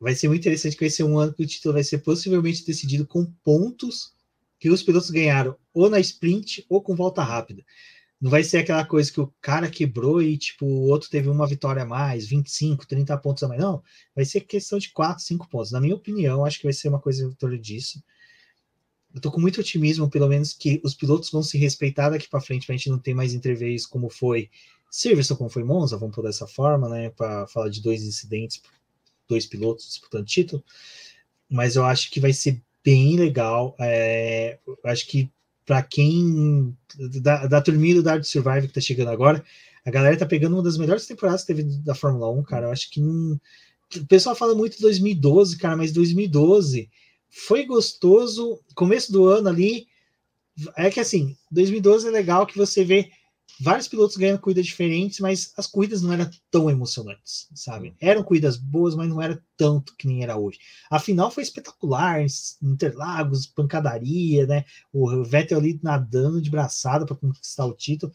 vai 0.00 0.14
ser 0.14 0.28
muito 0.28 0.40
interessante 0.40 0.74
que 0.74 0.84
vai 0.84 0.90
ser 0.90 1.04
um 1.04 1.18
ano 1.18 1.32
que 1.32 1.42
o 1.42 1.46
título 1.46 1.74
vai 1.74 1.84
ser 1.84 1.98
possivelmente 1.98 2.66
decidido 2.66 3.06
com 3.06 3.24
pontos 3.44 4.14
que 4.58 4.70
os 4.70 4.82
pilotos 4.82 5.10
ganharam 5.10 5.56
ou 5.72 5.88
na 5.88 6.00
sprint 6.00 6.64
ou 6.68 6.82
com 6.82 6.96
volta 6.96 7.22
rápida. 7.22 7.62
Não 8.20 8.30
vai 8.30 8.42
ser 8.42 8.58
aquela 8.58 8.84
coisa 8.84 9.12
que 9.12 9.20
o 9.20 9.32
cara 9.40 9.70
quebrou 9.70 10.22
e, 10.22 10.38
tipo, 10.38 10.64
o 10.64 10.88
outro 10.88 11.10
teve 11.10 11.28
uma 11.28 11.46
vitória 11.46 11.82
a 11.82 11.86
mais, 11.86 12.26
25, 12.26 12.86
30 12.86 13.16
pontos 13.18 13.42
a 13.42 13.48
mais. 13.48 13.60
Não, 13.60 13.82
vai 14.14 14.24
ser 14.24 14.40
questão 14.40 14.78
de 14.78 14.90
4, 14.92 15.22
5 15.22 15.48
pontos. 15.48 15.70
Na 15.70 15.80
minha 15.80 15.94
opinião, 15.94 16.44
acho 16.44 16.58
que 16.58 16.64
vai 16.64 16.72
ser 16.72 16.88
uma 16.88 17.00
coisa 17.00 17.24
em 17.24 17.32
torno 17.32 17.58
disso 17.58 18.02
eu 19.16 19.20
tô 19.20 19.32
com 19.32 19.40
muito 19.40 19.62
otimismo, 19.62 20.10
pelo 20.10 20.28
menos, 20.28 20.52
que 20.52 20.78
os 20.84 20.94
pilotos 20.94 21.30
vão 21.30 21.42
se 21.42 21.56
respeitar 21.56 22.10
daqui 22.10 22.28
para 22.28 22.38
frente, 22.38 22.66
para 22.66 22.74
a 22.74 22.76
gente 22.76 22.90
não 22.90 22.98
ter 22.98 23.14
mais 23.14 23.32
interveios 23.32 23.86
como 23.86 24.10
foi 24.10 24.50
Silverstone, 24.90 25.38
como 25.38 25.48
foi 25.48 25.64
Monza, 25.64 25.96
vamos 25.96 26.14
por 26.14 26.22
dessa 26.22 26.46
forma, 26.46 26.86
né? 26.86 27.08
Para 27.08 27.46
falar 27.46 27.70
de 27.70 27.80
dois 27.80 28.02
incidentes, 28.02 28.60
dois 29.26 29.46
pilotos 29.46 29.88
disputando 29.88 30.26
título. 30.26 30.62
Mas 31.48 31.76
eu 31.76 31.84
acho 31.86 32.10
que 32.10 32.20
vai 32.20 32.34
ser 32.34 32.62
bem 32.84 33.16
legal. 33.16 33.74
É, 33.80 34.58
acho 34.84 35.06
que 35.06 35.32
para 35.66 35.82
quem 35.82 36.74
da, 37.20 37.46
da 37.46 37.60
turminha 37.60 37.96
do 37.96 38.02
Dark 38.02 38.24
Survive 38.24 38.68
que 38.68 38.74
tá 38.74 38.80
chegando 38.80 39.10
agora, 39.10 39.44
a 39.84 39.90
galera 39.90 40.16
tá 40.16 40.24
pegando 40.24 40.54
uma 40.54 40.62
das 40.62 40.78
melhores 40.78 41.06
temporadas 41.06 41.42
que 41.42 41.48
teve 41.48 41.64
da 41.80 41.94
Fórmula 41.94 42.30
1, 42.30 42.42
cara. 42.44 42.66
Eu 42.66 42.70
acho 42.72 42.90
que 42.90 43.00
não. 43.00 43.38
O 43.96 44.06
pessoal 44.06 44.34
fala 44.34 44.54
muito 44.54 44.80
2012, 44.80 45.58
cara, 45.58 45.76
mas 45.76 45.92
2012 45.92 46.88
foi 47.28 47.66
gostoso. 47.66 48.60
Começo 48.74 49.12
do 49.12 49.26
ano 49.26 49.48
ali. 49.48 49.86
É 50.76 50.90
que 50.90 51.00
assim, 51.00 51.36
2012 51.50 52.08
é 52.08 52.10
legal 52.10 52.46
que 52.46 52.56
você 52.56 52.84
vê 52.84 53.10
vários 53.60 53.88
pilotos 53.88 54.16
ganhando 54.16 54.40
corridas 54.40 54.66
diferentes, 54.66 55.20
mas 55.20 55.52
as 55.56 55.66
corridas 55.66 56.02
não 56.02 56.12
eram 56.12 56.28
tão 56.50 56.70
emocionantes, 56.70 57.48
sabe? 57.54 57.94
Eram 58.00 58.22
corridas 58.22 58.56
boas, 58.56 58.94
mas 58.94 59.08
não 59.08 59.20
era 59.20 59.42
tanto 59.56 59.94
que 59.96 60.06
nem 60.06 60.22
era 60.22 60.36
hoje. 60.36 60.58
A 60.90 60.98
final 60.98 61.30
foi 61.30 61.42
espetacular, 61.42 62.24
Interlagos, 62.62 63.46
pancadaria, 63.46 64.46
né? 64.46 64.64
O 64.92 65.24
Vettel 65.24 65.58
ali 65.58 65.80
nadando 65.82 66.40
de 66.40 66.50
braçada 66.50 67.06
para 67.06 67.16
conquistar 67.16 67.64
o 67.64 67.74
título. 67.74 68.12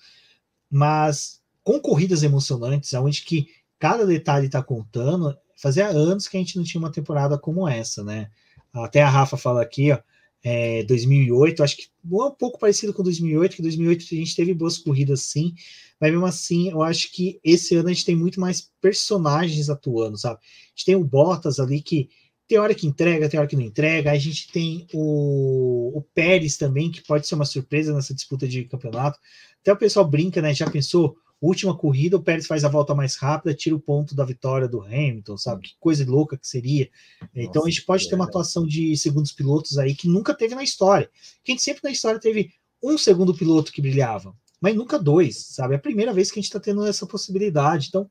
Mas 0.69 1.41
com 1.63 1.79
corridas 1.79 2.23
emocionantes, 2.23 2.93
onde 2.93 3.23
que 3.23 3.47
cada 3.79 4.05
detalhe 4.05 4.45
está 4.45 4.61
contando, 4.61 5.35
fazia 5.57 5.87
anos 5.87 6.27
que 6.27 6.37
a 6.37 6.39
gente 6.39 6.57
não 6.57 6.63
tinha 6.63 6.79
uma 6.79 6.91
temporada 6.91 7.37
como 7.37 7.67
essa, 7.67 8.03
né? 8.03 8.29
Até 8.73 9.01
a 9.01 9.09
Rafa 9.09 9.37
fala 9.37 9.61
aqui, 9.61 9.91
ó, 9.91 9.99
é, 10.43 10.83
2008, 10.83 11.63
acho 11.63 11.77
que 11.77 11.87
um 12.03 12.31
pouco 12.31 12.59
parecido 12.59 12.93
com 12.93 13.03
2008, 13.03 13.55
que 13.55 13.61
2008 13.61 14.05
a 14.11 14.15
gente 14.15 14.35
teve 14.35 14.53
boas 14.53 14.77
corridas 14.77 15.21
sim, 15.21 15.53
mas 15.99 16.11
mesmo 16.11 16.25
assim, 16.25 16.69
eu 16.69 16.81
acho 16.81 17.11
que 17.11 17.39
esse 17.43 17.75
ano 17.75 17.89
a 17.89 17.93
gente 17.93 18.05
tem 18.05 18.15
muito 18.15 18.39
mais 18.39 18.71
personagens 18.81 19.69
atuando, 19.69 20.17
sabe? 20.17 20.39
A 20.39 20.69
gente 20.75 20.85
tem 20.85 20.95
o 20.95 21.03
Bottas 21.03 21.59
ali 21.59 21.81
que 21.81 22.09
tem 22.47 22.57
hora 22.57 22.75
que 22.75 22.87
entrega, 22.87 23.29
tem 23.29 23.39
hora 23.39 23.47
que 23.47 23.55
não 23.55 23.63
entrega, 23.63 24.11
a 24.11 24.17
gente 24.17 24.51
tem 24.51 24.85
o, 24.93 25.97
o 25.97 26.01
Pérez 26.13 26.57
também, 26.57 26.91
que 26.91 27.01
pode 27.01 27.25
ser 27.25 27.35
uma 27.35 27.45
surpresa 27.45 27.93
nessa 27.93 28.13
disputa 28.13 28.47
de 28.47 28.65
campeonato. 28.65 29.17
Até 29.61 29.71
o 29.71 29.77
pessoal 29.77 30.05
brinca, 30.05 30.41
né? 30.41 30.53
Já 30.53 30.69
pensou? 30.69 31.15
Última 31.41 31.75
corrida, 31.75 32.17
o 32.17 32.21
Pérez 32.21 32.45
faz 32.45 32.63
a 32.63 32.69
volta 32.69 32.93
mais 32.93 33.15
rápida, 33.15 33.55
tira 33.55 33.75
o 33.75 33.79
ponto 33.79 34.13
da 34.13 34.23
vitória 34.23 34.67
do 34.67 34.79
Hamilton, 34.81 35.37
sabe? 35.37 35.63
Que 35.63 35.75
coisa 35.79 36.05
louca 36.07 36.37
que 36.37 36.47
seria. 36.47 36.87
Nossa, 37.19 37.31
então 37.35 37.65
a 37.65 37.69
gente 37.69 37.83
pode 37.83 38.07
ter 38.07 38.13
uma 38.13 38.25
atuação 38.25 38.65
de 38.67 38.95
segundos 38.95 39.31
pilotos 39.31 39.79
aí 39.79 39.95
que 39.95 40.07
nunca 40.07 40.35
teve 40.35 40.53
na 40.53 40.63
história. 40.63 41.09
Que 41.43 41.51
a 41.51 41.55
gente 41.55 41.63
sempre 41.63 41.81
na 41.83 41.89
história 41.89 42.19
teve 42.19 42.53
um 42.83 42.95
segundo 42.95 43.33
piloto 43.33 43.71
que 43.71 43.81
brilhava, 43.81 44.35
mas 44.61 44.75
nunca 44.75 44.99
dois, 44.99 45.37
sabe? 45.47 45.73
É 45.73 45.77
a 45.77 45.81
primeira 45.81 46.13
vez 46.13 46.29
que 46.29 46.37
a 46.37 46.41
gente 46.41 46.49
está 46.49 46.59
tendo 46.59 46.85
essa 46.85 47.07
possibilidade. 47.07 47.87
Então, 47.87 48.09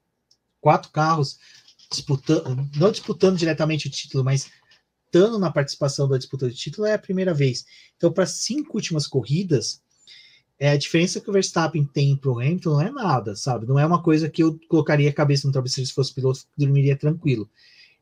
quatro 0.61 0.91
carros 0.91 1.39
disputando, 1.89 2.69
não 2.77 2.91
disputando 2.91 3.37
diretamente 3.37 3.87
o 3.87 3.91
título, 3.91 4.25
mas 4.25 4.51
estando 5.07 5.39
na 5.39 5.53
participação 5.53 6.09
da 6.09 6.19
disputa 6.19 6.49
do 6.49 6.55
título 6.55 6.87
é 6.87 6.95
a 6.95 6.99
primeira 6.99 7.33
vez. 7.33 7.65
Então, 7.97 8.13
para 8.13 8.27
cinco 8.27 8.77
últimas 8.77 9.07
corridas, 9.07 9.83
é, 10.61 10.73
a 10.73 10.77
diferença 10.77 11.23
que 11.23 11.31
o 11.31 11.33
Verstappen 11.33 11.83
tem 11.87 12.15
para 12.15 12.31
o 12.31 12.39
Hamilton 12.39 12.71
não 12.73 12.83
é 12.83 12.91
nada, 12.91 13.35
sabe? 13.35 13.67
Não 13.67 13.79
é 13.79 13.87
uma 13.87 14.03
coisa 14.03 14.29
que 14.29 14.43
eu 14.43 14.61
colocaria 14.69 15.09
a 15.09 15.13
cabeça 15.13 15.47
no 15.47 15.53
travesseiro 15.53 15.89
se 15.89 15.95
fosse 15.95 16.15
piloto, 16.15 16.41
dormiria 16.55 16.95
tranquilo. 16.95 17.49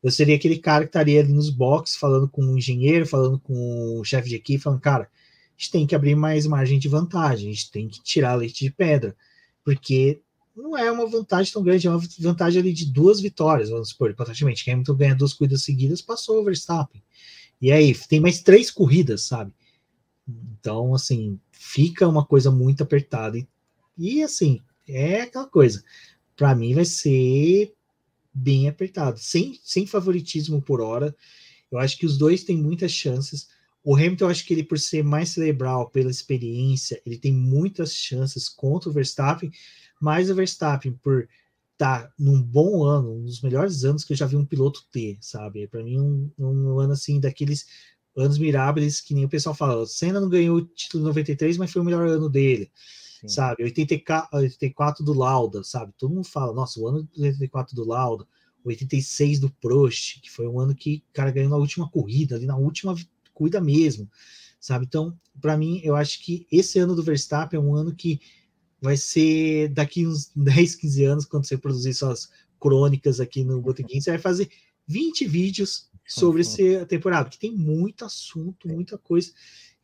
Eu 0.02 0.10
seria 0.10 0.34
aquele 0.34 0.58
cara 0.58 0.82
que 0.84 0.88
estaria 0.88 1.20
ali 1.20 1.32
nos 1.32 1.50
boxes, 1.50 1.96
falando 1.96 2.28
com 2.28 2.42
o 2.42 2.58
engenheiro, 2.58 3.06
falando 3.06 3.38
com 3.38 4.00
o 4.00 4.04
chefe 4.04 4.28
de 4.28 4.34
equipe, 4.34 4.62
falando, 4.62 4.80
cara, 4.80 5.04
a 5.04 5.08
gente 5.56 5.70
tem 5.70 5.86
que 5.86 5.94
abrir 5.94 6.16
mais 6.16 6.48
margem 6.48 6.80
de 6.80 6.88
vantagem, 6.88 7.48
a 7.48 7.52
gente 7.52 7.70
tem 7.70 7.88
que 7.88 8.02
tirar 8.02 8.34
leite 8.34 8.64
de 8.64 8.72
pedra, 8.72 9.16
porque 9.64 10.20
não 10.56 10.76
é 10.76 10.90
uma 10.90 11.06
vantagem 11.06 11.52
tão 11.52 11.62
grande, 11.62 11.86
é 11.86 11.90
uma 11.90 12.02
vantagem 12.18 12.60
ali 12.60 12.72
de 12.72 12.86
duas 12.86 13.20
vitórias, 13.20 13.70
vamos 13.70 13.90
supor, 13.90 14.12
praticamente. 14.14 14.68
Hamilton 14.68 14.94
ganha 14.96 15.14
duas 15.14 15.32
corridas 15.32 15.62
seguidas, 15.62 16.02
passou 16.02 16.40
o 16.40 16.44
Verstappen. 16.44 17.00
E 17.62 17.70
aí, 17.70 17.94
tem 18.08 18.18
mais 18.18 18.42
três 18.42 18.68
corridas, 18.68 19.22
sabe? 19.22 19.52
Então, 20.28 20.94
assim, 20.94 21.40
fica 21.50 22.06
uma 22.06 22.24
coisa 22.24 22.50
muito 22.50 22.82
apertada. 22.82 23.38
E, 23.38 23.48
e 23.96 24.22
assim, 24.22 24.60
é 24.86 25.22
aquela 25.22 25.46
coisa. 25.46 25.82
Para 26.36 26.54
mim 26.54 26.74
vai 26.74 26.84
ser 26.84 27.74
bem 28.32 28.68
apertado, 28.68 29.18
sem, 29.18 29.58
sem 29.64 29.86
favoritismo 29.86 30.60
por 30.60 30.80
hora. 30.80 31.14
Eu 31.70 31.78
acho 31.78 31.96
que 31.96 32.06
os 32.06 32.18
dois 32.18 32.44
têm 32.44 32.56
muitas 32.56 32.92
chances. 32.92 33.48
O 33.82 33.96
Hamilton, 33.96 34.26
eu 34.26 34.30
acho 34.30 34.44
que 34.44 34.54
ele, 34.54 34.62
por 34.62 34.78
ser 34.78 35.02
mais 35.02 35.30
cerebral, 35.30 35.88
pela 35.90 36.10
experiência, 36.10 37.00
ele 37.06 37.16
tem 37.16 37.32
muitas 37.32 37.94
chances 37.94 38.48
contra 38.48 38.90
o 38.90 38.92
Verstappen, 38.92 39.50
mas 40.00 40.30
o 40.30 40.34
Verstappen, 40.34 40.92
por 41.02 41.28
estar 41.72 42.02
tá 42.02 42.12
num 42.18 42.42
bom 42.42 42.84
ano, 42.84 43.14
um 43.14 43.24
dos 43.24 43.40
melhores 43.40 43.84
anos 43.84 44.04
que 44.04 44.12
eu 44.12 44.16
já 44.16 44.26
vi 44.26 44.36
um 44.36 44.44
piloto 44.44 44.84
ter, 44.90 45.16
sabe? 45.20 45.66
Para 45.68 45.82
mim, 45.82 45.98
um, 46.00 46.30
um 46.38 46.78
ano 46.80 46.92
assim, 46.92 47.20
daqueles 47.20 47.66
anos 48.18 48.38
miráveis, 48.38 49.00
que 49.00 49.14
nem 49.14 49.24
o 49.24 49.28
pessoal 49.28 49.54
fala. 49.54 49.82
O 49.82 49.86
Senna 49.86 50.20
não 50.20 50.28
ganhou 50.28 50.56
o 50.56 50.64
título 50.64 51.02
de 51.02 51.08
93, 51.08 51.56
mas 51.56 51.70
foi 51.70 51.82
o 51.82 51.84
melhor 51.84 52.06
ano 52.06 52.28
dele, 52.28 52.70
Sim. 53.20 53.28
sabe? 53.28 53.62
84 53.62 55.04
do 55.04 55.12
Lauda, 55.12 55.62
sabe? 55.62 55.92
Todo 55.96 56.14
mundo 56.14 56.26
fala, 56.26 56.52
nossa, 56.52 56.80
o 56.80 56.88
ano 56.88 57.08
de 57.12 57.22
84 57.22 57.74
do 57.74 57.86
Lauda, 57.86 58.26
86 58.64 59.40
do 59.40 59.50
Prost, 59.50 60.20
que 60.20 60.30
foi 60.30 60.46
um 60.46 60.58
ano 60.58 60.74
que 60.74 61.02
o 61.10 61.12
cara 61.12 61.30
ganhou 61.30 61.50
na 61.50 61.56
última 61.56 61.88
corrida, 61.88 62.36
ali 62.36 62.46
na 62.46 62.56
última 62.56 62.94
corrida 63.32 63.60
mesmo, 63.60 64.10
sabe? 64.60 64.84
Então, 64.84 65.16
para 65.40 65.56
mim, 65.56 65.80
eu 65.84 65.94
acho 65.94 66.22
que 66.24 66.46
esse 66.50 66.78
ano 66.78 66.94
do 66.94 67.02
Verstappen 67.02 67.58
é 67.58 67.62
um 67.62 67.74
ano 67.74 67.94
que 67.94 68.20
vai 68.80 68.96
ser 68.96 69.68
daqui 69.68 70.06
uns 70.06 70.30
10, 70.36 70.74
15 70.74 71.04
anos, 71.04 71.24
quando 71.24 71.46
você 71.46 71.56
produzir 71.56 71.94
suas 71.94 72.28
crônicas 72.60 73.20
aqui 73.20 73.44
no 73.44 73.60
Botequim, 73.60 74.00
você 74.00 74.10
vai 74.10 74.18
fazer 74.18 74.50
20 74.86 75.26
vídeos 75.26 75.87
sobre 76.08 76.42
uhum. 76.42 76.48
essa 76.48 76.86
temporada, 76.86 77.28
que 77.28 77.38
tem 77.38 77.52
muito 77.52 78.04
assunto, 78.04 78.66
muita 78.66 78.96
coisa. 78.96 79.30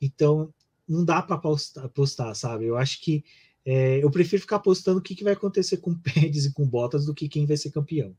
Então, 0.00 0.52
não 0.88 1.04
dá 1.04 1.22
para 1.22 1.38
postar, 1.38 2.34
sabe? 2.34 2.66
Eu 2.66 2.76
acho 2.76 3.00
que 3.00 3.24
é, 3.64 4.02
eu 4.02 4.10
prefiro 4.10 4.42
ficar 4.42 4.58
postando 4.58 4.98
o 4.98 5.02
que, 5.02 5.14
que 5.14 5.24
vai 5.24 5.32
acontecer 5.32 5.78
com 5.78 5.94
Pérez 5.98 6.46
e 6.46 6.52
com 6.52 6.66
Bottas 6.66 7.06
do 7.06 7.14
que 7.14 7.28
quem 7.28 7.46
vai 7.46 7.56
ser 7.56 7.70
campeão. 7.70 8.14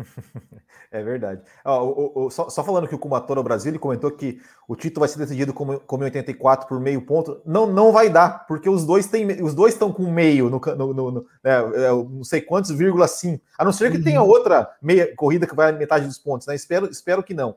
É 0.92 1.04
verdade. 1.04 1.40
Ó, 1.64 1.84
o, 1.84 2.26
o, 2.26 2.30
só, 2.30 2.50
só, 2.50 2.64
falando 2.64 2.88
que 2.88 2.94
o 2.94 2.98
Kumatora 2.98 3.40
Brasil 3.44 3.70
ele 3.70 3.78
comentou 3.78 4.10
que 4.10 4.40
o 4.66 4.74
título 4.74 5.00
vai 5.00 5.08
ser 5.08 5.20
decidido 5.20 5.54
como, 5.54 5.78
como 5.78 6.02
em 6.02 6.06
84 6.06 6.66
por 6.66 6.80
meio 6.80 7.00
ponto. 7.02 7.40
Não, 7.46 7.64
não 7.64 7.92
vai 7.92 8.10
dar, 8.10 8.44
porque 8.46 8.68
os 8.68 8.84
dois 8.84 9.06
têm, 9.06 9.40
os 9.40 9.54
dois 9.54 9.74
estão 9.74 9.92
com 9.92 10.10
meio 10.10 10.50
no, 10.50 10.58
no, 10.58 10.92
no, 10.92 11.10
no 11.12 11.26
é, 11.44 11.52
é, 11.52 11.90
não 11.90 12.24
sei 12.24 12.40
quantos, 12.40 12.72
vírgula 12.72 13.06
sim. 13.06 13.38
A 13.56 13.64
não 13.64 13.72
ser 13.72 13.92
que 13.92 13.98
uhum. 13.98 14.02
tenha 14.02 14.22
outra 14.22 14.68
meia 14.82 15.14
corrida 15.14 15.46
que 15.46 15.54
vai 15.54 15.70
a 15.70 15.72
metade 15.72 16.06
dos 16.06 16.18
pontos, 16.18 16.48
né? 16.48 16.56
Espero, 16.56 16.90
espero 16.90 17.22
que 17.22 17.34
não. 17.34 17.50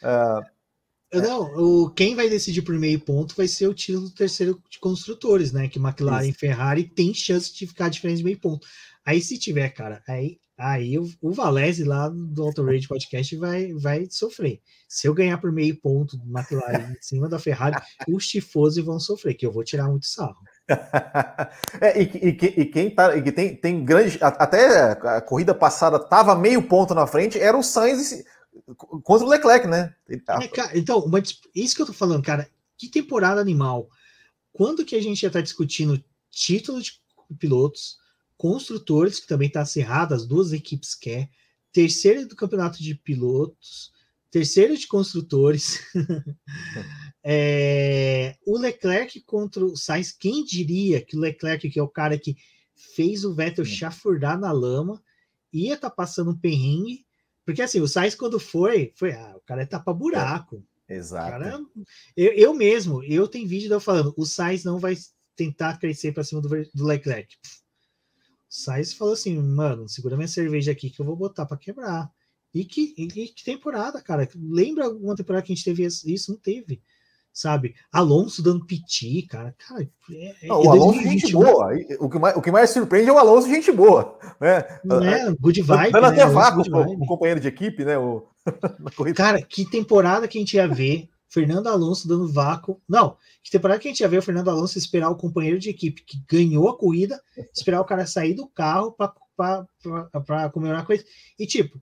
Uh, 0.00 1.20
não, 1.20 1.42
o, 1.56 1.90
quem 1.90 2.14
vai 2.14 2.28
decidir 2.28 2.62
por 2.62 2.74
meio 2.74 3.00
ponto 3.00 3.34
vai 3.34 3.48
ser 3.48 3.66
o 3.66 3.74
título 3.74 4.08
do 4.08 4.14
terceiro 4.14 4.62
de 4.70 4.78
construtores, 4.78 5.52
né? 5.52 5.66
Que 5.66 5.80
McLaren 5.80 6.28
e 6.28 6.32
Ferrari 6.32 6.84
tem 6.84 7.12
chance 7.12 7.52
de 7.52 7.66
ficar 7.66 7.88
diferente 7.88 8.18
de 8.18 8.24
meio 8.24 8.38
ponto. 8.38 8.64
Aí 9.04 9.20
se 9.20 9.38
tiver, 9.38 9.70
cara, 9.70 10.02
aí 10.06 10.38
aí 10.58 10.98
o, 10.98 11.08
o 11.22 11.30
Valese 11.30 11.84
lá 11.84 12.08
do 12.08 12.42
Auto 12.42 12.64
Rage 12.64 12.88
Podcast 12.88 13.36
vai, 13.36 13.72
vai 13.74 14.06
sofrer. 14.10 14.60
Se 14.88 15.06
eu 15.06 15.14
ganhar 15.14 15.38
por 15.38 15.52
meio 15.52 15.80
ponto 15.80 16.16
do 16.16 16.24
McLaren 16.24 16.92
em 16.92 17.02
cima 17.02 17.28
da 17.28 17.38
Ferrari, 17.38 17.76
os 18.08 18.26
tifosi 18.26 18.82
vão 18.82 18.98
sofrer, 18.98 19.34
que 19.34 19.46
eu 19.46 19.52
vou 19.52 19.62
tirar 19.62 19.88
muito 19.88 20.06
sarro. 20.06 20.36
é, 21.80 22.02
e, 22.02 22.04
e, 22.04 22.60
e, 22.60 22.66
quem 22.66 22.90
tá, 22.90 23.16
e 23.16 23.30
tem, 23.30 23.54
tem 23.54 23.84
grande. 23.84 24.18
Até 24.20 24.90
a 24.90 25.20
corrida 25.20 25.54
passada 25.54 25.98
tava 25.98 26.34
meio 26.34 26.62
ponto 26.62 26.94
na 26.94 27.06
frente, 27.06 27.38
era 27.38 27.56
o 27.56 27.62
Sainz 27.62 28.24
contra 29.04 29.24
o 29.24 29.30
Leclerc, 29.30 29.66
né? 29.66 29.94
É, 30.08 30.48
cara, 30.48 30.76
então, 30.76 31.08
isso 31.54 31.76
que 31.76 31.82
eu 31.82 31.86
tô 31.86 31.92
falando, 31.92 32.22
cara, 32.22 32.50
que 32.76 32.88
temporada 32.88 33.40
animal. 33.40 33.88
Quando 34.52 34.84
que 34.84 34.96
a 34.96 35.02
gente 35.02 35.20
já 35.20 35.30
tá 35.30 35.40
discutindo 35.40 36.02
título 36.30 36.82
de 36.82 37.00
pilotos, 37.38 37.96
construtores, 38.38 39.18
que 39.18 39.26
também 39.26 39.48
está 39.48 39.62
acirrado, 39.62 40.14
as 40.14 40.24
duas 40.24 40.52
equipes 40.52 40.94
quer, 40.94 41.28
terceiro 41.72 42.26
do 42.26 42.36
campeonato 42.36 42.80
de 42.80 42.94
pilotos, 42.94 43.92
terceiro 44.30 44.76
de 44.76 44.86
construtores, 44.86 45.80
é, 47.22 48.36
o 48.46 48.56
Leclerc 48.56 49.20
contra 49.22 49.64
o 49.64 49.76
Sainz, 49.76 50.12
quem 50.12 50.44
diria 50.44 51.04
que 51.04 51.16
o 51.16 51.20
Leclerc, 51.20 51.68
que 51.68 51.78
é 51.78 51.82
o 51.82 51.88
cara 51.88 52.16
que 52.16 52.36
fez 52.94 53.24
o 53.24 53.34
Vettel 53.34 53.64
chafurdar 53.64 54.38
na 54.38 54.52
lama, 54.52 55.02
ia 55.52 55.74
estar 55.74 55.90
tá 55.90 55.96
passando 55.96 56.30
um 56.30 56.38
perrengue, 56.38 57.04
porque 57.44 57.62
assim, 57.62 57.80
o 57.80 57.88
Sainz 57.88 58.14
quando 58.14 58.38
foi, 58.38 58.92
foi, 58.94 59.12
ah, 59.12 59.34
o 59.36 59.40
cara 59.40 59.62
é 59.62 59.66
tapa 59.66 59.92
buraco. 59.92 60.64
É, 60.88 60.96
exato. 60.96 61.30
Cara, 61.30 61.60
eu, 62.16 62.32
eu 62.34 62.54
mesmo, 62.54 63.02
eu 63.02 63.26
tenho 63.26 63.48
vídeo 63.48 63.68
de 63.68 63.74
eu 63.74 63.80
falando, 63.80 64.14
o 64.16 64.24
Sainz 64.24 64.62
não 64.62 64.78
vai 64.78 64.96
tentar 65.34 65.78
crescer 65.78 66.12
para 66.12 66.24
cima 66.24 66.40
do, 66.40 66.48
do 66.48 66.84
Leclerc. 66.84 67.34
Sainz 68.48 68.94
falou 68.94 69.14
assim, 69.14 69.38
mano, 69.38 69.88
segura 69.88 70.16
minha 70.16 70.28
cerveja 70.28 70.72
aqui 70.72 70.88
que 70.88 71.00
eu 71.00 71.06
vou 71.06 71.16
botar 71.16 71.44
para 71.44 71.56
quebrar. 71.56 72.10
E 72.54 72.64
que, 72.64 72.94
e 72.96 73.06
que 73.06 73.44
temporada, 73.44 74.00
cara. 74.00 74.28
Lembra 74.34 74.86
alguma 74.86 75.14
temporada 75.14 75.44
que 75.44 75.52
a 75.52 75.54
gente 75.54 75.64
teve 75.64 75.84
isso? 75.84 76.32
Não 76.32 76.38
teve. 76.38 76.80
Sabe? 77.30 77.74
Alonso 77.92 78.42
dando 78.42 78.66
piti, 78.66 79.22
cara. 79.22 79.54
Cara, 79.58 79.88
é, 80.10 80.34
é 80.42 80.46
não, 80.48 80.56
é 80.56 80.66
o 80.66 80.70
Alonso 80.70 81.02
2021. 81.02 81.10
gente 81.10 81.32
boa. 81.32 81.68
O 82.00 82.10
que, 82.10 82.18
mais, 82.18 82.36
o 82.36 82.42
que 82.42 82.50
mais 82.50 82.70
surpreende 82.70 83.10
é 83.10 83.12
o 83.12 83.18
Alonso 83.18 83.48
gente 83.48 83.70
boa. 83.70 84.18
Né? 84.40 84.80
Não 84.82 85.04
é, 85.04 85.30
good 85.38 85.60
vibe. 85.60 85.92
Dando 85.92 86.02
né? 86.02 86.08
até 86.08 86.26
vácuo 86.26 86.62
o 86.62 87.06
companheiro 87.06 87.40
de 87.40 87.48
equipe, 87.48 87.84
né? 87.84 87.98
O... 87.98 88.26
cara, 89.14 89.42
que 89.42 89.68
temporada 89.70 90.26
que 90.26 90.38
a 90.38 90.40
gente 90.40 90.56
ia 90.56 90.66
ver 90.66 91.08
Fernando 91.28 91.66
Alonso 91.68 92.08
dando 92.08 92.32
vácuo. 92.32 92.80
Não, 92.88 93.16
que 93.42 93.50
temporada 93.50 93.80
que 93.80 93.88
a 93.88 93.90
gente 93.90 94.00
ia 94.00 94.08
ver 94.08 94.18
o 94.18 94.22
Fernando 94.22 94.50
Alonso 94.50 94.78
esperar 94.78 95.10
o 95.10 95.16
companheiro 95.16 95.58
de 95.58 95.70
equipe 95.70 96.02
que 96.02 96.22
ganhou 96.28 96.68
a 96.68 96.76
corrida, 96.76 97.22
esperar 97.54 97.80
o 97.80 97.84
cara 97.84 98.06
sair 98.06 98.34
do 98.34 98.48
carro 98.48 98.92
para 98.92 100.50
comemorar 100.50 100.82
a 100.82 100.86
coisa. 100.86 101.04
E 101.38 101.46
tipo, 101.46 101.80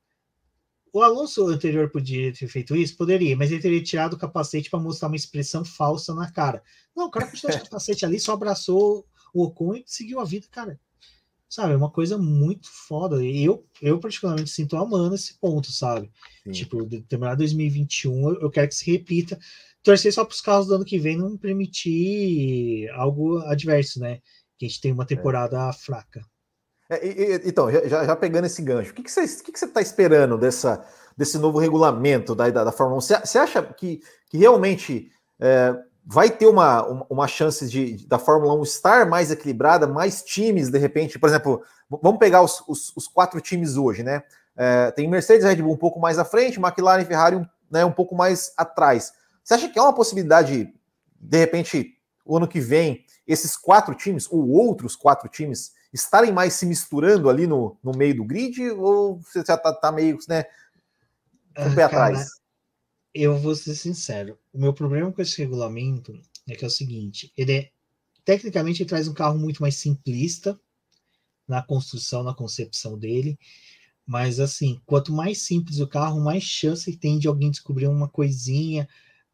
o 0.93 1.03
Alonso 1.03 1.47
anterior 1.49 1.91
podia 1.91 2.33
ter 2.33 2.49
feito 2.49 2.75
isso? 2.75 2.97
Poderia, 2.97 3.37
mas 3.37 3.53
ele 3.53 3.61
teria 3.61 3.83
tirado 3.83 4.15
o 4.15 4.19
capacete 4.19 4.71
para 4.71 4.81
mostrar 4.81 5.09
uma 5.09 5.17
expressão 5.17 5.65
falsa 5.65 6.15
na 6.15 6.31
cara. 6.31 6.63
Não, 6.95 7.07
o 7.07 7.11
cara 7.11 7.31
continuou 7.31 7.57
o 7.57 7.63
capacete 7.65 8.05
ali, 8.05 8.19
só 8.19 8.33
abraçou 8.33 9.07
o 9.35 9.45
Ocon 9.45 9.75
e 9.75 9.85
seguiu 9.87 10.21
a 10.21 10.25
vida, 10.25 10.47
cara. 10.51 10.81
Sabe, 11.57 11.73
é 11.73 11.77
uma 11.77 11.91
coisa 11.91 12.19
muito 12.19 12.69
foda. 12.71 13.25
E 13.25 13.47
eu, 13.47 13.67
eu 13.81 13.99
particularmente 13.99 14.51
sinto 14.51 14.77
amando 14.77 15.15
esse 15.15 15.39
ponto, 15.39 15.73
sabe? 15.73 16.13
Sim. 16.45 16.51
Tipo, 16.51 16.85
de 16.85 17.01
temporada 17.01 17.39
2021, 17.39 18.35
eu 18.43 18.51
quero 18.51 18.69
que 18.69 18.75
se 18.75 18.91
repita. 18.91 19.39
Torcer 19.83 20.13
só 20.13 20.23
para 20.23 20.35
os 20.35 20.43
carros 20.43 20.67
do 20.67 20.75
ano 20.75 20.85
que 20.85 20.99
vem 20.99 21.17
não 21.17 21.35
permitir 21.39 22.91
algo 22.91 23.39
adverso, 23.39 23.99
né? 23.99 24.21
Que 24.59 24.67
a 24.67 24.69
gente 24.69 24.83
tem 24.83 24.93
uma 24.93 25.05
é. 25.05 25.07
temporada 25.07 25.57
é. 25.57 25.73
fraca. 25.73 26.21
É, 26.91 27.07
e, 27.07 27.37
e, 27.37 27.49
então, 27.49 27.73
já, 27.73 28.05
já, 28.05 28.15
pegando 28.15 28.45
esse 28.45 28.61
gancho, 28.61 28.91
o 28.91 28.95
que, 28.95 29.03
que 29.03 29.11
você 29.11 29.23
está 29.23 29.81
esperando 29.81 30.37
dessa, 30.37 30.87
desse 31.17 31.39
novo 31.39 31.59
regulamento 31.59 32.35
da, 32.35 32.51
da, 32.51 32.65
da 32.65 32.73
Fórmula 32.73 32.99
1? 32.99 33.01
Você, 33.01 33.19
você 33.19 33.39
acha 33.39 33.63
que, 33.63 34.03
que 34.29 34.37
realmente 34.37 35.11
é, 35.41 35.75
vai 36.07 36.31
ter 36.31 36.47
uma, 36.47 36.85
uma 37.11 37.27
chance 37.27 37.69
de, 37.69 38.07
da 38.07 38.17
Fórmula 38.17 38.55
1 38.55 38.63
estar 38.63 39.07
mais 39.07 39.33
equilibrada, 39.33 39.89
mais 39.89 40.23
times, 40.23 40.71
de 40.71 40.79
repente? 40.79 41.19
Por 41.19 41.29
exemplo, 41.29 41.63
vamos 41.91 42.21
pegar 42.21 42.43
os, 42.43 42.63
os, 42.69 42.93
os 42.97 43.09
quatro 43.09 43.41
times 43.41 43.77
hoje, 43.77 44.05
né? 44.05 44.23
É, 44.57 44.93
tem 44.93 45.09
Mercedes 45.09 45.45
Red 45.45 45.57
Bull 45.57 45.73
um 45.73 45.77
pouco 45.77 45.99
mais 45.99 46.17
à 46.17 46.25
frente, 46.25 46.61
McLaren 46.61 47.03
e 47.03 47.05
Ferrari 47.05 47.37
um, 47.37 47.45
né, 47.69 47.85
um 47.85 47.91
pouco 47.91 48.15
mais 48.15 48.53
atrás. 48.57 49.13
Você 49.43 49.55
acha 49.55 49.69
que 49.69 49.79
é 49.79 49.83
uma 49.83 49.93
possibilidade, 49.93 50.73
de 51.21 51.39
repente, 51.39 51.99
o 52.25 52.37
ano 52.37 52.47
que 52.47 52.61
vem, 52.61 53.05
esses 53.27 53.57
quatro 53.57 53.93
times, 53.95 54.29
ou 54.31 54.49
outros 54.49 54.95
quatro 54.95 55.29
times, 55.29 55.73
estarem 55.93 56.33
mais 56.33 56.55
se 56.55 56.65
misturando 56.65 57.29
ali 57.29 57.49
no, 57.49 57.77
no 57.83 57.91
meio 57.91 58.17
do 58.17 58.25
grid? 58.25 58.71
Ou 58.71 59.19
você 59.19 59.43
já 59.45 59.57
tá, 59.59 59.73
tá 59.73 59.91
meio, 59.91 60.19
né, 60.29 60.45
com 61.57 61.69
o 61.69 61.75
pé 61.75 61.83
ah, 61.83 61.87
atrás? 61.87 62.29
Eu 63.19 63.39
vou 63.39 63.57
ser 63.57 63.75
sincero, 63.75 64.39
o 64.53 64.61
meu 64.61 64.75
problema 64.75 65.11
com 65.11 65.23
esse 65.23 65.39
regulamento 65.39 66.21
é 66.47 66.55
que 66.55 66.63
é 66.63 66.67
o 66.67 66.71
seguinte, 66.71 67.33
ele 67.35 67.53
é, 67.53 67.71
tecnicamente 68.27 68.83
ele 68.83 68.89
traz 68.91 69.09
um 69.09 69.15
carro 69.15 69.39
muito 69.39 69.63
mais 69.63 69.77
simplista 69.77 70.61
na 71.49 71.63
construção, 71.63 72.23
na 72.23 72.35
concepção 72.35 72.99
dele, 72.99 73.39
mas 74.05 74.39
assim, 74.39 74.79
quanto 74.85 75.15
mais 75.15 75.41
simples 75.41 75.81
o 75.81 75.87
carro, 75.87 76.21
mais 76.21 76.43
chance 76.43 76.95
tem 76.95 77.19
de 77.19 77.27
alguém 77.27 77.51
descobrir 77.51 77.87
uma 77.87 78.07
coisinha. 78.07 78.87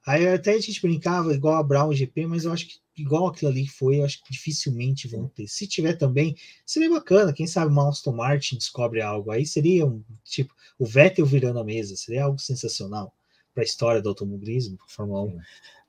Aí 0.07 0.29
até 0.29 0.53
a 0.53 0.61
gente 0.61 0.81
brincava 0.81 1.35
igual 1.35 1.57
a 1.57 1.63
Brown 1.65 1.93
GP, 1.93 2.29
mas 2.29 2.45
eu 2.45 2.53
acho 2.53 2.69
que 2.69 2.77
igual 2.97 3.27
aquilo 3.27 3.51
ali 3.51 3.67
foi, 3.67 3.99
eu 3.99 4.05
acho 4.05 4.23
que 4.23 4.33
dificilmente 4.33 5.09
vão 5.09 5.27
ter. 5.27 5.49
Se 5.49 5.67
tiver 5.67 5.95
também, 5.95 6.37
seria 6.65 6.89
bacana, 6.89 7.33
quem 7.33 7.49
sabe 7.49 7.73
uma 7.73 7.89
Aston 7.89 8.13
Martin 8.13 8.59
descobre 8.59 9.03
algo. 9.03 9.33
Aí 9.33 9.45
seria 9.45 9.85
um 9.85 10.05
tipo 10.23 10.55
o 10.79 10.87
Vettel 10.87 11.27
virando 11.27 11.59
a 11.59 11.65
mesa, 11.65 11.97
seria 11.97 12.23
algo 12.25 12.39
sensacional 12.39 13.13
para 13.55 13.63
a 13.63 13.65
história 13.65 14.03
do 14.03 14.09
automobilismo, 14.09 14.79
Fórmula 14.87 15.23
1. 15.23 15.41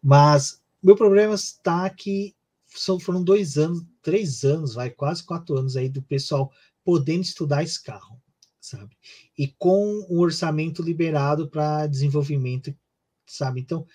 Mas 0.02 0.62
meu 0.82 0.96
problema 0.96 1.36
está 1.36 1.90
que 1.90 2.36
são, 2.68 3.00
foram 3.00 3.24
dois 3.24 3.58
anos, 3.58 3.84
três 4.02 4.44
anos, 4.44 4.74
vai 4.74 4.90
quase 4.90 5.24
quatro 5.24 5.58
anos 5.58 5.78
aí 5.78 5.88
do 5.88 6.02
pessoal 6.02 6.52
podendo 6.84 7.22
estudar 7.22 7.64
esse 7.64 7.82
carro 7.82 8.22
sabe? 8.64 8.98
E 9.38 9.48
com 9.48 10.06
o 10.10 10.20
orçamento 10.20 10.82
liberado 10.82 11.50
para 11.50 11.86
desenvolvimento, 11.86 12.74
sabe? 13.28 13.60
Então, 13.60 13.86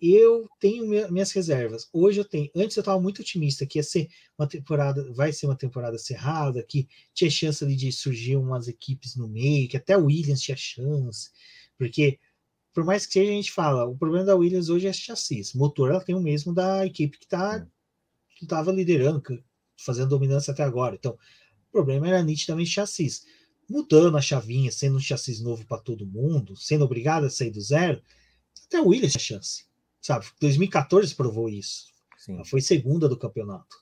eu 0.00 0.48
tenho 0.60 0.86
minhas 1.10 1.30
reservas. 1.30 1.88
Hoje 1.92 2.20
eu 2.20 2.24
tenho. 2.24 2.50
Antes 2.54 2.76
eu 2.76 2.80
estava 2.80 3.00
muito 3.00 3.22
otimista 3.22 3.66
que 3.66 3.78
ia 3.78 3.82
ser 3.82 4.08
uma 4.36 4.46
temporada, 4.46 5.12
vai 5.12 5.32
ser 5.32 5.46
uma 5.46 5.56
temporada 5.56 5.98
cerrada, 5.98 6.62
que 6.62 6.88
tinha 7.14 7.30
chance 7.30 7.62
ali 7.64 7.76
de 7.76 7.92
surgir 7.92 8.36
umas 8.36 8.66
equipes 8.66 9.14
no 9.14 9.28
meio, 9.28 9.68
que 9.68 9.76
até 9.76 9.96
o 9.96 10.06
Williams 10.06 10.40
tinha 10.40 10.56
chance, 10.56 11.30
porque 11.76 12.18
por 12.78 12.84
mais 12.84 13.04
que 13.04 13.14
seja 13.14 13.32
a 13.32 13.34
gente 13.34 13.50
fala, 13.50 13.86
o 13.86 13.98
problema 13.98 14.24
da 14.24 14.36
Williams 14.36 14.68
hoje 14.68 14.86
é 14.86 14.92
chassis. 14.92 15.52
Motor 15.52 15.90
ela 15.90 16.00
tem 16.00 16.14
o 16.14 16.20
mesmo 16.20 16.54
da 16.54 16.86
equipe 16.86 17.18
que 17.18 17.26
tá 17.26 17.66
que 18.36 18.44
estava 18.44 18.70
liderando, 18.70 19.20
fazendo 19.76 20.10
dominância 20.10 20.52
até 20.52 20.62
agora. 20.62 20.94
Então, 20.94 21.14
o 21.14 21.72
problema 21.72 22.06
era 22.06 22.22
nitidamente 22.22 22.70
chassis 22.70 23.26
mudando 23.68 24.16
a 24.16 24.20
chavinha, 24.20 24.70
sendo 24.70 24.96
um 24.96 25.00
chassi 25.00 25.42
novo 25.42 25.66
para 25.66 25.82
todo 25.82 26.06
mundo, 26.06 26.54
sendo 26.56 26.84
obrigado 26.84 27.24
a 27.24 27.30
sair 27.30 27.50
do 27.50 27.60
zero, 27.60 28.00
até 28.66 28.80
o 28.80 28.86
Williams 28.86 29.10
tinha 29.10 29.38
chance. 29.40 29.64
Sabe? 30.00 30.26
2014 30.40 31.16
provou 31.16 31.48
isso. 31.48 31.86
Sim. 32.16 32.34
Ela 32.34 32.44
foi 32.44 32.60
segunda 32.60 33.08
do 33.08 33.18
campeonato. 33.18 33.74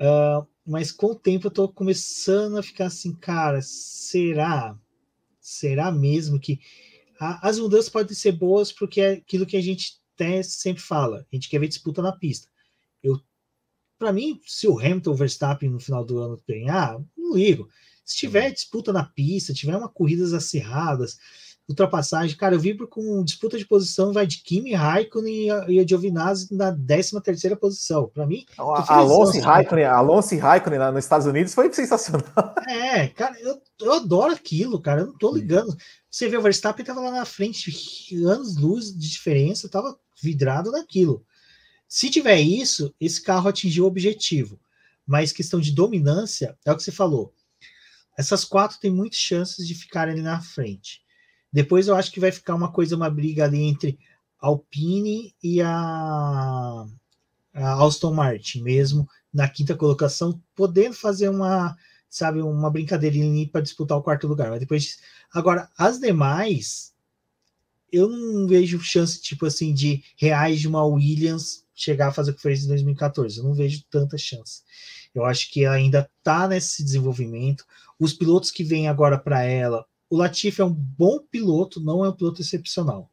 Uh, 0.00 0.44
mas 0.66 0.90
com 0.90 1.12
o 1.12 1.14
tempo 1.14 1.46
eu 1.46 1.52
tô 1.52 1.68
começando 1.68 2.58
a 2.58 2.64
ficar 2.64 2.86
assim, 2.86 3.14
cara, 3.14 3.60
será? 3.62 4.76
Será 5.40 5.92
mesmo 5.92 6.40
que 6.40 6.58
a, 7.22 7.48
as 7.48 7.58
mudanças 7.58 7.88
podem 7.88 8.14
ser 8.14 8.32
boas 8.32 8.72
porque 8.72 9.00
é 9.00 9.12
aquilo 9.12 9.46
que 9.46 9.56
a 9.56 9.60
gente 9.60 10.00
até 10.14 10.42
sempre 10.42 10.82
fala, 10.82 11.24
a 11.32 11.34
gente 11.34 11.48
quer 11.48 11.60
ver 11.60 11.68
disputa 11.68 12.02
na 12.02 12.12
pista. 12.12 12.48
Eu, 13.02 13.20
para 13.98 14.12
mim, 14.12 14.40
se 14.44 14.66
o 14.66 14.78
Hamilton, 14.78 15.12
o 15.12 15.14
Verstappen 15.14 15.70
no 15.70 15.78
final 15.78 16.04
do 16.04 16.18
ano 16.18 16.42
ganhar, 16.46 17.00
não 17.16 17.34
ligo. 17.34 17.68
Se 18.04 18.16
tiver 18.16 18.50
disputa 18.50 18.92
na 18.92 19.04
pista, 19.04 19.54
tiver 19.54 19.76
uma 19.76 19.88
corridas 19.88 20.32
acirradas, 20.32 21.16
ultrapassagem, 21.68 22.36
cara, 22.36 22.56
eu 22.56 22.60
vibro 22.60 22.88
com 22.88 23.22
disputa 23.22 23.56
de 23.56 23.64
posição, 23.64 24.12
vai 24.12 24.26
de 24.26 24.38
Kimi, 24.38 24.74
Raikkonen 24.74 25.46
e 25.68 25.78
a 25.78 25.86
Giovinazzi 25.86 26.52
na 26.52 26.76
13 26.76 27.20
terceira 27.20 27.56
posição. 27.56 28.08
Para 28.12 28.26
mim, 28.26 28.44
Alonso 28.58 29.36
e 29.36 29.40
Raikkonen, 29.40 29.84
Alonso 29.84 30.34
e 30.34 30.38
Raikkonen 30.38 30.92
nos 30.92 31.04
Estados 31.04 31.26
Unidos 31.26 31.54
foi 31.54 31.72
sensacional. 31.72 32.54
É, 32.68 33.06
cara, 33.08 33.40
eu, 33.40 33.60
eu 33.80 33.92
adoro 33.92 34.32
aquilo, 34.32 34.80
cara, 34.80 35.02
eu 35.02 35.06
não 35.06 35.16
tô 35.16 35.32
ligando. 35.32 35.76
Você 36.12 36.28
vê 36.28 36.36
o 36.36 36.42
Verstappen 36.42 36.84
tava 36.84 37.00
lá 37.00 37.10
na 37.10 37.24
frente, 37.24 37.72
anos 38.26 38.54
luz 38.54 38.92
de 38.92 39.08
diferença, 39.08 39.66
tava 39.66 39.98
vidrado 40.22 40.70
naquilo. 40.70 41.24
Se 41.88 42.10
tiver 42.10 42.38
isso, 42.38 42.94
esse 43.00 43.22
carro 43.22 43.48
atingiu 43.48 43.84
o 43.84 43.86
objetivo. 43.86 44.60
Mas 45.06 45.32
questão 45.32 45.58
de 45.58 45.72
dominância, 45.72 46.54
é 46.66 46.70
o 46.70 46.76
que 46.76 46.82
você 46.82 46.92
falou. 46.92 47.34
Essas 48.16 48.44
quatro 48.44 48.78
têm 48.78 48.90
muitas 48.90 49.18
chances 49.18 49.66
de 49.66 49.74
ficarem 49.74 50.12
ali 50.12 50.22
na 50.22 50.38
frente. 50.38 51.02
Depois 51.50 51.88
eu 51.88 51.96
acho 51.96 52.12
que 52.12 52.20
vai 52.20 52.30
ficar 52.30 52.54
uma 52.54 52.70
coisa, 52.70 52.94
uma 52.94 53.08
briga 53.08 53.46
ali 53.46 53.62
entre 53.62 53.98
Alpine 54.38 55.34
e 55.42 55.62
a, 55.62 56.84
a 57.54 57.84
Aston 57.86 58.12
Martin, 58.12 58.60
mesmo 58.60 59.08
na 59.32 59.48
quinta 59.48 59.74
colocação, 59.74 60.38
podendo 60.54 60.94
fazer 60.94 61.30
uma, 61.30 61.74
sabe, 62.12 62.42
uma 62.42 62.70
brincadeirinha 62.70 63.48
para 63.48 63.62
disputar 63.62 63.96
o 63.96 64.02
quarto 64.02 64.28
lugar. 64.28 64.50
Mas 64.50 64.60
depois, 64.60 64.98
agora 65.32 65.70
as 65.78 65.98
demais, 65.98 66.92
eu 67.90 68.06
não 68.06 68.46
vejo 68.46 68.78
chance 68.80 69.20
tipo 69.20 69.46
assim 69.46 69.72
de 69.72 70.04
reais 70.16 70.60
de 70.60 70.68
uma 70.68 70.84
Williams 70.84 71.64
chegar 71.74 72.08
a 72.08 72.12
fazer 72.12 72.32
o 72.32 72.34
que 72.34 72.42
fez 72.42 72.64
em 72.64 72.68
2014. 72.68 73.38
Eu 73.38 73.44
não 73.44 73.54
vejo 73.54 73.82
tanta 73.90 74.18
chance. 74.18 74.60
Eu 75.14 75.24
acho 75.24 75.50
que 75.50 75.64
ainda 75.64 76.08
está 76.18 76.46
nesse 76.46 76.84
desenvolvimento. 76.84 77.64
Os 77.98 78.12
pilotos 78.12 78.50
que 78.50 78.62
vêm 78.62 78.88
agora 78.88 79.16
para 79.18 79.42
ela, 79.42 79.86
o 80.10 80.16
Latifi 80.16 80.60
é 80.60 80.64
um 80.64 80.72
bom 80.72 81.18
piloto, 81.18 81.80
não 81.80 82.04
é 82.04 82.10
um 82.10 82.14
piloto 82.14 82.42
excepcional. 82.42 83.10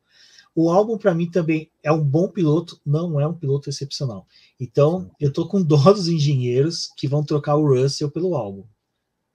O 0.53 0.69
álbum, 0.69 0.98
para 0.98 1.15
mim, 1.15 1.32
também 1.32 1.72
é 1.82 1.90
um 1.90 2.03
bom 2.03 2.28
piloto, 2.28 2.82
não 2.86 3.18
é 3.18 3.26
um 3.26 3.34
piloto 3.34 3.69
excepcional. 3.69 4.28
Então, 4.60 5.10
eu 5.19 5.32
tô 5.32 5.48
com 5.48 5.64
dó 5.64 5.94
dos 5.94 6.10
engenheiros 6.10 6.91
que 6.98 7.07
vão 7.07 7.24
trocar 7.24 7.56
o 7.56 7.65
Russell 7.65 8.11
pelo 8.11 8.36
álbum. 8.36 8.65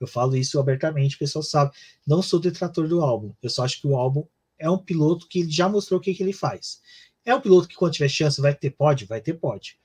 Eu 0.05 0.07
falo 0.07 0.37
isso 0.37 0.59
abertamente, 0.59 1.15
o 1.15 1.19
pessoal 1.19 1.43
sabe. 1.43 1.75
Não 2.07 2.21
sou 2.21 2.39
detrator 2.39 2.87
do 2.87 3.01
álbum. 3.01 3.33
Eu 3.41 3.49
só 3.49 3.65
acho 3.65 3.81
que 3.81 3.87
o 3.87 3.97
álbum 3.97 4.23
é 4.57 4.69
um 4.69 4.77
piloto 4.77 5.27
que 5.27 5.49
já 5.49 5.67
mostrou 5.67 5.99
o 5.99 6.01
que, 6.01 6.13
que 6.13 6.23
ele 6.23 6.33
faz. 6.33 6.79
É 7.25 7.33
um 7.33 7.41
piloto 7.41 7.67
que, 7.67 7.75
quando 7.75 7.93
tiver 7.93 8.07
chance, 8.07 8.39
vai 8.39 8.53
ter 8.53 8.71
pode? 8.71 9.05
Vai 9.05 9.19
ter 9.19 9.33
pode. 9.33 9.77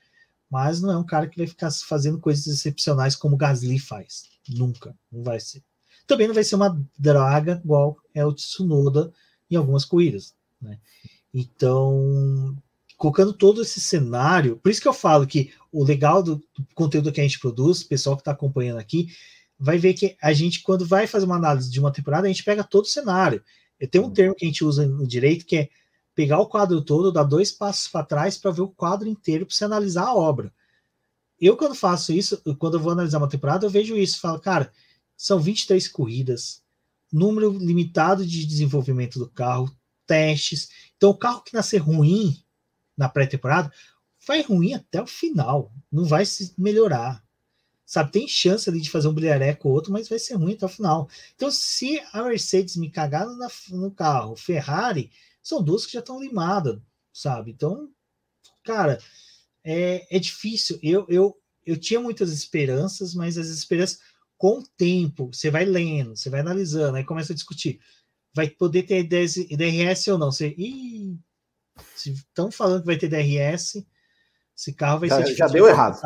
Mas 0.49 0.81
não 0.81 0.91
é 0.91 0.97
um 0.97 1.05
cara 1.05 1.27
que 1.27 1.37
vai 1.37 1.47
ficar 1.47 1.71
fazendo 1.71 2.19
coisas 2.19 2.45
excepcionais 2.47 3.15
como 3.15 3.35
o 3.35 3.37
Gasly 3.37 3.79
faz. 3.79 4.29
Nunca. 4.47 4.95
Não 5.11 5.23
vai 5.23 5.39
ser. 5.39 5.63
Também 6.05 6.27
não 6.27 6.35
vai 6.35 6.43
ser 6.43 6.55
uma 6.55 6.79
draga 6.97 7.61
igual 7.63 7.97
é 8.13 8.25
o 8.25 8.33
Tsunoda 8.33 9.11
em 9.49 9.55
algumas 9.55 9.85
corridas. 9.85 10.35
Né? 10.61 10.77
Então, 11.33 12.55
colocando 12.97 13.33
todo 13.33 13.61
esse 13.61 13.79
cenário, 13.79 14.57
por 14.57 14.69
isso 14.69 14.81
que 14.81 14.87
eu 14.87 14.93
falo 14.93 15.25
que 15.25 15.53
o 15.71 15.83
legal 15.83 16.21
do, 16.21 16.35
do 16.35 16.67
conteúdo 16.75 17.11
que 17.11 17.19
a 17.19 17.23
gente 17.23 17.39
produz, 17.39 17.81
o 17.81 17.87
pessoal 17.87 18.15
que 18.15 18.21
está 18.21 18.31
acompanhando 18.31 18.77
aqui, 18.77 19.07
vai 19.61 19.77
ver 19.77 19.93
que 19.93 20.17
a 20.19 20.33
gente, 20.33 20.63
quando 20.63 20.85
vai 20.85 21.05
fazer 21.05 21.25
uma 21.25 21.35
análise 21.35 21.69
de 21.69 21.79
uma 21.79 21.91
temporada, 21.91 22.25
a 22.25 22.29
gente 22.29 22.43
pega 22.43 22.63
todo 22.63 22.85
o 22.85 22.87
cenário. 22.87 23.43
Tem 23.91 24.01
um 24.01 24.05
uhum. 24.05 24.13
termo 24.13 24.35
que 24.35 24.43
a 24.43 24.47
gente 24.47 24.65
usa 24.65 24.87
no 24.87 25.07
direito 25.07 25.45
que 25.45 25.55
é 25.55 25.69
pegar 26.15 26.39
o 26.39 26.47
quadro 26.47 26.81
todo, 26.81 27.11
dar 27.11 27.23
dois 27.23 27.51
passos 27.51 27.87
para 27.87 28.05
trás 28.05 28.37
para 28.37 28.51
ver 28.51 28.61
o 28.61 28.69
quadro 28.69 29.07
inteiro 29.07 29.45
para 29.45 29.55
você 29.55 29.63
analisar 29.63 30.05
a 30.05 30.15
obra. 30.15 30.51
Eu, 31.39 31.55
quando 31.55 31.75
faço 31.75 32.11
isso, 32.11 32.41
quando 32.57 32.75
eu 32.75 32.79
vou 32.79 32.91
analisar 32.91 33.19
uma 33.19 33.29
temporada, 33.29 33.65
eu 33.65 33.69
vejo 33.69 33.95
isso, 33.95 34.19
falo, 34.19 34.39
cara, 34.39 34.71
são 35.15 35.39
23 35.39 35.87
corridas, 35.87 36.63
número 37.11 37.51
limitado 37.51 38.25
de 38.25 38.45
desenvolvimento 38.45 39.19
do 39.19 39.29
carro, 39.29 39.71
testes. 40.07 40.69
Então, 40.97 41.11
o 41.11 41.17
carro 41.17 41.41
que 41.41 41.53
nascer 41.53 41.77
ruim 41.77 42.43
na 42.97 43.07
pré-temporada 43.07 43.71
vai 44.27 44.41
ruim 44.41 44.73
até 44.73 45.01
o 45.01 45.07
final, 45.07 45.71
não 45.91 46.05
vai 46.05 46.25
se 46.25 46.53
melhorar. 46.57 47.23
Sabe, 47.91 48.09
tem 48.09 48.25
chance 48.25 48.69
ali 48.69 48.79
de 48.79 48.89
fazer 48.89 49.09
um 49.09 49.13
brilhareco 49.13 49.67
ou 49.67 49.75
outro, 49.75 49.91
mas 49.91 50.07
vai 50.07 50.17
ser 50.17 50.35
ruim 50.35 50.53
até 50.53 50.65
o 50.65 50.69
final. 50.69 51.09
Então, 51.35 51.51
se 51.51 52.01
a 52.13 52.23
Mercedes 52.23 52.77
me 52.77 52.89
cagar 52.89 53.27
no, 53.27 53.37
no 53.71 53.91
carro, 53.91 54.33
Ferrari, 54.37 55.11
são 55.43 55.61
duas 55.61 55.85
que 55.85 55.91
já 55.91 55.99
estão 55.99 56.17
limadas, 56.17 56.79
sabe? 57.11 57.51
Então, 57.51 57.91
cara, 58.63 58.97
é, 59.61 60.07
é 60.09 60.17
difícil. 60.19 60.79
Eu, 60.81 61.05
eu, 61.09 61.37
eu 61.65 61.77
tinha 61.77 61.99
muitas 61.99 62.31
esperanças, 62.31 63.13
mas 63.13 63.37
as 63.37 63.49
esperanças, 63.49 63.99
com 64.37 64.59
o 64.59 64.67
tempo, 64.77 65.29
você 65.33 65.51
vai 65.51 65.65
lendo, 65.65 66.15
você 66.15 66.29
vai 66.29 66.39
analisando, 66.39 66.95
aí 66.95 67.03
começa 67.03 67.33
a 67.33 67.35
discutir. 67.35 67.81
Vai 68.33 68.49
poder 68.49 68.83
ter 68.83 69.03
DRS 69.03 70.07
ou 70.07 70.17
não? 70.17 70.31
Você, 70.31 70.55
se 71.97 72.13
estão 72.13 72.49
falando 72.49 72.79
que 72.79 72.87
vai 72.87 72.97
ter 72.97 73.09
DRS, 73.09 73.85
esse 74.57 74.71
carro 74.71 75.01
vai 75.01 75.09
já, 75.09 75.25
ser 75.25 75.35
Já 75.35 75.47
deu 75.47 75.67
errado. 75.67 75.99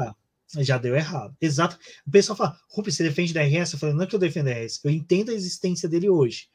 Já 0.60 0.78
deu 0.78 0.96
errado. 0.96 1.36
Exato. 1.42 1.78
O 2.06 2.12
pessoal 2.12 2.38
fala, 2.38 2.60
Rubens, 2.70 2.96
você 2.96 3.04
defende 3.04 3.34
da 3.34 3.42
RS? 3.44 3.74
Eu 3.74 3.80
falei, 3.80 3.96
não 3.96 4.04
é 4.04 4.08
que 4.08 4.16
eu 4.16 4.20
defendo 4.20 4.46
da 4.46 4.54
RS, 4.54 4.80
eu 4.84 4.92
entendo 4.92 5.32
a 5.32 5.34
existência 5.34 5.88
dele 5.90 6.10
hoje, 6.10 6.50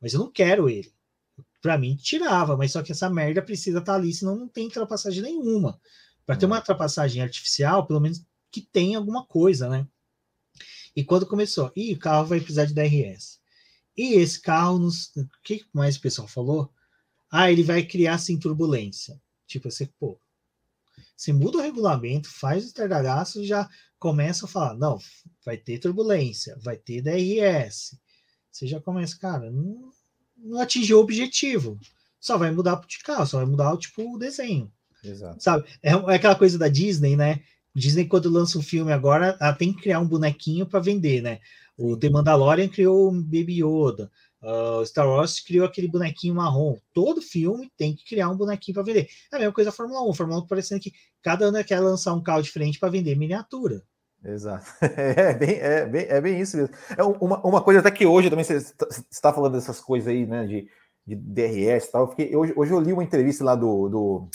mas 0.00 0.12
eu 0.12 0.20
não 0.20 0.30
quero 0.30 0.68
ele. 0.68 0.92
Para 1.60 1.78
mim, 1.78 1.96
tirava, 1.96 2.56
mas 2.56 2.72
só 2.72 2.82
que 2.82 2.92
essa 2.92 3.10
merda 3.10 3.42
precisa 3.42 3.78
estar 3.78 3.92
tá 3.92 3.98
ali, 3.98 4.12
senão 4.12 4.36
não 4.36 4.48
tem 4.48 4.66
ultrapassagem 4.66 5.22
nenhuma. 5.22 5.80
Para 6.24 6.36
ter 6.36 6.46
uma 6.46 6.56
hum. 6.56 6.58
ultrapassagem 6.58 7.22
artificial, 7.22 7.86
pelo 7.86 8.00
menos 8.00 8.24
que 8.50 8.60
tenha 8.60 8.98
alguma 8.98 9.24
coisa, 9.24 9.68
né? 9.68 9.86
E 10.94 11.04
quando 11.04 11.26
começou, 11.26 11.70
e 11.76 11.92
o 11.92 11.98
carro 11.98 12.26
vai 12.26 12.40
precisar 12.40 12.64
de 12.64 12.74
DRS. 12.74 13.38
E 13.96 14.14
esse 14.14 14.40
carro, 14.40 14.78
nos, 14.78 15.08
o 15.16 15.28
que 15.42 15.64
mais 15.72 15.96
o 15.96 16.00
pessoal 16.00 16.28
falou? 16.28 16.72
Ah, 17.30 17.50
ele 17.50 17.62
vai 17.62 17.82
criar 17.82 18.18
sem 18.18 18.38
turbulência. 18.38 19.20
Tipo, 19.46 19.70
você, 19.70 19.88
pô, 19.98 20.20
você 21.18 21.32
muda 21.32 21.58
o 21.58 21.60
regulamento, 21.60 22.30
faz 22.30 22.62
o 22.62 22.66
estardalhaço 22.68 23.42
e 23.42 23.46
já 23.46 23.68
começa 23.98 24.44
a 24.44 24.48
falar, 24.48 24.74
não, 24.74 24.98
vai 25.44 25.56
ter 25.56 25.80
turbulência, 25.80 26.56
vai 26.62 26.76
ter 26.76 27.02
DRS. 27.02 27.98
Você 28.52 28.68
já 28.68 28.80
começa, 28.80 29.18
cara, 29.18 29.50
não, 29.50 29.90
não 30.36 30.60
atingiu 30.60 30.98
o 30.98 31.00
objetivo. 31.00 31.76
Só 32.20 32.38
vai 32.38 32.52
mudar 32.52 32.80
o 32.80 32.86
de 32.86 33.00
carro, 33.00 33.26
só 33.26 33.38
vai 33.38 33.46
mudar 33.46 33.72
o 33.72 33.76
tipo 33.76 34.14
o 34.14 34.16
desenho. 34.16 34.72
Exato. 35.02 35.42
Sabe? 35.42 35.68
É, 35.82 35.90
é 35.90 36.14
aquela 36.14 36.36
coisa 36.36 36.56
da 36.56 36.68
Disney, 36.68 37.16
né? 37.16 37.40
Disney, 37.74 38.06
quando 38.06 38.30
lança 38.30 38.56
um 38.56 38.62
filme 38.62 38.92
agora, 38.92 39.36
ela 39.40 39.52
tem 39.52 39.72
que 39.72 39.82
criar 39.82 39.98
um 39.98 40.08
bonequinho 40.08 40.66
para 40.66 40.78
vender, 40.78 41.20
né? 41.20 41.40
O 41.76 41.96
The 41.96 42.10
Mandalorian 42.10 42.68
criou 42.68 43.10
um 43.10 43.20
Baby 43.20 43.64
Yoda. 43.64 44.10
Uh, 44.42 44.86
Star 44.86 45.08
Wars 45.08 45.40
criou 45.40 45.66
aquele 45.66 45.88
bonequinho 45.88 46.34
marrom. 46.34 46.76
Todo 46.94 47.20
filme 47.20 47.70
tem 47.76 47.94
que 47.94 48.04
criar 48.04 48.28
um 48.28 48.36
bonequinho 48.36 48.74
para 48.74 48.84
vender. 48.84 49.08
É 49.32 49.36
a 49.36 49.38
mesma 49.38 49.52
coisa 49.52 49.70
a 49.70 49.72
Fórmula 49.72 50.02
1. 50.02 50.10
A 50.10 50.14
Fórmula 50.14 50.40
1 50.40 50.46
parecendo 50.46 50.80
que 50.80 50.92
cada 51.22 51.46
ano 51.46 51.64
quer 51.64 51.80
lançar 51.80 52.14
um 52.14 52.22
carro 52.22 52.42
diferente 52.42 52.78
para 52.78 52.90
vender 52.90 53.16
miniatura. 53.16 53.82
Exato. 54.24 54.66
É 54.80 55.34
bem, 55.34 55.56
é 55.56 55.86
bem, 55.86 56.06
é 56.08 56.20
bem 56.20 56.40
isso 56.40 56.56
mesmo. 56.56 56.74
É 56.96 57.02
uma, 57.02 57.40
uma 57.44 57.62
coisa 57.62 57.80
até 57.80 57.90
que 57.90 58.06
hoje 58.06 58.30
também 58.30 58.44
você 58.44 58.56
está 59.10 59.32
falando 59.32 59.54
dessas 59.54 59.80
coisas 59.80 60.08
aí, 60.08 60.26
né? 60.26 60.46
De, 60.46 60.68
de 61.06 61.16
DRS 61.16 61.86
e 61.86 61.92
tal. 61.92 62.08
Fiquei, 62.10 62.34
hoje, 62.34 62.52
hoje 62.56 62.72
eu 62.72 62.80
li 62.80 62.92
uma 62.92 63.04
entrevista 63.04 63.44
lá 63.44 63.54
do, 63.54 63.88
do. 63.88 64.28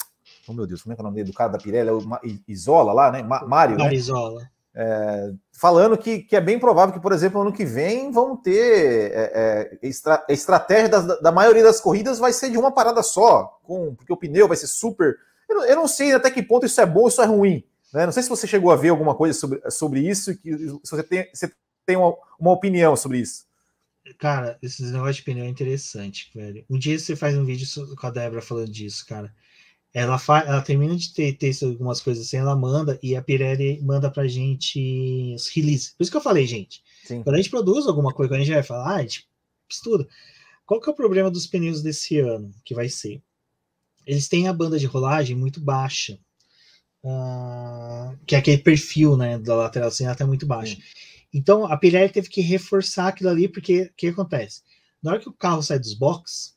Oh 0.48 0.54
meu 0.54 0.68
Deus, 0.68 0.82
como 0.82 0.94
é 0.94 0.96
que 0.96 1.02
é 1.02 1.04
o 1.04 1.06
nome 1.06 1.16
dele? 1.16 1.32
Do 1.32 1.36
cara 1.36 1.52
da 1.52 1.58
Pirelli, 1.58 1.90
é 1.90 1.94
o 1.94 2.02
Isola 2.48 2.92
lá, 2.92 3.12
né? 3.12 3.24
Mário. 3.24 3.48
Mário 3.48 3.78
né? 3.78 3.94
Isola. 3.94 4.50
É, 4.76 5.32
falando 5.52 5.95
que, 5.95 6.20
que 6.20 6.36
é 6.36 6.41
bem 6.41 6.58
provável 6.58 6.95
que, 6.95 7.00
por 7.00 7.12
exemplo, 7.12 7.40
ano 7.40 7.54
que 7.54 7.64
vem 7.64 8.12
vão 8.12 8.36
ter 8.36 9.12
é, 9.12 9.32
é, 9.34 9.78
estra, 9.84 10.26
a 10.28 10.34
estratégia 10.34 10.90
da, 10.90 11.00
da, 11.18 11.32
maioria 11.32 11.64
das 11.64 11.80
corridas 11.80 12.18
vai 12.18 12.34
ser 12.34 12.50
de 12.50 12.58
uma 12.58 12.72
parada 12.72 13.04
só, 13.04 13.60
com, 13.64 13.94
porque 13.94 14.12
o 14.12 14.18
pneu 14.18 14.48
vai 14.48 14.58
ser 14.58 14.66
super. 14.66 15.16
Eu 15.48 15.56
não, 15.56 15.66
eu 15.66 15.76
não 15.76 15.88
sei 15.88 16.14
até 16.14 16.32
que 16.32 16.41
ponto 16.41 16.66
isso 16.66 16.82
é 16.82 16.86
bom 16.86 17.02
ou 17.02 17.08
isso 17.08 17.22
é 17.22 17.26
ruim. 17.26 17.64
Né? 17.94 18.06
Não 18.06 18.12
sei 18.12 18.24
se 18.24 18.30
você 18.30 18.48
chegou 18.48 18.72
a 18.72 18.76
ver 18.76 18.90
alguma 18.90 19.14
coisa 19.14 19.38
sobre, 19.38 19.62
sobre 19.70 20.00
isso, 20.00 20.36
que, 20.38 20.58
se 20.58 20.91
você 20.91 21.04
tem, 21.04 21.30
você 21.32 21.52
tem 21.86 21.95
uma, 21.95 22.16
uma 22.40 22.52
opinião 22.52 22.95
sobre 22.95 23.20
isso. 23.20 23.45
Cara, 24.18 24.58
esses 24.62 24.91
negócios 24.91 25.18
de 25.18 25.24
pneu 25.24 25.45
é 25.45 25.48
interessante, 25.48 26.32
velho. 26.34 26.66
Um 26.68 26.80
dia 26.80 26.98
você 26.98 27.16
faz 27.16 27.38
um 27.38 27.45
vídeo 27.45 27.68
com 27.95 28.08
a 28.08 28.10
Débora 28.10 28.41
falando 28.41 28.72
disso, 28.72 29.06
cara. 29.06 29.34
Ela, 29.94 30.20
ela 30.48 30.61
termina 30.61 30.95
de 30.95 31.14
ter 31.14 31.34
texto 31.34 31.68
algumas 31.68 32.02
coisas 32.02 32.26
assim, 32.26 32.38
ela 32.38 32.56
manda 32.56 32.99
e 33.03 33.15
a 33.15 33.22
Pirelli 33.22 33.80
manda 33.82 34.10
pra 34.10 34.28
gente 34.28 35.34
os 35.36 35.48
releases. 35.49 35.94
Por 35.95 36.02
isso 36.02 36.11
que 36.11 36.18
eu 36.18 36.22
falei, 36.22 36.48
gente. 36.48 36.84
Sim. 37.03 37.22
Quando 37.22 37.36
a 37.36 37.38
gente 37.38 37.52
produz 37.52 37.86
alguma 37.86 38.11
coisa, 38.11 38.30
quando 38.30 38.41
a 38.41 38.44
gente 38.44 38.53
vai 38.53 38.64
falar, 38.64 38.94
ah, 38.94 38.95
a 38.95 39.02
gente 39.02 39.28
estuda. 39.70 40.07
Qual 40.65 40.82
que 40.82 40.90
é 40.90 40.94
o 40.94 40.95
problema 40.95 41.30
dos 41.30 41.45
pneus 41.45 41.84
desse 41.84 42.20
ano 42.20 42.52
que 42.65 42.74
vai 42.74 42.90
ser? 42.90 43.22
Eles 44.06 44.28
têm 44.28 44.48
a 44.48 44.53
banda 44.53 44.80
de 44.80 44.88
rolagem 44.88 45.36
muito 45.36 45.61
baixa. 45.61 46.18
Uh, 47.03 48.18
que 48.26 48.34
é 48.34 48.40
aquele 48.40 48.60
perfil 48.60 49.18
né, 49.18 49.38
da 49.38 49.56
lateral 49.56 49.90
assim, 49.90 50.06
ela 50.06 50.15
tá 50.15 50.26
muito 50.26 50.48
baixa. 50.48 50.76
Sim. 50.76 50.82
Então 51.34 51.65
a 51.65 51.78
Pirelli 51.78 52.11
teve 52.11 52.30
que 52.30 52.41
reforçar 52.41 53.10
aquilo 53.10 53.30
ali, 53.30 53.48
porque 53.48 53.84
o 53.84 53.94
que 53.95 54.07
acontece? 54.07 54.61
Na 55.02 55.11
hora 55.11 55.20
que 55.20 55.30
o 55.30 55.34
carro 55.34 55.61
sai 55.61 55.78
dos 55.78 55.94
boxes, 55.94 56.53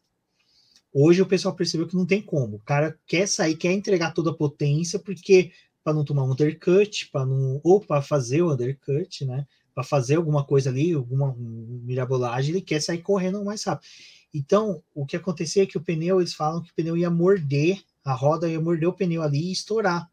Hoje 0.99 1.21
o 1.21 1.27
pessoal 1.27 1.55
percebeu 1.55 1.87
que 1.87 1.95
não 1.95 2.07
tem 2.07 2.23
como. 2.23 2.57
O 2.57 2.61
cara 2.61 2.99
quer 3.07 3.29
sair, 3.29 3.55
quer 3.55 3.71
entregar 3.71 4.15
toda 4.15 4.31
a 4.31 4.35
potência, 4.35 4.99
porque 4.99 5.53
para 5.85 5.93
não 5.93 6.03
tomar 6.03 6.25
um 6.25 6.33
undercut, 6.33 7.11
para 7.11 7.27
não 7.27 7.61
ou 7.63 7.83
para 7.83 8.01
fazer 8.01 8.41
o 8.41 8.51
undercut, 8.51 9.23
né? 9.27 9.47
Para 9.75 9.85
fazer 9.85 10.15
alguma 10.15 10.43
coisa 10.43 10.71
ali, 10.71 10.95
alguma 10.95 11.37
mirabolagem, 11.37 12.53
ele 12.53 12.63
quer 12.63 12.81
sair 12.81 13.03
correndo 13.03 13.45
mais 13.45 13.63
rápido. 13.65 13.87
Então, 14.33 14.83
o 14.95 15.05
que 15.05 15.19
acontecia 15.19 15.65
é 15.65 15.67
que 15.67 15.77
o 15.77 15.83
pneu, 15.83 16.19
eles 16.19 16.33
falam 16.33 16.63
que 16.63 16.71
o 16.71 16.75
pneu 16.75 16.97
ia 16.97 17.11
morder, 17.11 17.79
a 18.03 18.15
roda 18.15 18.49
ia 18.49 18.59
morder 18.59 18.89
o 18.89 18.95
pneu 18.95 19.21
ali 19.21 19.51
e 19.51 19.53
estourar. 19.53 20.11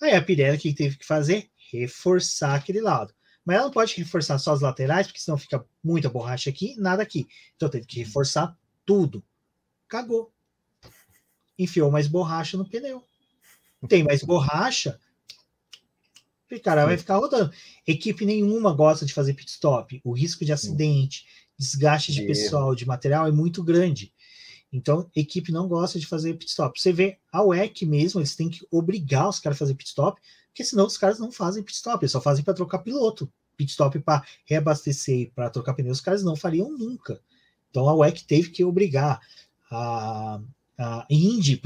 Aí 0.00 0.14
a 0.14 0.20
Pirelli 0.20 0.58
que 0.58 0.74
teve 0.74 0.98
que 0.98 1.06
fazer? 1.06 1.48
Reforçar 1.70 2.56
aquele 2.56 2.80
lado. 2.80 3.14
Mas 3.44 3.54
ela 3.54 3.66
não 3.66 3.72
pode 3.72 3.94
reforçar 3.94 4.36
só 4.38 4.52
as 4.52 4.62
laterais, 4.62 5.06
porque 5.06 5.20
senão 5.20 5.38
fica 5.38 5.64
muita 5.80 6.10
borracha 6.10 6.50
aqui, 6.50 6.74
nada 6.76 7.04
aqui. 7.04 7.28
Então 7.54 7.68
teve 7.68 7.86
que 7.86 8.00
reforçar 8.00 8.58
tudo 8.84 9.22
cagou. 9.92 10.32
Enfiou 11.58 11.90
mais 11.90 12.08
borracha 12.08 12.56
no 12.56 12.66
pneu. 12.66 13.04
Tem 13.88 14.02
mais 14.02 14.22
borracha, 14.22 14.98
o 16.50 16.60
cara 16.60 16.86
vai 16.86 16.96
ficar 16.96 17.16
rodando. 17.16 17.52
Equipe 17.86 18.24
nenhuma 18.24 18.72
gosta 18.72 19.04
de 19.04 19.12
fazer 19.12 19.34
pit 19.34 19.50
stop. 19.50 20.00
O 20.04 20.12
risco 20.12 20.44
de 20.44 20.52
acidente, 20.52 21.26
desgaste 21.58 22.12
de 22.12 22.26
pessoal, 22.26 22.74
de 22.74 22.86
material 22.86 23.26
é 23.26 23.32
muito 23.32 23.62
grande. 23.62 24.12
Então, 24.72 25.10
equipe 25.14 25.52
não 25.52 25.68
gosta 25.68 25.98
de 25.98 26.06
fazer 26.06 26.34
pit 26.34 26.50
stop. 26.50 26.80
Você 26.80 26.92
vê 26.92 27.18
a 27.30 27.42
WEC 27.42 27.84
mesmo, 27.84 28.20
eles 28.20 28.34
têm 28.34 28.48
que 28.48 28.66
obrigar 28.70 29.28
os 29.28 29.38
caras 29.38 29.56
a 29.56 29.60
fazer 29.60 29.74
pit 29.74 29.88
stop, 29.88 30.20
porque 30.48 30.64
senão 30.64 30.86
os 30.86 30.96
caras 30.96 31.18
não 31.18 31.30
fazem 31.30 31.62
pit 31.62 31.76
stop, 31.76 32.02
eles 32.02 32.12
só 32.12 32.20
fazem 32.20 32.44
para 32.44 32.54
trocar 32.54 32.78
piloto. 32.78 33.30
Pit 33.56 33.70
stop 33.70 33.98
para 34.00 34.24
reabastecer 34.46 35.20
e 35.20 35.30
para 35.30 35.50
trocar 35.50 35.74
pneus, 35.74 35.98
os 35.98 36.04
caras 36.04 36.22
não 36.22 36.36
fariam 36.36 36.70
nunca. 36.70 37.20
Então 37.70 37.88
a 37.88 37.94
WEC 37.94 38.24
teve 38.24 38.50
que 38.50 38.64
obrigar 38.64 39.20
a, 39.72 40.40
a 40.78 41.06
Indy 41.10 41.60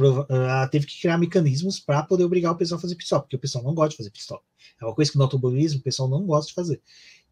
teve 0.70 0.86
que 0.86 1.00
criar 1.00 1.18
mecanismos 1.18 1.80
para 1.80 2.02
poder 2.02 2.24
obrigar 2.24 2.52
o 2.52 2.56
pessoal 2.56 2.78
a 2.78 2.82
fazer 2.82 2.94
pit 2.94 3.04
stop, 3.04 3.24
porque 3.24 3.36
o 3.36 3.40
pessoal 3.40 3.64
não 3.64 3.74
gosta 3.74 3.90
de 3.90 3.96
fazer 3.96 4.10
pit 4.10 4.22
stop. 4.22 4.44
É 4.80 4.84
uma 4.84 4.94
coisa 4.94 5.10
que 5.10 5.18
no 5.18 5.24
automobilismo 5.24 5.80
o 5.80 5.82
pessoal 5.82 6.08
não 6.08 6.24
gosta 6.24 6.48
de 6.48 6.54
fazer. 6.54 6.80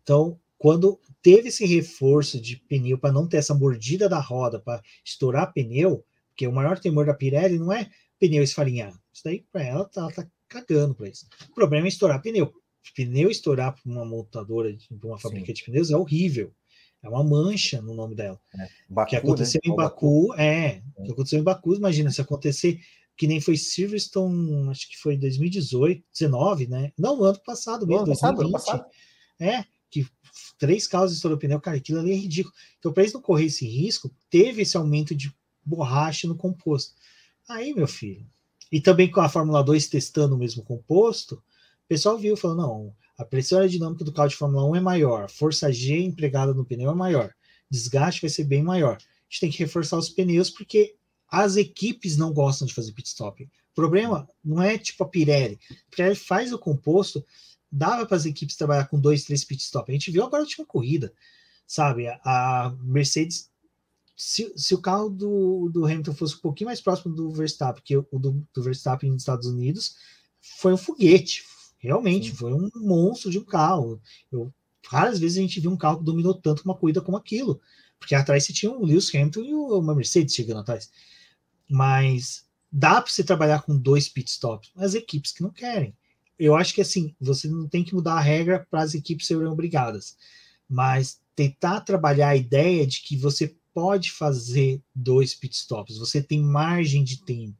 Então, 0.02 0.38
quando 0.58 0.98
teve 1.22 1.48
esse 1.48 1.64
reforço 1.64 2.40
de 2.40 2.56
pneu 2.56 2.98
para 2.98 3.12
não 3.12 3.28
ter 3.28 3.36
essa 3.36 3.54
mordida 3.54 4.08
da 4.08 4.18
roda, 4.18 4.58
para 4.58 4.82
estourar 5.04 5.52
pneu, 5.52 6.04
porque 6.30 6.46
o 6.46 6.52
maior 6.52 6.78
temor 6.78 7.06
da 7.06 7.14
Pirelli 7.14 7.58
não 7.58 7.72
é 7.72 7.88
pneu 8.18 8.42
esfarinhar. 8.42 8.92
Isso 9.12 9.22
daí, 9.24 9.44
para 9.52 9.62
ela, 9.62 9.84
tá, 9.84 10.10
tá 10.10 10.26
cagando 10.48 10.94
para 10.94 11.08
isso. 11.08 11.26
O 11.50 11.54
problema 11.54 11.86
é 11.86 11.88
estourar 11.88 12.20
pneu. 12.20 12.52
Pneu 12.94 13.30
estourar 13.30 13.74
para 13.74 13.90
uma 13.90 14.04
montadora, 14.04 14.74
para 14.98 15.08
uma 15.08 15.18
fábrica 15.18 15.46
Sim. 15.46 15.52
de 15.52 15.64
pneus 15.64 15.90
é 15.90 15.96
horrível. 15.96 16.52
É 17.04 17.08
uma 17.08 17.22
mancha 17.22 17.82
no 17.82 17.94
nome 17.94 18.14
dela. 18.14 18.40
É. 18.58 18.68
Baku, 18.88 19.10
que 19.10 19.16
aconteceu 19.16 19.60
né? 19.62 19.72
em 19.72 19.76
Baku, 19.76 20.28
Baku, 20.28 20.40
é. 20.40 20.82
Que 21.04 21.12
aconteceu 21.12 21.38
em 21.38 21.42
Baku, 21.42 21.74
imagina 21.74 22.10
se 22.10 22.20
acontecer 22.20 22.80
que 23.16 23.26
nem 23.26 23.40
foi 23.40 23.56
Silverstone, 23.56 24.70
acho 24.70 24.88
que 24.88 24.96
foi 24.96 25.16
2018, 25.16 26.02
19, 26.12 26.66
né? 26.66 26.92
Não, 26.98 27.22
ano 27.22 27.38
passado 27.44 27.86
mesmo, 27.86 28.04
ano 28.04 28.06
2020. 28.06 28.52
Passado, 28.52 28.84
É, 29.38 29.64
que 29.90 30.06
três 30.58 30.88
carros 30.88 31.12
estourou 31.12 31.36
o 31.36 31.40
pneu, 31.40 31.60
cara, 31.60 31.76
aquilo 31.76 32.00
ali 32.00 32.12
é 32.12 32.16
ridículo. 32.16 32.54
Então, 32.78 32.92
para 32.92 33.02
eles 33.02 33.12
não 33.12 33.20
correr 33.20 33.44
esse 33.44 33.66
risco, 33.66 34.10
teve 34.30 34.62
esse 34.62 34.76
aumento 34.76 35.14
de 35.14 35.32
borracha 35.64 36.26
no 36.26 36.34
composto. 36.34 36.94
Aí, 37.48 37.74
meu 37.74 37.86
filho. 37.86 38.26
E 38.72 38.80
também 38.80 39.10
com 39.10 39.20
a 39.20 39.28
Fórmula 39.28 39.62
2 39.62 39.86
testando 39.88 40.34
o 40.34 40.38
mesmo 40.38 40.64
composto, 40.64 41.36
o 41.36 41.88
pessoal 41.88 42.18
viu, 42.18 42.36
falou, 42.36 42.56
não, 42.56 42.96
a 43.16 43.24
pressão 43.24 43.58
aerodinâmica 43.58 44.04
do 44.04 44.12
carro 44.12 44.28
de 44.28 44.36
Fórmula 44.36 44.66
1 44.70 44.76
é 44.76 44.80
maior, 44.80 45.30
força 45.30 45.72
G 45.72 45.98
empregada 45.98 46.52
no 46.52 46.64
pneu 46.64 46.90
é 46.90 46.94
maior, 46.94 47.32
desgaste 47.70 48.20
vai 48.20 48.30
ser 48.30 48.44
bem 48.44 48.62
maior. 48.62 48.96
A 48.96 49.00
gente 49.28 49.40
tem 49.40 49.50
que 49.50 49.58
reforçar 49.58 49.96
os 49.98 50.08
pneus 50.08 50.50
porque 50.50 50.96
as 51.28 51.56
equipes 51.56 52.16
não 52.16 52.32
gostam 52.32 52.66
de 52.66 52.74
fazer 52.74 52.92
pit 52.92 53.08
stop. 53.08 53.42
O 53.42 53.74
problema 53.74 54.28
não 54.44 54.62
é 54.62 54.78
tipo 54.78 55.02
a 55.02 55.08
Pirelli. 55.08 55.58
A 55.70 55.90
Pirelli 55.90 56.14
faz 56.14 56.52
o 56.52 56.58
composto, 56.58 57.24
dava 57.70 58.06
para 58.06 58.16
as 58.16 58.26
equipes 58.26 58.56
trabalhar 58.56 58.86
com 58.86 59.00
dois, 59.00 59.24
três 59.24 59.44
pit 59.44 59.62
stop. 59.62 59.90
A 59.90 59.94
gente 59.94 60.10
viu 60.10 60.22
agora 60.22 60.42
a 60.42 60.44
última 60.44 60.64
corrida, 60.64 61.12
sabe? 61.66 62.06
A 62.24 62.74
Mercedes, 62.82 63.50
se, 64.16 64.52
se 64.56 64.74
o 64.74 64.80
carro 64.80 65.08
do, 65.08 65.70
do 65.72 65.84
Hamilton 65.84 66.14
fosse 66.14 66.36
um 66.36 66.40
pouquinho 66.40 66.68
mais 66.68 66.80
próximo 66.80 67.14
do 67.14 67.30
Verstappen 67.30 67.82
que 67.84 67.96
o 67.96 68.06
do, 68.12 68.46
do 68.54 68.62
Verstappen 68.62 69.10
nos 69.10 69.22
Estados 69.22 69.48
Unidos, 69.48 69.96
foi 70.40 70.72
um 70.72 70.76
foguete, 70.76 71.42
Realmente, 71.84 72.30
Sim. 72.30 72.36
foi 72.36 72.54
um 72.54 72.70
monstro 72.76 73.30
de 73.30 73.38
um 73.38 73.44
carro. 73.44 74.00
Eu, 74.32 74.50
raras 74.86 75.18
vezes 75.18 75.36
a 75.36 75.42
gente 75.42 75.60
viu 75.60 75.70
um 75.70 75.76
carro 75.76 75.98
que 75.98 76.04
dominou 76.04 76.32
tanto 76.32 76.62
uma 76.64 76.74
corrida 76.74 77.02
como 77.02 77.18
aquilo. 77.18 77.60
Porque 77.98 78.14
atrás 78.14 78.44
você 78.44 78.54
tinha 78.54 78.72
o 78.72 78.82
Lewis 78.82 79.14
Hamilton 79.14 79.40
e 79.40 79.54
uma 79.54 79.94
Mercedes 79.94 80.34
chegando 80.34 80.60
atrás. 80.60 80.90
Mas 81.68 82.46
dá 82.72 83.02
para 83.02 83.10
você 83.10 83.22
trabalhar 83.22 83.62
com 83.62 83.76
dois 83.76 84.08
pit 84.08 84.30
stops, 84.30 84.70
as 84.76 84.94
equipes 84.94 85.30
que 85.30 85.42
não 85.42 85.50
querem. 85.50 85.94
Eu 86.38 86.56
acho 86.56 86.74
que 86.74 86.80
assim, 86.80 87.14
você 87.20 87.48
não 87.48 87.68
tem 87.68 87.84
que 87.84 87.94
mudar 87.94 88.14
a 88.14 88.20
regra 88.20 88.66
para 88.70 88.80
as 88.80 88.94
equipes 88.94 89.26
serem 89.26 89.46
obrigadas, 89.46 90.16
mas 90.66 91.20
tentar 91.36 91.82
trabalhar 91.82 92.30
a 92.30 92.36
ideia 92.36 92.86
de 92.86 93.02
que 93.02 93.14
você 93.14 93.54
pode 93.74 94.10
fazer 94.10 94.82
dois 94.94 95.34
pit 95.34 95.54
stops, 95.54 95.98
você 95.98 96.22
tem 96.22 96.40
margem 96.40 97.04
de 97.04 97.22
tempo. 97.22 97.58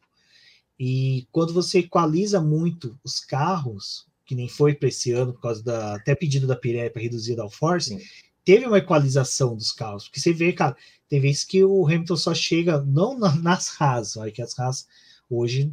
E 0.79 1.29
quando 1.31 1.53
você 1.53 1.81
equaliza 1.81 2.41
muito 2.41 2.99
os 3.05 3.21
carros, 3.21 4.07
que 4.25 4.35
nem 4.35 4.49
foi 4.49 4.75
para 4.75 4.89
esse 4.89 5.13
ano, 5.13 5.33
por 5.33 5.41
causa 5.41 5.63
da 5.63 5.95
até 5.97 6.15
pedido 6.15 6.47
da 6.47 6.57
Pirelli 6.57 6.91
para 6.91 7.03
reduzir 7.03 7.35
a 7.35 7.37
downforce, 7.37 7.99
teve 8.45 8.67
uma 8.67 8.79
equalização 8.79 9.57
dos 9.57 9.73
carros. 9.73 10.05
Porque 10.05 10.21
você 10.21 10.33
vê, 10.33 10.53
cara, 10.53 10.77
tem 11.09 11.21
vezes 11.21 11.45
que 11.45 11.63
o 11.65 11.87
Hamilton 11.87 12.17
só 12.17 12.35
chega, 12.35 12.81
não 12.81 13.19
nas 13.19 13.81
Haas, 13.81 14.17
olha 14.17 14.33
que 14.33 14.43
as 14.43 14.59
Haas 14.59 14.87
hoje 15.29 15.73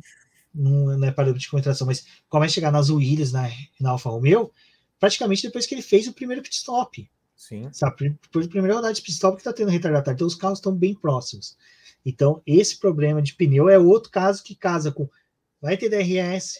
não, 0.54 0.98
não 0.98 1.08
é 1.08 1.12
parâmetro 1.12 1.42
de 1.42 1.50
concentração, 1.50 1.88
mas 1.88 2.06
começa 2.30 2.52
a 2.52 2.56
chegar 2.56 2.72
nas 2.72 2.90
Williams, 2.90 3.32
na, 3.32 3.50
na 3.80 3.92
Alfa 3.92 4.10
Romeo, 4.10 4.52
praticamente 5.00 5.44
depois 5.44 5.66
que 5.66 5.74
ele 5.74 5.82
fez 5.82 6.08
o 6.08 6.14
primeiro 6.14 6.42
pit 6.42 6.56
stop. 6.56 7.10
Sim. 7.36 7.70
Sabe? 7.74 8.18
Depois 8.22 8.46
do 8.46 8.52
primeiro 8.52 8.76
rodada 8.76 8.94
de 8.94 9.02
pit 9.02 9.14
stop 9.14 9.36
que 9.36 9.42
está 9.42 9.52
tendo 9.52 9.72
retardatário. 9.72 10.16
Então 10.16 10.28
os 10.28 10.36
carros 10.36 10.60
estão 10.60 10.76
bem 10.76 10.94
próximos. 10.94 11.58
Então, 12.06 12.42
esse 12.46 12.78
problema 12.78 13.22
de 13.22 13.34
pneu 13.34 13.70
é 13.70 13.78
outro 13.78 14.12
caso 14.12 14.44
que 14.44 14.56
casa 14.56 14.92
com. 14.92 15.10
Vai 15.62 15.78
ter 15.78 15.90
DRS, 15.90 16.60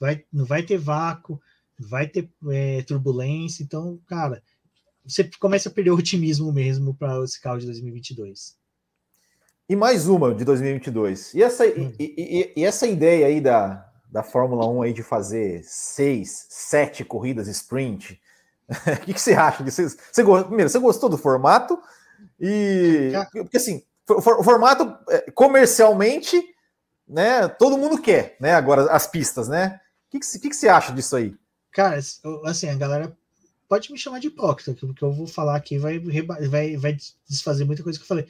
vai, 0.00 0.24
não 0.32 0.46
vai 0.46 0.62
ter 0.62 0.78
vácuo, 0.78 1.40
vai 1.78 2.06
ter 2.06 2.28
é, 2.50 2.82
turbulência. 2.82 3.62
Então, 3.62 4.00
cara, 4.06 4.42
você 5.04 5.28
começa 5.38 5.68
a 5.68 5.72
perder 5.72 5.90
o 5.90 5.96
otimismo 5.96 6.50
mesmo 6.52 6.94
para 6.94 7.22
esse 7.22 7.40
carro 7.40 7.58
de 7.58 7.66
2022. 7.66 8.58
E 9.68 9.76
mais 9.76 10.08
uma 10.08 10.34
de 10.34 10.44
2022. 10.44 11.34
E 11.34 11.42
essa, 11.42 11.64
hum. 11.64 11.92
e, 11.98 12.14
e, 12.56 12.60
e, 12.60 12.64
essa 12.64 12.86
ideia 12.86 13.26
aí 13.26 13.40
da, 13.40 13.88
da 14.10 14.22
Fórmula 14.22 14.66
1 14.66 14.82
aí 14.82 14.92
de 14.92 15.02
fazer 15.02 15.62
seis, 15.62 16.46
sete 16.48 17.04
corridas 17.04 17.46
sprint, 17.46 18.20
o 18.68 19.04
que, 19.04 19.14
que, 19.14 19.20
você 19.20 19.34
acha 19.34 19.62
disso? 19.62 19.82
Você, 19.82 19.96
você, 20.12 20.44
primeiro, 20.44 20.68
você 20.68 20.78
gostou 20.78 21.08
do 21.08 21.18
formato? 21.18 21.80
E 22.38 23.12
porque 23.32 23.56
assim, 23.56 23.82
o, 24.08 24.20
formato 24.20 24.96
é, 25.08 25.30
comercialmente, 25.30 26.42
né? 27.06 27.48
Todo 27.48 27.78
mundo 27.78 28.00
quer, 28.00 28.36
né? 28.40 28.54
Agora 28.54 28.90
as 28.90 29.06
pistas, 29.06 29.48
né? 29.48 29.80
O 30.10 30.18
que, 30.18 30.18
que, 30.18 30.38
que, 30.40 30.48
que 30.48 30.56
você 30.56 30.68
acha 30.68 30.92
disso 30.92 31.14
aí? 31.14 31.36
Cara, 31.70 32.00
assim, 32.44 32.68
a 32.68 32.74
galera 32.74 33.16
pode 33.68 33.92
me 33.92 33.98
chamar 33.98 34.18
de 34.18 34.26
hipócrita, 34.26 34.74
porque 34.74 35.04
eu 35.04 35.12
vou 35.12 35.28
falar 35.28 35.54
aqui 35.54 35.78
vai, 35.78 36.00
vai, 36.00 36.76
vai 36.76 36.96
desfazer 37.28 37.64
muita 37.64 37.84
coisa 37.84 37.96
que 37.96 38.02
eu 38.02 38.08
falei. 38.08 38.26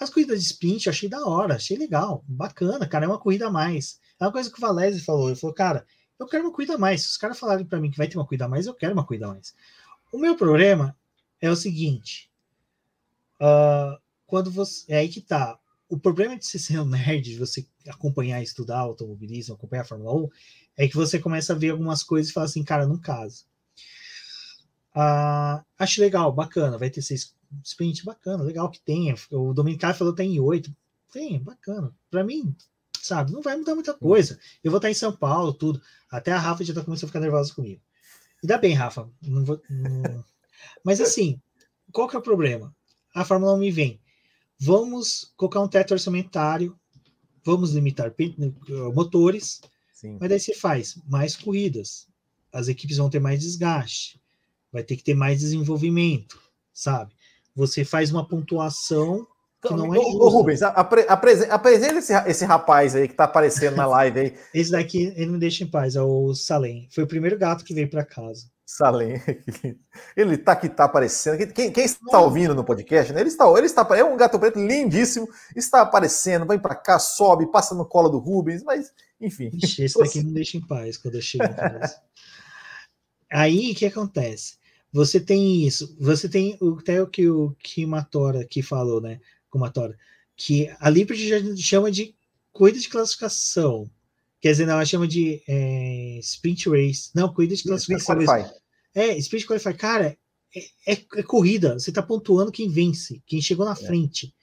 As 0.00 0.08
corridas 0.08 0.40
de 0.40 0.46
sprint 0.46 0.86
eu 0.86 0.90
achei 0.90 1.06
da 1.06 1.22
hora, 1.26 1.56
achei 1.56 1.76
legal, 1.76 2.24
bacana, 2.26 2.88
cara, 2.88 3.04
é 3.04 3.08
uma 3.08 3.18
corrida 3.18 3.48
a 3.48 3.50
mais. 3.50 4.00
É 4.18 4.24
uma 4.24 4.32
coisa 4.32 4.50
que 4.50 4.56
o 4.56 4.60
Valese 4.60 5.04
falou, 5.04 5.28
ele 5.28 5.38
falou, 5.38 5.54
cara, 5.54 5.84
eu 6.18 6.26
quero 6.26 6.44
uma 6.44 6.52
corrida 6.52 6.76
a 6.76 6.78
mais. 6.78 7.02
Se 7.02 7.08
os 7.08 7.16
caras 7.18 7.38
falarem 7.38 7.66
para 7.66 7.78
mim 7.78 7.90
que 7.90 7.98
vai 7.98 8.08
ter 8.08 8.16
uma 8.16 8.24
corrida 8.24 8.46
a 8.46 8.48
mais, 8.48 8.66
eu 8.66 8.74
quero 8.74 8.94
uma 8.94 9.04
corrida 9.04 9.26
a 9.26 9.34
mais. 9.34 9.54
O 10.10 10.16
meu 10.16 10.34
problema 10.34 10.96
é 11.42 11.50
o 11.50 11.56
seguinte, 11.56 12.30
uh, 13.38 14.00
quando 14.26 14.50
você, 14.50 14.90
é 14.90 14.96
aí 14.96 15.10
que 15.10 15.20
tá, 15.20 15.58
o 15.88 15.98
problema 15.98 16.38
de 16.38 16.46
você 16.46 16.58
ser 16.58 16.80
um 16.80 16.84
nerd, 16.86 17.30
de 17.30 17.38
você 17.38 17.66
acompanhar, 17.88 18.42
estudar 18.42 18.78
automobilismo, 18.78 19.54
acompanhar 19.54 19.82
a 19.82 19.86
Fórmula 19.86 20.14
1, 20.14 20.28
é 20.78 20.86
que 20.86 20.96
você 20.96 21.18
começa 21.18 21.52
a 21.52 21.56
ver 21.56 21.70
algumas 21.70 22.04
coisas 22.04 22.30
e 22.30 22.32
fala 22.32 22.46
assim, 22.46 22.62
cara, 22.62 22.86
não 22.86 22.96
casa. 22.96 23.42
Uh, 24.94 25.62
acho 25.76 26.00
legal, 26.00 26.32
bacana, 26.32 26.78
vai 26.78 26.88
ter 26.88 27.02
seis 27.02 27.36
sprint 27.64 28.04
bacana, 28.04 28.44
legal 28.44 28.70
que 28.70 28.80
tenha. 28.80 29.14
O 29.32 29.52
Dominicar 29.52 29.94
falou 29.94 30.14
que 30.14 30.22
tem 30.22 30.36
em 30.36 30.40
oito. 30.40 30.74
Tem, 31.12 31.42
bacana. 31.42 31.92
Para 32.08 32.22
mim, 32.22 32.54
sabe, 33.00 33.32
não 33.32 33.42
vai 33.42 33.56
mudar 33.56 33.74
muita 33.74 33.92
coisa. 33.92 34.38
Eu 34.62 34.70
vou 34.70 34.78
estar 34.78 34.90
em 34.90 34.94
São 34.94 35.14
Paulo, 35.14 35.52
tudo. 35.52 35.82
Até 36.10 36.30
a 36.30 36.38
Rafa 36.38 36.62
já 36.62 36.72
tá 36.72 36.84
começando 36.84 37.04
a 37.04 37.08
ficar 37.08 37.20
nervosa 37.20 37.52
comigo. 37.52 37.82
Ainda 38.42 38.56
bem, 38.56 38.74
Rafa. 38.74 39.08
Não 39.22 39.44
vou, 39.44 39.60
não... 39.68 40.24
Mas 40.84 41.00
assim, 41.00 41.40
qual 41.92 42.08
que 42.08 42.14
é 42.14 42.18
o 42.18 42.22
problema? 42.22 42.74
A 43.14 43.24
Fórmula 43.24 43.54
1 43.54 43.58
me 43.58 43.70
vem. 43.72 44.00
Vamos 44.60 45.32
colocar 45.36 45.60
um 45.60 45.68
teto 45.68 45.92
orçamentário, 45.92 46.78
vamos 47.44 47.72
limitar 47.72 48.12
motores, 48.92 49.60
Sim. 50.00 50.16
mas 50.20 50.28
daí 50.28 50.38
você 50.38 50.54
faz 50.54 50.96
mais 51.08 51.34
corridas. 51.34 52.06
As 52.52 52.68
equipes 52.68 52.96
vão 52.96 53.10
ter 53.10 53.18
mais 53.18 53.40
desgaste, 53.40 54.20
vai 54.72 54.82
ter 54.82 54.96
que 54.96 55.02
ter 55.02 55.14
mais 55.14 55.40
desenvolvimento, 55.40 56.40
sabe? 56.72 57.12
você 57.58 57.84
faz 57.84 58.12
uma 58.12 58.26
pontuação 58.26 59.26
que 59.60 59.74
não 59.74 59.92
é 59.92 59.98
justa. 59.98 60.22
Ô, 60.22 60.28
Rubens, 60.28 60.62
apre, 60.62 61.04
apresenta 61.08 61.98
esse, 61.98 62.12
esse 62.14 62.44
rapaz 62.44 62.94
aí 62.94 63.08
que 63.08 63.14
tá 63.14 63.24
aparecendo 63.24 63.74
na 63.74 63.84
live 63.84 64.20
aí. 64.20 64.34
Esse 64.54 64.70
daqui, 64.70 65.12
ele 65.16 65.32
me 65.32 65.38
deixa 65.38 65.64
em 65.64 65.66
paz, 65.66 65.96
é 65.96 66.02
o 66.02 66.32
Salem. 66.34 66.86
Foi 66.92 67.02
o 67.02 67.08
primeiro 67.08 67.36
gato 67.36 67.64
que 67.64 67.74
veio 67.74 67.90
para 67.90 68.04
casa. 68.04 68.46
Salem. 68.70 69.14
Ele 70.14 70.36
tá 70.36 70.54
que 70.54 70.68
tá 70.68 70.84
aparecendo. 70.84 71.38
Quem, 71.54 71.72
quem 71.72 71.84
está 71.86 72.20
ouvindo 72.20 72.54
no 72.54 72.62
podcast, 72.62 73.14
né? 73.14 73.20
Ele 73.22 73.30
está, 73.30 73.50
ele 73.56 73.64
está, 73.64 73.88
é 73.96 74.04
um 74.04 74.14
gato 74.14 74.38
preto 74.38 74.58
lindíssimo, 74.58 75.26
está 75.56 75.80
aparecendo, 75.80 76.46
vem 76.46 76.58
para 76.58 76.74
cá, 76.74 76.98
sobe, 76.98 77.50
passa 77.50 77.74
no 77.74 77.86
colo 77.86 78.10
do 78.10 78.18
Rubens, 78.18 78.62
mas 78.62 78.92
enfim. 79.18 79.48
Ixi, 79.54 79.84
esse 79.84 79.98
daqui 79.98 80.22
me 80.22 80.34
deixa 80.34 80.58
em 80.58 80.60
paz 80.60 80.98
quando 80.98 81.14
eu 81.14 81.22
chego. 81.22 81.44
Aí 83.32 83.72
o 83.72 83.74
que 83.74 83.86
acontece? 83.86 84.58
Você 84.92 85.18
tem 85.18 85.66
isso, 85.66 85.96
você 85.98 86.28
tem 86.28 86.58
até 86.78 87.00
o 87.00 87.06
que 87.06 87.26
o 87.26 87.56
Kimatora 87.60 88.44
que 88.44 88.62
falou, 88.62 89.00
né? 89.00 89.18
Kumatora, 89.48 89.96
que 90.36 90.70
a 90.78 90.90
Liberty 90.90 91.26
já 91.26 91.56
chama 91.56 91.90
de 91.90 92.14
corrida 92.52 92.78
de 92.78 92.88
classificação. 92.90 93.90
Quer 94.40 94.52
dizer, 94.52 94.66
não, 94.66 94.74
ela 94.74 94.84
chama 94.84 95.08
de 95.08 95.42
é, 95.48 96.18
sprint 96.20 96.68
race. 96.68 97.10
Não, 97.14 97.32
corrida 97.32 97.56
de 97.56 97.62
classificação. 97.62 98.20
Sprint 98.20 98.54
é, 98.94 99.16
sprint 99.18 99.46
qualify. 99.46 99.74
Cara, 99.74 100.16
é, 100.54 100.92
é, 100.92 101.04
é, 101.16 101.22
corrida. 101.22 101.78
Você 101.78 101.90
está 101.90 102.02
pontuando 102.02 102.52
quem 102.52 102.68
vence, 102.68 103.22
quem 103.26 103.40
chegou 103.40 103.64
na 103.64 103.72
é. 103.72 103.76
frente. 103.76 104.34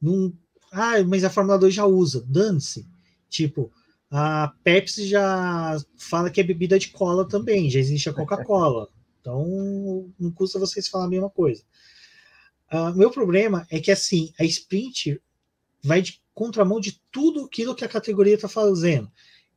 Num, 0.00 0.32
ah, 0.72 1.02
mas 1.04 1.24
a 1.24 1.30
Fórmula 1.30 1.58
2 1.58 1.74
já 1.74 1.84
usa. 1.84 2.24
Dane-se. 2.26 2.86
Tipo, 3.28 3.72
a 4.10 4.52
Pepsi 4.62 5.08
já 5.08 5.76
fala 5.96 6.30
que 6.30 6.40
é 6.40 6.44
bebida 6.44 6.78
de 6.78 6.88
cola 6.88 7.26
também. 7.26 7.70
Já 7.70 7.80
existe 7.80 8.08
a 8.08 8.12
Coca-Cola. 8.12 8.88
Então, 9.20 10.12
não 10.18 10.30
custa 10.32 10.58
vocês 10.58 10.88
falar 10.88 11.04
a 11.04 11.08
mesma 11.08 11.30
coisa. 11.30 11.62
Uh, 12.72 12.96
meu 12.96 13.10
problema 13.10 13.66
é 13.70 13.78
que, 13.78 13.90
assim, 13.90 14.32
a 14.38 14.44
sprint 14.44 15.20
vai 15.82 16.00
de 16.00 16.20
contramão 16.34 16.80
de 16.80 17.00
tudo 17.10 17.44
aquilo 17.44 17.74
que 17.74 17.84
a 17.84 17.88
categoria 17.88 18.34
está 18.34 18.48
fazendo, 18.48 19.10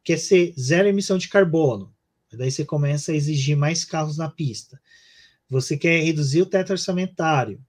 que 0.06 0.14
é 0.14 0.18
ser 0.18 0.54
zero 0.58 0.88
emissão 0.88 1.18
de 1.18 1.28
carbono. 1.28 1.94
Daí 2.32 2.52
você 2.52 2.64
começa 2.64 3.12
a 3.12 3.16
exigir 3.16 3.58
mais 3.58 3.84
carros 3.84 4.18
na 4.18 4.30
pista. 4.30 4.80
Você 5.50 5.78
quer 5.78 6.02
reduzir 6.02 6.42
o 6.42 6.46
teto 6.46 6.72
orçamentário, 6.72 7.62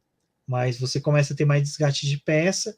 mas 0.46 0.78
você 0.78 1.00
começa 1.00 1.34
a 1.34 1.36
ter 1.36 1.44
mais 1.44 1.62
desgaste 1.62 2.06
de 2.06 2.18
peça. 2.18 2.76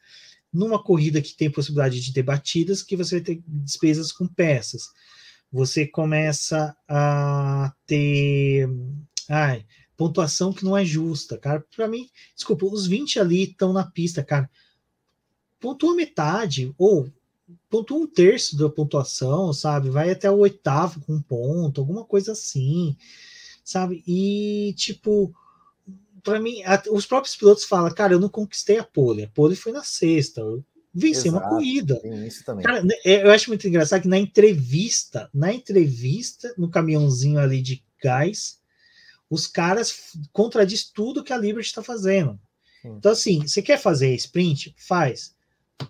Numa 0.50 0.82
corrida 0.82 1.20
que 1.20 1.34
tem 1.34 1.50
possibilidade 1.50 2.00
de 2.00 2.12
ter 2.12 2.22
batidas, 2.22 2.82
que 2.82 2.96
você 2.96 3.16
vai 3.16 3.24
ter 3.24 3.42
despesas 3.46 4.12
com 4.12 4.26
peças. 4.26 4.88
Você 5.52 5.86
começa 5.86 6.74
a 6.88 7.72
ter 7.86 8.68
Ai, 9.28 9.66
pontuação 9.94 10.52
que 10.52 10.64
não 10.64 10.76
é 10.76 10.84
justa, 10.84 11.36
cara. 11.36 11.62
Para 11.76 11.86
mim, 11.86 12.08
desculpa, 12.34 12.64
os 12.64 12.86
20 12.86 13.20
ali 13.20 13.42
estão 13.42 13.72
na 13.74 13.84
pista, 13.84 14.24
cara. 14.24 14.50
Pontua 15.60 15.94
metade, 15.94 16.72
ou 16.78 17.12
pontua 17.68 17.98
um 17.98 18.06
terço 18.06 18.56
da 18.56 18.68
pontuação, 18.68 19.52
sabe? 19.52 19.90
Vai 19.90 20.10
até 20.10 20.30
o 20.30 20.38
oitavo 20.38 21.00
com 21.00 21.14
um 21.14 21.22
ponto, 21.22 21.80
alguma 21.80 22.04
coisa 22.04 22.32
assim, 22.32 22.96
sabe? 23.64 24.02
E, 24.06 24.74
tipo, 24.76 25.34
para 26.22 26.40
mim, 26.40 26.62
os 26.90 27.06
próprios 27.06 27.36
pilotos 27.36 27.64
falam, 27.64 27.92
cara, 27.94 28.12
eu 28.12 28.20
não 28.20 28.28
conquistei 28.28 28.78
a 28.78 28.84
pole, 28.84 29.24
a 29.24 29.28
pole 29.28 29.56
foi 29.56 29.72
na 29.72 29.82
sexta, 29.82 30.40
eu 30.40 30.64
venci 30.92 31.28
uma 31.28 31.40
corrida. 31.40 32.00
isso 32.26 32.44
também. 32.44 32.64
Cara, 32.64 32.82
né, 32.82 32.94
é, 33.04 33.24
eu 33.24 33.30
acho 33.30 33.48
muito 33.48 33.66
engraçado 33.66 34.02
que 34.02 34.08
na 34.08 34.18
entrevista, 34.18 35.30
na 35.32 35.52
entrevista, 35.52 36.52
no 36.58 36.70
caminhãozinho 36.70 37.38
ali 37.38 37.62
de 37.62 37.82
gás, 38.02 38.58
os 39.30 39.46
caras 39.46 40.12
contradiz 40.32 40.84
tudo 40.84 41.22
que 41.22 41.32
a 41.32 41.38
Liberty 41.38 41.68
está 41.68 41.82
fazendo. 41.82 42.38
Sim. 42.82 42.94
Então, 42.96 43.12
assim, 43.12 43.40
você 43.40 43.60
quer 43.60 43.78
fazer 43.78 44.14
sprint? 44.14 44.74
Faz. 44.78 45.34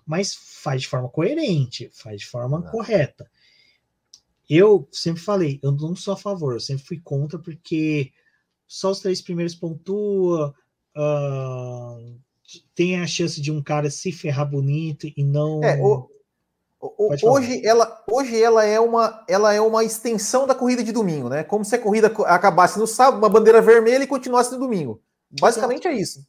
Mas 0.06 0.34
faz 0.34 0.82
de 0.82 0.88
forma 0.88 1.08
coerente, 1.08 1.90
faz 1.92 2.20
de 2.20 2.26
forma 2.26 2.60
não. 2.60 2.70
correta. 2.70 3.30
Eu 4.48 4.88
sempre 4.90 5.20
falei, 5.20 5.60
eu 5.62 5.72
não 5.72 5.94
sou 5.94 6.14
a 6.14 6.16
favor, 6.16 6.54
eu 6.54 6.60
sempre 6.60 6.84
fui 6.84 6.98
contra, 6.98 7.38
porque 7.38 8.12
só 8.66 8.90
os 8.90 9.00
três 9.00 9.20
primeiros 9.20 9.54
pontua, 9.54 10.54
uh, 10.96 12.18
tem 12.74 13.00
a 13.00 13.06
chance 13.06 13.40
de 13.40 13.52
um 13.52 13.62
cara 13.62 13.90
se 13.90 14.10
ferrar 14.10 14.50
bonito 14.50 15.06
e 15.14 15.22
não. 15.22 15.62
É, 15.62 15.78
o, 15.80 16.08
Hoje 16.80 17.66
ela, 17.66 18.04
hoje 18.08 18.40
ela 18.40 18.64
é 18.64 18.78
uma 18.78 19.24
ela 19.28 19.52
é 19.52 19.60
uma 19.60 19.82
extensão 19.82 20.46
da 20.46 20.54
corrida 20.54 20.84
de 20.84 20.92
domingo, 20.92 21.28
né? 21.28 21.42
Como 21.42 21.64
se 21.64 21.74
a 21.74 21.78
corrida 21.78 22.06
acabasse 22.26 22.78
no 22.78 22.86
sábado, 22.86 23.18
uma 23.18 23.28
bandeira 23.28 23.60
vermelha 23.60 24.04
e 24.04 24.06
continuasse 24.06 24.52
no 24.52 24.60
domingo. 24.60 25.02
Basicamente 25.28 25.88
Exato. 25.88 25.96
é 25.96 26.00
isso. 26.00 26.26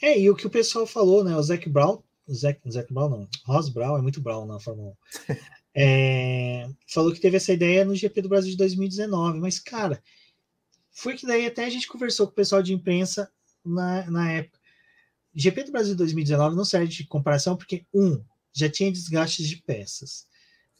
É, 0.00 0.20
e 0.20 0.30
o 0.30 0.36
que 0.36 0.46
o 0.46 0.50
pessoal 0.50 0.86
falou, 0.86 1.24
né? 1.24 1.36
O 1.36 1.42
Zac 1.42 1.68
Brown, 1.68 1.94
o 1.94 2.02
Zac, 2.32 2.60
Zac 2.70 2.92
Brown 2.92 3.08
não, 3.08 3.28
Ross 3.44 3.68
Brown 3.68 3.96
é 3.96 4.02
muito 4.02 4.20
Brown 4.20 4.46
na 4.46 4.58
Fórmula 4.58 4.92
1. 5.28 5.34
é, 5.74 6.68
falou 6.88 7.12
que 7.12 7.20
teve 7.20 7.36
essa 7.36 7.52
ideia 7.52 7.84
no 7.84 7.94
GP 7.94 8.22
do 8.22 8.28
Brasil 8.28 8.50
de 8.50 8.56
2019, 8.56 9.38
mas 9.38 9.58
cara, 9.58 10.02
foi 10.90 11.16
que 11.16 11.26
daí 11.26 11.46
até 11.46 11.64
a 11.64 11.70
gente 11.70 11.88
conversou 11.88 12.26
com 12.26 12.32
o 12.32 12.36
pessoal 12.36 12.62
de 12.62 12.72
imprensa 12.72 13.30
na, 13.64 14.10
na 14.10 14.32
época. 14.32 14.58
GP 15.34 15.64
do 15.64 15.72
Brasil 15.72 15.92
de 15.92 15.98
2019 15.98 16.56
não 16.56 16.64
serve 16.64 16.88
de 16.88 17.06
comparação 17.06 17.56
porque 17.56 17.84
um 17.92 18.22
já 18.52 18.70
tinha 18.70 18.90
desgastes 18.90 19.46
de 19.46 19.56
peças. 19.56 20.26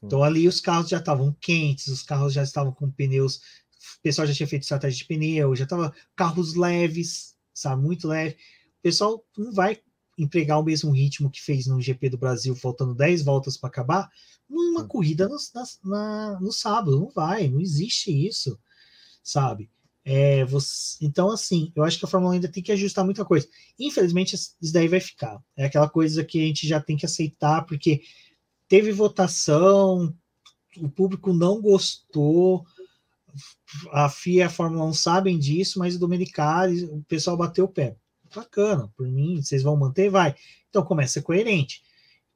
Então 0.03 0.23
ali 0.23 0.49
os 0.49 0.61
carros 0.61 0.89
já 0.89 0.99
estavam 0.99 1.37
quentes, 1.41 1.89
os 1.89 2.03
carros 2.03 2.33
já 2.33 2.43
estavam 2.43 2.73
com 2.73 2.91
pneus, 2.91 3.37
o 3.37 4.03
pessoal 4.03 4.27
já 4.27 4.35
tinha 4.35 4.47
feito 4.47 4.63
estratégia 4.63 4.99
de 4.99 5.05
pneu, 5.05 5.55
já 5.55 5.65
estava 5.65 5.95
carros 6.15 6.55
leves, 6.55 7.37
sabe, 7.53 7.83
muito 7.83 8.09
leve. 8.09 8.35
O 8.79 8.83
pessoal 8.83 9.25
não 9.37 9.53
vai 9.53 9.79
empregar 10.17 10.59
o 10.59 10.65
mesmo 10.65 10.91
ritmo 10.91 11.31
que 11.31 11.43
fez 11.43 11.67
no 11.67 11.81
GP 11.81 12.11
do 12.11 12.19
Brasil, 12.19 12.55
faltando 12.55 12.95
10 12.95 13.23
voltas 13.23 13.57
para 13.57 13.69
acabar, 13.69 14.11
numa 14.49 14.87
corrida 14.87 15.29
no, 15.29 15.37
na, 15.55 15.65
na, 15.85 16.41
no 16.41 16.53
sábado. 16.53 16.99
Não 16.99 17.11
vai, 17.11 17.49
não 17.49 17.61
existe 17.61 18.11
isso, 18.11 18.59
sabe? 19.23 19.71
É, 20.05 20.45
você, 20.45 21.05
então, 21.05 21.31
assim, 21.31 21.73
eu 21.75 21.83
acho 21.83 21.99
que 21.99 22.05
a 22.05 22.09
Fórmula 22.09 22.33
1 22.33 22.35
ainda 22.37 22.49
tem 22.49 22.63
que 22.63 22.71
ajustar 22.71 23.05
muita 23.05 23.25
coisa. 23.25 23.49
Infelizmente, 23.79 24.35
isso 24.35 24.73
daí 24.73 24.87
vai 24.87 25.01
ficar. 25.01 25.43
É 25.57 25.65
aquela 25.67 25.89
coisa 25.89 26.25
que 26.25 26.41
a 26.41 26.47
gente 26.47 26.67
já 26.67 26.81
tem 26.81 26.97
que 26.97 27.05
aceitar, 27.05 27.67
porque 27.67 28.03
teve 28.69 28.93
votação, 28.93 30.15
o 30.77 30.89
público 30.89 31.33
não 31.33 31.61
gostou, 31.61 32.65
a 33.93 34.09
FIA 34.09 34.35
e 34.35 34.43
a 34.43 34.51
Fórmula 34.51 34.85
1 34.85 34.93
sabem 34.93 35.39
disso, 35.39 35.79
mas 35.79 35.97
o 35.97 35.99
Domenicali, 35.99 36.85
o 36.85 37.03
pessoal 37.09 37.37
bateu 37.37 37.65
o 37.65 37.69
pé. 37.69 37.97
Bacana, 38.35 38.93
por 38.97 39.07
mim, 39.07 39.43
vocês 39.43 39.63
vão 39.63 39.77
manter? 39.77 40.11
Vai. 40.11 40.35
Então 40.69 40.85
começa 40.85 41.23
coerente. 41.23 41.83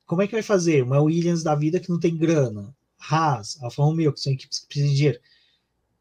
Como 0.06 0.22
é 0.22 0.26
que 0.26 0.32
vai 0.32 0.42
fazer? 0.42 0.82
Uma 0.82 1.00
Williams 1.00 1.42
da 1.42 1.54
vida 1.54 1.78
que 1.78 1.90
não 1.90 2.00
tem 2.00 2.16
grana, 2.16 2.74
Haas, 2.98 3.60
Alfa 3.62 3.82
Romeo, 3.82 4.12
que 4.12 4.20
são 4.20 4.32
equipes 4.32 4.58
que 4.58 4.66
precisam 4.66 4.90
de 4.90 4.96
dinheiro, 4.96 5.20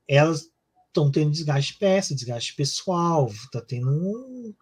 elas 0.08 0.50
estão 0.88 1.12
tendo 1.12 1.32
desgaste 1.32 1.74
de 1.74 1.80
peça, 1.80 2.16
desgaste 2.16 2.56
pessoal, 2.56 3.32
tá 3.52 3.62
tendo 3.62 3.90
um, 3.90 4.54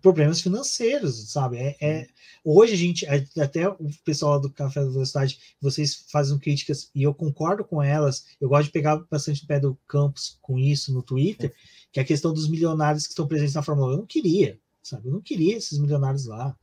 problemas 0.00 0.40
financeiros, 0.40 1.30
sabe? 1.30 1.56
É, 1.58 1.76
é, 1.80 2.06
hoje 2.44 2.74
a 2.74 2.76
gente, 2.76 3.06
até 3.40 3.68
o 3.68 3.90
pessoal 4.04 4.40
do 4.40 4.50
Café 4.50 4.80
da 4.80 4.90
Velocidade, 4.90 5.38
vocês 5.60 6.04
fazem 6.10 6.38
críticas 6.38 6.90
e 6.94 7.02
eu 7.02 7.14
concordo 7.14 7.64
com 7.64 7.82
elas. 7.82 8.26
Eu 8.40 8.48
gosto 8.48 8.66
de 8.66 8.72
pegar 8.72 8.96
bastante 9.10 9.44
o 9.44 9.46
pé 9.46 9.60
do 9.60 9.78
campus 9.86 10.38
com 10.40 10.58
isso 10.58 10.92
no 10.92 11.02
Twitter, 11.02 11.54
que 11.92 12.00
é 12.00 12.02
a 12.02 12.06
questão 12.06 12.32
dos 12.32 12.48
milionários 12.48 13.04
que 13.04 13.12
estão 13.12 13.26
presentes 13.26 13.54
na 13.54 13.62
Fórmula 13.62 13.88
1. 13.88 13.90
Eu 13.92 13.98
não 13.98 14.06
queria, 14.06 14.58
sabe? 14.82 15.08
Eu 15.08 15.12
não 15.12 15.20
queria 15.20 15.56
esses 15.56 15.78
milionários 15.78 16.26
lá. 16.26 16.56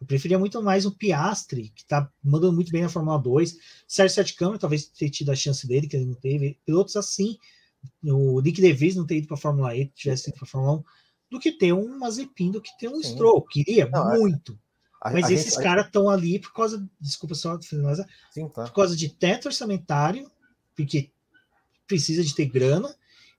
Eu 0.00 0.06
preferia 0.06 0.38
muito 0.38 0.62
mais 0.62 0.84
o 0.84 0.92
Piastri, 0.92 1.70
que 1.70 1.84
tá 1.84 2.10
mandando 2.22 2.52
muito 2.52 2.70
bem 2.70 2.82
na 2.82 2.88
Fórmula 2.88 3.18
2. 3.18 3.56
Sérgio 3.88 4.14
Sete 4.14 4.34
Câmara 4.34 4.58
talvez 4.58 4.86
tenha 4.86 5.10
tido 5.10 5.30
a 5.30 5.36
chance 5.36 5.66
dele, 5.66 5.88
que 5.88 5.96
ele 5.96 6.04
não 6.04 6.14
teve. 6.14 6.58
Pilotos 6.66 6.96
assim, 6.96 7.38
o 8.04 8.40
Nick 8.40 8.60
DeVries 8.60 8.96
não 8.96 9.06
ter 9.06 9.16
ido 9.16 9.26
para 9.26 9.36
a 9.36 9.40
Fórmula 9.40 9.74
E, 9.74 9.86
tivesse 9.86 10.28
ido 10.28 10.36
para 10.36 10.46
a 10.46 10.50
Fórmula 10.50 10.78
1 10.78 10.84
do 11.30 11.40
que 11.40 11.52
ter 11.52 11.72
um 11.72 11.98
Mazepin, 11.98 12.50
do 12.50 12.60
que 12.60 12.76
ter 12.78 12.88
um 12.88 13.02
Sim. 13.02 13.12
Stroll. 13.14 13.42
Queria 13.42 13.88
não, 13.88 14.18
muito. 14.18 14.58
A, 15.00 15.10
mas 15.10 15.26
a 15.26 15.32
esses 15.32 15.56
caras 15.56 15.86
estão 15.86 16.08
ali 16.08 16.38
por 16.38 16.52
causa, 16.52 16.88
desculpa 17.00 17.34
só, 17.34 17.58
mas, 17.82 17.98
Sim, 18.30 18.48
tá. 18.48 18.64
por 18.64 18.72
causa 18.72 18.96
de 18.96 19.08
teto 19.08 19.46
orçamentário, 19.46 20.30
porque 20.74 21.10
precisa 21.86 22.22
de 22.22 22.34
ter 22.34 22.46
grana 22.46 22.94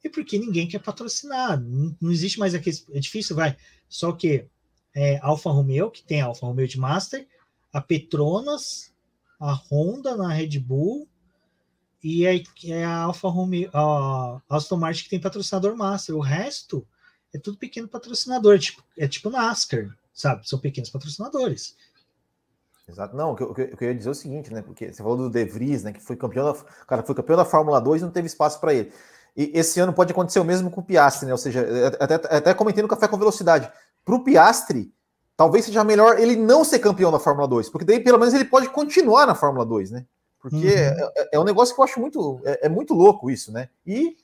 porque 0.09 0.37
ninguém 0.37 0.67
quer 0.67 0.79
patrocinar. 0.79 1.59
Não, 1.59 1.95
não 1.99 2.11
existe 2.11 2.39
mais 2.39 2.53
aquele. 2.53 2.77
É 2.93 2.99
difícil, 2.99 3.35
vai. 3.35 3.55
Só 3.89 4.11
que 4.11 4.45
é, 4.95 5.19
Alfa 5.21 5.49
Romeo, 5.49 5.91
que 5.91 6.03
tem 6.03 6.21
a 6.21 6.25
Alfa 6.25 6.45
Romeo 6.45 6.67
de 6.67 6.79
Master, 6.79 7.27
a 7.71 7.81
Petronas, 7.81 8.93
a 9.39 9.53
Honda 9.53 10.15
na 10.15 10.33
Red 10.33 10.59
Bull 10.59 11.07
e 12.03 12.25
a, 12.27 12.31
é 12.65 12.83
a 12.85 13.01
Alfa 13.03 13.27
Romeo, 13.27 13.69
a 13.73 14.41
Aston 14.49 14.77
Martin 14.77 15.03
que 15.03 15.09
tem 15.09 15.19
patrocinador 15.19 15.75
Master. 15.75 16.15
O 16.15 16.21
resto 16.21 16.87
é 17.33 17.39
tudo 17.39 17.57
pequeno 17.57 17.87
patrocinador, 17.87 18.57
tipo, 18.59 18.83
é 18.97 19.07
tipo 19.07 19.29
NASCAR, 19.29 19.95
sabe? 20.13 20.47
São 20.47 20.59
pequenos 20.59 20.89
patrocinadores. 20.89 21.75
Exato. 22.87 23.15
Não, 23.15 23.31
o 23.33 23.35
que, 23.35 23.43
eu, 23.43 23.77
eu 23.79 23.87
ia 23.89 23.95
dizer 23.95 24.09
é 24.09 24.11
o 24.11 24.15
seguinte, 24.15 24.53
né? 24.53 24.61
Porque 24.61 24.91
você 24.91 25.03
falou 25.03 25.17
do 25.17 25.29
De 25.29 25.43
Vries, 25.43 25.83
né? 25.83 25.91
Que 25.91 25.99
foi 25.99 26.15
campeão 26.15 26.51
da, 26.51 26.63
cara, 26.85 27.03
foi 27.03 27.13
campeão 27.13 27.35
da 27.35 27.43
Fórmula 27.43 27.81
2 27.81 28.01
e 28.01 28.05
não 28.05 28.11
teve 28.11 28.27
espaço 28.27 28.59
para 28.61 28.73
ele. 28.73 28.91
E 29.37 29.51
esse 29.53 29.79
ano 29.79 29.93
pode 29.93 30.11
acontecer 30.11 30.39
o 30.39 30.43
mesmo 30.43 30.71
com 30.71 30.81
o 30.81 30.83
Piastri, 30.83 31.27
né? 31.27 31.31
Ou 31.31 31.37
seja, 31.37 31.63
até, 31.99 32.15
até 32.15 32.53
comentei 32.55 32.81
no 32.81 32.89
Café 32.89 33.07
com 33.07 33.17
Velocidade. 33.17 33.71
Para 34.03 34.15
o 34.15 34.23
Piastri, 34.23 34.91
talvez 35.37 35.65
seja 35.65 35.83
melhor 35.83 36.19
ele 36.19 36.35
não 36.35 36.63
ser 36.63 36.79
campeão 36.79 37.11
da 37.11 37.19
Fórmula 37.19 37.47
2, 37.47 37.69
porque 37.69 37.85
daí 37.85 37.99
pelo 37.99 38.17
menos 38.17 38.33
ele 38.33 38.45
pode 38.45 38.67
continuar 38.69 39.27
na 39.27 39.35
Fórmula 39.35 39.63
2, 39.63 39.91
né? 39.91 40.05
Porque 40.41 40.55
uhum. 40.55 40.63
é, 40.63 41.11
é, 41.15 41.29
é, 41.33 41.39
um 41.39 41.43
negócio 41.43 41.75
que 41.75 41.79
eu 41.79 41.85
acho 41.85 41.99
muito. 41.99 42.41
É, 42.43 42.65
é 42.65 42.69
muito 42.69 42.93
louco 42.93 43.29
isso, 43.29 43.51
né? 43.51 43.69
E 43.85 44.17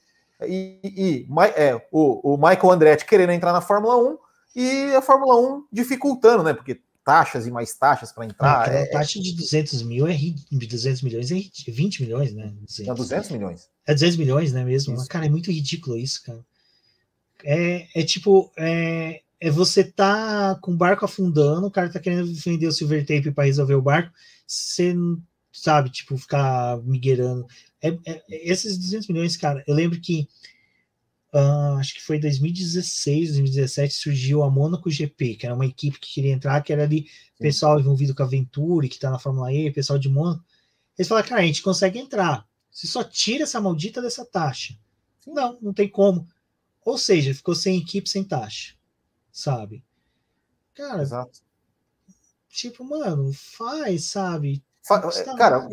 e, 0.48 0.80
e 0.84 1.28
é, 1.56 1.82
o, 1.92 2.34
o 2.34 2.38
Michael 2.38 2.72
Andretti 2.72 3.06
querendo 3.06 3.32
entrar 3.32 3.54
na 3.54 3.62
Fórmula 3.62 3.98
1 3.98 4.18
e 4.56 4.96
a 4.96 5.02
Fórmula 5.02 5.40
1 5.40 5.66
dificultando, 5.72 6.44
né? 6.44 6.54
Porque 6.54 6.82
taxas 7.04 7.46
e 7.46 7.52
mais 7.52 7.74
taxas 7.76 8.12
para 8.12 8.26
entrar. 8.26 8.72
É, 8.72 8.84
é, 8.84 8.86
taxa 8.88 9.20
de 9.20 9.36
200 9.36 9.84
mil 9.84 10.08
é 10.08 10.16
de 10.16 10.68
200 10.68 11.02
milhões 11.02 11.32
é 11.32 11.72
20 11.72 12.04
milhões, 12.04 12.34
né? 12.34 12.54
200. 12.62 12.88
É 12.88 12.94
200 12.94 13.30
milhões. 13.32 13.70
É 13.86 13.94
200 13.94 14.18
milhões, 14.18 14.54
né? 14.54 14.64
Mesmo. 14.64 14.96
Isso. 14.96 15.08
Cara, 15.08 15.26
é 15.26 15.30
muito 15.30 15.52
ridículo 15.52 15.98
isso, 15.98 16.24
cara. 16.24 16.40
É, 17.44 17.88
é 17.94 18.04
tipo, 18.04 18.52
é, 18.58 19.22
é 19.40 19.50
você 19.50 19.84
tá 19.84 20.58
com 20.62 20.72
o 20.72 20.78
barco 20.78 21.04
afundando, 21.04 21.68
o 21.68 21.72
cara 21.72 21.92
tá 21.92 22.00
querendo 22.00 22.34
vender 22.34 22.68
o 22.68 22.72
silver 22.72 23.06
tape 23.06 23.32
para 23.32 23.44
resolver 23.44 23.76
o 23.76 23.82
barco, 23.82 24.14
você 24.48 24.96
sabe, 25.52 25.90
tipo, 25.90 26.18
ficar 26.18 26.78
migueirando. 26.84 27.46
É, 27.82 27.90
é, 28.06 28.24
esses 28.30 28.78
200 28.78 29.08
milhões, 29.10 29.36
cara, 29.36 29.64
eu 29.68 29.76
lembro 29.76 30.00
que 30.00 30.28
uh, 31.34 31.78
acho 31.80 31.96
que 31.96 32.02
foi 32.02 32.18
em 32.18 32.22
2016, 32.22 33.30
2017 33.30 33.94
surgiu 33.94 34.44
a 34.44 34.50
Monaco 34.50 34.90
GP, 34.90 35.36
que 35.36 35.46
era 35.46 35.56
uma 35.56 35.66
equipe 35.66 36.00
que 36.00 36.14
queria 36.14 36.34
entrar, 36.34 36.62
que 36.62 36.72
era 36.72 36.84
ali 36.84 37.08
pessoal 37.40 37.80
envolvido 37.80 38.16
com 38.16 38.24
a 38.24 38.28
Venturi, 38.28 38.88
que 38.88 39.00
tá 39.00 39.10
na 39.10 39.20
Fórmula 39.20 39.52
E, 39.52 39.72
pessoal 39.72 40.00
de 40.00 40.10
Monaco. 40.10 40.44
Eles 40.98 41.08
falaram, 41.08 41.28
cara, 41.28 41.42
a 41.42 41.46
gente 41.46 41.62
consegue 41.62 42.00
entrar. 42.00 42.48
Você 42.72 42.88
só 42.88 43.04
tira 43.04 43.44
essa 43.44 43.60
maldita 43.60 44.02
dessa 44.02 44.26
taxa. 44.26 44.76
Não, 45.28 45.58
não 45.62 45.74
tem 45.74 45.90
como. 45.90 46.28
Ou 46.86 46.98
seja, 46.98 47.34
ficou 47.34 47.56
sem 47.56 47.78
equipe, 47.78 48.10
sem 48.10 48.24
taxa. 48.24 48.76
Sabe? 49.32 49.84
Cara, 50.74 51.02
Exato. 51.02 51.40
tipo, 52.50 52.84
mano, 52.84 53.32
faz, 53.34 54.06
sabe? 54.06 54.64
Fa 54.86 55.00
cara, 55.38 55.68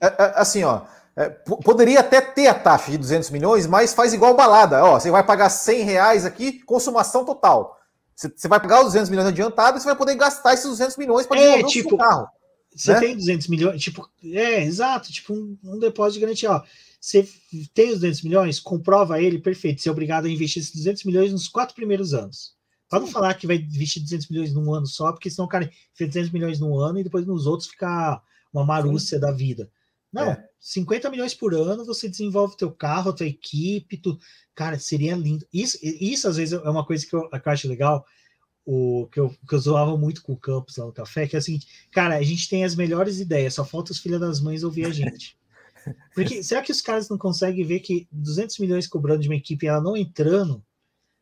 é, 0.00 0.06
é, 0.06 0.32
assim, 0.34 0.64
ó, 0.64 0.86
é, 1.16 1.30
poderia 1.30 2.00
até 2.00 2.20
ter 2.20 2.46
a 2.46 2.54
taxa 2.54 2.90
de 2.90 2.98
200 2.98 3.30
milhões, 3.30 3.66
mas 3.66 3.94
faz 3.94 4.12
igual 4.12 4.36
balada. 4.36 4.84
Ó, 4.84 5.00
você 5.00 5.10
vai 5.10 5.24
pagar 5.24 5.48
100 5.48 5.82
reais 5.82 6.24
aqui, 6.26 6.60
consumação 6.60 7.24
total. 7.24 7.78
Você, 8.14 8.30
você 8.34 8.46
vai 8.46 8.60
pagar 8.60 8.80
os 8.80 8.86
200 8.86 9.08
milhões 9.08 9.28
adiantado 9.28 9.78
e 9.78 9.80
você 9.80 9.86
vai 9.86 9.96
poder 9.96 10.14
gastar 10.14 10.52
esses 10.52 10.66
200 10.66 10.96
milhões 10.98 11.26
para 11.26 11.38
desenvolver 11.38 11.64
é, 11.64 11.66
tipo, 11.68 11.94
o 11.94 11.98
carro. 11.98 12.28
Você 12.74 12.92
né? 12.92 13.00
tem 13.00 13.16
200 13.16 13.48
milhões, 13.48 13.82
tipo, 13.82 14.06
é, 14.24 14.62
exato, 14.62 15.10
tipo 15.10 15.32
um, 15.32 15.56
um 15.64 15.78
depósito 15.78 16.20
de 16.20 16.26
garantia. 16.26 16.52
Ó, 16.52 16.62
você 17.00 17.26
tem 17.72 17.92
os 17.92 18.00
200 18.00 18.22
milhões, 18.22 18.60
comprova 18.60 19.20
ele, 19.20 19.38
perfeito. 19.38 19.80
Você 19.80 19.88
é 19.88 19.92
obrigado 19.92 20.26
a 20.26 20.30
investir 20.30 20.60
esses 20.60 20.74
200 20.74 21.04
milhões 21.04 21.32
nos 21.32 21.48
quatro 21.48 21.74
primeiros 21.74 22.12
anos. 22.12 22.54
Para 22.90 23.00
não 23.00 23.06
falar 23.06 23.32
que 23.34 23.46
vai 23.46 23.56
investir 23.56 24.02
200 24.02 24.28
milhões 24.28 24.52
num 24.52 24.72
ano 24.74 24.86
só, 24.86 25.12
porque 25.12 25.30
senão 25.30 25.46
o 25.46 25.48
cara 25.48 25.70
fez 25.94 26.10
200 26.10 26.30
milhões 26.30 26.60
num 26.60 26.78
ano 26.78 26.98
e 26.98 27.04
depois 27.04 27.26
nos 27.26 27.46
outros 27.46 27.70
fica 27.70 28.20
uma 28.52 28.64
marúcia 28.64 29.16
Sim. 29.16 29.20
da 29.20 29.32
vida. 29.32 29.70
Não, 30.16 30.32
é. 30.32 30.48
50 30.58 31.10
milhões 31.10 31.34
por 31.34 31.54
ano, 31.54 31.84
você 31.84 32.08
desenvolve 32.08 32.56
teu 32.56 32.72
carro, 32.72 33.12
tua 33.12 33.26
equipe, 33.26 33.96
tu... 33.98 34.18
cara, 34.54 34.78
seria 34.78 35.14
lindo. 35.14 35.46
Isso, 35.52 35.78
isso 35.82 36.28
às 36.28 36.36
vezes 36.36 36.54
é 36.54 36.70
uma 36.70 36.84
coisa 36.84 37.06
que 37.06 37.14
eu, 37.14 37.28
que 37.28 37.36
eu 37.48 37.52
acho 37.52 37.68
legal, 37.68 38.04
o, 38.64 39.06
que, 39.12 39.20
eu, 39.20 39.30
que 39.48 39.54
eu 39.54 39.58
zoava 39.58 39.96
muito 39.96 40.22
com 40.22 40.32
o 40.32 40.36
Campos 40.36 40.76
lá 40.76 40.86
no 40.86 40.92
café, 40.92 41.26
que 41.26 41.36
é 41.36 41.38
o 41.38 41.42
seguinte, 41.42 41.86
cara, 41.92 42.16
a 42.16 42.22
gente 42.22 42.48
tem 42.48 42.64
as 42.64 42.74
melhores 42.74 43.20
ideias, 43.20 43.54
só 43.54 43.64
falta 43.64 43.92
os 43.92 43.98
filhos 43.98 44.20
das 44.20 44.40
mães 44.40 44.64
ouvir 44.64 44.86
a 44.86 44.90
gente. 44.90 45.38
Porque 46.14 46.42
será 46.42 46.62
que 46.62 46.72
os 46.72 46.80
caras 46.80 47.08
não 47.08 47.16
conseguem 47.16 47.64
ver 47.64 47.80
que 47.80 48.08
200 48.10 48.58
milhões 48.58 48.88
cobrando 48.88 49.22
de 49.22 49.28
uma 49.28 49.36
equipe 49.36 49.68
ela 49.68 49.80
não 49.80 49.96
entrando, 49.96 50.64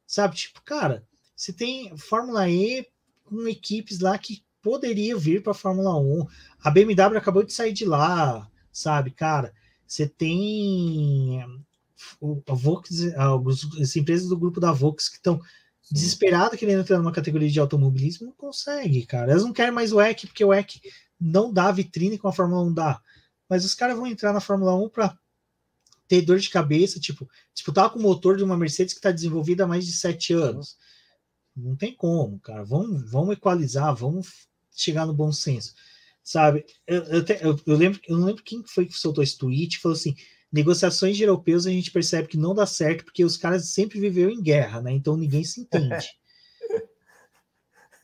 sabe? 0.07 0.37
Tipo, 0.37 0.63
cara, 0.63 1.07
você 1.37 1.53
tem 1.53 1.95
Fórmula 1.99 2.49
E 2.49 2.87
com 3.25 3.47
equipes 3.47 4.01
lá 4.01 4.17
que 4.17 4.43
poderia 4.63 5.17
vir 5.17 5.43
para 5.43 5.53
Fórmula 5.53 5.99
1. 6.01 6.27
A 6.63 6.71
BMW 6.71 7.19
acabou 7.19 7.43
de 7.43 7.53
sair 7.53 7.75
de 7.75 7.85
lá, 7.85 8.51
sabe, 8.75 9.11
cara? 9.11 9.55
Você 9.87 10.07
tem 10.07 11.43
a 12.47 12.55
Vox, 12.55 12.91
as 13.81 13.97
empresas 13.97 14.29
do 14.29 14.37
grupo 14.37 14.61
da 14.61 14.73
Vox 14.73 15.09
que 15.09 15.17
estão 15.17 15.41
desesperadas 15.91 16.59
querendo 16.59 16.81
entrar 16.81 16.99
numa 16.99 17.13
categoria 17.13 17.49
de 17.49 17.61
automobilismo, 17.61 18.27
não 18.27 18.35
consegue, 18.35 19.07
cara. 19.07 19.31
Elas 19.31 19.45
não 19.45 19.53
querem 19.53 19.73
mais 19.73 19.93
o 19.93 20.01
EC, 20.01 20.27
porque 20.27 20.45
o 20.45 20.53
EC 20.53 20.81
não 21.21 21.53
dá 21.53 21.71
vitrine 21.71 22.19
com 22.19 22.29
a 22.29 22.33
Fórmula 22.33 22.63
1 22.63 22.75
dá. 22.75 23.01
Mas 23.49 23.65
os 23.65 23.75
caras 23.75 23.97
vão 23.97 24.07
entrar 24.07 24.33
na 24.33 24.41
Fórmula 24.41 24.75
1 24.75 24.89
para 24.89 25.17
ter 26.09 26.23
dor 26.23 26.39
de 26.39 26.51
cabeça, 26.51 26.99
tipo, 26.99 27.29
disputar 27.53 27.91
com 27.91 27.99
o 27.99 28.03
motor 28.03 28.37
de 28.37 28.45
uma 28.45 28.57
Mercedes 28.57 28.95
que 28.95 28.99
está 28.99 29.11
desenvolvida 29.11 29.65
há 29.65 29.67
mais 29.67 29.87
de 29.87 29.93
sete 29.93 30.33
anos. 30.33 30.77
Não 31.57 31.77
tem 31.77 31.95
como, 31.95 32.39
cara. 32.41 32.65
Vamos, 32.65 33.11
vamos 33.11 33.35
equalizar, 33.35 33.95
vamos 33.95 34.49
chegar 34.75 35.07
no 35.07 35.15
bom 35.15 35.31
senso, 35.31 35.75
sabe? 36.25 36.65
Eu, 36.87 37.03
eu, 37.05 37.25
eu, 37.41 37.61
eu, 37.67 37.77
lembro, 37.77 38.01
eu 38.09 38.17
não 38.17 38.27
lembro 38.27 38.43
quem 38.43 38.65
foi 38.67 38.87
que 38.87 38.95
soltou 38.95 39.23
esse 39.23 39.37
tweet, 39.37 39.79
falou 39.79 39.95
assim, 39.95 40.17
negociações 40.51 41.17
de 41.17 41.23
europeus 41.23 41.67
a 41.67 41.71
gente 41.71 41.91
percebe 41.91 42.29
que 42.29 42.39
não 42.39 42.55
dá 42.55 42.65
certo 42.65 43.05
porque 43.05 43.25
os 43.25 43.37
caras 43.37 43.69
sempre 43.69 44.01
viveram 44.01 44.31
em 44.31 44.43
guerra, 44.43 44.81
né? 44.81 44.91
Então 44.93 45.17
ninguém 45.17 45.45
se 45.45 45.61
entende. 45.61 46.09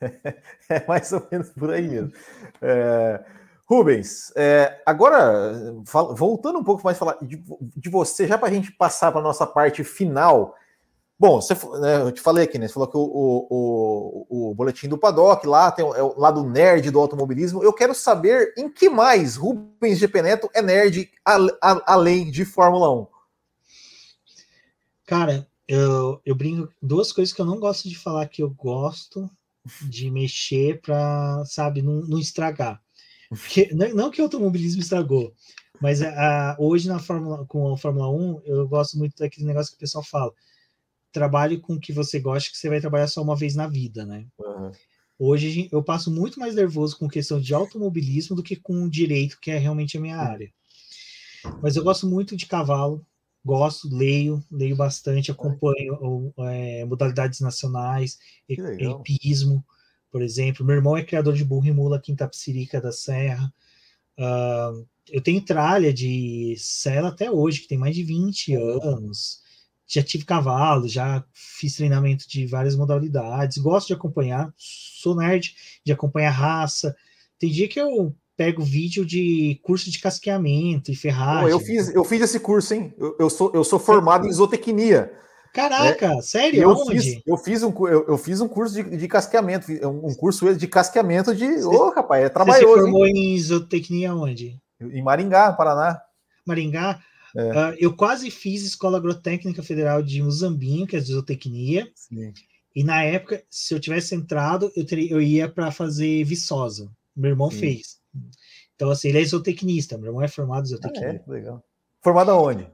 é 0.69 0.87
mais 0.87 1.11
ou 1.13 1.27
menos 1.33 1.49
por 1.51 1.71
aí 1.71 1.89
mesmo. 1.89 2.13
É... 2.61 3.25
Rubens, 3.71 4.33
é, 4.35 4.83
agora, 4.85 5.55
voltando 6.17 6.59
um 6.59 6.65
pouco 6.65 6.83
mais 6.83 6.99
falar 6.99 7.17
de, 7.23 7.41
de 7.77 7.89
você, 7.89 8.27
já 8.27 8.37
para 8.37 8.49
a 8.49 8.53
gente 8.53 8.73
passar 8.73 9.13
para 9.13 9.21
a 9.21 9.25
nossa 9.25 9.47
parte 9.47 9.85
final. 9.85 10.57
Bom, 11.21 11.39
você, 11.39 11.53
né, 11.81 12.01
eu 12.01 12.11
te 12.11 12.21
falei 12.23 12.45
aqui, 12.45 12.59
né? 12.59 12.67
Você 12.67 12.73
falou 12.73 12.89
que 12.89 12.97
o, 12.97 13.03
o, 13.03 14.27
o, 14.31 14.51
o 14.51 14.55
boletim 14.55 14.89
do 14.89 14.97
Paddock 14.97 15.47
lá 15.47 15.71
tem 15.71 15.85
é 15.85 16.03
o 16.03 16.19
lado 16.19 16.43
nerd 16.43 16.91
do 16.91 16.99
automobilismo. 16.99 17.63
Eu 17.63 17.75
quero 17.75 17.95
saber 17.95 18.55
em 18.57 18.71
que 18.71 18.89
mais 18.89 19.37
Rubens 19.37 19.99
GP 19.99 20.23
Neto 20.23 20.49
é 20.55 20.63
nerd 20.63 21.11
a, 21.23 21.37
a, 21.61 21.93
além 21.93 22.31
de 22.31 22.47
Fórmula 22.47 22.91
1. 23.03 23.07
Cara, 25.05 25.47
eu, 25.69 26.23
eu 26.25 26.35
brinco 26.35 26.73
duas 26.81 27.13
coisas 27.13 27.35
que 27.35 27.41
eu 27.43 27.45
não 27.45 27.61
gosto 27.61 27.87
de 27.87 27.99
falar 27.99 28.27
que 28.27 28.43
eu 28.43 28.49
gosto 28.49 29.29
de 29.83 30.11
mexer 30.11 30.81
para, 30.81 31.45
sabe, 31.45 31.83
não, 31.83 32.01
não 32.01 32.19
estragar. 32.19 32.81
Porque, 33.29 33.69
não 33.75 34.11
que 34.11 34.23
o 34.23 34.25
automobilismo 34.25 34.81
estragou, 34.81 35.35
mas 35.83 36.01
a, 36.01 36.57
hoje 36.59 36.89
na 36.89 36.99
Fórmula, 36.99 37.45
com 37.45 37.71
a 37.75 37.77
Fórmula 37.77 38.09
1, 38.09 38.41
eu 38.47 38.67
gosto 38.67 38.97
muito 38.97 39.19
daquele 39.19 39.47
negócio 39.47 39.73
que 39.73 39.77
o 39.77 39.81
pessoal 39.81 40.03
fala. 40.03 40.33
Trabalhe 41.13 41.59
com 41.59 41.75
o 41.75 41.81
que 41.81 41.93
você 41.93 42.21
gosta, 42.21 42.51
que 42.51 42.59
você 42.59 42.69
vai 42.69 42.81
trabalhar 42.81 43.09
só 43.09 43.23
uma 43.23 43.37
vez 43.37 43.55
na 43.55 43.67
vida, 43.67 44.05
né? 44.05 44.27
Uhum. 44.39 44.71
Hoje 45.19 45.69
eu 45.71 45.83
passo 45.83 46.11
muito 46.11 46.41
mais 46.41 46.55
nervoso 46.55 46.97
com 46.99 47.09
questão 47.09 47.41
de 47.41 47.53
automobilismo 47.53 48.35
do 48.35 48.43
que 48.43 48.57
com 48.57 48.89
direito, 48.89 49.39
que 49.41 49.51
é 49.51 49.59
realmente 49.59 49.97
a 49.97 50.01
minha 50.01 50.17
área. 50.17 50.51
Mas 51.63 51.77
eu 51.77 51.85
gosto 51.85 52.07
muito 52.07 52.37
de 52.37 52.47
cavalo, 52.47 53.05
gosto, 53.45 53.95
leio, 53.95 54.43
leio 54.51 54.77
bastante, 54.77 55.31
acompanho 55.31 56.33
é, 56.39 56.85
modalidades 56.85 57.41
nacionais, 57.41 58.19
epismo 58.49 59.65
por 60.11 60.23
exemplo. 60.23 60.65
Meu 60.65 60.77
irmão 60.77 60.97
é 60.97 61.05
criador 61.05 61.35
de 61.35 61.45
burro 61.45 61.67
e 61.67 61.73
mula 61.73 61.97
aqui 61.97 62.13
em 62.13 62.17
Tapsirica 62.17 62.81
da 62.81 62.93
Serra. 62.93 63.53
Uh, 64.19 64.87
eu 65.09 65.23
tenho 65.23 65.45
tralha 65.45 65.93
de 65.93 66.55
sela 66.59 67.09
até 67.09 67.31
hoje, 67.31 67.61
que 67.61 67.69
tem 67.69 67.79
mais 67.79 67.95
de 67.95 68.03
20 68.03 68.55
anos. 68.55 69.43
Já 69.91 70.03
tive 70.05 70.25
cavalo, 70.25 70.87
já 70.87 71.25
fiz 71.35 71.75
treinamento 71.75 72.29
de 72.29 72.47
várias 72.47 72.77
modalidades. 72.77 73.59
Gosto 73.59 73.89
de 73.89 73.95
acompanhar, 73.95 74.53
sou 74.57 75.17
nerd 75.17 75.55
de 75.85 75.93
acompanhar 75.93 76.31
raça. 76.31 76.95
Tem 77.39 77.51
dia 77.51 77.67
que 77.67 77.81
eu 77.81 78.15
pego 78.37 78.63
vídeo 78.63 79.05
de 79.05 79.61
curso 79.63 79.91
de 79.91 79.99
casqueamento 79.99 80.93
e 80.93 80.97
ferragem. 80.97 81.51
eu 81.51 81.59
fiz, 81.59 81.95
eu 81.95 82.05
fiz 82.05 82.23
esse 82.23 82.39
curso, 82.39 82.73
hein? 82.73 82.95
Eu, 82.97 83.17
eu 83.19 83.29
sou, 83.29 83.51
eu 83.53 83.65
sou 83.65 83.81
formado 83.81 84.27
em 84.27 84.33
zootecnia. 84.33 85.13
Caraca, 85.53 86.07
é, 86.07 86.23
sério? 86.23 86.63
Eu 86.63 86.87
fiz, 86.87 87.21
eu 87.27 87.37
fiz, 87.37 87.63
um, 87.65 87.75
eu, 87.89 88.07
eu, 88.07 88.17
fiz 88.17 88.41
um 88.41 88.47
curso 88.47 88.75
de, 88.75 88.97
de 88.97 89.09
casqueamento, 89.09 89.67
um 89.85 90.15
curso 90.15 90.55
de 90.55 90.69
casqueamento 90.69 91.35
de. 91.35 91.45
Ô, 91.65 91.89
oh, 91.89 91.91
rapaz, 91.91 92.25
é 92.25 92.29
trabalhoso. 92.29 92.67
Você 92.67 92.75
se 92.75 92.81
formou 92.83 93.07
hein? 93.07 93.35
em 93.35 93.41
zootecnia 93.41 94.15
onde? 94.15 94.57
Em 94.81 95.03
Maringá, 95.03 95.53
Paraná. 95.53 96.01
Maringá? 96.47 97.01
É. 97.37 97.51
Uh, 97.51 97.77
eu 97.79 97.95
quase 97.95 98.31
fiz 98.31 98.63
Escola 98.63 98.99
Agrotécnica 98.99 99.63
Federal 99.63 100.03
de 100.03 100.23
Muzambinho, 100.23 100.87
que 100.87 100.97
é 100.97 101.01
de 101.01 101.13
zootecnia. 101.13 101.91
Sim. 101.95 102.33
E 102.75 102.85
na 102.85 103.03
época, 103.03 103.43
se 103.51 103.75
eu 103.75 103.81
tivesse 103.81 104.15
entrado, 104.15 104.71
eu, 104.77 104.87
teria, 104.87 105.11
eu 105.11 105.21
ia 105.21 105.49
para 105.49 105.71
fazer 105.71 106.25
Viçosa. 106.25 106.91
Meu 107.17 107.31
irmão 107.31 107.51
Sim. 107.51 107.59
fez. 107.59 108.01
Então, 108.75 108.91
assim, 108.91 109.09
ele 109.09 109.21
é 109.21 109.25
zootecnista. 109.25 109.99
Meu 109.99 110.09
irmão 110.09 110.23
é 110.23 110.29
formado 110.29 110.65
em 110.65 110.69
zootecnia. 110.69 111.11
Ah, 111.11 111.15
é? 111.15 111.31
Legal. 111.31 111.65
Formado 112.03 112.31
aonde? 112.31 112.67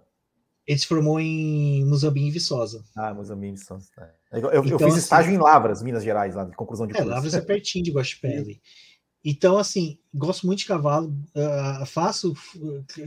Ele 0.67 0.79
se 0.79 0.87
formou 0.87 1.19
em 1.21 1.85
Muzambinho 1.85 2.29
e 2.29 2.31
Viçosa. 2.31 2.85
Ah, 2.97 3.15
Muzambinho 3.15 3.55
e 3.55 3.57
Viçosa. 3.57 3.89
É. 3.99 4.39
Eu, 4.39 4.51
eu, 4.51 4.65
então, 4.65 4.73
eu, 4.73 4.79
fiz 4.79 4.89
assim, 4.89 4.99
estágio 4.99 5.33
em 5.33 5.39
Lavras, 5.39 5.83
Minas 5.83 6.05
Gerais, 6.05 6.35
lá 6.35 6.45
de 6.45 6.55
conclusão 6.57 6.87
de 6.87 6.93
é, 6.93 6.97
curso. 6.97 7.11
Lavras 7.11 7.35
é 7.35 7.41
pertinho 7.41 7.85
de 7.85 7.93
Guaxupé 7.93 8.45
Então, 9.29 9.59
assim, 9.59 9.99
gosto 10.15 10.47
muito 10.47 10.61
de 10.61 10.67
cavalo, 10.67 11.13
uh, 11.35 11.85
faço, 11.85 12.33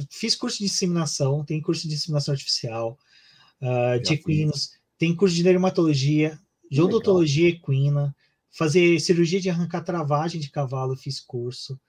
fiz 0.10 0.36
curso 0.36 0.58
de 0.58 0.66
disseminação, 0.66 1.46
tem 1.46 1.62
curso 1.62 1.84
de 1.84 1.96
disseminação 1.96 2.34
artificial, 2.34 3.00
uh, 3.62 4.02
de 4.02 4.16
equinos, 4.16 4.74
tem 4.98 5.16
curso 5.16 5.34
de 5.34 5.44
dermatologia, 5.44 6.38
de 6.70 6.82
odontologia 6.82 7.48
equina, 7.48 8.14
fazer 8.52 9.00
cirurgia 9.00 9.40
de 9.40 9.50
arrancar 9.50 9.82
travagem 9.82 10.42
de 10.42 10.52
cavalo, 10.52 10.98
fiz 10.98 11.22
curso. 11.22 11.80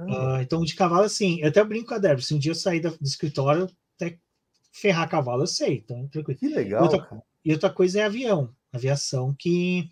Uh, 0.00 0.40
então, 0.40 0.64
de 0.64 0.74
cavalo, 0.74 1.02
assim, 1.02 1.38
eu 1.42 1.48
até 1.48 1.62
brinco 1.62 1.88
com 1.88 1.94
a 1.94 1.98
Débora, 1.98 2.22
se 2.22 2.32
um 2.32 2.38
dia 2.38 2.52
eu 2.52 2.56
sair 2.56 2.80
do, 2.80 2.96
escritório, 3.02 3.68
até 3.96 4.18
ferrar 4.72 5.10
cavalo, 5.10 5.42
eu 5.42 5.46
sei, 5.46 5.74
então 5.74 6.08
tranquilo. 6.08 6.38
Que 6.38 6.48
legal. 6.48 6.84
Outra, 6.84 7.22
e 7.44 7.52
outra 7.52 7.68
coisa 7.68 8.00
é 8.00 8.04
avião, 8.04 8.50
aviação, 8.72 9.34
que 9.38 9.90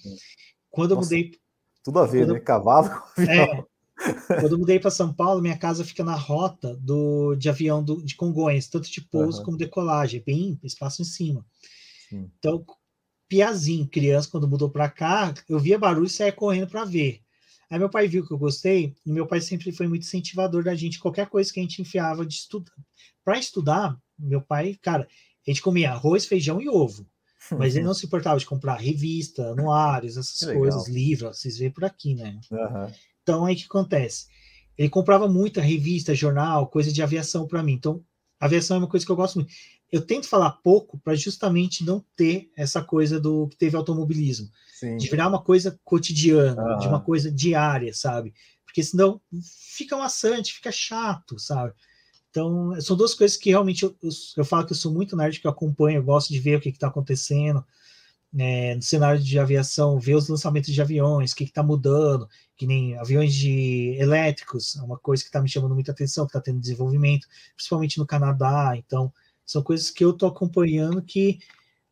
quando 0.70 0.94
Nossa, 0.94 1.15
eu 1.15 1.19
mudei. 1.19 1.39
Tudo 1.86 2.00
a 2.00 2.06
ver, 2.06 2.26
quando, 2.26 2.32
né? 2.32 2.40
Cavalo 2.40 2.90
com 2.90 3.22
avião. 3.22 3.66
É, 4.28 4.40
quando 4.40 4.52
eu 4.52 4.58
mudei 4.58 4.80
para 4.80 4.90
São 4.90 5.14
Paulo, 5.14 5.40
minha 5.40 5.56
casa 5.56 5.84
fica 5.84 6.02
na 6.02 6.16
rota 6.16 6.76
do, 6.78 7.36
de 7.36 7.48
avião 7.48 7.80
do, 7.80 8.02
de 8.02 8.16
Congonhas, 8.16 8.66
tanto 8.66 8.90
de 8.90 9.00
pouso 9.00 9.38
uhum. 9.38 9.44
como 9.44 9.56
decolagem, 9.56 10.20
bem 10.26 10.58
espaço 10.64 11.02
em 11.02 11.04
cima. 11.04 11.46
Sim. 12.08 12.28
Então, 12.40 12.66
piazinho, 13.28 13.86
criança, 13.86 14.28
quando 14.28 14.48
mudou 14.48 14.68
para 14.68 14.90
cá, 14.90 15.32
eu 15.48 15.60
via 15.60 15.78
barulho 15.78 16.06
e 16.06 16.10
saía 16.10 16.32
correndo 16.32 16.68
para 16.68 16.84
ver. 16.84 17.20
Aí 17.70 17.78
meu 17.78 17.88
pai 17.88 18.08
viu 18.08 18.26
que 18.26 18.34
eu 18.34 18.38
gostei, 18.38 18.92
e 19.06 19.12
meu 19.12 19.24
pai 19.24 19.40
sempre 19.40 19.70
foi 19.70 19.86
muito 19.86 20.02
incentivador 20.02 20.64
da 20.64 20.74
gente, 20.74 20.98
qualquer 20.98 21.28
coisa 21.28 21.52
que 21.52 21.60
a 21.60 21.62
gente 21.62 21.80
enfiava 21.80 22.26
de 22.26 22.34
estudar. 22.34 22.74
Para 23.24 23.38
estudar, 23.38 23.96
meu 24.18 24.42
pai, 24.42 24.76
cara, 24.82 25.06
a 25.46 25.50
gente 25.52 25.62
comia 25.62 25.92
arroz, 25.92 26.26
feijão 26.26 26.60
e 26.60 26.68
ovo. 26.68 27.06
Mas 27.52 27.77
ele 27.77 27.85
não 27.85 27.94
se 27.94 28.06
importava 28.06 28.39
de 28.39 28.47
comprar 28.47 28.77
revista, 28.77 29.51
anuários, 29.51 30.16
essas 30.16 30.52
coisas, 30.52 30.89
livros, 30.89 31.39
vocês 31.39 31.59
veem 31.59 31.70
por 31.70 31.85
aqui, 31.85 32.14
né? 32.14 32.40
Uhum. 32.51 32.93
Então 33.23 33.44
aí 33.44 33.55
o 33.55 33.59
que 33.59 33.64
acontece? 33.64 34.27
Ele 34.77 34.89
comprava 34.89 35.28
muita 35.28 35.60
revista, 35.60 36.14
jornal, 36.14 36.68
coisa 36.68 36.93
de 36.93 37.02
aviação 37.02 37.47
para 37.47 37.62
mim. 37.62 37.73
Então, 37.73 38.02
aviação 38.39 38.77
é 38.77 38.81
uma 38.81 38.89
coisa 38.89 39.06
que 39.06 39.12
eu 39.12 39.16
gosto 39.16 39.36
muito. 39.36 39.52
Eu 39.90 40.02
tento 40.02 40.28
falar 40.28 40.51
pouco 40.51 40.98
para 40.98 41.14
justamente 41.14 41.85
não 41.85 42.05
ter 42.16 42.51
essa 42.56 42.82
coisa 42.82 43.20
do 43.20 43.48
que 43.48 43.56
teve 43.56 43.77
automobilismo, 43.77 44.48
Sim. 44.78 44.97
de 44.97 45.09
virar 45.09 45.28
uma 45.28 45.43
coisa 45.43 45.78
cotidiana, 45.85 46.62
uhum. 46.62 46.78
de 46.78 46.89
uma 46.89 47.01
coisa 47.01 47.31
diária, 47.31 47.94
sabe? 47.94 48.35
Porque 48.64 48.82
senão 48.82 49.20
fica 49.74 49.97
maçante, 49.97 50.52
fica 50.52 50.73
chato, 50.73 51.39
sabe? 51.39 51.73
Então, 52.31 52.78
são 52.81 52.97
duas 52.97 53.15
coisas 53.15 53.36
que 53.36 53.51
realmente 53.51 53.85
eu, 53.85 53.97
eu, 54.03 54.11
eu, 54.36 54.44
falo 54.44 54.66
que 54.66 54.73
eu 54.73 54.77
sou 54.77 54.93
muito 54.93 55.16
nerd, 55.16 55.40
que 55.40 55.47
eu 55.47 55.51
acompanho, 55.51 55.98
eu 55.98 56.05
gosto 56.05 56.32
de 56.32 56.39
ver 56.39 56.59
o 56.59 56.61
que 56.61 56.69
está 56.69 56.89
acontecendo 56.89 57.65
né, 58.32 58.74
no 58.74 58.82
cenário 58.82 59.19
de 59.23 59.39
aviação, 59.39 59.98
ver 59.98 60.15
os 60.15 60.28
lançamentos 60.28 60.73
de 60.73 60.82
aviões, 60.82 61.32
o 61.32 61.36
que 61.36 61.44
está 61.44 61.62
mudando, 61.62 62.28
que 62.57 62.66
nem 62.66 62.97
aviões 62.98 63.35
de 63.35 63.97
elétricos, 63.98 64.77
é 64.77 64.82
uma 64.82 64.98
coisa 64.98 65.23
que 65.23 65.28
está 65.28 65.40
me 65.40 65.48
chamando 65.48 65.74
muita 65.74 65.93
atenção, 65.93 66.27
que 66.27 66.31
está 66.31 66.40
tendo 66.40 66.61
desenvolvimento, 66.61 67.27
principalmente 67.55 67.98
no 67.98 68.07
Canadá. 68.07 68.74
Então, 68.77 69.12
são 69.44 69.62
coisas 69.62 69.90
que 69.90 70.05
eu 70.05 70.11
estou 70.11 70.28
acompanhando 70.28 71.01
que, 71.03 71.39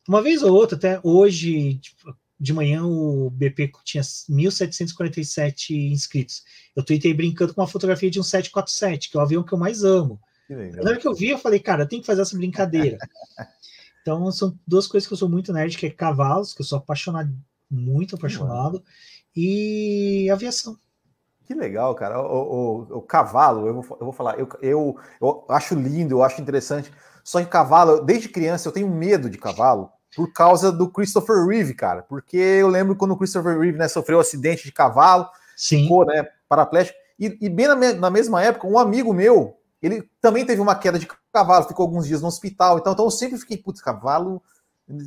uma 0.06 0.20
vez 0.20 0.43
ou 0.43 0.52
outra, 0.52 0.77
até 0.77 1.01
hoje, 1.02 1.78
tipo, 1.78 2.15
de 2.39 2.52
manhã 2.52 2.85
o 2.85 3.31
BP 3.31 3.73
tinha 3.85 4.02
1.747 4.02 5.70
inscritos. 5.93 6.43
Eu 6.74 6.85
tuitei 6.85 7.15
brincando 7.15 7.55
com 7.55 7.61
uma 7.61 7.66
fotografia 7.66 8.11
de 8.11 8.19
um 8.19 8.23
747, 8.23 9.11
que 9.11 9.16
é 9.16 9.20
o 9.20 9.23
avião 9.23 9.43
que 9.43 9.52
eu 9.52 9.59
mais 9.59 9.85
amo. 9.85 10.20
Na 10.48 10.90
hora 10.90 10.98
que 10.98 11.06
eu 11.09 11.15
vi, 11.15 11.31
eu 11.31 11.39
falei, 11.39 11.59
cara, 11.59 11.86
tem 11.86 12.01
que 12.01 12.06
fazer 12.06 12.23
essa 12.23 12.36
brincadeira. 12.36 12.98
então, 14.02 14.31
são 14.31 14.59
duas 14.66 14.86
coisas 14.86 15.06
que 15.06 15.12
eu 15.12 15.19
sou 15.19 15.28
muito 15.28 15.52
nerd, 15.52 15.77
que 15.77 15.86
é 15.86 15.90
cavalos, 15.90 16.52
que 16.52 16.61
eu 16.61 16.66
sou 16.66 16.78
apaixonado, 16.78 17.35
muito 17.70 18.16
apaixonado, 18.16 18.85
e 19.35 20.28
aviação. 20.31 20.77
Que 21.47 21.55
legal, 21.55 21.94
cara. 21.94 22.20
O, 22.20 22.89
o, 22.90 22.98
o 22.98 23.02
cavalo, 23.02 23.66
eu 23.66 23.81
vou, 23.81 23.98
eu 24.01 24.05
vou 24.05 24.12
falar, 24.12 24.39
eu, 24.39 24.48
eu, 24.61 24.97
eu 25.20 25.44
acho 25.48 25.74
lindo, 25.74 26.15
eu 26.15 26.23
acho 26.23 26.40
interessante. 26.40 26.90
Só 27.23 27.40
que 27.40 27.47
cavalo, 27.47 28.01
desde 28.02 28.28
criança, 28.28 28.69
eu 28.69 28.73
tenho 28.73 28.89
medo 28.89 29.31
de 29.31 29.39
cavalo 29.39 29.90
por 30.14 30.32
causa 30.32 30.70
do 30.70 30.88
Christopher 30.88 31.46
Reeve, 31.46 31.74
cara. 31.74 32.02
Porque 32.02 32.36
eu 32.36 32.68
lembro 32.68 32.96
quando 32.96 33.12
o 33.12 33.16
Christopher 33.16 33.58
Reeve 33.58 33.78
né, 33.78 33.88
sofreu 33.88 34.18
um 34.18 34.20
acidente 34.20 34.64
de 34.64 34.72
cavalo, 34.72 35.28
Sim. 35.56 35.82
ficou 35.82 36.04
né, 36.04 36.28
paraplégico. 36.48 36.96
E, 37.18 37.36
e 37.40 37.48
bem 37.48 37.68
na, 37.68 37.74
na 37.94 38.10
mesma 38.10 38.42
época, 38.42 38.66
um 38.66 38.78
amigo 38.78 39.12
meu, 39.12 39.56
ele 39.82 40.08
também 40.20 40.44
teve 40.44 40.60
uma 40.60 40.74
queda 40.74 40.98
de 40.98 41.08
cavalo, 41.32 41.66
ficou 41.66 41.84
alguns 41.84 42.06
dias 42.06 42.22
no 42.22 42.28
hospital. 42.28 42.78
Então, 42.78 42.92
então 42.92 43.04
eu 43.04 43.10
sempre 43.10 43.38
fiquei, 43.38 43.56
putz, 43.56 43.80
cavalo 43.80 44.42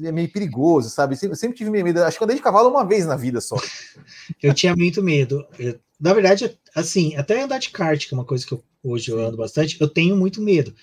é 0.03 0.11
meio 0.11 0.31
perigoso, 0.31 0.89
sabe? 0.89 1.15
Sempre, 1.15 1.37
sempre 1.37 1.57
tive 1.57 1.69
medo. 1.69 2.03
Acho 2.03 2.17
que 2.17 2.23
eu 2.23 2.25
andei 2.25 2.37
de 2.37 2.41
cavalo 2.41 2.69
uma 2.69 2.83
vez 2.83 3.05
na 3.05 3.15
vida 3.15 3.39
só. 3.39 3.55
eu 4.41 4.53
tinha 4.53 4.75
muito 4.75 5.03
medo. 5.03 5.45
Eu, 5.59 5.79
na 5.99 6.13
verdade, 6.13 6.57
assim, 6.75 7.15
até 7.15 7.41
andar 7.41 7.59
de 7.59 7.69
kart, 7.69 8.07
que 8.07 8.13
é 8.13 8.17
uma 8.17 8.25
coisa 8.25 8.45
que 8.45 8.53
eu, 8.53 8.63
hoje 8.83 9.11
eu 9.11 9.19
ando 9.19 9.37
bastante, 9.37 9.79
eu 9.79 9.87
tenho 9.87 10.15
muito 10.15 10.41
medo. 10.41 10.73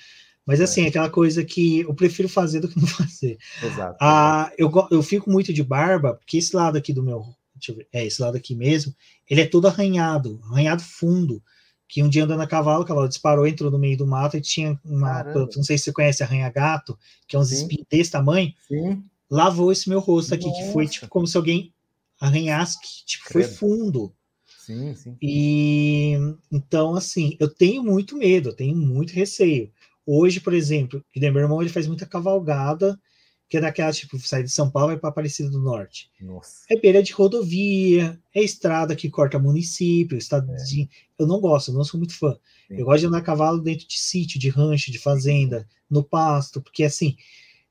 Mas 0.46 0.60
assim, 0.60 0.84
é. 0.84 0.88
aquela 0.88 1.08
coisa 1.08 1.44
que 1.44 1.80
eu 1.80 1.94
prefiro 1.94 2.28
fazer 2.28 2.60
do 2.60 2.68
que 2.68 2.78
não 2.78 2.86
fazer. 2.88 3.38
Exato. 3.62 3.96
Ah, 4.00 4.52
eu, 4.58 4.70
eu 4.90 5.02
fico 5.02 5.30
muito 5.30 5.52
de 5.52 5.62
barba, 5.62 6.14
porque 6.14 6.36
esse 6.38 6.54
lado 6.54 6.76
aqui 6.76 6.92
do 6.92 7.02
meu. 7.02 7.24
Deixa 7.54 7.72
eu 7.72 7.76
ver, 7.76 7.88
é, 7.92 8.04
esse 8.04 8.20
lado 8.20 8.36
aqui 8.36 8.54
mesmo, 8.54 8.94
ele 9.30 9.40
é 9.40 9.46
todo 9.46 9.66
arranhado, 9.66 10.40
arranhado 10.50 10.82
fundo 10.82 11.42
que 11.88 12.02
um 12.02 12.08
dia 12.08 12.24
andando 12.24 12.40
a 12.40 12.46
cavalo, 12.46 12.82
o 12.82 12.86
cavalo 12.86 13.08
disparou, 13.08 13.46
entrou 13.46 13.70
no 13.70 13.78
meio 13.78 13.96
do 13.96 14.06
mato 14.06 14.36
e 14.36 14.40
tinha 14.40 14.78
uma. 14.84 15.22
Caramba. 15.22 15.48
Não 15.54 15.62
sei 15.62 15.78
se 15.78 15.84
você 15.84 15.92
conhece 15.92 16.22
arranha-gato, 16.22 16.98
que 17.28 17.36
é 17.36 17.38
uns 17.38 17.52
espinhos 17.52 17.86
desse 17.90 18.10
tamanho. 18.10 18.52
Sim. 18.66 19.04
Lavou 19.30 19.70
esse 19.70 19.88
meu 19.88 20.00
rosto 20.00 20.34
aqui, 20.34 20.46
Nossa. 20.46 20.60
que 20.60 20.72
foi 20.72 20.86
tipo 20.88 21.08
como 21.08 21.26
se 21.26 21.36
alguém 21.36 21.72
arranhasse, 22.20 22.80
que 22.80 23.06
tipo, 23.06 23.32
foi 23.32 23.44
fundo. 23.44 24.12
Sim, 24.58 24.94
sim. 24.94 25.16
E 25.20 26.14
então, 26.50 26.94
assim, 26.94 27.36
eu 27.38 27.48
tenho 27.48 27.82
muito 27.82 28.16
medo, 28.16 28.48
eu 28.48 28.56
tenho 28.56 28.74
muito 28.74 29.12
receio. 29.12 29.70
Hoje, 30.06 30.40
por 30.40 30.52
exemplo, 30.52 31.04
que 31.12 31.20
meu 31.20 31.42
irmão 31.42 31.60
ele 31.60 31.70
faz 31.70 31.86
muita 31.86 32.06
cavalgada, 32.06 33.00
que 33.48 33.56
é 33.56 33.60
daquela, 33.60 33.92
tipo, 33.92 34.18
sai 34.18 34.42
de 34.42 34.50
São 34.50 34.70
Paulo 34.70 34.90
e 34.90 34.94
vai 34.94 35.00
para 35.00 35.10
Aparecida 35.10 35.50
do 35.50 35.60
Norte. 35.60 36.10
Nossa. 36.20 36.64
É 36.70 36.78
beira 36.78 37.02
de 37.02 37.12
rodovia, 37.12 38.20
é 38.34 38.42
estrada 38.42 38.96
que 38.96 39.10
corta 39.10 39.38
município, 39.38 40.18
estado 40.18 40.50
é. 40.52 40.56
de... 40.56 40.88
Eu 41.18 41.26
não 41.26 41.40
gosto, 41.40 41.70
eu 41.70 41.74
não 41.74 41.84
sou 41.84 41.98
muito 41.98 42.18
fã. 42.18 42.36
Sim. 42.68 42.78
Eu 42.78 42.84
gosto 42.84 43.00
de 43.00 43.06
andar 43.06 43.18
a 43.18 43.22
cavalo 43.22 43.60
dentro 43.60 43.86
de 43.86 43.98
sítio, 43.98 44.40
de 44.40 44.48
rancho, 44.48 44.90
de 44.90 44.98
fazenda, 44.98 45.68
no 45.88 46.02
pasto, 46.02 46.60
porque 46.60 46.84
assim, 46.84 47.16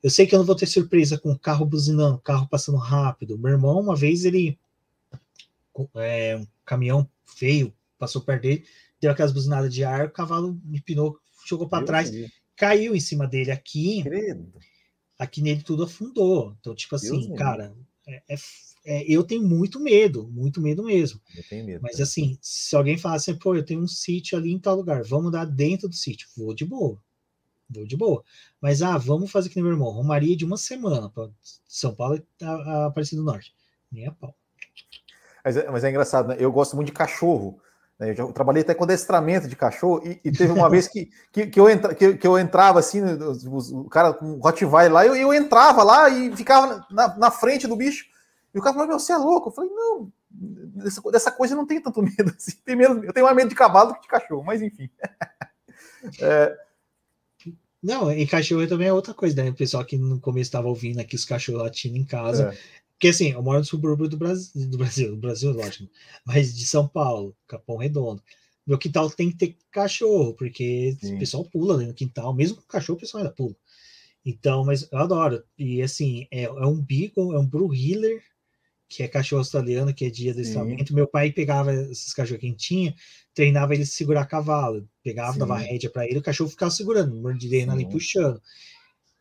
eu 0.04 0.10
sei 0.10 0.28
que 0.28 0.36
eu 0.36 0.40
não 0.40 0.46
vou 0.46 0.56
ter 0.56 0.66
surpresa 0.66 1.18
com 1.18 1.32
o 1.32 1.40
carro 1.40 1.66
buzinando, 1.66 2.20
carro 2.20 2.48
passando 2.48 2.78
rápido. 2.78 3.38
Meu 3.38 3.52
irmão, 3.52 3.80
uma 3.80 3.96
vez, 3.96 4.26
ele. 4.26 4.60
É, 5.96 6.36
um 6.36 6.46
caminhão 6.66 7.10
veio, 7.40 7.74
passou 7.98 8.22
perto 8.22 8.44
dele, 8.44 8.66
deu 9.02 9.10
aquelas 9.10 9.32
buzinadas 9.32 9.74
de 9.74 9.84
ar, 9.84 10.06
o 10.06 10.12
cavalo 10.12 10.60
me 10.64 10.80
pinou, 10.82 11.18
jogou 11.46 11.68
para 11.68 11.86
trás, 11.86 12.12
caiu 12.56 12.96
em 12.96 13.00
cima 13.00 13.28
dele 13.28 13.52
aqui. 13.52 14.04
Credo 14.04 14.52
aqui 15.18 15.42
nele 15.42 15.62
tudo 15.62 15.84
afundou. 15.84 16.56
Então, 16.60 16.76
tipo 16.76 16.96
assim, 16.96 17.28
Deus 17.28 17.38
cara, 17.38 17.76
é, 18.08 18.22
é, 18.30 18.36
é, 18.86 19.04
eu 19.08 19.24
tenho 19.24 19.44
muito 19.44 19.80
medo, 19.80 20.28
muito 20.28 20.62
medo 20.62 20.84
mesmo. 20.84 21.20
Eu 21.36 21.44
tenho 21.44 21.66
medo. 21.66 21.82
Mas 21.82 22.00
assim, 22.00 22.38
se 22.42 22.76
alguém 22.76 22.98
falar 22.98 23.16
assim, 23.16 23.36
pô, 23.36 23.56
eu 23.56 23.66
tenho 23.66 23.82
um 23.82 23.88
sítio 23.88 24.38
ali 24.38 24.52
em 24.52 24.60
tal 24.60 24.76
lugar, 24.76 25.04
vamos 25.04 25.32
dar 25.32 25.46
dentro 25.46 25.88
do 25.88 25.96
sítio, 25.96 26.28
vou 26.36 26.54
de 26.54 26.66
boa. 26.66 27.02
Vou 27.70 27.86
de 27.86 27.96
boa. 27.96 28.24
Mas, 28.62 28.82
ah, 28.82 28.98
vamos 28.98 29.32
fazer 29.32 29.50
que 29.50 29.56
nem 29.56 29.64
meu 29.64 29.74
irmão, 29.74 29.90
Romaria 29.90 30.36
de 30.36 30.46
uma 30.46 30.58
semana 30.58 31.10
para 31.10 31.30
São 31.68 31.96
Paulo 31.96 32.16
e 32.16 32.46
Aparecida 32.86 33.22
do 33.22 33.26
Norte. 33.26 33.54
Nem 33.92 34.08
a 34.08 34.12
pau. 34.12 34.36
Mas 35.44 35.58
é, 35.58 35.70
mas 35.70 35.84
é 35.84 35.90
engraçado, 35.90 36.30
né? 36.30 36.38
Eu 36.40 36.52
gosto 36.52 36.76
muito 36.76 36.88
de 36.88 36.94
cachorro. 36.94 37.60
Né? 38.00 38.12
Eu, 38.12 38.16
já, 38.16 38.28
trabalhei 38.28 38.62
até 38.62 38.74
com 38.74 38.84
adestramento 38.84 39.48
de 39.48 39.56
cachorro 39.56 40.02
e, 40.06 40.20
e 40.24 40.32
teve 40.32 40.52
uma 40.52 40.68
vez 40.72 40.88
que, 40.88 41.10
que, 41.32 41.48
que, 41.48 41.60
eu 41.60 41.70
entra, 41.70 41.94
que, 41.94 42.18
que, 42.18 42.28
eu 42.28 42.38
entrava 42.38 42.80
assim, 42.80 43.02
o, 43.46 43.86
cara 43.86 44.14
com 44.14 44.26
um 44.26 44.40
Rottweiler 44.40 44.92
lá, 44.92 45.06
eu, 45.06 45.16
eu 45.16 45.34
entrava 45.34 45.84
lá 45.84 46.10
e 46.10 46.36
ficava 46.36 46.86
na, 46.90 47.18
na 47.18 47.32
frente 47.32 47.68
do 47.68 47.76
bicho. 47.76 48.06
E 48.54 48.60
o 48.60 48.62
cara 48.62 48.74
falou: 48.74 48.88
Meu, 48.88 49.00
você 49.00 49.14
é 49.14 49.18
louco? 49.18 49.50
Eu 49.50 49.54
falei: 49.54 49.72
Não, 49.72 50.12
dessa, 50.30 51.02
dessa 51.12 51.32
coisa 51.32 51.54
eu 51.54 51.58
não 51.58 51.66
tenho 51.66 51.82
tanto 51.82 52.02
medo. 52.04 52.34
Assim. 52.36 52.58
Tem 52.64 52.76
medo 52.76 53.04
eu 53.04 53.14
tenho 53.14 53.26
mais 53.26 53.36
medo 53.36 53.50
de 53.50 53.56
cavalo 53.56 53.90
do 53.90 53.96
que 53.96 54.02
de 54.02 54.08
cachorro, 54.08 54.44
mas 54.44 54.62
enfim. 54.62 54.90
é... 56.22 56.58
Não, 57.82 58.10
e 58.10 58.26
cachorro 58.26 58.66
também 58.66 58.88
é 58.88 58.94
outra 58.94 59.14
coisa, 59.14 59.44
né? 59.44 59.50
O 59.50 59.56
pessoal 59.56 59.84
que 59.84 59.98
no 59.98 60.18
começo 60.18 60.48
estava 60.48 60.70
ouvindo 60.70 61.02
aqui 61.02 61.18
os 61.18 61.26
cachorros 61.26 61.64
latindo 61.64 61.98
em 61.98 62.06
casa. 62.06 62.54
É. 62.54 62.58
Porque 63.04 63.12
assim, 63.12 63.32
eu 63.32 63.44
moro 63.44 63.60
no 63.60 63.66
subúrbio 63.66 64.08
do 64.08 64.16
Brasil, 64.16 64.50
do 64.70 64.78
Brasil, 64.78 65.12
do 65.12 65.18
Brasil, 65.18 65.52
lógico, 65.52 65.90
mas 66.26 66.56
de 66.56 66.66
São 66.66 66.88
Paulo, 66.88 67.36
Capão 67.46 67.76
Redondo. 67.76 68.24
Meu 68.66 68.78
quintal 68.78 69.12
tem 69.12 69.30
que 69.30 69.36
ter 69.36 69.58
cachorro, 69.70 70.34
porque 70.36 70.96
Sim. 71.02 71.18
o 71.18 71.20
pessoal 71.20 71.44
pula 71.44 71.78
no 71.86 71.94
quintal, 71.94 72.34
mesmo 72.34 72.56
com 72.56 72.64
cachorro, 72.66 72.96
o 72.96 73.00
pessoal 73.02 73.22
ainda 73.22 73.36
pula. 73.36 73.54
Então, 74.26 74.64
mas 74.64 74.88
eu 74.90 74.98
adoro. 75.00 75.44
E 75.58 75.82
assim, 75.82 76.28
é, 76.32 76.44
é 76.44 76.66
um 76.66 76.82
Beagle, 76.82 77.36
é 77.36 77.40
um 77.40 77.46
Blue 77.46 77.76
Healer, 77.76 78.24
que 78.88 79.04
é 79.04 79.08
cachorro 79.10 79.42
australiano, 79.42 79.94
que 79.94 80.06
é 80.06 80.10
dia 80.10 80.32
de 80.32 80.40
adestramento. 80.40 80.96
Meu 80.96 81.06
pai 81.06 81.30
pegava 81.30 81.74
esses 81.74 82.14
cachorros 82.14 82.40
que 82.40 82.46
a 82.46 82.50
gente 82.52 82.66
tinha, 82.66 82.96
treinava 83.34 83.76
ele 83.76 83.86
segurar 83.86 84.28
cavalo, 84.28 84.88
pegava, 85.04 85.34
Sim. 85.34 85.40
dava 85.40 85.58
rédea 85.58 85.90
para 85.90 86.06
ele, 86.06 86.20
o 86.20 86.24
cachorro 86.24 86.50
ficava 86.50 86.72
segurando, 86.72 87.14
mordidendo 87.18 87.74
ali, 87.74 87.86
puxando. 87.86 88.42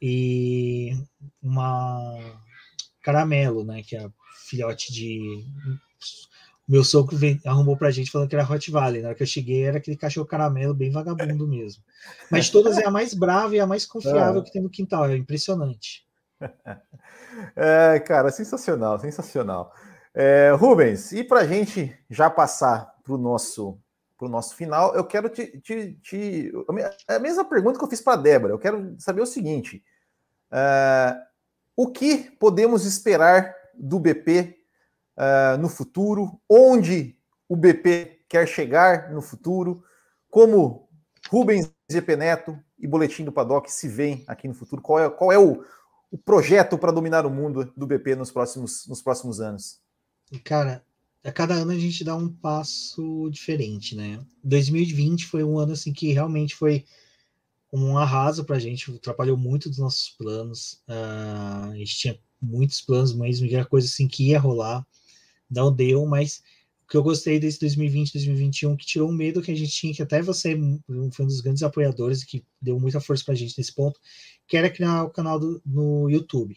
E 0.00 0.92
uma 1.42 2.40
Caramelo, 3.02 3.64
né? 3.64 3.82
Que 3.82 3.96
é 3.96 4.08
filhote 4.48 4.92
de. 4.92 5.44
Meu 6.68 6.84
sogro 6.84 7.16
vem, 7.16 7.40
arrumou 7.44 7.76
pra 7.76 7.90
gente 7.90 8.10
falando 8.10 8.28
que 8.28 8.36
era 8.36 8.50
Hot 8.50 8.70
Valley. 8.70 9.02
Na 9.02 9.08
hora 9.08 9.16
que 9.16 9.22
eu 9.22 9.26
cheguei, 9.26 9.64
era 9.64 9.78
aquele 9.78 9.96
cachorro 9.96 10.26
caramelo 10.26 10.72
bem 10.72 10.90
vagabundo 10.90 11.46
mesmo. 11.46 11.82
Mas 12.30 12.48
todas 12.48 12.78
é 12.78 12.86
a 12.86 12.90
mais 12.90 13.14
brava 13.14 13.54
e 13.56 13.60
a 13.60 13.66
mais 13.66 13.84
confiável 13.84 14.40
é. 14.40 14.44
que 14.44 14.52
tem 14.52 14.62
no 14.62 14.70
quintal. 14.70 15.06
É 15.06 15.16
impressionante. 15.16 16.06
É, 17.56 17.98
cara, 18.00 18.30
sensacional, 18.30 18.98
sensacional. 19.00 19.74
É, 20.14 20.52
Rubens, 20.54 21.12
e 21.12 21.24
para 21.24 21.46
gente 21.46 21.96
já 22.10 22.28
passar 22.28 22.94
para 23.02 23.14
o 23.14 23.18
nosso, 23.18 23.78
pro 24.18 24.28
nosso 24.28 24.54
final, 24.54 24.94
eu 24.94 25.04
quero 25.04 25.28
te, 25.28 25.58
te, 25.60 25.94
te, 26.02 26.52
A 27.08 27.18
mesma 27.18 27.44
pergunta 27.44 27.78
que 27.78 27.84
eu 27.84 27.88
fiz 27.88 28.00
para 28.00 28.12
a 28.14 28.22
Débora. 28.22 28.52
Eu 28.52 28.58
quero 28.58 28.94
saber 28.98 29.22
o 29.22 29.26
seguinte: 29.26 29.82
é, 30.50 31.16
o 31.76 31.90
que 31.90 32.30
podemos 32.38 32.84
esperar 32.84 33.54
do 33.74 33.98
BP 33.98 34.56
uh, 35.16 35.22
eh, 35.22 35.56
no 35.56 35.68
futuro? 35.68 36.40
Onde 36.48 37.16
o 37.48 37.56
BP 37.56 38.24
quer 38.28 38.46
chegar 38.46 39.10
no 39.10 39.22
futuro? 39.22 39.82
Como 40.28 40.88
Rubens 41.28 41.70
GP 41.90 42.16
Neto 42.16 42.58
e 42.78 42.86
Boletim 42.86 43.24
do 43.24 43.32
Paddock 43.32 43.70
se 43.70 43.88
veem 43.88 44.24
aqui 44.26 44.48
no 44.48 44.54
futuro? 44.54 44.82
Qual 44.82 44.98
é, 44.98 45.10
qual 45.10 45.32
é 45.32 45.38
o, 45.38 45.64
o 46.10 46.18
projeto 46.18 46.76
para 46.76 46.92
dominar 46.92 47.24
o 47.24 47.30
mundo 47.30 47.72
do 47.76 47.86
BP 47.86 48.16
nos 48.16 48.30
próximos, 48.30 48.86
nos 48.86 49.02
próximos 49.02 49.40
anos? 49.40 49.80
Cara, 50.44 50.84
a 51.24 51.30
cada 51.30 51.54
ano 51.54 51.70
a 51.70 51.78
gente 51.78 52.04
dá 52.04 52.16
um 52.16 52.28
passo 52.28 53.28
diferente, 53.30 53.94
né? 53.94 54.20
2020 54.42 55.26
foi 55.26 55.44
um 55.44 55.58
ano 55.58 55.72
assim 55.72 55.92
que 55.92 56.12
realmente 56.12 56.54
foi 56.54 56.84
um 57.72 57.96
arraso 57.96 58.44
para 58.44 58.56
a 58.56 58.58
gente, 58.58 58.90
atrapalhou 58.90 59.36
muito 59.36 59.68
dos 59.68 59.78
nossos 59.78 60.10
planos. 60.10 60.82
Uh, 60.86 61.70
a 61.72 61.76
gente 61.76 61.96
tinha 61.96 62.18
muitos 62.40 62.80
planos 62.82 63.14
mesmo, 63.14 63.46
era 63.46 63.64
coisa 63.64 63.86
assim 63.86 64.06
que 64.06 64.28
ia 64.28 64.38
rolar, 64.38 64.86
não 65.48 65.72
deu, 65.72 66.04
mas 66.04 66.42
o 66.84 66.88
que 66.88 66.96
eu 66.96 67.02
gostei 67.02 67.38
desse 67.38 67.58
2020, 67.60 68.12
2021, 68.12 68.76
que 68.76 68.84
tirou 68.84 69.08
o 69.08 69.12
medo 69.12 69.40
que 69.40 69.50
a 69.50 69.56
gente 69.56 69.72
tinha, 69.72 69.94
que 69.94 70.02
até 70.02 70.20
você 70.20 70.54
foi 71.12 71.24
um 71.24 71.28
dos 71.28 71.40
grandes 71.40 71.62
apoiadores 71.62 72.22
e 72.22 72.26
que 72.26 72.44
deu 72.60 72.78
muita 72.78 73.00
força 73.00 73.24
para 73.24 73.32
a 73.32 73.36
gente 73.36 73.56
nesse 73.56 73.74
ponto, 73.74 73.98
que 74.46 74.56
era 74.56 74.68
criar 74.68 75.04
o 75.04 75.10
canal 75.10 75.38
do, 75.38 75.62
no 75.64 76.10
YouTube. 76.10 76.56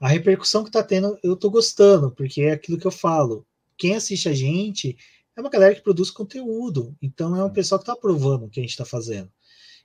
A 0.00 0.08
repercussão 0.08 0.62
que 0.62 0.68
está 0.68 0.82
tendo, 0.82 1.18
eu 1.22 1.34
estou 1.34 1.50
gostando, 1.50 2.10
porque 2.10 2.42
é 2.42 2.52
aquilo 2.52 2.78
que 2.78 2.86
eu 2.86 2.90
falo. 2.90 3.46
Quem 3.76 3.94
assiste 3.94 4.28
a 4.28 4.32
gente 4.32 4.96
é 5.36 5.40
uma 5.40 5.50
galera 5.50 5.74
que 5.74 5.82
produz 5.82 6.10
conteúdo, 6.10 6.96
então 7.02 7.36
é 7.36 7.44
um 7.44 7.52
pessoal 7.52 7.78
que 7.78 7.82
está 7.82 7.92
aprovando 7.92 8.46
o 8.46 8.48
que 8.48 8.60
a 8.60 8.62
gente 8.62 8.70
está 8.70 8.84
fazendo. 8.84 9.30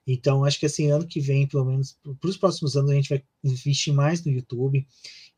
Então, 0.06 0.44
acho 0.44 0.60
que 0.60 0.66
assim, 0.66 0.90
ano 0.90 1.06
que 1.06 1.20
vem, 1.20 1.48
pelo 1.48 1.66
menos 1.66 1.98
para 2.20 2.30
os 2.30 2.38
próximos 2.38 2.76
anos, 2.76 2.92
a 2.92 2.96
gente 2.96 3.10
vai 3.10 3.24
investir 3.44 3.94
mais 3.94 4.24
no 4.24 4.32
YouTube. 4.32 4.88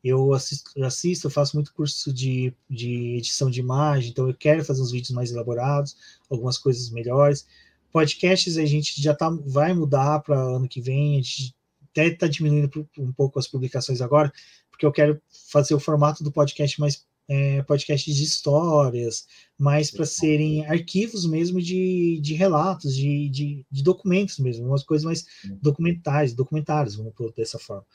Eu 0.02 0.32
assisto, 0.34 0.70
assisto 0.82 1.26
eu 1.26 1.30
faço 1.30 1.56
muito 1.56 1.72
curso 1.72 2.12
de, 2.12 2.52
de 2.68 3.16
edição 3.16 3.50
de 3.50 3.60
imagem, 3.60 4.10
então 4.10 4.28
eu 4.28 4.34
quero 4.34 4.64
fazer 4.64 4.82
uns 4.82 4.90
vídeos 4.90 5.12
mais 5.12 5.30
elaborados, 5.30 5.96
algumas 6.28 6.58
coisas 6.58 6.90
melhores. 6.90 7.46
Podcasts 7.92 8.58
a 8.58 8.66
gente 8.66 9.00
já 9.00 9.14
tá, 9.14 9.30
vai 9.30 9.72
mudar 9.72 10.20
para 10.20 10.38
ano 10.38 10.68
que 10.68 10.80
vem, 10.80 11.14
a 11.14 11.22
gente 11.22 11.54
até 11.90 12.08
está 12.08 12.26
diminuindo 12.26 12.88
um 12.98 13.12
pouco 13.12 13.38
as 13.38 13.46
publicações 13.46 14.00
agora, 14.00 14.32
porque 14.70 14.84
eu 14.84 14.92
quero 14.92 15.22
fazer 15.50 15.74
o 15.74 15.80
formato 15.80 16.24
do 16.24 16.32
podcast 16.32 16.80
mais 16.80 17.06
é, 17.28 17.62
podcasts 17.62 18.14
de 18.14 18.22
histórias, 18.22 19.26
mais 19.58 19.90
para 19.90 20.04
serem 20.04 20.66
arquivos 20.66 21.26
mesmo 21.26 21.60
de, 21.60 22.20
de 22.20 22.34
relatos, 22.34 22.94
de, 22.94 23.28
de, 23.28 23.66
de, 23.70 23.82
documentos 23.82 24.38
mesmo, 24.38 24.66
umas 24.66 24.82
coisas 24.82 25.04
mais 25.04 25.24
documentais, 25.60 26.34
documentários, 26.34 26.96
vamos 26.96 27.14
pôr 27.14 27.32
dessa 27.32 27.58
forma. 27.58 27.86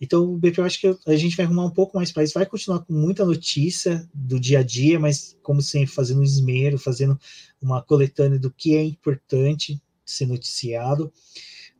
Então, 0.00 0.32
o 0.32 0.38
BP, 0.38 0.60
eu 0.60 0.64
acho 0.64 0.80
que 0.80 0.96
a 1.06 1.16
gente 1.16 1.36
vai 1.36 1.44
arrumar 1.44 1.64
um 1.64 1.72
pouco 1.72 1.96
mais 1.96 2.12
para 2.12 2.22
isso, 2.22 2.34
vai 2.34 2.46
continuar 2.46 2.84
com 2.84 2.92
muita 2.92 3.24
notícia 3.24 4.08
do 4.14 4.38
dia 4.38 4.60
a 4.60 4.62
dia, 4.62 4.98
mas 4.98 5.36
como 5.42 5.60
sempre, 5.60 5.92
fazendo 5.92 6.20
um 6.20 6.24
esmero, 6.24 6.78
fazendo 6.78 7.18
uma 7.60 7.82
coletânea 7.82 8.38
do 8.38 8.50
que 8.50 8.76
é 8.76 8.82
importante 8.84 9.82
ser 10.06 10.26
noticiado. 10.26 11.12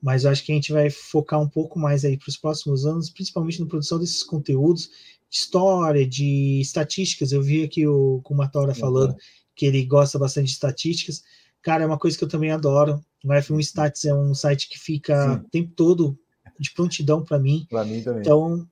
Mas 0.03 0.24
eu 0.24 0.31
acho 0.31 0.45
que 0.45 0.53
a 0.53 0.55
gente 0.55 0.73
vai 0.73 0.90
focar 0.90 1.40
um 1.40 1.49
pouco 1.49 1.78
mais 1.78 2.05
aí 2.05 2.16
para 2.16 2.28
os 2.28 2.36
próximos 2.36 2.85
anos, 2.85 3.11
principalmente 3.11 3.61
na 3.61 3.66
produção 3.66 3.99
desses 3.99 4.23
conteúdos 4.23 4.90
história, 5.30 6.06
de 6.06 6.60
estatísticas. 6.60 7.32
Eu 7.32 7.42
vi 7.42 7.62
aqui 7.64 7.86
o 7.86 8.20
Kumatora 8.22 8.72
uhum. 8.72 8.74
falando 8.74 9.16
que 9.55 9.66
ele 9.66 9.84
gosta 9.84 10.18
bastante 10.18 10.46
de 10.46 10.52
estatísticas. 10.52 11.22
Cara, 11.62 11.84
é 11.84 11.86
uma 11.86 11.98
coisa 11.98 12.16
que 12.16 12.24
eu 12.24 12.28
também 12.28 12.50
adoro. 12.50 13.05
O 13.24 13.28
F1 13.28 13.60
Stats 13.60 14.05
é 14.05 14.14
um 14.14 14.34
site 14.34 14.68
que 14.68 14.78
fica 14.78 15.34
Sim. 15.34 15.40
o 15.40 15.50
tempo 15.50 15.72
todo 15.74 16.18
de 16.59 16.72
prontidão 16.72 17.24
para 17.24 17.38
mim. 17.38 17.66
Para 17.68 17.84
mim 17.84 18.02
também. 18.02 18.20
Então, 18.20 18.68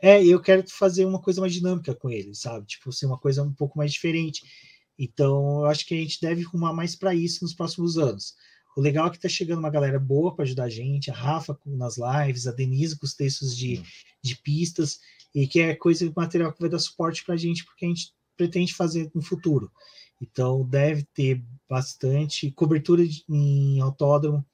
é, 0.00 0.24
eu 0.24 0.40
quero 0.40 0.64
fazer 0.68 1.04
uma 1.04 1.20
coisa 1.20 1.40
mais 1.40 1.52
dinâmica 1.52 1.94
com 1.94 2.08
ele, 2.08 2.34
sabe? 2.34 2.66
Tipo, 2.66 2.92
ser 2.92 3.06
uma 3.06 3.18
coisa 3.18 3.42
um 3.42 3.52
pouco 3.52 3.76
mais 3.76 3.92
diferente. 3.92 4.42
Então, 4.98 5.60
eu 5.60 5.66
acho 5.66 5.86
que 5.86 5.94
a 5.94 5.96
gente 5.98 6.20
deve 6.20 6.44
arrumar 6.44 6.72
mais 6.72 6.94
para 6.94 7.14
isso 7.14 7.42
nos 7.42 7.54
próximos 7.54 7.98
anos. 7.98 8.34
O 8.76 8.80
legal 8.80 9.08
é 9.08 9.10
que 9.10 9.18
tá 9.18 9.28
chegando 9.28 9.58
uma 9.58 9.70
galera 9.70 9.98
boa 9.98 10.34
para 10.34 10.44
ajudar 10.44 10.64
a 10.64 10.70
gente, 10.70 11.10
a 11.10 11.14
Rafa 11.14 11.58
nas 11.66 11.96
lives, 11.98 12.46
a 12.46 12.52
Denise 12.52 12.98
com 12.98 13.04
os 13.04 13.14
textos 13.14 13.56
de, 13.56 13.82
de 14.22 14.36
pistas 14.36 15.00
e 15.34 15.46
que 15.46 15.60
é 15.60 15.74
coisa 15.74 16.10
material 16.16 16.52
que 16.52 16.60
vai 16.60 16.68
dar 16.68 16.78
suporte 16.78 17.24
para 17.24 17.34
a 17.34 17.38
gente, 17.38 17.64
porque 17.64 17.84
a 17.84 17.88
gente 17.88 18.12
pretende 18.36 18.74
fazer 18.74 19.10
no 19.14 19.22
futuro. 19.22 19.70
Então, 20.20 20.64
deve 20.64 21.04
ter 21.14 21.42
bastante 21.68 22.50
cobertura 22.50 23.06
de, 23.06 23.24
em 23.28 23.80
autódromo. 23.80 24.44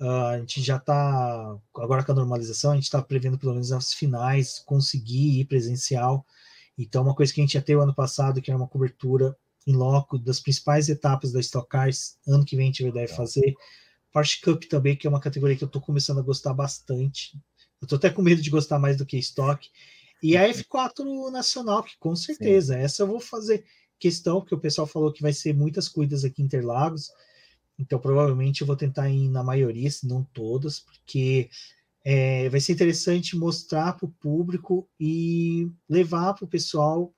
Uh, 0.00 0.26
a 0.26 0.38
gente 0.38 0.62
já 0.62 0.76
está, 0.76 1.58
agora 1.76 2.02
com 2.02 2.12
a 2.12 2.14
normalização, 2.14 2.72
a 2.72 2.74
gente 2.74 2.84
está 2.84 3.02
prevendo 3.02 3.38
pelo 3.38 3.52
menos 3.52 3.72
as 3.72 3.92
finais, 3.92 4.58
conseguir 4.60 5.40
ir 5.40 5.44
presencial. 5.46 6.26
Então, 6.76 7.02
uma 7.02 7.14
coisa 7.14 7.32
que 7.32 7.40
a 7.40 7.44
gente 7.44 7.54
já 7.54 7.62
teve 7.62 7.80
ano 7.80 7.94
passado, 7.94 8.40
que 8.40 8.50
era 8.50 8.58
uma 8.58 8.68
cobertura 8.68 9.36
em 9.66 9.74
loco 9.74 10.18
das 10.18 10.40
principais 10.40 10.88
etapas 10.88 11.32
da 11.32 11.40
Stock 11.40 11.68
Cars. 11.68 12.16
Ano 12.26 12.44
que 12.44 12.56
vem 12.56 12.64
a 12.64 12.72
gente 12.72 12.90
deve 12.90 13.14
fazer. 13.14 13.54
Porsche 14.12 14.40
Cup 14.40 14.64
também, 14.64 14.96
que 14.96 15.06
é 15.06 15.10
uma 15.10 15.20
categoria 15.20 15.56
que 15.56 15.62
eu 15.62 15.66
estou 15.66 15.80
começando 15.80 16.18
a 16.18 16.22
gostar 16.22 16.52
bastante. 16.52 17.36
Eu 17.80 17.86
estou 17.86 17.96
até 17.96 18.10
com 18.10 18.22
medo 18.22 18.42
de 18.42 18.50
gostar 18.50 18.78
mais 18.78 18.96
do 18.96 19.06
que 19.06 19.18
Stock. 19.18 19.68
E 20.22 20.36
a 20.36 20.48
F4 20.48 21.30
Nacional, 21.30 21.82
que 21.82 21.98
com 21.98 22.14
certeza, 22.14 22.74
Sim. 22.74 22.80
essa 22.80 23.02
eu 23.02 23.06
vou 23.06 23.20
fazer 23.20 23.64
questão, 23.98 24.40
porque 24.40 24.54
o 24.54 24.60
pessoal 24.60 24.86
falou 24.86 25.12
que 25.12 25.22
vai 25.22 25.32
ser 25.32 25.54
muitas 25.54 25.88
cuidas 25.88 26.24
aqui 26.24 26.42
em 26.42 26.46
Interlagos. 26.46 27.10
Então, 27.78 27.98
provavelmente 27.98 28.60
eu 28.60 28.66
vou 28.66 28.76
tentar 28.76 29.08
ir 29.08 29.28
na 29.28 29.42
maioria, 29.42 29.90
se 29.90 30.06
não 30.06 30.22
todas, 30.22 30.80
porque 30.80 31.48
é, 32.04 32.48
vai 32.48 32.60
ser 32.60 32.72
interessante 32.72 33.36
mostrar 33.36 33.94
para 33.94 34.06
o 34.06 34.12
público 34.12 34.88
e 34.98 35.70
levar 35.88 36.34
para 36.34 36.44
o 36.44 36.48
pessoal, 36.48 37.14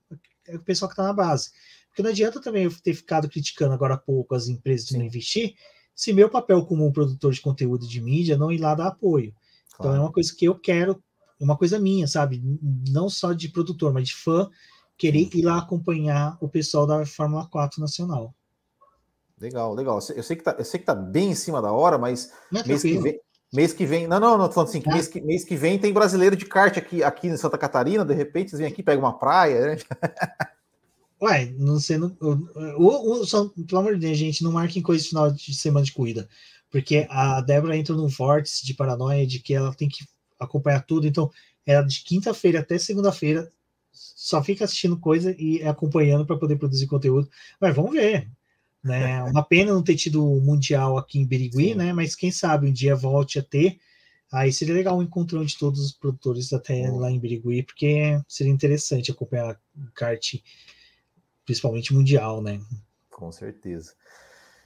o 0.48 0.58
pessoal 0.60 0.88
que 0.88 0.94
está 0.94 1.04
na 1.04 1.12
base. 1.12 1.50
Porque 1.88 2.02
não 2.02 2.10
adianta 2.10 2.40
também 2.40 2.64
eu 2.64 2.80
ter 2.80 2.94
ficado 2.94 3.28
criticando 3.28 3.74
agora 3.74 3.94
há 3.94 3.98
pouco 3.98 4.34
as 4.34 4.48
empresas 4.48 4.88
de 4.88 4.96
não 4.96 5.04
investir, 5.04 5.54
se 5.94 6.12
meu 6.12 6.28
papel 6.28 6.64
como 6.64 6.92
produtor 6.92 7.32
de 7.32 7.40
conteúdo 7.40 7.86
de 7.86 8.00
mídia 8.00 8.36
não 8.36 8.50
ir 8.50 8.58
lá 8.58 8.74
dar 8.74 8.88
apoio. 8.88 9.34
Claro. 9.74 9.92
Então 9.92 9.94
é 9.94 10.00
uma 10.00 10.12
coisa 10.12 10.34
que 10.34 10.44
eu 10.44 10.58
quero, 10.58 11.02
uma 11.44 11.56
coisa 11.56 11.78
minha, 11.78 12.06
sabe? 12.06 12.42
Não 12.90 13.08
só 13.08 13.32
de 13.32 13.48
produtor, 13.48 13.92
mas 13.92 14.08
de 14.08 14.14
fã, 14.14 14.48
querer 14.96 15.28
ir 15.34 15.42
lá 15.42 15.58
acompanhar 15.58 16.36
o 16.40 16.48
pessoal 16.48 16.86
da 16.86 17.04
Fórmula 17.04 17.46
4 17.46 17.80
Nacional. 17.80 18.34
Legal, 19.40 19.74
legal. 19.74 19.98
Eu 20.14 20.22
sei 20.22 20.36
que 20.36 20.44
tá, 20.44 20.54
eu 20.58 20.64
sei 20.64 20.78
que 20.78 20.86
tá 20.86 20.94
bem 20.94 21.32
em 21.32 21.34
cima 21.34 21.60
da 21.60 21.72
hora, 21.72 21.98
mas 21.98 22.32
é 22.54 22.66
mês 22.66 22.82
que 22.82 22.98
vem, 22.98 23.20
Mês 23.52 23.74
que 23.74 23.84
vem. 23.84 24.06
Não, 24.06 24.18
não, 24.18 24.38
não, 24.38 24.48
tô 24.48 24.54
falando 24.54 24.70
assim, 24.70 24.80
que 24.80 24.88
mês, 24.88 25.08
que, 25.08 25.20
mês 25.20 25.44
que 25.44 25.56
vem 25.56 25.78
tem 25.78 25.92
brasileiro 25.92 26.34
de 26.34 26.46
kart 26.46 26.74
aqui, 26.78 27.02
aqui 27.02 27.26
em 27.26 27.36
Santa 27.36 27.58
Catarina, 27.58 28.04
de 28.04 28.14
repente 28.14 28.50
vocês 28.50 28.60
vêm 28.60 28.68
aqui, 28.68 28.82
pegam 28.82 29.04
uma 29.04 29.18
praia, 29.18 29.60
né? 29.66 29.76
Ué, 31.20 31.52
não 31.58 31.78
sei. 31.78 31.98
O, 31.98 33.24
só, 33.26 33.48
pelo 33.68 33.80
amor 33.80 33.94
de 33.94 34.00
Deus, 34.06 34.16
gente, 34.16 34.42
não 34.42 34.52
marquem 34.52 34.82
coisa 34.82 35.02
de 35.02 35.08
final 35.10 35.30
de 35.30 35.54
semana 35.54 35.84
de 35.84 35.92
corrida. 35.92 36.28
Porque 36.70 37.06
a 37.10 37.42
Débora 37.42 37.76
entra 37.76 37.94
num 37.94 38.08
vórtice 38.08 38.64
de 38.64 38.74
paranoia 38.74 39.26
de 39.26 39.38
que 39.38 39.54
ela 39.54 39.74
tem 39.74 39.88
que 39.88 40.04
acompanhar 40.44 40.80
tudo. 40.80 41.06
Então, 41.06 41.30
ela 41.66 41.82
de 41.82 42.02
quinta-feira 42.02 42.60
até 42.60 42.78
segunda-feira 42.78 43.52
só 43.92 44.42
fica 44.42 44.64
assistindo 44.64 44.98
coisa 44.98 45.34
e 45.38 45.62
acompanhando 45.62 46.24
para 46.24 46.38
poder 46.38 46.56
produzir 46.56 46.86
conteúdo. 46.86 47.28
Mas 47.60 47.74
vamos 47.74 47.92
ver. 47.92 48.30
Né? 48.82 49.22
Uma 49.30 49.42
pena 49.44 49.72
não 49.72 49.82
ter 49.82 49.96
tido 49.96 50.26
o 50.26 50.40
Mundial 50.40 50.96
aqui 50.96 51.18
em 51.18 51.26
Birigui, 51.26 51.70
Sim. 51.70 51.74
né? 51.74 51.92
Mas 51.92 52.16
quem 52.16 52.30
sabe 52.30 52.68
um 52.68 52.72
dia 52.72 52.96
volte 52.96 53.38
a 53.38 53.42
ter. 53.42 53.78
Aí 54.32 54.50
seria 54.50 54.74
legal 54.74 54.96
um 54.96 55.02
encontrão 55.02 55.44
de 55.44 55.58
todos 55.58 55.78
os 55.84 55.92
produtores 55.92 56.52
até 56.54 56.90
lá 56.90 57.10
em 57.10 57.20
Birigui, 57.20 57.62
porque 57.64 58.18
seria 58.26 58.52
interessante 58.52 59.10
acompanhar 59.10 59.60
o 59.76 59.92
kart, 59.92 60.36
principalmente 61.44 61.92
mundial, 61.92 62.40
né? 62.40 62.58
Com 63.10 63.30
certeza. 63.30 63.92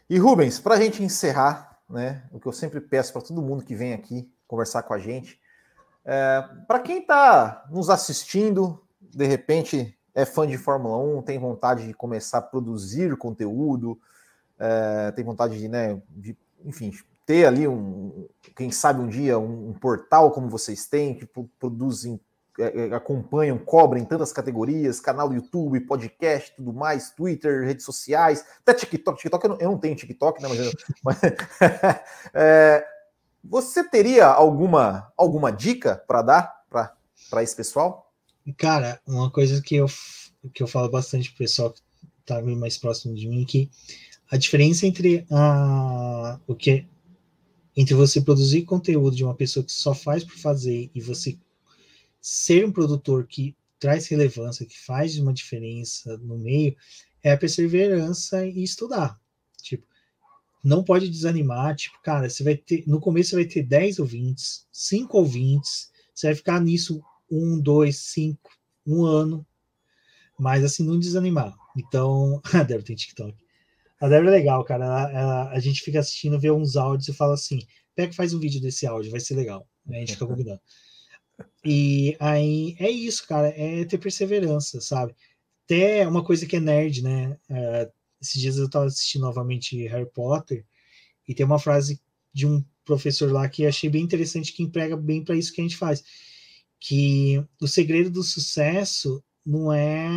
E 0.09 0.19
Rubens, 0.19 0.61
para 0.61 0.77
a 0.77 0.81
gente 0.81 1.03
encerrar, 1.03 1.81
né? 1.91 2.23
O 2.31 2.39
que 2.39 2.47
eu 2.47 2.53
sempre 2.53 2.81
peço 2.81 3.13
para 3.13 3.23
todo 3.23 3.43
mundo 3.43 3.65
que 3.65 3.75
vem 3.75 3.93
aqui 3.93 4.31
conversar 4.47 4.85
com 4.85 4.95
a 4.95 5.01
gente, 5.01 5.41
é, 6.07 6.45
para 6.69 6.79
quem 6.79 7.01
está 7.01 7.67
nos 7.69 7.91
assistindo, 7.91 8.81
de 9.01 9.27
repente 9.27 9.99
é 10.15 10.25
fã 10.25 10.47
de 10.47 10.57
Fórmula 10.57 10.97
1, 11.19 11.23
tem 11.23 11.37
vontade 11.37 11.85
de 11.85 11.93
começar 11.93 12.39
a 12.39 12.43
produzir 12.43 13.17
conteúdo, 13.17 13.99
é, 14.57 15.11
tem 15.11 15.25
vontade 15.25 15.59
de, 15.59 15.69
né, 15.69 16.01
de, 16.11 16.37
enfim, 16.65 16.93
ter 17.27 17.45
ali 17.45 17.67
um, 17.67 18.29
quem 18.55 18.71
sabe 18.71 19.01
um 19.01 19.09
dia, 19.09 19.37
um, 19.37 19.71
um 19.71 19.73
portal 19.73 20.31
como 20.31 20.49
vocês 20.49 20.87
têm, 20.87 21.13
que 21.13 21.29
produzem, 21.59 22.21
é, 22.59 22.87
é, 22.87 22.95
acompanham, 22.95 23.59
cobrem 23.59 24.05
tantas 24.05 24.33
categorias, 24.33 25.01
canal 25.01 25.29
do 25.29 25.35
YouTube, 25.35 25.81
podcast, 25.81 26.55
tudo 26.55 26.73
mais, 26.73 27.11
Twitter, 27.11 27.65
redes 27.65 27.85
sociais, 27.85 28.45
até 28.61 28.73
TikTok. 28.73 29.19
TikTok 29.19 29.45
eu 29.45 29.51
não, 29.51 29.59
eu 29.61 29.71
não 29.73 29.79
tenho 29.79 29.97
TikTok, 29.97 30.41
né? 30.41 30.49
Mas, 30.49 31.19
mas 31.21 31.21
é, 32.33 32.87
você 33.49 33.83
teria 33.89 34.27
alguma, 34.27 35.13
alguma 35.17 35.51
dica 35.51 35.97
para 36.07 36.23
dar 36.23 36.65
para 36.69 37.43
esse 37.43 37.57
pessoal? 37.57 38.13
Cara, 38.57 39.01
uma 39.07 39.31
coisa 39.31 39.61
que 39.61 39.77
eu, 39.77 39.87
que 40.53 40.63
eu 40.63 40.67
falo 40.67 40.89
bastante 40.89 41.31
pro 41.31 41.39
pessoal 41.39 41.73
que 41.73 41.81
tá 42.25 42.41
mais 42.43 42.79
próximo 42.79 43.15
de 43.15 43.29
mim, 43.29 43.45
que 43.45 43.71
a 44.31 44.37
diferença 44.37 44.87
entre 44.87 45.27
a, 45.31 46.39
o 46.47 46.55
que 46.55 46.87
entre 47.77 47.95
você 47.95 48.21
produzir 48.21 48.63
conteúdo 48.63 49.15
de 49.15 49.25
uma 49.25 49.35
pessoa 49.35 49.65
que 49.65 49.73
só 49.73 49.95
faz 49.95 50.25
por 50.25 50.37
fazer 50.37 50.91
e 50.95 51.01
você 51.01 51.39
ser 52.21 52.65
um 52.65 52.73
produtor 52.73 53.27
que 53.27 53.55
traz 53.79 54.09
relevância, 54.09 54.65
que 54.65 54.79
faz 54.79 55.19
uma 55.19 55.33
diferença 55.33 56.17
no 56.19 56.39
meio, 56.39 56.75
é 57.23 57.33
a 57.33 57.37
perseverança 57.37 58.47
e 58.47 58.63
estudar. 58.63 59.21
Tipo, 59.61 59.87
não 60.67 60.83
pode 60.83 61.09
desanimar, 61.09 61.77
tipo, 61.77 61.97
cara, 62.03 62.29
você 62.29 62.43
vai 62.43 62.57
ter, 62.57 62.83
no 62.89 62.99
começo 62.99 63.31
você 63.31 63.37
vai 63.37 63.45
ter 63.45 63.63
10 63.63 64.01
ouvintes, 64.01 64.67
5 64.73 65.17
ouvintes, 65.17 65.93
você 66.13 66.27
vai 66.27 66.35
ficar 66.35 66.61
nisso 66.61 67.01
um, 67.31 67.61
dois, 67.61 67.97
cinco, 67.99 68.51
um 68.85 69.05
ano, 69.05 69.47
mas 70.37 70.65
assim, 70.65 70.85
não 70.85 70.99
desanimar. 70.99 71.55
Então, 71.77 72.41
a 72.53 72.65
Débora 72.65 72.85
tem 72.85 72.97
TikTok. 72.97 73.33
A 74.01 74.09
Débora 74.09 74.31
é 74.31 74.39
legal, 74.39 74.65
cara. 74.65 74.85
Ela, 74.85 75.13
ela, 75.13 75.51
a 75.51 75.61
gente 75.61 75.83
fica 75.83 76.01
assistindo, 76.01 76.39
vê 76.39 76.51
uns 76.51 76.77
áudios 76.77 77.09
e 77.09 77.13
fala 77.13 77.35
assim: 77.35 77.61
pega 77.95 78.13
e 78.13 78.17
faz 78.17 78.35
um 78.35 78.41
vídeo 78.41 78.61
desse 78.61 78.87
áudio, 78.89 79.13
vai 79.13 79.21
ser 79.21 79.37
legal. 79.37 79.69
Aí 79.89 79.97
a 79.97 80.01
gente 80.01 80.15
fica 80.15 80.27
convidando. 80.27 80.61
E 81.65 82.17
aí 82.19 82.75
é 82.81 82.91
isso, 82.91 83.27
cara, 83.27 83.49
é 83.49 83.85
ter 83.85 83.99
perseverança, 83.99 84.81
sabe? 84.81 85.15
Até 85.65 86.07
uma 86.09 86.25
coisa 86.25 86.45
que 86.45 86.57
é 86.57 86.61
nerd, 86.61 87.03
né? 87.03 87.39
É, 87.49 87.91
esses 88.21 88.41
dias 88.41 88.57
eu 88.57 88.69
tava 88.69 88.87
assistindo 88.87 89.23
novamente 89.23 89.87
Harry 89.87 90.11
Potter 90.11 90.65
e 91.29 91.35
tem 91.35 91.45
uma 91.45 91.59
frase 91.59 92.01
de 92.33 92.47
um 92.47 92.65
professor 92.85 93.33
lá 93.33 93.49
que 93.49 93.67
achei 93.67 93.91
bem 93.91 94.03
interessante 94.03 94.53
que 94.53 94.63
emprega 94.63 94.97
bem 94.97 95.25
para 95.25 95.37
isso 95.37 95.53
que 95.53 95.61
a 95.61 95.65
gente 95.65 95.77
faz 95.77 96.05
que 96.79 97.43
o 97.61 97.67
segredo 97.67 98.11
do 98.11 98.23
sucesso 98.23 99.23
não 99.45 99.73
é 99.73 100.09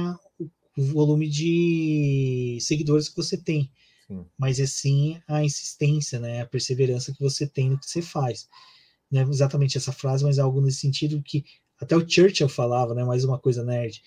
o 0.78 0.84
volume 0.84 1.28
de 1.28 2.58
seguidores 2.62 3.10
que 3.10 3.18
você 3.18 3.38
tem, 3.38 3.72
sim. 4.08 4.26
mas 4.38 4.60
é 4.60 4.66
sim 4.66 5.22
a 5.28 5.44
insistência, 5.44 6.20
né, 6.20 6.42
a 6.42 6.46
perseverança 6.46 7.14
que 7.14 7.20
você 7.20 7.48
tem 7.48 7.70
no 7.70 7.80
que 7.80 7.86
você 7.86 8.02
faz. 8.02 8.48
Não 9.12 9.22
é 9.22 9.24
exatamente 9.24 9.78
essa 9.78 9.92
frase, 9.92 10.24
mas 10.24 10.38
é 10.38 10.42
algo 10.42 10.62
nesse 10.62 10.80
sentido 10.80 11.22
que 11.24 11.44
até 11.80 11.96
o 11.96 12.08
Churchill 12.08 12.50
falava, 12.50 12.94
né, 12.94 13.04
mais 13.04 13.24
uma 13.24 13.40
coisa 13.40 13.64
nerd. 13.64 14.02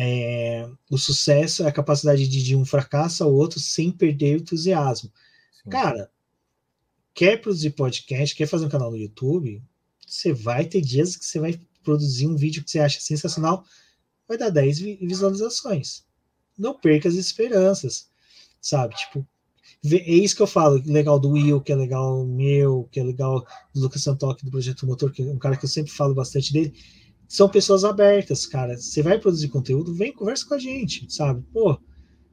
É, 0.00 0.64
o 0.88 0.96
sucesso 0.96 1.64
é 1.64 1.66
a 1.66 1.72
capacidade 1.72 2.28
de, 2.28 2.40
de 2.40 2.54
um 2.54 2.64
fracasso 2.64 3.24
ao 3.24 3.34
outro 3.34 3.58
sem 3.58 3.90
perder 3.90 4.36
o 4.36 4.40
entusiasmo. 4.42 5.10
Sim. 5.52 5.70
Cara, 5.70 6.08
quer 7.12 7.40
produzir 7.40 7.70
podcast, 7.70 8.36
quer 8.36 8.46
fazer 8.46 8.66
um 8.66 8.68
canal 8.68 8.92
no 8.92 8.96
YouTube, 8.96 9.60
você 10.06 10.32
vai 10.32 10.64
ter 10.66 10.80
dias 10.80 11.16
que 11.16 11.24
você 11.24 11.40
vai 11.40 11.60
produzir 11.82 12.28
um 12.28 12.36
vídeo 12.36 12.62
que 12.62 12.70
você 12.70 12.78
acha 12.78 13.00
sensacional, 13.00 13.64
vai 14.28 14.38
dar 14.38 14.50
10 14.50 14.78
visualizações. 14.78 16.04
Não 16.56 16.78
perca 16.78 17.08
as 17.08 17.16
esperanças, 17.16 18.08
sabe? 18.60 18.94
Tipo, 18.94 19.26
é 19.84 20.12
isso 20.12 20.36
que 20.36 20.42
eu 20.42 20.46
falo, 20.46 20.80
legal 20.86 21.18
do 21.18 21.30
Will, 21.30 21.60
que 21.60 21.72
é 21.72 21.76
legal 21.76 22.24
meu, 22.24 22.88
que 22.92 23.00
é 23.00 23.02
legal 23.02 23.44
do 23.74 23.80
Lucas 23.80 24.04
Santoque 24.04 24.44
do 24.44 24.50
Projeto 24.52 24.86
Motor, 24.86 25.10
que 25.10 25.22
é 25.22 25.24
um 25.24 25.38
cara 25.38 25.56
que 25.56 25.64
eu 25.64 25.68
sempre 25.68 25.90
falo 25.90 26.14
bastante 26.14 26.52
dele. 26.52 26.72
São 27.28 27.48
pessoas 27.48 27.84
abertas, 27.84 28.46
cara. 28.46 28.76
Você 28.76 29.02
vai 29.02 29.18
produzir 29.18 29.48
conteúdo, 29.48 29.94
vem, 29.94 30.12
conversa 30.12 30.46
com 30.46 30.54
a 30.54 30.58
gente, 30.58 31.12
sabe? 31.12 31.44
Pô, 31.52 31.78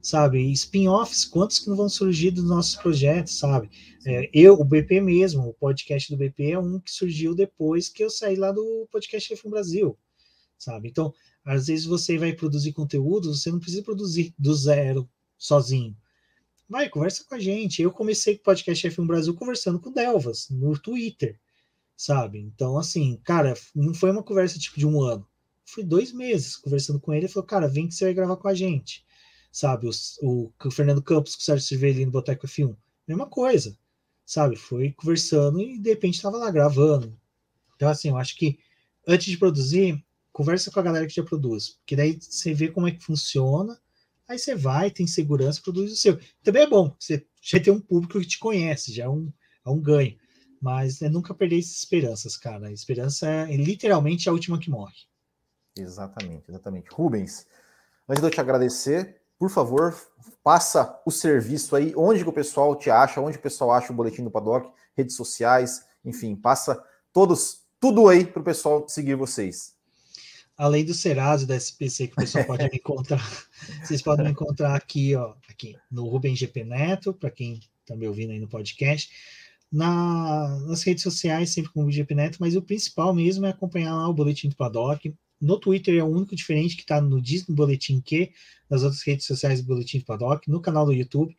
sabe? 0.02 0.52
Spin-offs, 0.54 1.26
quantos 1.26 1.60
que 1.60 1.68
não 1.68 1.76
vão 1.76 1.90
surgir 1.90 2.32
dos 2.32 2.46
nossos 2.46 2.76
projetos, 2.76 3.38
sabe? 3.38 3.70
É, 4.06 4.30
eu, 4.34 4.54
o 4.54 4.64
BP 4.64 5.02
mesmo, 5.02 5.50
o 5.50 5.54
podcast 5.54 6.10
do 6.10 6.18
BP 6.18 6.52
é 6.52 6.60
um 6.60 6.80
que 6.80 6.92
surgiu 6.92 7.36
depois 7.36 7.90
que 7.90 8.04
eu 8.04 8.10
saí 8.10 8.38
lá 8.38 8.52
do 8.54 8.88
podcast 8.90 9.36
F1 9.36 9.50
Brasil, 9.50 9.98
sabe? 10.58 10.88
Então, 10.88 11.14
às 11.44 11.68
vezes 11.68 11.86
você 11.86 12.18
vai 12.18 12.32
produzir 12.32 12.72
conteúdo, 12.72 13.34
você 13.34 13.52
não 13.52 13.60
precisa 13.60 13.84
produzir 13.84 14.34
do 14.40 14.54
zero, 14.56 15.10
sozinho. 15.38 15.98
Vai, 16.70 16.88
conversa 16.88 17.24
com 17.28 17.36
a 17.36 17.40
gente. 17.40 17.82
Eu 17.82 17.92
comecei 17.92 18.36
com 18.36 18.42
o 18.42 18.46
podcast 18.46 18.88
F1 18.88 19.06
Brasil 19.06 19.34
conversando 19.36 19.80
com 19.80 19.90
o 19.90 19.94
Delvas, 19.94 20.48
no 20.50 20.78
Twitter, 20.80 21.40
sabe? 21.98 22.40
Então, 22.40 22.78
assim, 22.78 23.20
cara, 23.24 23.54
não 23.74 23.94
foi 23.94 24.12
uma 24.12 24.24
conversa 24.24 24.60
tipo 24.60 24.80
de 24.80 24.88
um 24.88 25.02
ano. 25.02 25.28
Foi 25.66 25.84
dois 25.84 26.12
meses 26.12 26.56
conversando 26.56 27.00
com 27.00 27.14
ele. 27.14 27.26
Ele 27.26 27.34
falou, 27.34 27.48
cara, 27.48 27.68
vem 27.68 27.88
que 27.88 27.96
você 27.96 28.06
vai 28.06 28.14
gravar 28.14 28.38
com 28.38 28.48
a 28.48 28.54
gente 28.54 29.06
sabe? 29.56 29.88
O, 30.22 30.52
o, 30.66 30.70
Fernando 30.72 31.02
Campos 31.02 31.34
com 31.34 31.42
o 31.42 31.46
Sérgio 31.46 31.66
Cervelli 31.66 32.06
no 32.06 32.12
Boteco 32.12 32.46
F1, 32.46 32.76
mesma 33.08 33.26
coisa, 33.26 33.78
sabe? 34.26 34.58
Foi 34.58 34.92
conversando 34.92 35.62
e 35.62 35.80
de 35.80 35.92
repente 35.92 36.16
estava 36.16 36.36
lá 36.36 36.52
gravando. 36.52 37.18
Então, 37.74 37.88
assim, 37.88 38.10
eu 38.10 38.18
acho 38.18 38.36
que 38.36 38.60
antes 39.08 39.28
de 39.28 39.38
produzir, 39.38 40.04
conversa 40.34 40.70
com 40.70 40.80
a 40.82 40.84
galera 40.84 41.08
que 41.08 41.16
já 41.16 41.24
produz, 41.24 41.70
porque 41.70 41.96
daí 41.96 42.20
você 42.20 42.54
vê 42.54 42.68
como 42.68 42.90
é 42.90 42.92
que 42.92 43.02
funciona, 43.02 43.80
aí 44.28 44.38
você 44.38 44.56
vai, 44.56 44.92
tem 44.92 45.08
segurança, 45.08 45.62
produz 45.62 45.90
o 45.94 45.96
seu. 45.96 46.20
Também 46.44 46.64
é 46.64 46.68
bom, 46.68 46.94
você 47.00 47.26
já 47.42 47.58
tem 47.58 47.72
um 47.72 47.80
público 47.80 48.20
que 48.20 48.28
te 48.28 48.40
conhece, 48.40 48.94
já 48.94 49.06
é 49.06 49.10
um, 49.10 49.32
é 49.66 49.70
um 49.70 49.80
ganho. 49.80 50.18
Mas 50.66 51.04
é 51.04 51.10
nunca 51.10 51.32
perder 51.32 51.60
essas 51.60 51.76
esperanças, 51.76 52.36
cara. 52.36 52.70
A 52.70 52.72
esperança 52.72 53.30
é 53.30 53.56
literalmente 53.56 54.28
a 54.28 54.32
última 54.32 54.58
que 54.58 54.72
morre. 54.72 54.96
Exatamente, 55.78 56.50
exatamente. 56.50 56.90
Rubens, 56.92 57.46
antes 58.10 58.20
de 58.20 58.28
eu 58.28 58.32
te 58.32 58.42
agradecer, 58.42 59.22
por 59.38 59.52
favor, 59.52 59.96
passa 60.44 61.00
o 61.06 61.12
serviço 61.12 61.76
aí, 61.76 61.94
onde 61.96 62.24
que 62.24 62.30
o 62.30 62.34
pessoal 62.34 62.76
te 62.76 62.90
acha, 62.90 63.22
onde 63.22 63.38
o 63.38 63.42
pessoal 63.42 63.74
acha 63.74 63.94
o 63.94 63.96
Boletim 63.96 64.24
do 64.24 64.32
Paddock, 64.32 64.72
redes 64.98 65.16
sociais, 65.16 65.86
enfim, 66.04 66.36
passa 66.36 66.84
todos, 67.14 67.62
tudo 67.80 68.08
aí 68.08 68.26
para 68.26 68.42
o 68.42 68.46
pessoal 68.46 68.90
seguir 68.90 69.14
vocês. 69.14 69.76
Além 70.58 70.84
do 70.84 70.96
Serasa 70.96 71.46
da 71.46 71.56
SPC 71.56 72.08
que 72.08 72.14
o 72.14 72.22
pessoal 72.22 72.44
pode 72.48 72.64
me 72.64 72.78
encontrar, 72.78 73.22
vocês 73.84 74.02
podem 74.02 74.26
me 74.26 74.32
encontrar 74.32 74.74
aqui, 74.76 75.16
ó, 75.16 75.36
aqui 75.48 75.78
no 75.92 76.08
Rubem 76.08 76.36
GP 76.36 76.64
Neto, 76.64 77.14
para 77.14 77.30
quem 77.30 77.60
está 77.82 77.96
me 77.96 78.08
ouvindo 78.08 78.32
aí 78.32 78.40
no 78.40 78.48
podcast, 78.48 79.12
na, 79.76 80.58
nas 80.62 80.84
redes 80.84 81.04
sociais, 81.04 81.50
sempre 81.50 81.70
com 81.74 81.84
o 81.84 81.92
GP 81.92 82.16
Neto, 82.16 82.38
mas 82.40 82.56
o 82.56 82.62
principal 82.62 83.14
mesmo 83.14 83.46
é 83.46 83.50
acompanhar 83.50 83.94
lá 83.94 84.08
o 84.08 84.14
Boletim 84.14 84.48
do 84.48 84.56
Paddock, 84.56 85.14
no 85.42 85.60
Twitter 85.60 85.98
é 85.98 86.04
o 86.04 86.08
único 86.08 86.34
diferente 86.34 86.78
que 86.78 86.84
está 86.84 87.02
no 87.02 87.22
Diz 87.22 87.46
no 87.46 87.54
Boletim 87.54 88.00
Q, 88.00 88.32
nas 88.70 88.84
outras 88.84 89.04
redes 89.04 89.26
sociais 89.26 89.62
do 89.62 89.68
Boletim 89.68 90.00
do 90.00 90.06
Paddock, 90.06 90.50
no 90.50 90.62
canal 90.62 90.86
do 90.86 90.94
YouTube. 90.94 91.36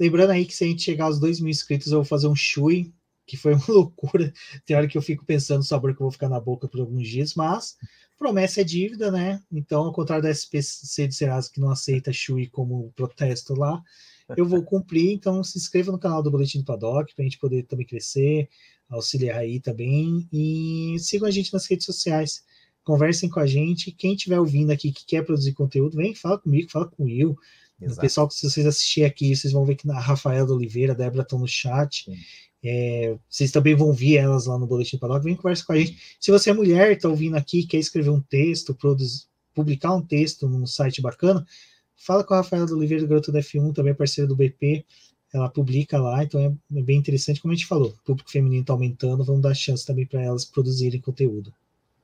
Lembrando 0.00 0.30
aí 0.30 0.44
que 0.44 0.52
se 0.52 0.64
a 0.64 0.66
gente 0.66 0.82
chegar 0.82 1.04
aos 1.04 1.20
2 1.20 1.38
mil 1.38 1.50
inscritos, 1.50 1.92
eu 1.92 1.98
vou 1.98 2.04
fazer 2.04 2.26
um 2.26 2.34
chui, 2.34 2.92
que 3.24 3.36
foi 3.36 3.54
uma 3.54 3.64
loucura. 3.68 4.32
Tem 4.66 4.76
hora 4.76 4.88
que 4.88 4.98
eu 4.98 5.02
fico 5.02 5.24
pensando 5.24 5.58
no 5.58 5.64
sabor 5.64 5.94
que 5.94 6.02
eu 6.02 6.06
vou 6.06 6.10
ficar 6.10 6.28
na 6.28 6.40
boca 6.40 6.66
por 6.66 6.80
alguns 6.80 7.06
dias, 7.06 7.34
mas 7.34 7.76
promessa 8.18 8.62
é 8.62 8.64
dívida, 8.64 9.12
né? 9.12 9.40
Então, 9.52 9.84
ao 9.84 9.92
contrário 9.92 10.24
da 10.24 10.30
SPC 10.30 11.06
de 11.06 11.14
Serasa, 11.14 11.50
que 11.52 11.60
não 11.60 11.70
aceita 11.70 12.12
chui 12.12 12.48
como 12.48 12.92
protesto 12.96 13.54
lá, 13.54 13.80
eu 14.36 14.46
vou 14.46 14.62
cumprir. 14.62 15.12
Então, 15.12 15.42
se 15.44 15.58
inscreva 15.58 15.92
no 15.92 15.98
canal 15.98 16.22
do 16.22 16.30
Boletim 16.30 16.60
do 16.60 16.64
Paddock 16.64 17.14
para 17.14 17.22
a 17.22 17.26
gente 17.26 17.38
poder 17.38 17.64
também 17.64 17.86
crescer, 17.86 18.48
auxiliar 18.88 19.38
aí 19.38 19.60
também. 19.60 20.26
E 20.32 20.96
sigam 20.98 21.28
a 21.28 21.30
gente 21.30 21.52
nas 21.52 21.66
redes 21.66 21.86
sociais 21.86 22.42
conversem 22.82 23.28
com 23.28 23.40
a 23.40 23.46
gente. 23.46 23.92
Quem 23.92 24.14
estiver 24.14 24.38
ouvindo 24.38 24.70
aqui 24.70 24.92
que 24.92 25.04
quer 25.04 25.24
produzir 25.24 25.52
conteúdo, 25.52 25.96
vem, 25.96 26.14
fala 26.14 26.38
comigo, 26.38 26.70
fala 26.70 26.86
com 26.86 27.02
o 27.02 27.06
Will. 27.06 27.36
Exato. 27.80 27.98
O 27.98 28.00
pessoal, 28.00 28.30
se 28.30 28.48
vocês 28.48 28.64
assistirem 28.64 29.08
aqui, 29.08 29.36
vocês 29.36 29.52
vão 29.52 29.64
ver 29.64 29.74
que 29.74 29.90
a 29.90 30.00
Rafaela 30.00 30.52
Oliveira, 30.52 30.92
a 30.92 30.96
Débora 30.96 31.22
estão 31.22 31.38
no 31.38 31.48
chat. 31.48 32.10
É, 32.64 33.16
vocês 33.28 33.50
também 33.50 33.74
vão 33.74 33.92
ver 33.92 34.16
elas 34.16 34.46
lá 34.46 34.58
no 34.58 34.66
Boletim 34.66 34.98
Paddock. 34.98 35.22
Vem 35.22 35.36
conversa 35.36 35.64
com 35.64 35.72
a 35.72 35.78
gente. 35.78 36.16
Se 36.18 36.30
você 36.30 36.50
é 36.50 36.52
mulher, 36.54 36.92
está 36.92 37.08
ouvindo 37.08 37.36
aqui, 37.36 37.66
quer 37.66 37.78
escrever 37.78 38.10
um 38.10 38.20
texto, 38.20 38.74
produzir, 38.74 39.24
publicar 39.54 39.94
um 39.94 40.02
texto 40.02 40.48
num 40.48 40.66
site 40.66 41.00
bacana, 41.00 41.44
fala 41.96 42.22
com 42.22 42.34
a 42.34 42.38
Rafaela 42.38 42.70
Oliveira 42.72 43.02
do 43.02 43.08
Garoto 43.08 43.32
da 43.32 43.40
F1, 43.40 43.74
também 43.74 43.92
é 43.92 43.94
parceira 43.94 44.28
do 44.28 44.36
BP. 44.36 44.84
Ela 45.34 45.48
publica 45.48 45.98
lá, 45.98 46.22
então 46.22 46.40
é, 46.40 46.78
é 46.78 46.82
bem 46.82 46.98
interessante, 46.98 47.40
como 47.40 47.52
a 47.52 47.56
gente 47.56 47.66
falou. 47.66 47.88
O 47.88 48.04
público 48.04 48.30
feminino 48.30 48.62
está 48.62 48.72
aumentando, 48.72 49.24
vamos 49.24 49.42
dar 49.42 49.54
chance 49.54 49.84
também 49.84 50.06
para 50.06 50.22
elas 50.22 50.44
produzirem 50.44 51.00
conteúdo. 51.00 51.52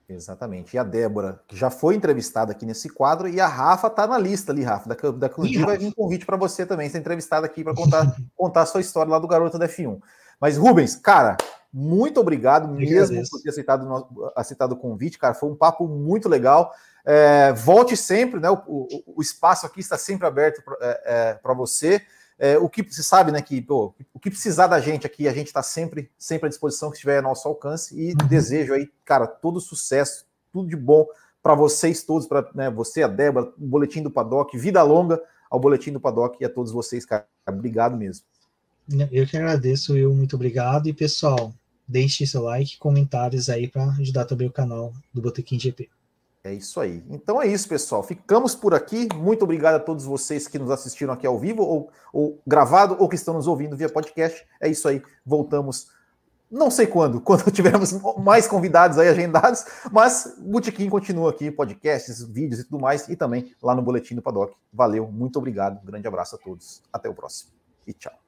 Exatamente. 0.09 0.75
E 0.75 0.79
a 0.79 0.85
Débora, 0.85 1.41
que 1.47 1.57
já 1.57 1.71
foi 1.71 1.95
entrevistada 1.95 2.53
aqui 2.53 2.67
nesse 2.67 2.89
quadro, 2.89 3.29
e 3.29 3.41
a 3.41 3.47
Rafa 3.47 3.87
está 3.87 4.07
na 4.07 4.19
lista 4.19 4.53
ali, 4.53 4.63
Rafa. 4.63 4.89
Da, 4.89 5.11
da 5.11 5.29
Clube 5.29 5.57
vai 5.59 5.79
vir 5.79 5.87
um 5.87 5.93
convite 5.93 6.27
para 6.27 6.37
você 6.37 6.67
também 6.67 6.89
ser 6.89 6.99
entrevistada 6.99 7.47
aqui 7.47 7.65
para 7.65 7.75
contar, 7.75 8.17
contar 8.35 8.63
a 8.63 8.67
sua 8.67 8.81
história 8.81 9.11
lá 9.11 9.19
do 9.19 9.29
garoto 9.29 9.59
da 9.59 9.69
F1. 9.69 9.99
Mas, 10.41 10.57
Rubens, 10.59 10.97
cara, 10.97 11.37
muito 11.73 12.21
obrigado 12.21 12.69
mesmo 12.69 13.23
por 13.31 13.41
ter 13.41 13.49
aceitado, 13.49 14.09
aceitado 14.37 14.73
o 14.73 14.77
convite, 14.77 15.19
cara. 15.19 15.33
Foi 15.33 15.49
um 15.49 15.57
papo 15.57 15.89
muito 15.89 16.29
legal. 16.29 16.75
É, 17.05 17.53
volte 17.53 17.97
sempre, 17.97 18.39
né? 18.39 18.51
O, 18.51 18.59
o, 18.67 19.15
o, 19.17 19.23
espaço 19.23 19.65
aqui 19.65 19.81
está 19.81 19.97
sempre 19.97 20.27
aberto 20.27 20.63
para 20.63 20.77
é, 20.81 21.39
é, 21.43 21.55
você. 21.55 22.03
É, 22.39 22.59
o 22.59 22.69
que 22.69 22.83
você 22.83 23.03
sabe, 23.03 23.33
né? 23.33 23.41
Que 23.41 23.61
pô, 23.61 23.95
o 24.13 24.21
que 24.21 24.31
precisar 24.31 24.67
da 24.67 24.81
gente 24.81 25.07
aqui, 25.07 25.27
a 25.27 25.33
gente 25.33 25.47
está 25.47 25.63
sempre, 25.63 26.11
sempre 26.19 26.47
à 26.47 26.49
disposição 26.49 26.91
que 26.91 26.97
estiver 26.97 27.19
a 27.19 27.23
nosso 27.23 27.49
alcance. 27.49 27.99
E 27.99 28.11
uhum. 28.11 28.29
desejo 28.29 28.75
aí, 28.75 28.91
cara, 29.05 29.27
todo 29.27 29.61
sucesso, 29.61 30.27
tudo 30.53 30.69
de 30.69 30.77
bom 30.77 31.07
para 31.43 31.55
vocês 31.55 32.05
todos, 32.05 32.27
para 32.27 32.49
né, 32.55 32.71
você, 32.71 33.03
a 33.03 33.09
Débora, 33.09 33.47
o 33.59 33.67
Boletim 33.67 34.03
do 34.03 34.11
Paddock, 34.11 34.57
vida 34.57 34.83
longa 34.83 35.21
ao 35.51 35.59
Boletim 35.59 35.91
do 35.91 36.01
Paddock 36.01 36.37
e 36.41 36.45
a 36.45 36.49
todos 36.49 36.71
vocês, 36.71 37.05
cara. 37.05 37.27
Obrigado 37.49 37.97
mesmo. 37.97 38.25
Eu 39.11 39.27
que 39.27 39.37
agradeço, 39.37 39.97
eu 39.97 40.15
muito 40.15 40.37
obrigado. 40.37 40.89
E 40.89 40.93
pessoal, 40.93 41.53
deixe 41.93 42.27
seu 42.27 42.43
like, 42.43 42.79
comentários 42.79 43.49
aí 43.49 43.69
para 43.69 43.85
ajudar 43.85 44.25
também 44.25 44.49
o 44.49 44.53
canal 44.53 44.93
do 45.13 45.21
Botequim 45.21 45.59
GP. 45.59 45.89
É 46.45 46.53
isso 46.53 46.81
aí. 46.81 47.05
Então 47.09 47.41
é 47.41 47.47
isso, 47.47 47.69
pessoal. 47.69 48.03
Ficamos 48.03 48.55
por 48.55 48.75
aqui. 48.75 49.09
Muito 49.15 49.45
obrigado 49.45 49.77
a 49.77 49.81
todos 49.81 50.05
vocês 50.05 50.49
que 50.49 50.59
nos 50.59 50.71
assistiram 50.71 51.13
aqui 51.13 51.25
ao 51.25 51.39
vivo, 51.39 51.63
ou, 51.63 51.91
ou 52.13 52.41
gravado, 52.45 52.97
ou 52.99 53.09
que 53.09 53.15
estão 53.15 53.35
nos 53.35 53.47
ouvindo 53.47 53.77
via 53.77 53.89
podcast. 53.89 54.45
É 54.61 54.69
isso 54.69 54.89
aí. 54.89 55.01
Voltamos. 55.25 55.89
Não 56.51 56.71
sei 56.71 56.87
quando, 56.87 57.21
quando 57.23 57.49
tivermos 57.53 57.93
mais 58.19 58.49
convidados 58.49 58.99
aí 58.99 59.09
agendados, 59.09 59.65
mas 59.93 60.35
Botequim 60.39 60.89
continua 60.89 61.31
aqui, 61.31 61.51
podcasts, 61.51 62.23
vídeos 62.25 62.61
e 62.61 62.65
tudo 62.65 62.81
mais, 62.81 63.09
e 63.09 63.15
também 63.15 63.55
lá 63.63 63.75
no 63.75 63.81
Boletim 63.81 64.17
do 64.17 64.23
Paddock. 64.23 64.55
Valeu, 64.73 65.11
muito 65.11 65.39
obrigado, 65.39 65.83
grande 65.85 66.09
abraço 66.09 66.35
a 66.35 66.39
todos. 66.39 66.83
Até 66.93 67.09
o 67.09 67.15
próximo 67.15 67.53
e 67.87 67.93
tchau. 67.93 68.22